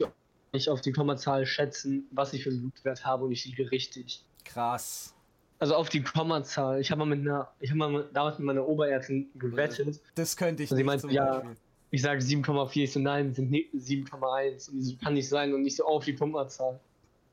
nicht 0.57 0.69
auf 0.69 0.81
die 0.81 0.91
Kommazahl 0.91 1.45
schätzen, 1.45 2.07
was 2.11 2.33
ich 2.33 2.43
für 2.43 2.49
einen 2.49 2.61
Blutwert 2.61 3.05
habe 3.05 3.25
und 3.25 3.31
ich 3.31 3.45
liege 3.45 3.71
richtig. 3.71 4.23
Krass. 4.43 5.13
Also 5.59 5.75
auf 5.75 5.89
die 5.89 6.03
Kommazahl. 6.03 6.79
Ich 6.81 6.91
habe 6.91 6.99
mal 6.99 7.15
mit 7.15 7.21
einer, 7.21 7.49
ich 7.59 7.69
habe 7.71 7.77
mal 7.77 8.09
damals 8.13 8.37
mit 8.37 8.45
meiner 8.45 8.67
Oberärztin 8.67 9.29
gewettet. 9.35 9.99
Das 10.15 10.35
könnte 10.35 10.63
ich 10.63 10.71
und 10.71 10.77
nicht. 10.77 10.85
Meinte, 10.85 11.09
ja, 11.09 11.43
ich 11.89 12.01
sage 12.01 12.21
7,4, 12.21 12.83
ich 12.83 12.91
so 12.91 12.99
nein, 12.99 13.33
sind 13.33 13.51
7,1 13.51 14.71
und 14.71 14.81
so 14.83 14.95
kann 14.97 15.13
nicht 15.13 15.29
sein 15.29 15.53
und 15.53 15.61
nicht 15.61 15.77
so 15.77 15.85
auf 15.85 16.03
die 16.03 16.15
Kommazahl. 16.15 16.79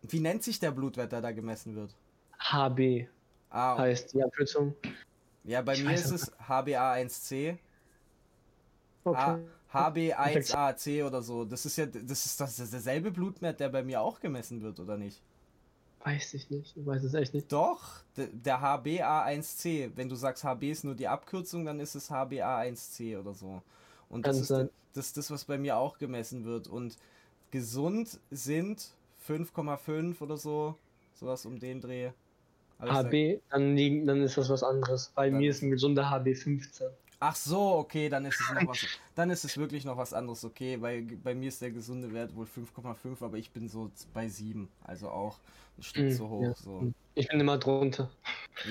Wie 0.02 0.20
nennt 0.20 0.42
sich 0.42 0.60
der 0.60 0.70
Blutwert, 0.70 1.12
der 1.12 1.20
da 1.20 1.32
gemessen 1.32 1.74
wird? 1.74 1.94
HB. 2.38 3.06
Ah, 3.50 3.74
okay. 3.74 3.82
heißt 3.82 4.14
die 4.14 4.22
Abkürzung. 4.22 4.74
Ja, 5.44 5.62
bei 5.62 5.74
ich 5.74 5.84
mir 5.84 5.94
ist 5.94 6.10
es 6.10 6.32
HbA1c. 6.38 7.58
Okay. 9.04 9.38
HB1AC 9.74 11.04
oder 11.04 11.22
so. 11.22 11.44
Das 11.44 11.66
ist 11.66 11.76
ja 11.76 11.86
das 11.86 12.26
ist 12.26 12.40
das, 12.40 12.58
ist 12.58 12.72
derselbe 12.72 13.10
Blutwert, 13.10 13.60
der 13.60 13.68
bei 13.68 13.82
mir 13.82 14.00
auch 14.00 14.20
gemessen 14.20 14.62
wird, 14.62 14.78
oder 14.80 14.96
nicht? 14.96 15.20
Weiß 16.04 16.34
ich 16.34 16.50
nicht. 16.50 16.76
Ich 16.76 16.86
weiß 16.86 17.02
es 17.02 17.14
echt 17.14 17.32
nicht. 17.32 17.50
Doch, 17.50 18.02
der 18.16 18.60
HbA1c. 18.60 19.92
Wenn 19.96 20.08
du 20.08 20.16
sagst, 20.16 20.44
HB 20.44 20.64
ist 20.64 20.84
nur 20.84 20.94
die 20.94 21.08
Abkürzung, 21.08 21.64
dann 21.64 21.80
ist 21.80 21.94
es 21.94 22.10
HbA1c 22.10 23.18
oder 23.18 23.32
so. 23.32 23.62
Und 24.10 24.26
das 24.26 24.38
ist 24.38 24.50
das, 24.50 24.68
das, 24.92 25.12
das, 25.14 25.30
was 25.30 25.44
bei 25.46 25.56
mir 25.56 25.78
auch 25.78 25.96
gemessen 25.96 26.44
wird. 26.44 26.68
Und 26.68 26.98
gesund 27.50 28.20
sind 28.30 28.90
5,5 29.26 30.20
oder 30.20 30.36
so. 30.36 30.76
Sowas 31.14 31.46
um 31.46 31.58
den 31.58 31.80
Dreh. 31.80 32.10
HB, 32.80 33.40
dann, 33.50 33.74
liegen, 33.74 34.06
dann 34.06 34.20
ist 34.22 34.36
das 34.36 34.50
was 34.50 34.62
anderes. 34.62 35.10
Bei 35.14 35.30
mir 35.30 35.50
ist 35.50 35.62
ein 35.62 35.70
gesunder 35.70 36.10
HB 36.10 36.34
15. 36.36 36.88
Ach 37.20 37.36
so, 37.36 37.76
okay, 37.76 38.08
dann 38.08 38.24
ist 38.26 38.40
es 38.40 38.52
noch 38.52 38.68
was. 38.68 38.86
Dann 39.14 39.30
ist 39.30 39.44
es 39.44 39.56
wirklich 39.56 39.84
noch 39.84 39.96
was 39.96 40.12
anderes, 40.12 40.44
okay, 40.44 40.80
weil 40.80 41.02
bei 41.02 41.34
mir 41.34 41.48
ist 41.48 41.62
der 41.62 41.70
gesunde 41.70 42.12
Wert 42.12 42.34
wohl 42.34 42.46
5,5, 42.46 43.22
aber 43.24 43.36
ich 43.36 43.50
bin 43.50 43.68
so 43.68 43.90
bei 44.12 44.28
7, 44.28 44.68
also 44.84 45.08
auch 45.08 45.38
ein 45.78 45.82
Stück 45.82 46.06
mm, 46.06 46.10
zu 46.12 46.28
hoch. 46.28 46.42
Ja. 46.42 46.54
So. 46.54 46.92
Ich 47.14 47.28
bin 47.28 47.40
immer 47.40 47.58
drunter. 47.58 48.10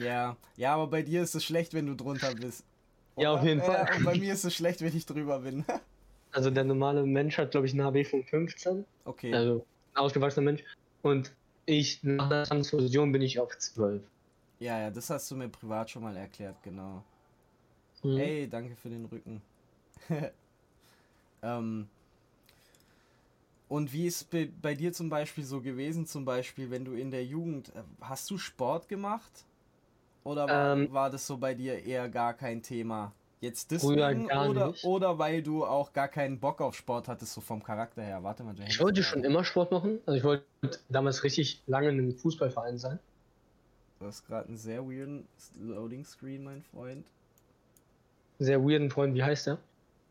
Ja, 0.02 0.38
ja, 0.58 0.76
aber 0.76 0.88
bei 0.88 1.02
dir 1.02 1.24
ist 1.24 1.36
es 1.36 1.44
schlecht, 1.44 1.74
wenn 1.74 1.86
du 1.86 1.96
drunter 1.96 2.34
bist. 2.36 2.64
ja, 3.18 3.34
auf 3.34 3.44
jeden 3.44 3.62
äh, 3.62 3.64
Fall. 3.64 3.90
Und 3.98 4.04
bei 4.06 4.18
mir 4.18 4.34
ist 4.34 4.44
es 4.44 4.54
schlecht, 4.54 4.82
wenn 4.82 4.96
ich 4.96 5.06
drüber 5.06 5.40
bin. 5.40 5.66
also 6.32 6.50
der 6.50 6.64
normale 6.64 7.04
Mensch 7.04 7.38
hat, 7.38 7.52
glaube 7.52 7.68
ich, 7.68 7.74
einen 7.74 7.84
HB 7.84 8.06
von 8.08 8.24
15. 8.24 8.86
Okay. 9.06 9.34
Also 9.34 9.66
ausgewachsener 9.96 10.46
Mensch. 10.46 10.64
Und 11.02 11.34
ich, 11.66 12.04
nach 12.04 12.30
der 12.30 12.44
Transfusion 12.44 13.12
bin 13.12 13.22
ich 13.22 13.40
auf 13.40 13.58
12. 13.58 14.02
Ja, 14.60 14.80
ja, 14.80 14.92
das 14.92 15.10
hast 15.10 15.30
du 15.32 15.36
mir 15.36 15.50
privat 15.50 15.90
schon 15.90 16.04
mal 16.04 16.16
erklärt, 16.16 16.56
genau. 16.64 17.04
Mhm. 18.04 18.18
Hey, 18.18 18.48
danke 18.48 18.76
für 18.76 18.90
den 18.90 19.06
Rücken. 19.06 19.42
ähm, 21.42 21.88
und 23.70 23.92
wie 23.92 24.06
ist 24.06 24.30
bei, 24.30 24.50
bei 24.62 24.76
dir 24.76 24.94
zum 24.94 25.10
Beispiel 25.10 25.44
so 25.44 25.62
gewesen, 25.62 26.06
zum 26.06 26.26
Beispiel, 26.26 26.70
wenn 26.70 26.86
du 26.86 26.94
in 26.94 27.12
der 27.12 27.26
Jugend, 27.26 27.70
äh, 27.70 27.82
hast 28.02 28.30
du 28.30 28.38
Sport 28.38 28.88
gemacht? 28.88 29.46
Oder 30.24 30.48
war, 30.48 30.74
ähm, 30.74 30.92
war 30.92 31.10
das 31.10 31.26
so 31.26 31.38
bei 31.38 31.54
dir 31.54 31.84
eher 31.84 32.08
gar 32.10 32.34
kein 32.34 32.62
Thema? 32.62 33.14
Jetzt 33.42 33.74
Früher 33.78 34.08
deswegen 34.08 34.28
gar 34.28 34.50
oder, 34.50 34.68
nicht. 34.68 34.86
oder 34.86 35.20
weil 35.20 35.44
du 35.44 35.66
auch 35.66 35.92
gar 35.92 36.08
keinen 36.08 36.40
Bock 36.40 36.62
auf 36.62 36.76
Sport 36.76 37.10
hattest, 37.10 37.34
so 37.34 37.42
vom 37.42 37.62
Charakter 37.62 38.02
her. 38.02 38.24
Warte 38.24 38.44
mal, 38.44 38.56
Ich 38.68 38.80
wollte 38.80 39.04
schon 39.04 39.24
immer 39.26 39.44
Sport 39.44 39.72
machen. 39.72 40.00
Also 40.06 40.18
ich 40.18 40.24
wollte 40.24 40.46
damals 40.88 41.24
richtig 41.26 41.62
lange 41.68 41.90
in 41.90 42.00
einem 42.00 42.18
Fußballverein 42.18 42.78
sein. 42.78 43.00
Du 44.00 44.06
hast 44.06 44.26
gerade 44.28 44.48
einen 44.48 44.58
sehr 44.58 44.86
weirden 44.86 45.28
Loading 45.60 46.06
Screen, 46.06 46.44
mein 46.44 46.62
Freund. 46.62 47.06
Sehr 48.40 48.64
weirden 48.64 48.90
Freund, 48.90 49.16
wie 49.16 49.24
heißt 49.24 49.48
der? 49.48 49.60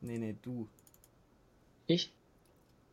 Nee, 0.01 0.19
nee, 0.19 0.37
du. 0.43 0.69
Ich? 1.87 2.13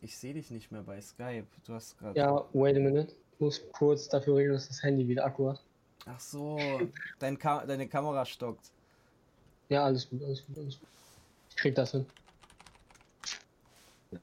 Ich 0.02 0.18
sehe 0.18 0.34
dich 0.34 0.50
nicht 0.52 0.72
mehr 0.72 0.82
bei 0.82 1.00
Skype. 1.02 1.48
Du 1.66 1.74
hast 1.74 1.98
gerade. 1.98 2.18
Ja, 2.18 2.46
wait 2.54 2.76
a 2.76 2.80
minute. 2.80 3.14
Ich 3.34 3.40
muss 3.40 3.62
kurz 3.72 4.10
dafür 4.10 4.38
regeln, 4.38 4.54
dass 4.54 4.68
das 4.68 4.82
Handy 4.84 5.08
wieder 5.08 5.26
Akku 5.26 5.50
hat. 5.50 5.62
Ach 6.06 6.20
so, 6.20 6.58
dein 7.20 7.38
Ka 7.38 7.66
deine 7.66 7.88
Kamera 7.88 8.26
stockt. 8.26 8.72
Ja, 9.70 9.86
alles 9.86 10.10
gut, 10.10 10.24
alles 10.24 10.46
gut, 10.46 10.58
alles 10.58 10.80
gut. 10.80 10.90
Ich 11.50 11.56
krieg 11.56 11.76
das 11.76 11.92
hin. 11.92 12.06
Ich 14.12 14.20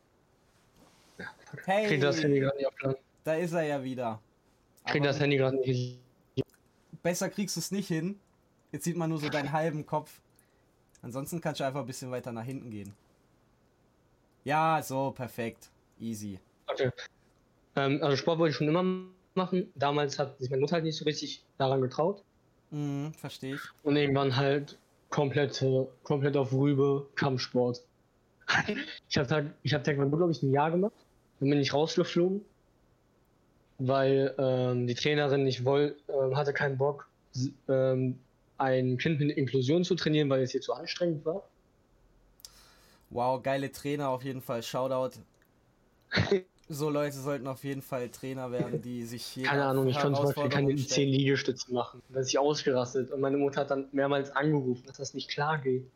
Hey, 1.64 1.86
krieg 1.86 2.00
das 2.00 2.22
Handy 2.22 2.40
gerade 2.40 2.56
nicht 2.56 2.66
auf 2.66 2.96
da 3.24 3.34
ist 3.34 3.52
er 3.52 3.62
ja 3.62 3.82
wieder. 3.82 4.20
Ich 4.84 4.92
krieg 4.92 5.00
Aber 5.00 5.08
das 5.08 5.20
Handy 5.20 5.36
gerade 5.36 5.56
nicht. 5.56 5.98
Besser 7.02 7.28
kriegst 7.28 7.56
du 7.56 7.60
es 7.60 7.72
nicht 7.72 7.88
hin. 7.88 8.20
Jetzt 8.70 8.84
sieht 8.84 8.96
man 8.96 9.10
nur 9.10 9.18
so 9.18 9.28
deinen 9.28 9.50
halben 9.50 9.84
Kopf. 9.84 10.20
Ansonsten 11.06 11.40
kannst 11.40 11.60
du 11.60 11.64
einfach 11.64 11.82
ein 11.82 11.86
bisschen 11.86 12.10
weiter 12.10 12.32
nach 12.32 12.42
hinten 12.42 12.68
gehen. 12.68 12.92
Ja, 14.42 14.82
so, 14.82 15.12
perfekt. 15.12 15.70
Easy. 16.00 16.40
Okay. 16.66 16.90
Ähm, 17.76 18.00
also 18.02 18.16
Sport 18.16 18.40
wollte 18.40 18.50
ich 18.50 18.56
schon 18.56 18.66
immer 18.66 18.82
machen. 19.36 19.70
Damals 19.76 20.18
hat 20.18 20.36
sich 20.40 20.50
meine 20.50 20.62
Mutter 20.62 20.74
halt 20.74 20.84
nicht 20.84 20.96
so 20.96 21.04
richtig 21.04 21.44
daran 21.58 21.80
getraut. 21.80 22.24
Mhm, 22.72 23.12
verstehe 23.12 23.54
ich. 23.54 23.60
Und 23.84 23.94
irgendwann 23.94 24.34
halt 24.34 24.78
komplett, 25.08 25.62
äh, 25.62 25.86
komplett 26.02 26.36
auf 26.36 26.52
Rübe 26.52 27.06
Kampfsport. 27.14 27.84
ich 29.08 29.16
habe 29.16 29.28
Tag, 29.28 29.44
ich 29.62 29.74
hab 29.74 29.84
Taekwondo, 29.84 30.16
glaube 30.16 30.32
ich, 30.32 30.42
ein 30.42 30.50
Jahr 30.50 30.72
gemacht. 30.72 31.06
Dann 31.38 31.50
bin 31.50 31.60
ich 31.60 31.72
rausgeflogen, 31.72 32.44
weil 33.78 34.34
ähm, 34.38 34.88
die 34.88 34.96
Trainerin 34.96 35.44
nicht 35.44 35.64
woll, 35.64 35.96
ähm, 36.08 36.36
hatte 36.36 36.52
keinen 36.52 36.76
Bock, 36.76 37.08
ähm, 37.68 38.18
ein 38.58 38.98
Kind 38.98 39.20
mit 39.20 39.36
Inklusion 39.36 39.84
zu 39.84 39.94
trainieren, 39.94 40.30
weil 40.30 40.42
es 40.42 40.54
ihr 40.54 40.60
zu 40.60 40.72
anstrengend 40.72 41.24
war. 41.24 41.48
Wow, 43.10 43.42
geile 43.42 43.70
Trainer 43.70 44.08
auf 44.08 44.24
jeden 44.24 44.40
Fall. 44.42 44.62
Shoutout. 44.62 45.18
So 46.68 46.90
Leute 46.90 47.16
sollten 47.16 47.46
auf 47.46 47.62
jeden 47.62 47.80
Fall 47.80 48.08
Trainer 48.08 48.50
werden, 48.50 48.82
die 48.82 49.04
sich 49.04 49.24
hier 49.24 49.44
Keine 49.44 49.66
Ahnung, 49.66 49.86
ich 49.86 49.96
konnte 49.96 50.16
zum 50.16 50.26
Beispiel 50.26 50.42
keine 50.48 50.66
Herausforderungen 50.66 50.78
10 50.78 51.08
Liegestützen 51.08 51.74
machen. 51.74 52.02
Da 52.08 52.18
ist 52.18 52.28
ich 52.28 52.38
ausgerastet 52.40 53.12
und 53.12 53.20
meine 53.20 53.36
Mutter 53.36 53.60
hat 53.60 53.70
dann 53.70 53.86
mehrmals 53.92 54.32
angerufen, 54.32 54.82
dass 54.84 54.96
das 54.96 55.14
nicht 55.14 55.30
klar 55.30 55.58
geht. 55.58 55.86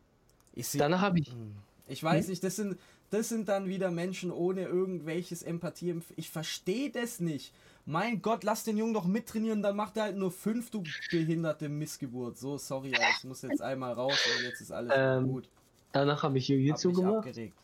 Danach 0.74 1.00
habe 1.00 1.18
ich 1.18 1.32
Hm. 1.32 1.56
ich 1.88 2.02
weiß 2.04 2.28
nicht, 2.28 2.44
das 2.44 2.54
sind, 2.54 2.78
das 3.10 3.28
sind 3.28 3.48
dann 3.48 3.66
wieder 3.66 3.90
Menschen 3.90 4.30
ohne 4.30 4.62
irgendwelches 4.62 5.42
Empathie. 5.42 6.00
Ich 6.14 6.30
verstehe 6.30 6.90
das 6.90 7.18
nicht. 7.18 7.52
Mein 7.90 8.22
Gott, 8.22 8.44
lass 8.44 8.62
den 8.62 8.76
Jungen 8.76 8.94
doch 8.94 9.04
mittrainieren, 9.04 9.62
dann 9.62 9.74
macht 9.74 9.96
er 9.96 10.04
halt 10.04 10.16
nur 10.16 10.30
fünf, 10.30 10.70
du 10.70 10.84
behinderte 11.10 11.68
Missgeburt. 11.68 12.38
So, 12.38 12.56
sorry, 12.56 12.94
aber 12.94 13.04
es 13.16 13.24
muss 13.24 13.42
jetzt 13.42 13.60
einmal 13.60 13.94
raus 13.94 14.16
und 14.38 14.44
jetzt 14.44 14.60
ist 14.60 14.70
alles 14.70 14.92
Ähm, 14.94 15.26
gut. 15.26 15.48
Danach 15.90 16.22
habe 16.22 16.38
ich 16.38 16.46
Jiu-Jitsu 16.46 16.92
gemacht. 16.92 17.26
abgeregt. 17.26 17.58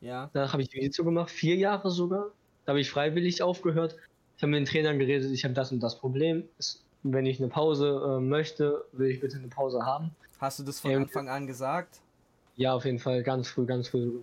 Ja, 0.00 0.28
Danach 0.32 0.54
habe 0.54 0.62
ich 0.64 0.72
Jiu-Jitsu 0.72 1.04
gemacht, 1.04 1.30
vier 1.30 1.54
Jahre 1.54 1.88
sogar. 1.92 2.32
Da 2.64 2.70
habe 2.70 2.80
ich 2.80 2.90
freiwillig 2.90 3.44
aufgehört. 3.44 3.96
Ich 4.36 4.42
habe 4.42 4.50
mit 4.50 4.58
den 4.58 4.64
Trainern 4.66 4.98
geredet, 4.98 5.30
ich 5.30 5.44
habe 5.44 5.54
das 5.54 5.70
und 5.70 5.78
das 5.80 5.96
Problem. 6.00 6.48
Es- 6.58 6.82
Wenn 7.04 7.24
ich 7.24 7.38
eine 7.38 7.48
Pause 7.48 8.16
äh, 8.18 8.20
möchte, 8.20 8.84
will 8.90 9.08
ich 9.08 9.20
bitte 9.20 9.36
eine 9.38 9.48
Pause 9.48 9.86
haben. 9.86 10.10
hast 10.40 10.58
du 10.58 10.64
das 10.64 10.80
von 10.80 10.90
Ähm, 10.90 11.02
Anfang 11.02 11.28
an 11.28 11.46
gesagt? 11.46 12.00
Ja, 12.56 12.74
auf 12.74 12.84
jeden 12.84 12.98
Fall, 12.98 13.22
ganz 13.22 13.46
früh, 13.48 13.66
ganz 13.66 13.86
früh. 13.88 14.18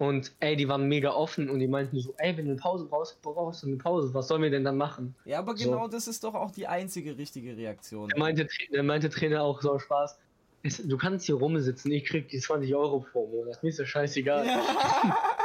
Und 0.00 0.32
ey, 0.40 0.56
die 0.56 0.66
waren 0.66 0.88
mega 0.88 1.10
offen 1.12 1.50
und 1.50 1.58
die 1.58 1.68
meinten 1.68 2.00
so, 2.00 2.14
ey, 2.16 2.34
wenn 2.34 2.46
du 2.46 2.52
eine 2.52 2.60
Pause 2.60 2.86
brauchst, 2.86 3.20
brauchst 3.20 3.62
du 3.62 3.66
eine 3.66 3.76
Pause. 3.76 4.14
Was 4.14 4.28
sollen 4.28 4.40
wir 4.40 4.48
denn 4.50 4.64
dann 4.64 4.78
machen? 4.78 5.14
Ja, 5.26 5.40
aber 5.40 5.54
so. 5.54 5.70
genau 5.70 5.88
das 5.88 6.08
ist 6.08 6.24
doch 6.24 6.34
auch 6.34 6.50
die 6.52 6.66
einzige 6.66 7.18
richtige 7.18 7.54
Reaktion. 7.54 8.08
Der 8.08 8.18
meinte, 8.18 8.48
der 8.72 8.82
meinte 8.82 9.10
Trainer 9.10 9.42
auch 9.42 9.60
so 9.60 9.78
Spaß. 9.78 10.16
"Es- 10.62 10.82
Du 10.82 10.96
kannst 10.96 11.26
hier 11.26 11.34
rumsitzen, 11.34 11.92
ich 11.92 12.06
krieg 12.06 12.28
die 12.28 12.38
20 12.40 12.74
Euro 12.74 13.00
pro 13.12 13.26
Monat. 13.26 13.62
Mir 13.62 13.68
ist 13.68 13.78
das 13.78 13.88
scheißegal. 13.88 14.46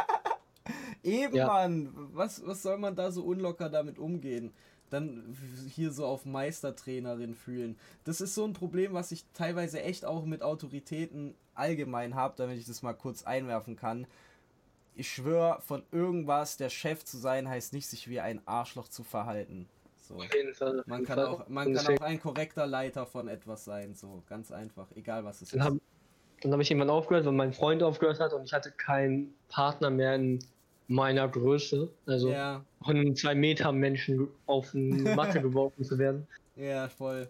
Eben, 1.04 1.36
Ja. 1.36 1.48
Mann. 1.48 1.90
Was, 2.14 2.46
was 2.46 2.64
soll 2.64 2.78
man 2.78 2.96
da 2.96 3.12
so 3.12 3.24
unlocker 3.24 3.70
damit 3.70 4.00
umgehen? 4.00 4.52
Dann 4.90 5.36
hier 5.70 5.92
so 5.92 6.06
auf 6.06 6.26
Meistertrainerin 6.26 7.36
fühlen. 7.36 7.78
Das 8.06 8.22
ist 8.22 8.36
so 8.36 8.46
ein 8.46 8.54
Problem, 8.54 8.94
was 8.94 9.12
ich 9.12 9.26
teilweise 9.34 9.82
echt 9.82 10.06
auch 10.06 10.26
mit 10.26 10.42
Autoritäten 10.44 11.36
allgemein 11.56 12.16
habe, 12.16 12.36
damit 12.38 12.58
ich 12.58 12.66
das 12.66 12.84
mal 12.84 12.94
kurz 12.94 13.24
einwerfen 13.24 13.76
kann. 13.76 14.08
Ich 14.96 15.10
schwöre, 15.10 15.60
von 15.62 15.84
irgendwas 15.92 16.58
der 16.58 16.70
Chef 16.70 17.04
zu 17.04 17.18
sein, 17.18 17.50
heißt 17.50 17.74
nicht, 17.74 17.88
sich 17.88 18.10
wie 18.10 18.20
ein 18.20 18.42
Arschloch 18.48 18.88
zu 18.88 19.04
verhalten. 19.04 19.68
So. 20.08 20.20
Fall. 20.54 20.84
Man 20.86 21.04
kann 21.04 21.16
Fall. 21.18 21.26
auch, 21.28 21.48
man 21.50 21.74
kann 21.74 21.98
auch 21.98 22.02
ein 22.02 22.20
korrekter 22.20 22.66
Leiter 22.68 23.06
von 23.06 23.28
etwas 23.28 23.66
sein. 23.66 23.96
So, 23.96 24.24
ganz 24.30 24.52
einfach. 24.52 24.88
Egal 24.96 25.26
was 25.26 25.42
es 25.42 25.50
Dann 25.50 25.60
ist. 25.60 25.66
habe 25.66 25.80
dann 26.42 26.54
hab 26.54 26.60
ich 26.60 26.70
irgendwann 26.70 26.92
aufgehört, 26.92 27.26
weil 27.26 27.32
mein 27.34 27.54
Freund 27.54 27.82
aufgehört 27.82 28.20
hat 28.20 28.34
und 28.34 28.44
ich 28.44 28.54
hatte 28.54 28.72
keinen 28.72 29.34
Partner 29.50 29.90
mehr 29.90 30.16
in 30.16 30.40
meiner 30.88 31.28
Größe. 31.28 31.90
Also 32.06 32.30
Ja, 32.30 32.64
von 32.84 32.98
einem 32.98 33.16
2 33.16 33.34
Meter 33.36 33.72
Menschen 33.72 34.28
auf 34.46 34.76
eine 34.76 35.16
Matte 35.16 35.42
geworfen 35.42 35.84
zu 35.84 35.98
werden. 35.98 36.28
ja, 36.56 36.88
voll. 36.88 37.28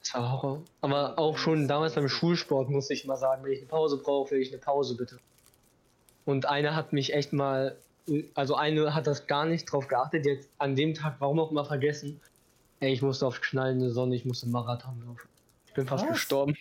Das 0.00 0.14
war 0.14 0.32
Horror. 0.32 0.62
Aber 0.82 1.18
auch 1.18 1.36
schon 1.38 1.66
damals 1.68 1.94
beim 1.94 2.08
Schulsport 2.08 2.70
musste 2.70 2.94
ich 2.94 3.04
mal 3.06 3.16
sagen, 3.16 3.44
wenn 3.44 3.52
ich 3.52 3.58
eine 3.60 3.68
Pause 3.68 3.98
brauche, 3.98 4.32
will 4.32 4.40
ich 4.40 4.50
eine 4.52 4.60
Pause 4.60 4.96
bitte. 4.96 5.18
Und 6.24 6.46
einer 6.46 6.74
hat 6.74 6.92
mich 6.92 7.12
echt 7.14 7.32
mal, 7.32 7.76
also 8.34 8.54
eine 8.54 8.94
hat 8.94 9.06
das 9.06 9.26
gar 9.26 9.46
nicht 9.46 9.70
drauf 9.70 9.88
geachtet, 9.88 10.26
jetzt 10.26 10.48
an 10.58 10.76
dem 10.76 10.94
Tag, 10.94 11.16
warum 11.18 11.38
auch 11.40 11.50
immer 11.50 11.64
vergessen. 11.64 12.20
Ey, 12.80 12.92
ich 12.92 13.02
musste 13.02 13.26
auf 13.26 13.40
knallende 13.40 13.90
Sonne, 13.90 14.14
ich 14.16 14.24
musste 14.24 14.48
Marathon 14.48 15.02
laufen. 15.06 15.28
Ich 15.66 15.74
bin 15.74 15.86
fast 15.86 16.04
Was? 16.04 16.12
gestorben. 16.12 16.56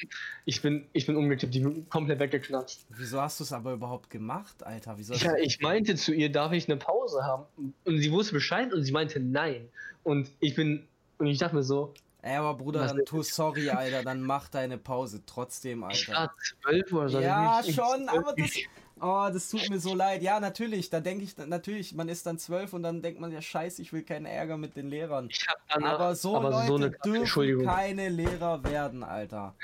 Ich 0.45 0.61
bin, 0.61 0.87
ich 0.91 1.05
bin 1.05 1.15
umgekippt, 1.15 1.55
ich 1.55 1.61
bin 1.61 1.87
komplett 1.87 2.19
weggeknallt. 2.19 2.79
Wieso 2.89 3.21
hast 3.21 3.39
du 3.39 3.43
es 3.43 3.53
aber 3.53 3.73
überhaupt 3.73 4.09
gemacht, 4.09 4.65
Alter? 4.65 4.95
Wieso 4.97 5.13
Ja, 5.13 5.35
ich 5.35 5.59
meinte 5.61 5.95
zu 5.95 6.13
ihr, 6.13 6.31
darf 6.31 6.51
ich 6.51 6.67
eine 6.67 6.77
Pause 6.77 7.23
haben? 7.23 7.45
Und 7.85 7.99
sie 7.99 8.11
wusste 8.11 8.33
Bescheid 8.33 8.73
und 8.73 8.83
sie 8.83 8.91
meinte 8.91 9.19
nein. 9.19 9.69
Und 10.03 10.31
ich 10.39 10.55
bin, 10.55 10.87
und 11.19 11.27
ich 11.27 11.37
dachte 11.37 11.55
mir 11.55 11.63
so, 11.63 11.93
Ey, 12.23 12.37
aber 12.37 12.53
Bruder, 12.57 12.79
Was 12.79 12.93
dann 12.95 13.03
tu 13.05 13.21
sorry, 13.21 13.69
Alter, 13.69 14.01
dann 14.01 14.21
mach 14.23 14.47
deine 14.47 14.77
Pause 14.77 15.21
trotzdem, 15.25 15.83
Alter. 15.83 16.31
zwölf 16.61 16.93
oder 16.93 17.09
so. 17.09 17.19
Ja, 17.19 17.61
schon, 17.63 18.07
aber 18.07 18.33
das. 18.35 18.51
Oh, 19.05 19.29
das 19.33 19.49
tut 19.49 19.69
mir 19.69 19.79
so 19.79 19.93
leid. 19.93 20.23
Ja, 20.23 20.39
natürlich, 20.39 20.89
da 20.89 21.01
denke 21.01 21.25
ich, 21.25 21.37
natürlich, 21.37 21.93
man 21.93 22.07
ist 22.07 22.25
dann 22.25 22.39
zwölf 22.39 22.71
und 22.71 22.83
dann 22.83 23.01
denkt 23.01 23.19
man 23.19 23.33
ja, 23.33 23.41
scheiße, 23.41 23.81
ich 23.81 23.91
will 23.91 24.03
keinen 24.03 24.25
Ärger 24.25 24.55
mit 24.55 24.77
den 24.77 24.87
Lehrern. 24.87 25.27
Ich 25.29 25.45
Aber 25.67 26.15
so 26.15 26.37
aber 26.37 26.51
Leute 26.51 26.67
so 26.67 26.75
eine 26.75 26.91
dürfen 26.91 27.65
keine 27.65 28.07
Lehrer 28.07 28.63
werden, 28.63 29.03
Alter. 29.03 29.55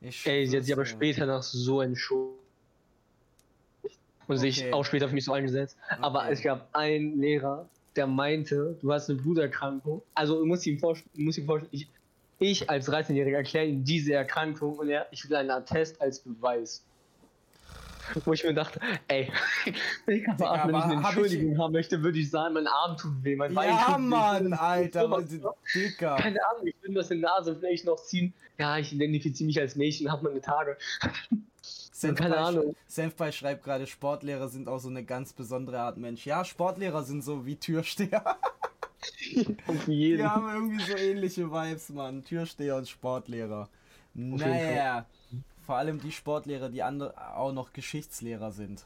Ich 0.00 0.24
Ey, 0.24 0.46
sie 0.46 0.56
hat 0.56 0.64
sich 0.64 0.72
aber 0.72 0.86
später 0.86 1.26
nach 1.26 1.42
so 1.42 1.80
entschuldigt. 1.80 2.38
Und 4.28 4.38
sich 4.38 4.60
Okay. 4.60 4.72
auch 4.72 4.84
später 4.84 5.08
für 5.08 5.14
mich 5.16 5.24
so 5.24 5.32
eingesetzt. 5.32 5.76
Aber 6.00 6.20
Okay. 6.20 6.32
es 6.32 6.42
gab 6.42 6.72
einen 6.72 7.20
Lehrer, 7.20 7.68
der 7.96 8.06
meinte, 8.06 8.76
du 8.80 8.92
hast 8.92 9.10
eine 9.10 9.20
Bluterkrankung. 9.20 10.00
Also 10.14 10.38
du 10.38 10.46
musst 10.46 10.64
ihm 10.64 10.78
vorstellen, 10.78 11.10
du 11.14 11.22
musst 11.22 11.38
ihm 11.38 11.46
vorstellen 11.46 11.72
ich, 11.72 11.88
ich 12.38 12.70
als 12.70 12.88
13-Jähriger 12.88 13.38
erkläre 13.38 13.66
ihm 13.66 13.82
diese 13.82 14.12
Erkrankung 14.12 14.78
und 14.78 14.88
er, 14.88 15.08
ich 15.10 15.28
will 15.28 15.34
einen 15.34 15.50
Attest 15.50 16.00
als 16.00 16.20
Beweis. 16.20 16.84
Wo 18.24 18.32
ich 18.32 18.44
mir 18.44 18.54
dachte, 18.54 18.80
ey, 19.08 19.30
wenn 20.06 20.16
ich, 20.16 20.24
Digga, 20.24 20.62
wenn 20.66 20.74
ich 20.74 20.82
eine 20.84 20.94
ich- 20.94 21.06
Entschuldigung 21.06 21.58
haben 21.58 21.72
möchte, 21.72 22.02
würde 22.02 22.18
ich 22.18 22.30
sagen, 22.30 22.54
mein 22.54 22.66
Arm 22.66 22.96
tut 22.96 23.22
weh, 23.22 23.36
mein 23.36 23.54
Bein 23.54 23.68
Ja, 23.70 23.84
tut 23.86 23.96
weh. 23.96 24.00
Mann, 24.00 24.52
Alter, 24.54 25.02
Sowas, 25.02 25.24
was? 25.42 25.54
Dicker. 25.74 26.16
Keine 26.16 26.38
Ahnung, 26.50 26.66
ich 26.66 26.74
will 26.82 26.94
das 26.94 27.10
in 27.10 27.20
der 27.20 27.30
Nase 27.30 27.56
vielleicht 27.56 27.84
noch 27.84 28.02
ziehen. 28.02 28.32
Ja, 28.58 28.78
ich 28.78 28.92
identifiziere 28.92 29.46
mich 29.46 29.58
als 29.60 29.76
Mädchen, 29.76 30.10
hab 30.10 30.22
meine 30.22 30.40
Tage. 30.40 30.76
Senpai, 31.62 32.22
keine 32.22 32.36
Ahnung. 32.38 32.74
Senpai 32.86 33.30
schreibt 33.32 33.62
gerade, 33.64 33.86
Sportlehrer 33.86 34.48
sind 34.48 34.68
auch 34.68 34.78
so 34.78 34.88
eine 34.88 35.04
ganz 35.04 35.32
besondere 35.34 35.80
Art 35.80 35.98
Mensch. 35.98 36.24
Ja, 36.26 36.44
Sportlehrer 36.44 37.02
sind 37.02 37.22
so 37.22 37.44
wie 37.44 37.56
Türsteher. 37.56 38.38
Für 39.84 39.92
jeden. 39.92 40.18
Die 40.18 40.24
haben 40.24 40.48
irgendwie 40.52 40.82
so 40.84 40.96
ähnliche 40.96 41.50
Vibes, 41.50 41.90
Mann. 41.90 42.24
Türsteher 42.24 42.76
und 42.76 42.88
Sportlehrer. 42.88 43.68
jeden 44.14 44.36
Naja. 44.36 45.06
Vor 45.70 45.76
allem 45.76 46.00
die 46.00 46.10
Sportlehrer, 46.10 46.68
die 46.68 46.82
andere 46.82 47.14
auch 47.36 47.52
noch 47.52 47.72
Geschichtslehrer 47.72 48.50
sind. 48.50 48.82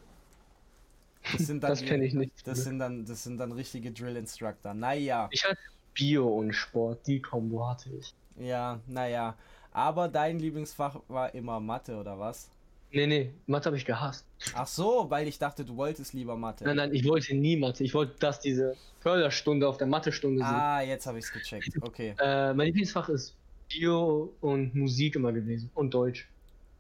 Das 1.32 1.46
sind 1.46 1.62
dann, 1.62 1.70
Das 1.70 1.82
kenn 1.82 2.02
ich 2.02 2.12
nicht. 2.12 2.46
Das 2.46 2.62
sind 2.62 2.78
dann, 2.78 3.06
das 3.06 3.24
sind 3.24 3.38
dann 3.38 3.52
richtige 3.52 3.90
Drill 3.90 4.16
Instructor. 4.16 4.74
Naja, 4.74 5.30
Ich 5.32 5.42
hatte 5.46 5.56
Bio 5.94 6.28
und 6.28 6.52
Sport, 6.52 7.06
die 7.06 7.22
Kombo 7.22 7.66
hatte 7.66 7.88
ich. 7.98 8.12
ja, 8.36 8.80
naja. 8.86 9.34
Aber 9.72 10.08
dein 10.08 10.38
Lieblingsfach 10.38 11.00
war 11.08 11.34
immer 11.34 11.58
Mathe, 11.58 11.96
oder 11.96 12.18
was? 12.18 12.50
Nee, 12.90 13.06
nee, 13.06 13.30
Mathe 13.46 13.64
habe 13.70 13.78
ich 13.78 13.86
gehasst. 13.86 14.26
Ach 14.54 14.66
so, 14.66 15.06
weil 15.08 15.26
ich 15.26 15.38
dachte, 15.38 15.64
du 15.64 15.78
wolltest 15.78 16.12
lieber 16.12 16.36
Mathe. 16.36 16.64
Nein, 16.64 16.76
nein, 16.76 16.92
ich 16.94 17.08
wollte 17.08 17.34
nie 17.34 17.56
Mathe. 17.56 17.82
Ich 17.82 17.94
wollte, 17.94 18.18
dass 18.18 18.40
diese 18.40 18.76
Förderstunde 19.00 19.66
auf 19.66 19.78
der 19.78 19.86
Mathestunde 19.86 20.40
sind. 20.44 20.54
Ah, 20.54 20.82
jetzt 20.82 21.06
habe 21.06 21.18
ich 21.18 21.24
es 21.24 21.32
gecheckt. 21.32 21.70
Okay, 21.80 22.14
Äh, 22.20 22.52
mein 22.52 22.66
Lieblingsfach 22.66 23.08
ist 23.08 23.34
Bio 23.70 24.34
und 24.42 24.74
Musik 24.74 25.16
immer 25.16 25.32
gewesen. 25.32 25.70
Und 25.72 25.94
Deutsch. 25.94 26.28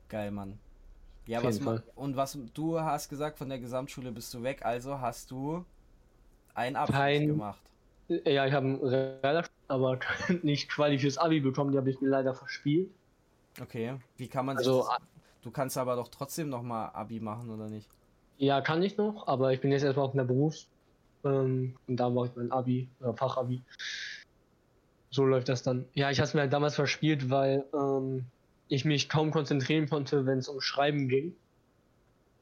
Geil, 0.08 0.30
Mann. 0.30 0.58
Ja, 1.26 1.42
was 1.42 1.60
ma- 1.60 1.82
und 1.94 2.16
was 2.16 2.38
du 2.52 2.80
hast 2.80 3.08
gesagt, 3.08 3.38
von 3.38 3.48
der 3.48 3.58
Gesamtschule 3.58 4.12
bist 4.12 4.32
du 4.34 4.42
weg, 4.42 4.64
also 4.64 5.00
hast 5.00 5.30
du 5.30 5.64
ein 6.54 6.76
Abschluss 6.76 6.98
Kein- 6.98 7.26
gemacht. 7.28 7.60
Ja, 8.08 8.44
ich 8.46 8.52
habe 8.52 8.66
einen 8.66 9.44
aber 9.68 9.98
nicht 10.42 10.68
Quali 10.68 10.98
fürs 10.98 11.16
Abi 11.16 11.40
bekommen, 11.40 11.72
die 11.72 11.78
habe 11.78 11.88
ich 11.90 12.00
mir 12.02 12.08
leider 12.08 12.34
verspielt. 12.34 12.90
Okay. 13.60 13.94
Wie 14.18 14.28
kann 14.28 14.44
man 14.46 14.58
Also, 14.58 14.80
das, 14.80 14.98
Du 15.42 15.50
kannst 15.50 15.76
aber 15.78 15.96
doch 15.96 16.08
trotzdem 16.08 16.48
nochmal 16.48 16.90
Abi 16.94 17.20
machen, 17.20 17.50
oder 17.50 17.68
nicht? 17.68 17.88
ja, 18.36 18.60
kann 18.60 18.82
ich 18.82 18.96
noch, 18.96 19.26
aber 19.28 19.52
ich 19.52 19.60
bin 19.60 19.70
jetzt 19.70 19.84
erstmal 19.84 20.06
auf 20.06 20.12
einer 20.14 20.24
Berufs- 20.24 20.66
ähm, 21.24 21.76
und 21.86 21.96
da 21.96 22.10
mache 22.10 22.26
ich 22.26 22.36
mein 22.36 22.50
Abi 22.52 22.88
oder 23.00 23.14
Fachabi. 23.14 23.62
So 25.10 25.24
läuft 25.24 25.48
das 25.48 25.62
dann. 25.62 25.86
Ja, 25.94 26.10
ich 26.10 26.18
habe 26.18 26.26
es 26.26 26.34
mir 26.34 26.40
halt 26.40 26.52
damals 26.52 26.74
verspielt, 26.74 27.30
weil 27.30 27.64
ähm, 27.72 28.24
ich 28.68 28.84
mich 28.84 29.08
kaum 29.08 29.30
konzentrieren 29.30 29.88
konnte, 29.88 30.26
wenn 30.26 30.38
es 30.38 30.48
um 30.48 30.60
Schreiben 30.60 31.08
ging. 31.08 31.34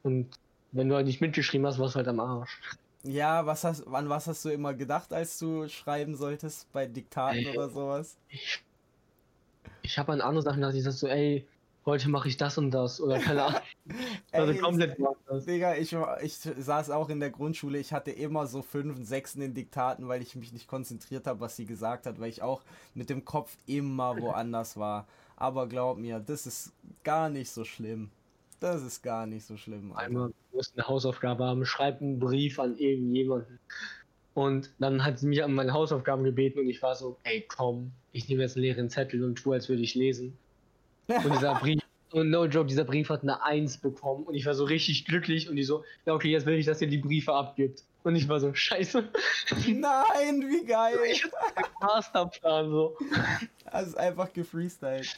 Und 0.03 0.31
wenn 0.73 0.89
du 0.89 0.95
halt 0.95 1.07
nicht 1.07 1.20
mitgeschrieben 1.20 1.66
hast, 1.66 1.79
warst 1.79 1.95
du 1.95 1.99
halt 1.99 2.09
am 2.09 2.20
Arsch. 2.20 2.61
Ja, 3.05 3.47
was 3.47 3.64
hast, 3.64 3.87
an 3.87 4.09
was 4.09 4.27
hast 4.27 4.45
du 4.45 4.49
immer 4.51 4.75
gedacht, 4.75 5.12
als 5.12 5.39
du 5.39 5.68
schreiben 5.68 6.14
solltest? 6.14 6.73
Bei 6.73 6.87
Diktaten 6.87 7.39
Ey. 7.39 7.57
oder 7.57 7.68
sowas? 7.68 8.16
Ich, 8.29 8.62
ich 9.83 9.99
habe 9.99 10.12
an 10.12 10.20
andere 10.20 10.43
Sachen 10.43 10.61
gedacht, 10.61 10.77
ich 10.77 10.85
sag 10.85 10.93
so, 10.93 11.09
ey, 11.09 11.45
heute 11.85 12.09
mache 12.09 12.29
ich 12.29 12.37
das 12.37 12.59
und 12.59 12.70
das 12.70 13.01
oder 13.01 13.18
keine 13.18 13.45
Ahnung. 13.45 13.61
Also 14.31 14.53
Ey, 14.53 14.59
komplett 14.59 14.99
woanders. 14.99 15.45
Digga, 15.45 15.75
ich, 15.75 15.95
ich 16.23 16.35
saß 16.37 16.91
auch 16.91 17.11
in 17.11 17.20
der 17.20 17.31
Grundschule, 17.31 17.79
ich 17.79 17.93
hatte 17.93 18.12
immer 18.12 18.47
so 18.47 18.62
fünf 18.62 18.97
und 18.97 19.05
sechs 19.05 19.35
in 19.35 19.41
den 19.41 19.55
Diktaten, 19.55 20.09
weil 20.09 20.23
ich 20.23 20.37
mich 20.37 20.53
nicht 20.53 20.68
konzentriert 20.68 21.27
habe, 21.27 21.41
was 21.41 21.57
sie 21.57 21.66
gesagt 21.66 22.07
hat, 22.07 22.20
weil 22.20 22.31
ich 22.31 22.41
auch 22.41 22.62
mit 22.95 23.11
dem 23.11 23.25
Kopf 23.25 23.57
immer 23.66 24.16
woanders 24.18 24.77
war. 24.77 25.07
Aber 25.43 25.66
glaub 25.66 25.99
mir, 25.99 26.20
das 26.20 26.47
ist 26.47 26.72
gar 27.03 27.28
nicht 27.28 27.51
so 27.51 27.64
schlimm. 27.64 28.11
Das 28.61 28.80
ist 28.80 29.03
gar 29.03 29.26
nicht 29.26 29.45
so 29.45 29.57
schlimm. 29.57 29.90
Alter. 29.90 30.07
Einmal 30.07 30.28
du 30.28 30.57
musst 30.57 30.78
eine 30.78 30.86
Hausaufgabe 30.86 31.45
haben, 31.45 31.66
schreib 31.66 32.01
einen 32.01 32.20
Brief 32.20 32.61
an 32.61 32.76
irgendjemanden. 32.78 33.59
Und 34.34 34.70
dann 34.78 35.05
hat 35.05 35.18
sie 35.18 35.26
mich 35.26 35.43
an 35.43 35.53
meine 35.53 35.72
Hausaufgaben 35.72 36.22
gebeten 36.22 36.61
und 36.61 36.68
ich 36.68 36.80
war 36.80 36.95
so, 36.95 37.18
ey 37.24 37.45
komm, 37.49 37.90
ich 38.12 38.28
nehme 38.28 38.43
jetzt 38.43 38.55
einen 38.55 38.62
leeren 38.62 38.88
Zettel 38.88 39.24
und 39.24 39.34
tue, 39.34 39.55
als 39.55 39.68
würde 39.68 39.82
ich 39.82 39.97
lesen. 39.97 40.38
Und 41.09 41.34
dieser 41.34 41.55
Brief, 41.61 41.82
und 42.12 42.30
no 42.30 42.44
joke, 42.44 42.66
dieser 42.66 42.84
Brief 42.84 43.08
hat 43.08 43.22
eine 43.22 43.42
Eins 43.42 43.78
bekommen 43.78 44.24
und 44.24 44.34
ich 44.34 44.46
war 44.46 44.54
so 44.54 44.64
richtig 44.64 45.04
glücklich 45.04 45.48
und 45.48 45.56
die 45.56 45.64
so, 45.64 45.84
ja 46.06 46.14
okay, 46.14 46.30
jetzt 46.30 46.46
will 46.46 46.58
ich, 46.58 46.66
dass 46.66 46.80
ihr 46.80 46.88
die 46.88 46.98
Briefe 46.98 47.32
abgibt. 47.32 47.84
Und 48.04 48.16
ich 48.16 48.28
war 48.28 48.40
so, 48.40 48.52
scheiße, 48.52 49.08
Nein, 49.68 50.42
wie 50.48 50.64
geil! 50.66 50.98
ich 51.08 51.24
einen 51.24 51.66
Masterplan 51.80 52.70
so. 52.70 52.96
Das 53.70 53.88
ist 53.88 53.96
einfach 53.96 54.32
gefreestylt. 54.32 55.16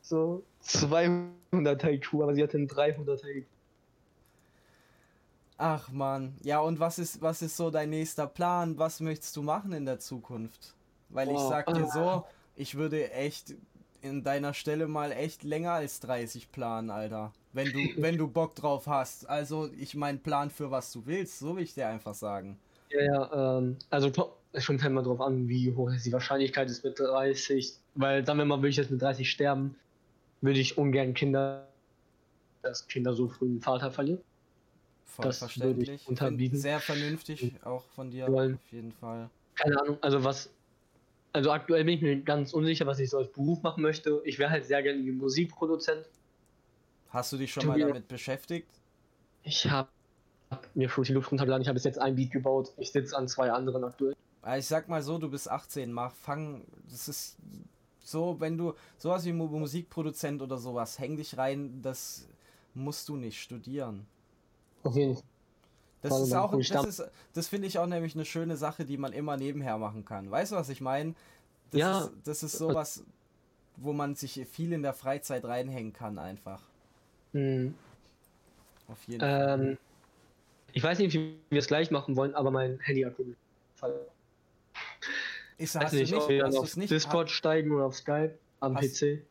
So 0.00 0.42
200 0.60 1.84
IQ, 1.84 2.14
aber 2.14 2.34
sie 2.34 2.42
hatte 2.42 2.56
einen 2.56 2.68
300 2.68 3.22
IQ. 3.24 3.46
Ach 5.56 5.90
man, 5.92 6.34
ja 6.42 6.60
und 6.60 6.80
was 6.80 6.98
ist, 6.98 7.22
was 7.22 7.40
ist 7.40 7.56
so 7.56 7.70
dein 7.70 7.90
nächster 7.90 8.26
Plan? 8.26 8.76
Was 8.78 9.00
möchtest 9.00 9.36
du 9.36 9.42
machen 9.42 9.72
in 9.72 9.84
der 9.84 10.00
Zukunft? 10.00 10.74
Weil 11.10 11.28
ich 11.28 11.34
Boah, 11.34 11.48
sag 11.48 11.72
dir 11.72 11.86
so, 11.86 12.24
ich 12.56 12.74
würde 12.74 13.12
echt 13.12 13.54
in 14.04 14.22
deiner 14.22 14.52
Stelle 14.52 14.86
mal 14.86 15.12
echt 15.12 15.42
länger 15.44 15.72
als 15.72 16.00
30 16.00 16.52
planen, 16.52 16.90
Alter. 16.90 17.32
Wenn 17.52 17.72
du, 17.72 17.78
wenn 18.02 18.18
du 18.18 18.28
Bock 18.28 18.54
drauf 18.54 18.86
hast. 18.86 19.28
Also 19.28 19.70
ich 19.78 19.94
mein 19.94 20.20
Plan 20.20 20.50
für 20.50 20.70
was 20.70 20.92
du 20.92 21.06
willst, 21.06 21.38
so 21.38 21.56
will 21.56 21.64
ich 21.64 21.74
dir 21.74 21.88
einfach 21.88 22.14
sagen. 22.14 22.58
Ja, 22.90 23.02
ja, 23.02 23.58
ähm, 23.58 23.76
also 23.90 24.12
es 24.52 24.66
kommt 24.66 24.82
halt 24.82 24.92
mal 24.92 25.02
drauf 25.02 25.20
an, 25.20 25.48
wie 25.48 25.72
hoch 25.72 25.90
ist 25.90 26.04
die 26.06 26.12
Wahrscheinlichkeit 26.12 26.68
ist 26.68 26.84
mit 26.84 26.98
30. 26.98 27.74
Weil 27.94 28.24
sagen 28.24 28.38
wir 28.38 28.44
mal, 28.44 28.58
würde 28.58 28.68
ich 28.68 28.76
jetzt 28.76 28.90
mit 28.90 29.00
30 29.00 29.28
sterben, 29.28 29.74
würde 30.42 30.60
ich 30.60 30.76
ungern 30.76 31.14
Kinder, 31.14 31.66
dass 32.62 32.86
Kinder 32.86 33.14
so 33.14 33.28
früh 33.28 33.46
einen 33.46 33.60
Vater 33.60 33.90
verlieren. 33.90 34.20
Voll 35.06 35.26
Das 35.26 35.60
würde 35.60 35.92
ich 35.92 36.06
unterbieten. 36.08 36.58
Sehr 36.58 36.80
vernünftig 36.80 37.54
auch 37.64 37.84
von 37.94 38.10
dir, 38.10 38.26
Wollen. 38.28 38.54
auf 38.54 38.72
jeden 38.72 38.92
Fall. 38.92 39.30
Keine 39.54 39.80
Ahnung, 39.80 39.98
also 40.00 40.24
was, 40.24 40.50
also 41.34 41.50
aktuell 41.52 41.84
bin 41.84 41.94
ich 41.96 42.02
mir 42.02 42.22
ganz 42.22 42.54
unsicher, 42.54 42.86
was 42.86 42.98
ich 42.98 43.10
so 43.10 43.18
als 43.18 43.30
Beruf 43.30 43.62
machen 43.62 43.82
möchte. 43.82 44.22
Ich 44.24 44.38
wäre 44.38 44.50
halt 44.50 44.64
sehr 44.64 44.82
gerne 44.82 45.02
Musikproduzent. 45.12 46.08
Hast 47.08 47.32
du 47.32 47.38
dich 47.38 47.50
schon 47.50 47.64
Du, 47.64 47.68
mal 47.68 47.78
damit 47.78 48.08
beschäftigt? 48.08 48.82
Ich 49.44 49.70
habe 49.70 49.88
mir 50.74 50.88
Fruity 50.90 51.12
Loops 51.12 51.30
runtergeladen, 51.32 51.62
ich 51.62 51.68
habe 51.68 51.74
bis 51.76 51.84
jetzt 51.84 51.98
ein 52.00 52.16
Beat 52.16 52.32
gebaut. 52.32 52.72
Ich 52.78 52.92
sitze 52.92 53.16
an 53.16 53.28
zwei 53.28 53.52
anderen 53.52 53.84
aktuell. 53.84 54.14
Ah, 54.42 54.58
Ich 54.58 54.66
sag 54.66 54.88
mal 54.88 55.02
so, 55.02 55.18
du 55.18 55.30
bist 55.30 55.50
18, 55.50 55.92
mach, 55.92 56.12
fang, 56.12 56.64
das 56.90 57.08
ist 57.08 57.36
so, 58.00 58.38
wenn 58.40 58.58
du 58.58 58.74
sowas 58.98 59.24
wie 59.24 59.32
Mu- 59.32 59.48
Musikproduzent 59.48 60.42
oder 60.42 60.58
sowas, 60.58 60.98
häng 60.98 61.16
dich 61.16 61.36
rein, 61.38 61.80
das 61.82 62.28
musst 62.74 63.08
du 63.08 63.16
nicht 63.16 63.40
studieren. 63.40 64.06
Auf 64.84 64.94
jeden 64.96 65.14
Fall. 65.16 65.24
Das 66.08 66.20
ist 66.20 66.32
auch, 66.34 66.52
das 66.58 66.86
ist, 66.86 67.02
das 67.32 67.48
finde 67.48 67.66
ich 67.66 67.78
auch 67.78 67.86
nämlich 67.86 68.14
eine 68.14 68.24
schöne 68.24 68.56
Sache, 68.56 68.84
die 68.84 68.96
man 68.98 69.12
immer 69.12 69.36
nebenher 69.36 69.78
machen 69.78 70.04
kann. 70.04 70.30
Weißt 70.30 70.52
du, 70.52 70.56
was 70.56 70.68
ich 70.68 70.80
meine? 70.80 71.14
Das 71.70 71.80
Ja. 71.80 71.98
Ist, 72.00 72.10
das 72.24 72.42
ist 72.42 72.58
sowas, 72.58 73.02
wo 73.76 73.92
man 73.92 74.14
sich 74.14 74.46
viel 74.50 74.72
in 74.72 74.82
der 74.82 74.92
Freizeit 74.92 75.44
reinhängen 75.44 75.92
kann 75.92 76.18
einfach. 76.18 76.62
Hm. 77.32 77.74
Auf 78.88 79.02
jeden 79.08 79.20
Fall. 79.20 79.60
Ähm, 79.60 79.78
ich 80.72 80.82
weiß 80.82 80.98
nicht, 80.98 81.14
wie 81.14 81.38
wir 81.50 81.58
es 81.58 81.66
gleich 81.68 81.90
machen 81.90 82.16
wollen, 82.16 82.34
aber 82.34 82.50
mein 82.50 82.78
Handy-Akku 82.80 83.22
ist 83.22 83.36
Ist, 85.56 85.74
weiß 85.76 85.84
hast 85.84 85.92
du 85.92 85.96
nicht, 85.98 86.10
nicht, 86.12 86.20
ob 86.22 86.28
wir 86.28 86.42
dann 86.42 86.56
auf 86.56 86.76
nicht, 86.76 86.90
Discord 86.90 87.30
steigen 87.30 87.72
oder 87.72 87.86
auf 87.86 87.96
Skype 87.96 88.36
am 88.60 88.76
Hast- 88.76 89.00
PC. 89.00 89.22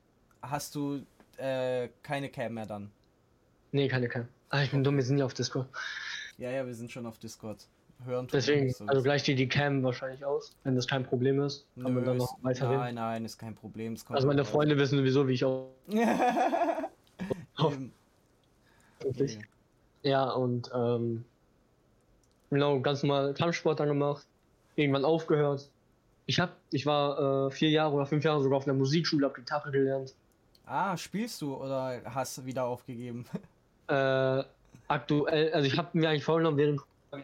ha- 0.42 0.50
hast 0.52 0.74
du 0.76 1.02
äh, 1.38 1.90
keine 2.02 2.30
Cam 2.30 2.54
mehr 2.56 2.66
dann? 2.66 2.92
Nee, 3.72 3.88
keine 3.88 4.08
Cam. 4.10 4.28
Ah, 4.50 4.64
ich 4.64 4.72
bin 4.72 4.84
dumm, 4.84 4.96
wir 4.96 5.04
sind 5.04 5.18
ja 5.18 5.26
auf 5.26 5.34
Discord. 5.34 5.68
Ja, 6.44 6.52
ja, 6.52 6.68
wir 6.68 6.76
sind 6.76 6.92
schon 6.92 7.06
auf 7.06 7.20
Discord. 7.20 7.66
Hören 8.04 8.28
Deswegen, 8.28 8.70
so. 8.70 8.84
also 8.88 9.02
gleich 9.02 9.22
steht 9.22 9.40
die 9.40 9.48
Cam 9.48 9.82
wahrscheinlich 9.82 10.26
aus. 10.26 10.54
Wenn 10.66 10.76
das 10.76 10.86
kein 10.86 11.06
Problem 11.06 11.40
ist, 11.40 11.66
kann 11.76 11.84
man 11.84 11.94
Nö, 11.94 12.02
dann 12.04 12.18
ist- 12.18 12.24
noch 12.24 12.38
weiterreden. 12.44 12.80
Nein, 12.82 12.96
nein, 12.96 13.24
ist 13.24 13.38
kein 13.38 13.56
Problem. 13.56 13.96
Also 14.10 14.28
meine 14.28 14.44
Freunde 14.44 14.78
wissen 14.78 14.98
sowieso, 14.98 15.26
wie 15.26 15.34
ich 15.36 15.46
auch. 15.46 15.70
Wirklich. 19.00 19.38
Nee. 19.38 20.10
Ja, 20.10 20.32
und 20.32 20.70
ähm, 20.76 21.24
genau, 22.50 22.82
ganz 22.82 23.04
normal 23.04 23.34
Kampfsport 23.36 23.80
dann 23.80 23.88
gemacht. 23.88 24.28
Irgendwann 24.76 25.06
aufgehört. 25.06 25.70
Ich 26.26 26.42
hab, 26.42 26.58
ich 26.72 26.86
war 26.86 27.48
äh, 27.48 27.52
vier 27.52 27.70
Jahre 27.70 27.94
oder 27.96 28.06
fünf 28.06 28.26
Jahre 28.26 28.44
sogar 28.44 28.58
auf 28.58 28.66
einer 28.68 28.74
Musikschule, 28.78 29.28
hab 29.28 29.36
Gitarre 29.36 29.72
gelernt. 29.72 30.14
Ah, 30.66 30.98
spielst 30.98 31.42
du 31.42 31.56
oder 31.56 32.02
hast 32.04 32.38
du 32.38 32.46
wieder 32.46 32.66
aufgegeben? 32.66 33.26
Äh, 33.88 34.44
aktuell, 34.94 35.52
also 35.54 35.68
ich 35.68 35.78
habe 35.78 35.98
mir 35.98 36.10
eigentlich 36.10 36.24
vorgenommen, 36.24 36.58
während 36.58 36.82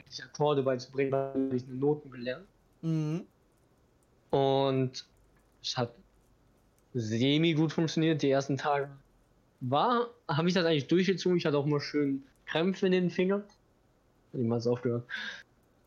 ich 0.09 0.23
Akkorde 0.23 0.63
beizubringen, 0.63 1.11
weil 1.11 1.55
ich 1.55 1.67
Noten 1.67 2.11
gelernt. 2.11 2.45
mhm. 2.81 3.25
Und 4.31 5.05
es 5.63 5.75
hat 5.75 5.91
semi 6.93 7.53
gut 7.53 7.73
funktioniert. 7.73 8.21
Die 8.21 8.29
ersten 8.29 8.57
Tage 8.57 8.89
war, 9.61 10.09
habe 10.27 10.47
ich 10.47 10.53
das 10.53 10.65
eigentlich 10.65 10.87
durchgezogen. 10.87 11.37
Ich 11.37 11.45
hatte 11.45 11.57
auch 11.57 11.65
immer 11.65 11.81
schön 11.81 12.23
Krämpfe 12.45 12.85
in 12.85 12.91
den 12.91 13.09
Fingern. 13.09 13.43
Niemals 14.33 14.67
aufgehört. 14.67 15.03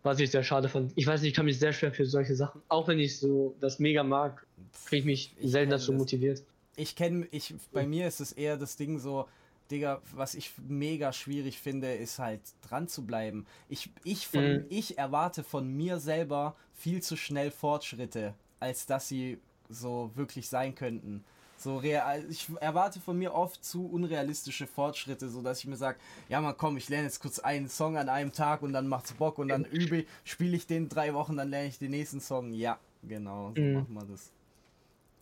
Was 0.03 0.19
ich 0.19 0.33
sehr 0.33 0.43
schade 0.43 0.69
fand. 0.69 0.93
Ich 0.97 1.07
weiß 1.07 1.21
nicht, 1.23 1.31
ich 1.31 1.37
kann 1.37 1.45
mich 1.45 1.61
sehr 1.61 1.73
schwer 1.73 1.93
für 1.93 2.05
solche 2.05 2.35
Sachen. 2.35 2.61
Auch 2.69 2.89
wenn 2.89 2.99
ich 2.99 3.19
so 3.19 3.55
das 3.61 3.79
mega 3.79 4.03
mag, 4.03 4.45
kriege 4.87 5.01
ich 5.01 5.05
mich 5.05 5.35
Ich 5.39 5.53
selten 5.53 5.71
dazu 5.71 5.93
das. 5.93 5.99
motiviert. 6.01 6.43
Ich 6.75 6.97
kenne, 6.97 7.29
ich, 7.31 7.55
bei 7.73 7.87
mir 7.87 8.09
ist 8.09 8.21
es 8.21 8.33
eher 8.33 8.57
das 8.57 8.77
Ding 8.77 8.99
so, 8.99 9.29
Digga, 9.73 10.01
was 10.15 10.35
ich 10.35 10.53
mega 10.69 11.13
schwierig 11.13 11.59
finde, 11.59 11.93
ist 11.95 12.19
halt 12.19 12.41
dran 12.69 12.87
zu 12.87 13.05
bleiben. 13.05 13.47
Ich, 13.69 13.91
ich, 14.05 14.29
von, 14.29 14.45
Mhm. 14.45 14.67
ich 14.69 14.99
erwarte 14.99 15.43
von 15.43 15.67
mir 15.69 15.99
selber 15.99 16.55
viel 16.75 17.03
zu 17.03 17.17
schnell 17.17 17.51
Fortschritte, 17.51 18.35
als 18.61 18.87
dass 18.87 19.09
sie 19.09 19.41
so 19.69 20.11
wirklich 20.15 20.49
sein 20.49 20.75
könnten. 20.75 21.25
So 21.57 21.77
real, 21.79 22.25
ich 22.29 22.49
erwarte 22.61 22.99
von 23.01 23.17
mir 23.17 23.35
oft 23.35 23.65
zu 23.65 23.87
unrealistische 23.87 24.67
Fortschritte, 24.67 25.29
so 25.29 25.43
dass 25.43 25.61
ich 25.61 25.67
mir 25.67 25.77
sage, 25.77 25.99
ja 26.29 26.41
man 26.41 26.57
komm, 26.57 26.77
ich 26.77 26.89
lerne 26.89 27.05
jetzt 27.05 27.21
kurz 27.21 27.39
einen 27.39 27.69
Song 27.69 27.97
an 27.97 28.09
einem 28.09 28.33
Tag 28.33 28.63
und 28.63 28.73
dann 28.73 28.89
macht's 28.89 29.13
Bock 29.13 29.39
und 29.39 29.49
dann 29.49 29.65
übe, 29.65 30.05
spiele 30.25 30.57
ich 30.57 30.67
den 30.67 30.89
drei 30.89 31.15
Wochen, 31.15 31.37
dann 31.37 31.51
lerne 31.51 31.69
ich 31.69 31.79
den 31.79 31.93
nächsten 31.93 32.21
Song. 32.21 32.53
Ja, 32.53 32.79
genau, 33.05 33.53
so 33.55 33.63
Mhm. 33.63 33.75
machen 33.75 33.95
wir 33.95 34.05
das. 34.07 34.31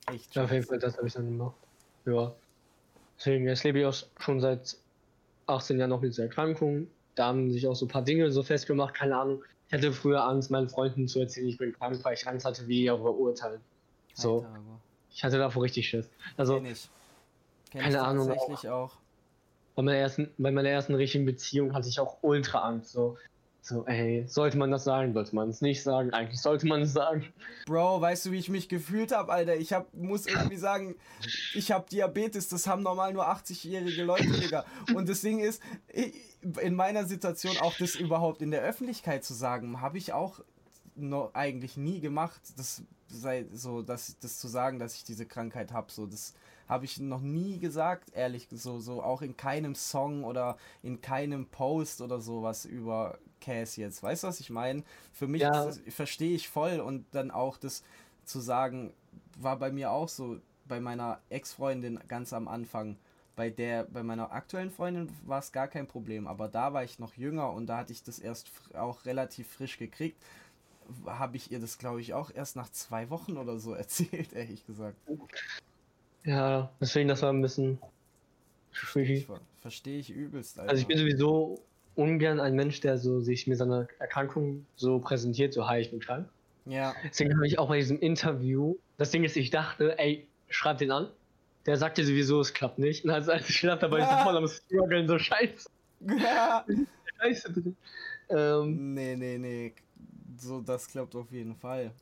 Echt 0.06 0.34
Ja, 0.34 0.44
auf 0.44 0.50
jeden. 0.50 0.64
Fall, 0.66 0.78
das 0.78 0.96
habe 0.96 1.06
ich 1.06 1.12
dann 1.12 1.26
gemacht. 1.26 1.54
Ja. 2.06 2.34
Deswegen, 3.20 3.46
jetzt 3.46 3.64
lebe 3.64 3.80
ich 3.80 3.84
auch 3.84 3.94
schon 4.18 4.40
seit 4.40 4.78
18 5.46 5.78
Jahren 5.78 5.90
noch 5.90 6.00
mit 6.00 6.12
dieser 6.12 6.22
Erkrankung. 6.24 6.86
Da 7.16 7.26
haben 7.26 7.52
sich 7.52 7.68
auch 7.68 7.74
so 7.74 7.84
ein 7.84 7.88
paar 7.88 8.02
Dinge 8.02 8.32
so 8.32 8.42
festgemacht, 8.42 8.94
keine 8.94 9.16
Ahnung. 9.16 9.44
Ich 9.68 9.74
hatte 9.74 9.92
früher 9.92 10.24
Angst, 10.24 10.50
meinen 10.50 10.70
Freunden 10.70 11.06
zu 11.06 11.20
erzählen, 11.20 11.48
ich 11.48 11.58
bin 11.58 11.72
krank, 11.74 11.98
weil 12.02 12.14
ich 12.14 12.26
Angst 12.26 12.46
hatte, 12.46 12.66
wie 12.66 12.80
die 12.80 12.90
auch 12.90 13.02
verurteilen. 13.02 13.60
So, 14.14 14.46
ich 15.12 15.22
hatte 15.22 15.38
davor 15.38 15.62
richtig 15.64 15.86
Schiss. 15.88 16.08
Also, 16.36 16.54
Kenn 16.54 16.66
ich. 16.66 16.88
Kenn 17.70 17.82
keine 17.82 17.94
ich 17.94 18.00
Ahnung, 18.00 18.28
Tatsächlich 18.28 18.70
auch. 18.70 18.96
bei 19.76 19.82
meiner, 19.82 19.98
ersten, 19.98 20.30
bei 20.38 20.50
meiner 20.50 20.70
ersten 20.70 20.94
richtigen 20.94 21.26
Beziehung 21.26 21.74
hatte 21.74 21.88
ich 21.88 22.00
auch 22.00 22.18
ultra 22.22 22.60
Angst. 22.60 22.92
So. 22.92 23.18
So, 23.62 23.86
ey, 23.86 24.24
sollte 24.26 24.56
man 24.56 24.70
das 24.70 24.84
sagen, 24.84 25.12
sollte 25.12 25.34
man 25.34 25.50
es 25.50 25.60
nicht 25.60 25.82
sagen? 25.82 26.12
Eigentlich 26.12 26.40
sollte 26.40 26.66
man 26.66 26.82
es 26.82 26.92
sagen. 26.92 27.26
Bro, 27.66 28.00
weißt 28.00 28.26
du, 28.26 28.32
wie 28.32 28.38
ich 28.38 28.48
mich 28.48 28.68
gefühlt 28.68 29.12
habe, 29.12 29.32
Alter? 29.32 29.56
Ich 29.56 29.72
hab, 29.72 29.92
muss 29.92 30.26
irgendwie 30.26 30.56
sagen, 30.56 30.96
ich 31.54 31.70
habe 31.70 31.86
Diabetes, 31.90 32.48
das 32.48 32.66
haben 32.66 32.82
normal 32.82 33.12
nur 33.12 33.28
80-jährige 33.28 34.04
Leute, 34.04 34.28
Digga. 34.28 34.64
Und 34.94 35.08
das 35.08 35.20
Ding 35.20 35.40
ist, 35.40 35.62
in 36.60 36.74
meiner 36.74 37.04
Situation 37.04 37.56
auch 37.58 37.74
das 37.78 37.96
überhaupt 37.96 38.40
in 38.40 38.50
der 38.50 38.62
Öffentlichkeit 38.62 39.24
zu 39.24 39.34
sagen, 39.34 39.80
habe 39.80 39.98
ich 39.98 40.12
auch 40.12 40.40
noch 40.96 41.34
eigentlich 41.34 41.76
nie 41.76 42.00
gemacht. 42.00 42.40
Das 42.56 42.82
sei 43.08 43.46
so, 43.52 43.82
dass 43.82 44.18
das 44.20 44.38
zu 44.38 44.48
sagen, 44.48 44.78
dass 44.78 44.94
ich 44.96 45.04
diese 45.04 45.26
Krankheit 45.26 45.72
habe, 45.72 45.90
so 45.90 46.06
das 46.06 46.34
habe 46.68 46.84
ich 46.84 47.00
noch 47.00 47.20
nie 47.20 47.58
gesagt, 47.58 48.10
ehrlich 48.14 48.46
so 48.52 48.78
so 48.78 49.02
auch 49.02 49.22
in 49.22 49.36
keinem 49.36 49.74
Song 49.74 50.22
oder 50.22 50.56
in 50.82 51.00
keinem 51.00 51.46
Post 51.46 52.00
oder 52.00 52.20
sowas 52.20 52.64
über 52.64 53.18
Cass 53.40 53.76
jetzt. 53.76 54.02
Weißt 54.02 54.22
du, 54.22 54.28
was 54.28 54.40
ich 54.40 54.50
meine? 54.50 54.82
Für 55.12 55.26
mich 55.26 55.42
ja. 55.42 55.70
verstehe 55.88 56.34
ich 56.34 56.48
voll 56.48 56.80
und 56.80 57.04
dann 57.12 57.30
auch 57.30 57.56
das 57.56 57.82
zu 58.24 58.40
sagen, 58.40 58.92
war 59.38 59.58
bei 59.58 59.72
mir 59.72 59.90
auch 59.90 60.08
so 60.08 60.38
bei 60.66 60.80
meiner 60.80 61.20
Ex-Freundin 61.30 61.98
ganz 62.08 62.32
am 62.32 62.48
Anfang. 62.48 62.96
Bei 63.36 63.48
der, 63.48 63.84
bei 63.84 64.02
meiner 64.02 64.32
aktuellen 64.32 64.70
Freundin 64.70 65.08
war 65.24 65.38
es 65.38 65.52
gar 65.52 65.66
kein 65.66 65.86
Problem, 65.86 66.26
aber 66.26 66.48
da 66.48 66.74
war 66.74 66.84
ich 66.84 66.98
noch 66.98 67.14
jünger 67.14 67.52
und 67.52 67.66
da 67.66 67.78
hatte 67.78 67.92
ich 67.92 68.02
das 68.02 68.18
erst 68.18 68.50
auch 68.74 69.06
relativ 69.06 69.48
frisch 69.48 69.78
gekriegt 69.78 70.16
habe 71.06 71.36
ich 71.36 71.50
ihr 71.50 71.60
das, 71.60 71.78
glaube 71.78 72.00
ich, 72.00 72.14
auch 72.14 72.30
erst 72.34 72.56
nach 72.56 72.70
zwei 72.70 73.10
Wochen 73.10 73.36
oder 73.36 73.58
so 73.58 73.72
erzählt, 73.74 74.32
ehrlich 74.32 74.66
gesagt. 74.66 74.96
Ja, 76.24 76.70
deswegen, 76.80 77.08
das 77.08 77.22
war 77.22 77.32
ein 77.32 77.42
bisschen. 77.42 77.78
Verstehe 78.72 79.98
ich 79.98 80.10
übelst. 80.10 80.58
Alter. 80.58 80.70
Also 80.70 80.82
ich 80.82 80.86
bin 80.86 80.98
sowieso 80.98 81.60
ungern 82.00 82.40
ein 82.40 82.54
Mensch, 82.54 82.80
der 82.80 82.98
so 82.98 83.20
sich 83.20 83.46
mit 83.46 83.58
seiner 83.58 83.86
Erkrankung 83.98 84.64
so 84.76 84.98
präsentiert, 84.98 85.52
so 85.52 85.68
hi, 85.68 85.80
ich 85.80 85.90
bin 85.90 86.00
krank. 86.00 86.28
Ja. 86.66 86.94
Deswegen 87.04 87.34
habe 87.34 87.46
ich 87.46 87.58
auch 87.58 87.68
bei 87.68 87.78
diesem 87.78 87.98
Interview, 88.00 88.76
das 88.96 89.10
Ding 89.10 89.24
ist, 89.24 89.36
ich 89.36 89.50
dachte, 89.50 89.98
ey, 89.98 90.26
schreib 90.48 90.78
den 90.78 90.90
an. 90.90 91.08
Der 91.66 91.76
sagte 91.76 92.04
sowieso, 92.04 92.40
es 92.40 92.54
klappt 92.54 92.78
nicht. 92.78 93.04
Und 93.04 93.10
als, 93.10 93.28
als 93.28 93.48
ich 93.48 93.58
stand 93.58 93.82
dabei, 93.82 93.98
ja. 93.98 94.18
ich 94.18 94.24
voll 94.24 94.36
am 94.36 94.48
Struggeln, 94.48 95.06
so 95.06 95.18
scheiße. 95.18 95.68
Ja. 96.00 96.64
scheiße 97.20 97.52
drin. 97.52 97.76
Ähm, 98.30 98.94
nee, 98.94 99.16
nee, 99.16 99.38
nee 99.38 99.74
so, 100.38 100.60
das 100.60 100.88
klappt 100.88 101.14
auf 101.14 101.30
jeden 101.30 101.54
Fall. 101.54 101.92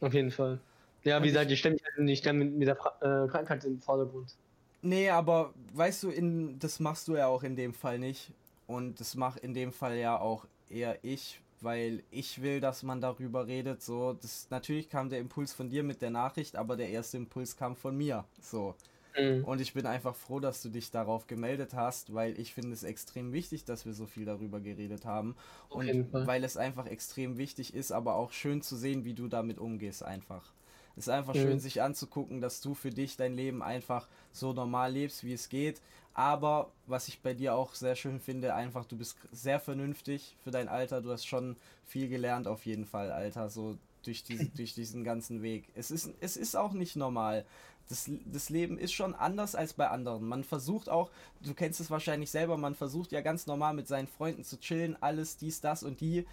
Auf 0.00 0.12
jeden 0.12 0.30
Fall. 0.30 0.58
Ja, 1.04 1.22
wie 1.22 1.28
gesagt, 1.28 1.50
ich 1.50 1.58
stelle 1.58 1.74
mich 1.74 1.84
halt 1.84 1.98
nicht 1.98 2.32
mit, 2.32 2.52
mit 2.52 2.68
der 2.68 2.76
äh, 2.76 3.28
Krankheit 3.28 3.64
im 3.64 3.78
Vordergrund. 3.78 4.34
Nee, 4.82 5.10
aber 5.10 5.52
weißt 5.74 6.02
du, 6.02 6.10
in, 6.10 6.58
das 6.58 6.80
machst 6.80 7.08
du 7.08 7.16
ja 7.16 7.26
auch 7.26 7.42
in 7.42 7.56
dem 7.56 7.72
Fall 7.72 7.98
nicht. 7.98 8.32
Und 8.70 9.00
das 9.00 9.16
macht 9.16 9.40
in 9.40 9.52
dem 9.52 9.72
Fall 9.72 9.96
ja 9.96 10.16
auch 10.16 10.46
eher 10.68 11.02
ich, 11.02 11.40
weil 11.60 12.04
ich 12.12 12.40
will, 12.40 12.60
dass 12.60 12.84
man 12.84 13.00
darüber 13.00 13.48
redet. 13.48 13.82
So, 13.82 14.12
das 14.12 14.46
natürlich 14.48 14.88
kam 14.88 15.10
der 15.10 15.18
Impuls 15.18 15.52
von 15.52 15.70
dir 15.70 15.82
mit 15.82 16.00
der 16.02 16.10
Nachricht, 16.10 16.54
aber 16.54 16.76
der 16.76 16.88
erste 16.88 17.16
Impuls 17.16 17.56
kam 17.56 17.74
von 17.74 17.96
mir. 17.96 18.24
So. 18.40 18.76
Mhm. 19.18 19.44
Und 19.44 19.60
ich 19.60 19.74
bin 19.74 19.86
einfach 19.86 20.14
froh, 20.14 20.38
dass 20.38 20.62
du 20.62 20.68
dich 20.68 20.92
darauf 20.92 21.26
gemeldet 21.26 21.74
hast, 21.74 22.14
weil 22.14 22.38
ich 22.38 22.54
finde 22.54 22.72
es 22.72 22.84
extrem 22.84 23.32
wichtig, 23.32 23.64
dass 23.64 23.86
wir 23.86 23.92
so 23.92 24.06
viel 24.06 24.24
darüber 24.24 24.60
geredet 24.60 25.04
haben. 25.04 25.34
und 25.68 26.28
weil 26.28 26.44
es 26.44 26.56
einfach 26.56 26.86
extrem 26.86 27.38
wichtig 27.38 27.74
ist, 27.74 27.90
aber 27.90 28.14
auch 28.14 28.30
schön 28.30 28.62
zu 28.62 28.76
sehen, 28.76 29.04
wie 29.04 29.14
du 29.14 29.26
damit 29.26 29.58
umgehst 29.58 30.04
einfach. 30.04 30.52
Es 30.96 31.06
ist 31.06 31.12
einfach 31.12 31.34
mhm. 31.34 31.40
schön, 31.40 31.60
sich 31.60 31.82
anzugucken, 31.82 32.40
dass 32.40 32.60
du 32.60 32.74
für 32.74 32.90
dich 32.90 33.16
dein 33.16 33.34
Leben 33.34 33.62
einfach 33.62 34.08
so 34.32 34.52
normal 34.52 34.92
lebst, 34.92 35.24
wie 35.24 35.32
es 35.32 35.48
geht. 35.48 35.80
Aber 36.12 36.70
was 36.86 37.08
ich 37.08 37.20
bei 37.20 37.34
dir 37.34 37.54
auch 37.54 37.74
sehr 37.74 37.94
schön 37.96 38.20
finde, 38.20 38.54
einfach, 38.54 38.84
du 38.84 38.96
bist 38.96 39.16
sehr 39.32 39.60
vernünftig 39.60 40.36
für 40.42 40.50
dein 40.50 40.68
Alter. 40.68 41.00
Du 41.00 41.10
hast 41.10 41.26
schon 41.26 41.56
viel 41.86 42.08
gelernt 42.08 42.48
auf 42.48 42.66
jeden 42.66 42.84
Fall, 42.84 43.10
Alter. 43.12 43.48
So 43.48 43.78
durch, 44.02 44.24
diese, 44.24 44.44
durch 44.56 44.74
diesen 44.74 45.04
ganzen 45.04 45.42
Weg. 45.42 45.68
Es 45.74 45.90
ist, 45.90 46.10
es 46.20 46.36
ist 46.36 46.56
auch 46.56 46.72
nicht 46.72 46.96
normal 46.96 47.44
das, 47.90 48.08
das 48.24 48.50
Leben 48.50 48.78
ist 48.78 48.92
schon 48.92 49.14
anders 49.14 49.54
als 49.54 49.74
bei 49.74 49.88
anderen. 49.88 50.24
Man 50.24 50.44
versucht 50.44 50.88
auch, 50.88 51.10
du 51.42 51.54
kennst 51.54 51.80
es 51.80 51.90
wahrscheinlich 51.90 52.30
selber, 52.30 52.56
man 52.56 52.74
versucht 52.74 53.10
ja 53.12 53.20
ganz 53.20 53.46
normal 53.46 53.74
mit 53.74 53.88
seinen 53.88 54.06
Freunden 54.06 54.44
zu 54.44 54.58
chillen, 54.60 54.96
alles 55.00 55.36
dies, 55.36 55.60
das 55.60 55.82
und 55.82 56.00
die 56.00 56.24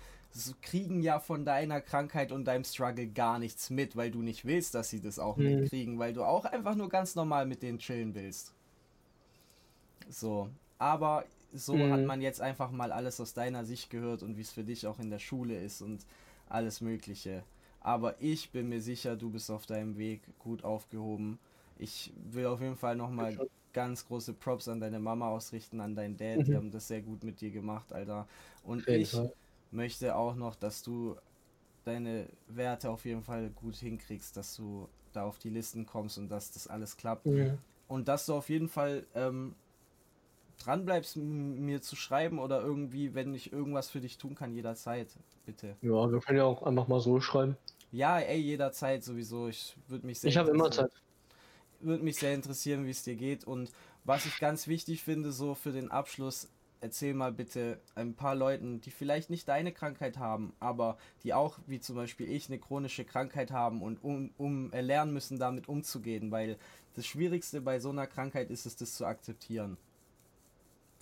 kriegen 0.61 1.01
ja 1.01 1.19
von 1.19 1.45
deiner 1.45 1.81
Krankheit 1.81 2.31
und 2.31 2.45
deinem 2.45 2.63
Struggle 2.63 3.07
gar 3.07 3.39
nichts 3.39 3.71
mit, 3.71 3.95
weil 3.95 4.11
du 4.11 4.21
nicht 4.21 4.45
willst, 4.45 4.75
dass 4.75 4.89
sie 4.89 5.01
das 5.01 5.17
auch 5.17 5.37
mhm. 5.37 5.61
mitkriegen, 5.61 5.97
weil 5.97 6.13
du 6.13 6.23
auch 6.23 6.45
einfach 6.45 6.75
nur 6.75 6.89
ganz 6.89 7.15
normal 7.15 7.47
mit 7.47 7.63
denen 7.63 7.79
chillen 7.79 8.13
willst. 8.13 8.53
So, 10.09 10.49
aber 10.77 11.25
so 11.53 11.75
mhm. 11.75 11.91
hat 11.91 12.05
man 12.05 12.21
jetzt 12.21 12.41
einfach 12.41 12.71
mal 12.71 12.91
alles 12.91 13.19
aus 13.19 13.34
deiner 13.34 13.65
Sicht 13.65 13.89
gehört 13.89 14.23
und 14.23 14.38
wie 14.38 14.41
es 14.41 14.51
für 14.51 14.63
dich 14.63 14.85
auch 14.88 14.99
in 14.99 15.09
der 15.09 15.19
Schule 15.19 15.57
ist 15.57 15.81
und 15.81 16.05
alles 16.49 16.81
Mögliche. 16.81 17.43
Aber 17.79 18.21
ich 18.21 18.51
bin 18.51 18.69
mir 18.69 18.81
sicher, 18.81 19.15
du 19.15 19.29
bist 19.29 19.49
auf 19.49 19.65
deinem 19.65 19.97
Weg 19.97 20.21
gut 20.39 20.63
aufgehoben. 20.63 21.39
Ich 21.77 22.11
will 22.31 22.45
auf 22.47 22.61
jeden 22.61 22.75
Fall 22.75 22.95
nochmal 22.95 23.38
ganz 23.73 24.05
große 24.07 24.34
Props 24.34 24.67
an 24.67 24.79
deine 24.79 24.99
Mama 24.99 25.29
ausrichten, 25.29 25.79
an 25.79 25.95
deinen 25.95 26.17
Dad. 26.17 26.39
Mhm. 26.39 26.43
Die 26.43 26.55
haben 26.55 26.71
das 26.71 26.88
sehr 26.88 27.01
gut 27.01 27.23
mit 27.23 27.39
dir 27.41 27.51
gemacht, 27.51 27.93
Alter. 27.93 28.27
Und 28.63 28.88
ich 28.88 29.11
Fall. 29.11 29.31
möchte 29.71 30.15
auch 30.15 30.35
noch, 30.35 30.55
dass 30.55 30.84
du 30.84 31.15
deine 31.85 32.27
Werte 32.47 32.89
auf 32.89 33.05
jeden 33.05 33.23
Fall 33.23 33.49
gut 33.51 33.75
hinkriegst, 33.75 34.35
dass 34.35 34.55
du 34.55 34.89
da 35.13 35.23
auf 35.23 35.39
die 35.39 35.49
Listen 35.49 35.85
kommst 35.85 36.17
und 36.17 36.29
dass 36.29 36.51
das 36.51 36.67
alles 36.67 36.97
klappt. 36.97 37.25
Ja. 37.25 37.57
Und 37.88 38.07
dass 38.07 38.25
du 38.25 38.34
auf 38.34 38.49
jeden 38.49 38.67
Fall 38.67 39.05
ähm, 39.15 39.55
dran 40.57 40.85
bleibst, 40.85 41.15
mir 41.17 41.81
zu 41.81 41.95
schreiben 41.95 42.39
oder 42.39 42.61
irgendwie, 42.61 43.13
wenn 43.13 43.34
ich 43.34 43.51
irgendwas 43.53 43.89
für 43.89 44.01
dich 44.01 44.17
tun 44.17 44.35
kann, 44.35 44.53
jederzeit, 44.53 45.09
bitte. 45.45 45.75
Ja, 45.81 46.11
wir 46.11 46.19
können 46.19 46.38
ja 46.38 46.45
auch 46.45 46.63
einfach 46.63 46.88
mal 46.88 46.99
so 46.99 47.19
schreiben. 47.19 47.57
Ja, 47.91 48.19
ey, 48.19 48.39
jederzeit 48.39 49.03
sowieso. 49.03 49.47
Ich 49.47 49.77
würde 49.88 50.05
mich 50.05 50.19
sehr. 50.19 50.29
Ich 50.29 50.38
habe 50.38 50.51
immer 50.51 50.69
Zeit. 50.71 50.91
Würde 51.79 52.03
mich 52.03 52.17
sehr 52.17 52.34
interessieren, 52.34 52.85
wie 52.85 52.91
es 52.91 53.03
dir 53.03 53.15
geht. 53.15 53.45
Und 53.45 53.71
was 54.03 54.25
ich 54.25 54.39
ganz 54.39 54.67
wichtig 54.67 55.03
finde, 55.03 55.31
so 55.31 55.53
für 55.53 55.71
den 55.71 55.91
Abschluss, 55.91 56.49
erzähl 56.81 57.13
mal 57.13 57.31
bitte 57.31 57.79
ein 57.95 58.15
paar 58.15 58.35
Leuten, 58.35 58.81
die 58.81 58.91
vielleicht 58.91 59.29
nicht 59.29 59.47
deine 59.47 59.71
Krankheit 59.71 60.17
haben, 60.17 60.53
aber 60.59 60.97
die 61.23 61.34
auch, 61.34 61.59
wie 61.67 61.79
zum 61.79 61.95
Beispiel 61.95 62.29
ich, 62.29 62.47
eine 62.47 62.59
chronische 62.59 63.05
Krankheit 63.05 63.51
haben 63.51 63.81
und 63.81 64.03
um, 64.03 64.31
um 64.38 64.71
lernen 64.71 65.13
müssen, 65.13 65.39
damit 65.39 65.67
umzugehen, 65.67 66.31
weil 66.31 66.57
das 66.95 67.05
Schwierigste 67.05 67.61
bei 67.61 67.79
so 67.79 67.89
einer 67.89 68.07
Krankheit 68.07 68.49
ist 68.49 68.65
es, 68.65 68.75
das 68.75 68.95
zu 68.95 69.05
akzeptieren. 69.05 69.77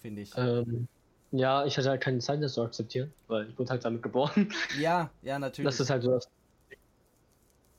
Finde 0.06 0.22
ich. 0.22 0.32
Ähm, 0.38 0.88
ja, 1.32 1.66
ich 1.66 1.76
hatte 1.80 1.90
halt 1.90 2.00
keine 2.00 2.20
Zeit, 2.20 2.40
das 2.44 2.54
zu 2.54 2.62
akzeptieren, 2.62 3.12
weil 3.28 3.50
ich 3.50 3.58
wurde 3.58 3.72
halt 3.72 3.84
damit 3.84 4.04
geboren. 4.04 4.54
Ja, 4.80 5.10
ja, 5.24 5.40
natürlich. 5.40 5.66
Das 5.66 5.80
ist 5.80 5.90
halt 5.90 6.04
so 6.04 6.12
das 6.12 6.30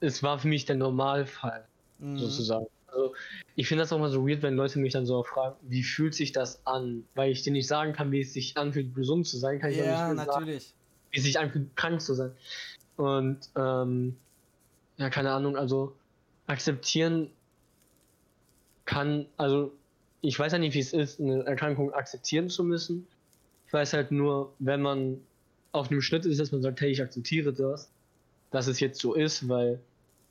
es 0.00 0.24
war 0.24 0.40
für 0.40 0.48
mich 0.48 0.64
der 0.64 0.74
Normalfall, 0.74 1.64
mhm. 2.00 2.18
sozusagen. 2.18 2.66
Also, 2.88 3.14
ich 3.54 3.68
finde 3.68 3.82
das 3.82 3.92
auch 3.92 4.00
mal 4.00 4.10
so 4.10 4.26
weird, 4.26 4.42
wenn 4.42 4.56
Leute 4.56 4.80
mich 4.80 4.92
dann 4.92 5.06
so 5.06 5.22
fragen, 5.22 5.54
wie 5.62 5.84
fühlt 5.84 6.14
sich 6.14 6.32
das 6.32 6.66
an? 6.66 7.04
Weil 7.14 7.30
ich 7.30 7.42
dir 7.42 7.52
nicht 7.52 7.68
sagen 7.68 7.92
kann, 7.92 8.10
wie 8.10 8.22
es 8.22 8.32
sich 8.32 8.56
anfühlt, 8.56 8.92
gesund 8.92 9.28
zu 9.28 9.38
sein, 9.38 9.60
kann 9.60 9.70
ich 9.70 9.76
ja, 9.76 10.12
nicht 10.12 10.26
natürlich. 10.26 10.64
Sagen, 10.64 10.74
wie 11.12 11.18
es 11.18 11.24
sich 11.24 11.38
anfühlt, 11.38 11.76
krank 11.76 12.00
zu 12.00 12.14
sein. 12.14 12.32
Und, 12.96 13.38
ähm, 13.54 14.16
ja, 14.96 15.10
keine 15.10 15.30
Ahnung, 15.30 15.56
also 15.56 15.94
akzeptieren 16.48 17.30
kann, 18.84 19.26
also 19.36 19.72
ich 20.26 20.38
weiß 20.38 20.52
ja 20.52 20.58
nicht, 20.58 20.74
wie 20.74 20.80
es 20.80 20.92
ist, 20.92 21.20
eine 21.20 21.44
Erkrankung 21.46 21.92
akzeptieren 21.92 22.48
zu 22.48 22.64
müssen. 22.64 23.06
Ich 23.66 23.72
weiß 23.72 23.92
halt 23.92 24.10
nur, 24.10 24.52
wenn 24.58 24.82
man 24.82 25.20
auf 25.72 25.90
einem 25.90 26.00
Schritt 26.00 26.26
ist, 26.26 26.40
dass 26.40 26.52
man 26.52 26.62
sagt, 26.62 26.80
hey, 26.80 26.90
ich 26.90 27.00
akzeptiere 27.00 27.52
das, 27.52 27.90
dass 28.50 28.66
es 28.66 28.80
jetzt 28.80 29.00
so 29.00 29.14
ist, 29.14 29.48
weil 29.48 29.80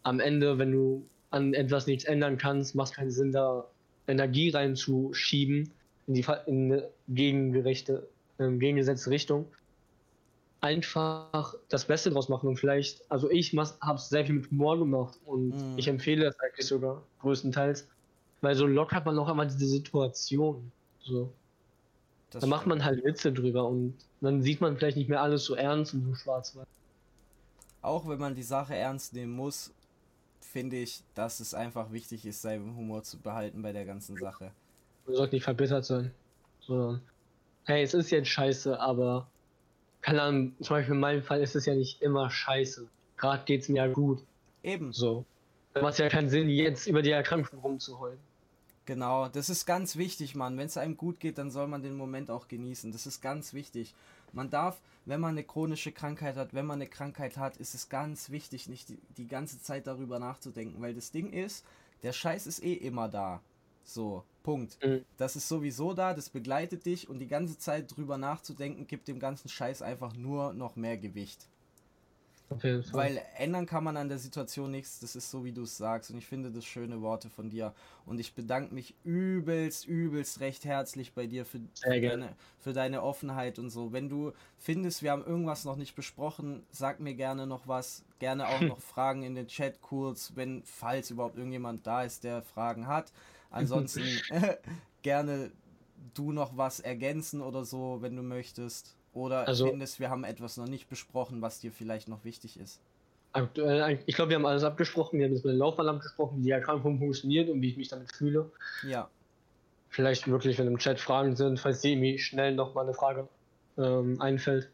am 0.04 0.20
Ende, 0.20 0.58
wenn 0.58 0.72
du 0.72 1.06
an 1.32 1.54
etwas 1.54 1.88
nichts 1.88 2.04
ändern 2.04 2.38
kannst, 2.38 2.76
macht 2.76 2.92
es 2.92 2.96
keinen 2.96 3.12
Sinn, 3.12 3.32
da 3.32 3.68
Energie 4.08 4.50
reinzuschieben 4.50 5.72
in 6.08 6.14
die 6.14 6.26
in 6.46 6.72
eine 6.72 6.90
gegengerechte, 7.08 8.08
äh, 8.38 8.50
gegengesetzte 8.52 9.10
Richtung. 9.10 9.48
Einfach 10.62 11.56
das 11.70 11.86
Beste 11.86 12.12
draus 12.12 12.30
machen 12.30 12.48
und 12.48 12.58
vielleicht, 12.58 13.10
also 13.10 13.30
ich 13.30 13.56
habe 13.56 13.96
es 13.96 14.10
sehr 14.10 14.26
viel 14.26 14.36
mit 14.36 14.52
Humor 14.52 14.78
gemacht 14.78 15.18
und 15.26 15.50
mhm. 15.50 15.78
ich 15.78 15.88
empfehle 15.88 16.26
das 16.26 16.40
eigentlich 16.40 16.68
sogar 16.68 17.04
größtenteils, 17.20 17.88
weil 18.42 18.56
so 18.56 18.66
lockert 18.66 19.06
man 19.06 19.18
auch 19.20 19.28
einmal 19.28 19.48
diese 19.48 19.68
Situation. 19.68 20.72
So. 21.02 21.32
Das 22.32 22.42
da 22.42 22.48
macht 22.48 22.68
man 22.68 22.84
halt 22.84 23.04
Witze 23.04 23.32
drüber 23.32 23.68
und 23.68 23.96
dann 24.22 24.42
sieht 24.42 24.62
man 24.62 24.78
vielleicht 24.78 24.98
nicht 24.98 25.10
mehr 25.10 25.22
alles 25.22 25.46
so 25.46 25.56
ernst 25.56 25.94
und 25.94 26.06
so 26.06 26.16
schwarz-weiß 26.16 26.66
auch 27.86 28.08
wenn 28.08 28.20
man 28.20 28.36
die 28.36 28.44
Sache 28.44 28.76
ernst 28.76 29.14
nehmen 29.14 29.34
muss, 29.34 29.72
finde 30.42 30.78
ich, 30.78 31.02
dass 31.14 31.40
es 31.40 31.54
einfach 31.54 31.92
wichtig 31.92 32.26
ist, 32.26 32.42
seinen 32.42 32.76
Humor 32.76 33.04
zu 33.04 33.20
behalten 33.20 33.62
bei 33.62 33.72
der 33.72 33.86
ganzen 33.86 34.18
Sache. 34.18 34.52
Man 35.06 35.16
sollte 35.16 35.36
nicht 35.36 35.44
verbittert 35.44 35.86
sein, 35.86 36.12
sondern, 36.62 37.02
hey, 37.66 37.84
es 37.84 37.94
ist 37.94 38.10
jetzt 38.10 38.30
scheiße, 38.30 38.80
aber, 38.80 39.28
keine 40.02 40.22
Ahnung, 40.24 40.56
zum 40.62 40.76
Beispiel 40.76 40.96
in 40.96 41.00
meinem 41.00 41.24
Fall 41.24 41.42
ist 41.42 41.56
es 41.56 41.66
ja 41.68 41.76
nicht 41.76 42.02
immer 42.02 42.30
scheiße. 42.30 42.88
Gerade 43.18 43.44
geht 43.46 43.62
es 43.62 43.70
mir 43.70 43.78
ja 43.78 43.88
gut. 43.88 44.24
Eben. 44.64 44.92
So. 44.92 45.26
Macht 45.82 46.00
ja 46.00 46.10
keinen 46.10 46.30
Sinn, 46.30 46.50
jetzt 46.50 46.88
über 46.88 47.02
die 47.02 47.12
Erkrankung 47.12 47.60
rumzuheulen. 47.60 48.20
Genau, 48.86 49.28
das 49.28 49.50
ist 49.50 49.66
ganz 49.66 49.98
wichtig, 49.98 50.36
Mann. 50.36 50.58
Wenn 50.58 50.68
es 50.68 50.78
einem 50.78 50.96
gut 50.96 51.20
geht, 51.20 51.38
dann 51.38 51.50
soll 51.50 51.68
man 51.68 51.82
den 51.82 51.98
Moment 51.98 52.30
auch 52.30 52.48
genießen. 52.48 52.92
Das 52.92 53.08
ist 53.08 53.22
ganz 53.22 53.54
wichtig. 53.54 53.96
Man 54.32 54.50
darf, 54.50 54.80
wenn 55.06 55.20
man 55.20 55.32
eine 55.32 55.44
chronische 55.44 55.92
Krankheit 55.92 56.36
hat, 56.36 56.54
wenn 56.54 56.66
man 56.66 56.80
eine 56.80 56.90
Krankheit 56.90 57.38
hat, 57.38 57.58
ist 57.58 57.74
es 57.74 57.90
ganz 57.90 58.30
wichtig, 58.30 58.70
nicht 58.70 58.90
die, 58.90 59.00
die 59.18 59.28
ganze 59.28 59.62
Zeit 59.62 59.88
darüber 59.88 60.20
nachzudenken, 60.20 60.82
weil 60.82 60.94
das 60.94 61.12
Ding 61.12 61.32
ist, 61.32 61.66
der 62.04 62.14
Scheiß 62.14 62.46
ist 62.46 62.64
eh 62.64 62.74
immer 62.74 63.10
da. 63.10 63.42
So, 63.84 64.24
Punkt. 64.44 64.78
Mhm. 64.84 65.04
Das 65.18 65.36
ist 65.36 65.48
sowieso 65.48 65.94
da, 65.94 66.14
das 66.14 66.30
begleitet 66.30 66.86
dich 66.86 67.10
und 67.10 67.20
die 67.20 67.28
ganze 67.28 67.58
Zeit 67.58 67.96
drüber 67.96 68.18
nachzudenken, 68.18 68.88
gibt 68.88 69.08
dem 69.08 69.20
ganzen 69.20 69.50
Scheiß 69.50 69.82
einfach 69.82 70.16
nur 70.16 70.54
noch 70.54 70.76
mehr 70.76 70.98
Gewicht. 70.98 71.48
Weil 72.94 73.22
ändern 73.38 73.66
kann 73.66 73.84
man 73.84 73.98
an 73.98 74.08
der 74.08 74.20
Situation 74.20 74.72
nichts, 74.72 75.00
das 75.00 75.16
ist 75.16 75.32
so, 75.32 75.44
wie 75.44 75.52
du 75.52 75.64
es 75.64 75.78
sagst. 75.78 76.12
Und 76.12 76.18
ich 76.18 76.28
finde 76.28 76.52
das 76.52 76.66
schöne 76.66 77.02
Worte 77.02 77.30
von 77.30 77.50
dir. 77.50 77.74
Und 78.06 78.20
ich 78.20 78.36
bedanke 78.36 78.74
mich 78.74 78.96
übelst, 79.04 79.88
übelst 79.88 80.40
recht 80.40 80.64
herzlich 80.64 81.14
bei 81.14 81.26
dir 81.26 81.46
für, 81.46 81.60
für 81.82 82.00
deine, 82.02 82.36
für 82.60 82.74
deine 82.74 83.02
Offenheit 83.02 83.58
und 83.58 83.70
so. 83.72 83.94
Wenn 83.94 84.10
du 84.10 84.32
findest, 84.58 85.02
wir 85.02 85.12
haben 85.12 85.26
irgendwas 85.26 85.66
noch 85.66 85.76
nicht 85.76 85.96
besprochen, 85.96 86.64
sag 86.72 87.00
mir 87.00 87.16
gerne 87.16 87.48
noch 87.48 87.68
was. 87.68 88.04
Gerne 88.20 88.48
auch 88.48 88.62
noch 88.62 88.80
Fragen 88.80 89.24
in 89.24 89.36
den 89.36 89.48
Chat 89.48 89.82
kurz, 89.82 90.34
wenn, 90.36 90.64
falls 90.66 91.10
überhaupt 91.10 91.38
irgendjemand 91.38 91.88
da 91.88 92.04
ist, 92.04 92.24
der 92.24 92.44
Fragen 92.44 92.88
hat. 92.88 93.12
Ansonsten 93.50 94.04
gerne 95.02 95.52
du 96.14 96.32
noch 96.32 96.58
was 96.58 96.80
ergänzen 96.80 97.42
oder 97.42 97.66
so, 97.66 97.98
wenn 98.02 98.16
du 98.16 98.22
möchtest. 98.22 98.96
Oder 99.16 99.48
also, 99.48 99.70
findest, 99.70 100.02
wir 100.02 100.10
haben 100.10 100.26
etwas 100.26 100.58
noch 100.58 100.68
nicht 100.68 100.90
besprochen, 100.90 101.42
was 101.42 101.62
dir 101.62 101.72
vielleicht 101.72 102.10
noch 102.10 102.26
wichtig 102.26 102.60
ist? 102.60 102.82
Aktuell, 103.32 104.00
ich 104.06 104.16
glaube, 104.16 104.30
wir 104.30 104.36
haben 104.36 104.46
alles 104.46 104.66
abgesprochen. 104.66 105.20
Wir 105.20 105.26
haben 105.26 105.34
jetzt 105.34 105.46
mit 105.46 105.54
dem 105.54 105.60
Laufbahn 105.60 105.88
abgesprochen, 105.88 106.40
wie 106.40 106.44
die 106.44 106.52
Erkrankung 106.52 107.00
funktioniert 107.00 107.50
und 107.50 107.62
wie 107.62 107.70
ich 107.70 107.78
mich 107.78 107.88
damit 107.88 108.14
fühle. 108.14 108.52
Ja. 108.86 109.10
Vielleicht 109.90 110.28
wirklich, 110.28 110.58
wenn 110.60 110.68
im 110.68 110.78
Chat 110.78 111.00
Fragen 111.00 111.38
sind, 111.38 111.62
falls 111.62 111.82
sie 111.82 111.96
mir 111.96 112.20
schnell 112.20 112.54
noch 112.54 112.76
mal 112.76 112.84
eine 112.84 112.94
Frage 112.94 113.30
ähm, 113.78 114.20
einfällt. 114.20 114.70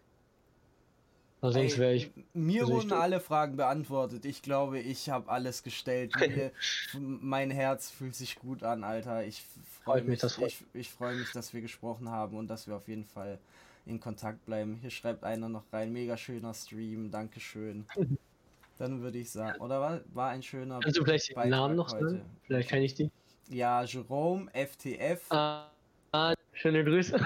sonst 1.41 1.77
wäre 1.77 1.93
ich. 1.93 2.09
Mir 2.33 2.67
wurden 2.67 2.87
ich 2.87 2.95
alle 2.95 3.19
Fragen 3.19 3.57
beantwortet. 3.57 4.25
Ich 4.25 4.41
glaube, 4.41 4.79
ich 4.79 5.11
habe 5.11 5.29
alles 5.29 5.61
gestellt. 5.61 6.13
Mir, 6.19 6.51
mein 6.99 7.51
Herz 7.51 7.91
fühlt 7.91 8.15
sich 8.15 8.39
gut 8.39 8.63
an, 8.63 8.83
Alter. 8.83 9.23
Ich 9.23 9.43
freue 9.83 10.01
mich, 10.01 10.23
mich 10.23 10.37
ich, 10.39 10.63
ich 10.73 10.89
freue 10.89 11.15
mich, 11.15 11.31
dass 11.31 11.53
wir 11.53 11.61
gesprochen 11.61 12.09
haben 12.09 12.35
und 12.37 12.47
dass 12.47 12.65
wir 12.67 12.75
auf 12.75 12.87
jeden 12.87 13.05
Fall 13.05 13.37
in 13.85 13.99
Kontakt 13.99 14.45
bleiben. 14.45 14.77
Hier 14.81 14.89
schreibt 14.89 15.23
einer 15.23 15.49
noch 15.49 15.63
rein, 15.71 15.91
mega 15.91 16.17
schöner 16.17 16.53
Stream, 16.53 17.11
Dankeschön. 17.11 17.85
Dann 18.77 19.01
würde 19.01 19.19
ich 19.19 19.29
sagen, 19.29 19.59
oder 19.61 19.79
war, 19.79 20.01
war 20.13 20.29
ein 20.29 20.41
schöner 20.41 20.79
Kannst 20.79 20.97
du 20.97 21.03
vielleicht 21.03 21.35
den 21.35 21.49
Namen 21.49 21.75
noch 21.75 21.89
sagen? 21.89 22.21
Vielleicht 22.43 22.69
kann 22.69 22.81
ich 22.81 22.95
die. 22.95 23.11
Ja, 23.49 23.83
Jerome, 23.83 24.49
FTF. 24.53 25.25
Ah, 25.29 25.69
ah, 26.13 26.33
schöne 26.53 26.83
Grüße. 26.83 27.19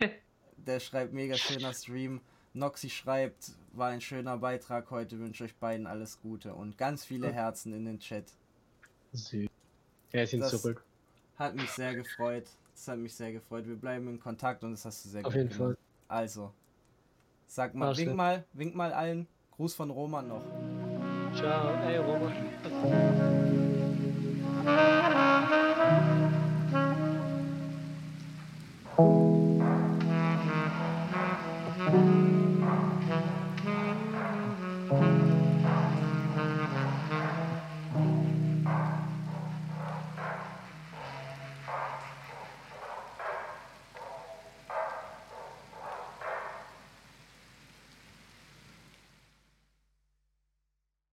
Der 0.56 0.80
schreibt, 0.80 1.12
mega 1.12 1.36
schöner 1.36 1.74
Stream. 1.74 2.20
Noxy 2.54 2.88
schreibt, 2.88 3.50
war 3.72 3.88
ein 3.88 4.00
schöner 4.00 4.38
Beitrag 4.38 4.90
heute, 4.90 5.18
wünsche 5.18 5.44
euch 5.44 5.54
beiden 5.56 5.86
alles 5.86 6.20
Gute 6.20 6.54
und 6.54 6.78
ganz 6.78 7.04
viele 7.04 7.32
Herzen 7.32 7.74
in 7.74 7.84
den 7.84 7.98
Chat. 7.98 8.32
Süß. 9.12 9.48
Er 10.12 10.22
ist 10.22 10.32
ihn 10.32 10.42
zurück. 10.42 10.84
Hat 11.36 11.56
mich 11.56 11.68
sehr 11.70 11.94
gefreut. 11.96 12.44
Das 12.72 12.88
hat 12.88 12.98
mich 12.98 13.14
sehr 13.14 13.32
gefreut. 13.32 13.66
Wir 13.66 13.76
bleiben 13.76 14.08
in 14.08 14.20
Kontakt 14.20 14.62
und 14.62 14.72
das 14.72 14.84
hast 14.84 15.04
du 15.04 15.08
sehr 15.08 15.26
Auf 15.26 15.34
jeden 15.34 15.48
gemacht. 15.48 15.76
Fall. 15.76 15.83
Also, 16.08 16.52
sag 17.46 17.74
mal, 17.74 17.92
Ach, 17.92 17.96
wink 17.96 18.14
mal, 18.14 18.44
wink 18.52 18.74
mal 18.74 18.92
allen. 18.92 19.26
Gruß 19.52 19.74
von 19.74 19.90
Roman 19.90 20.28
noch. 20.28 20.42
Ciao, 21.34 21.74
ey 21.86 21.98
Roman. 21.98 22.32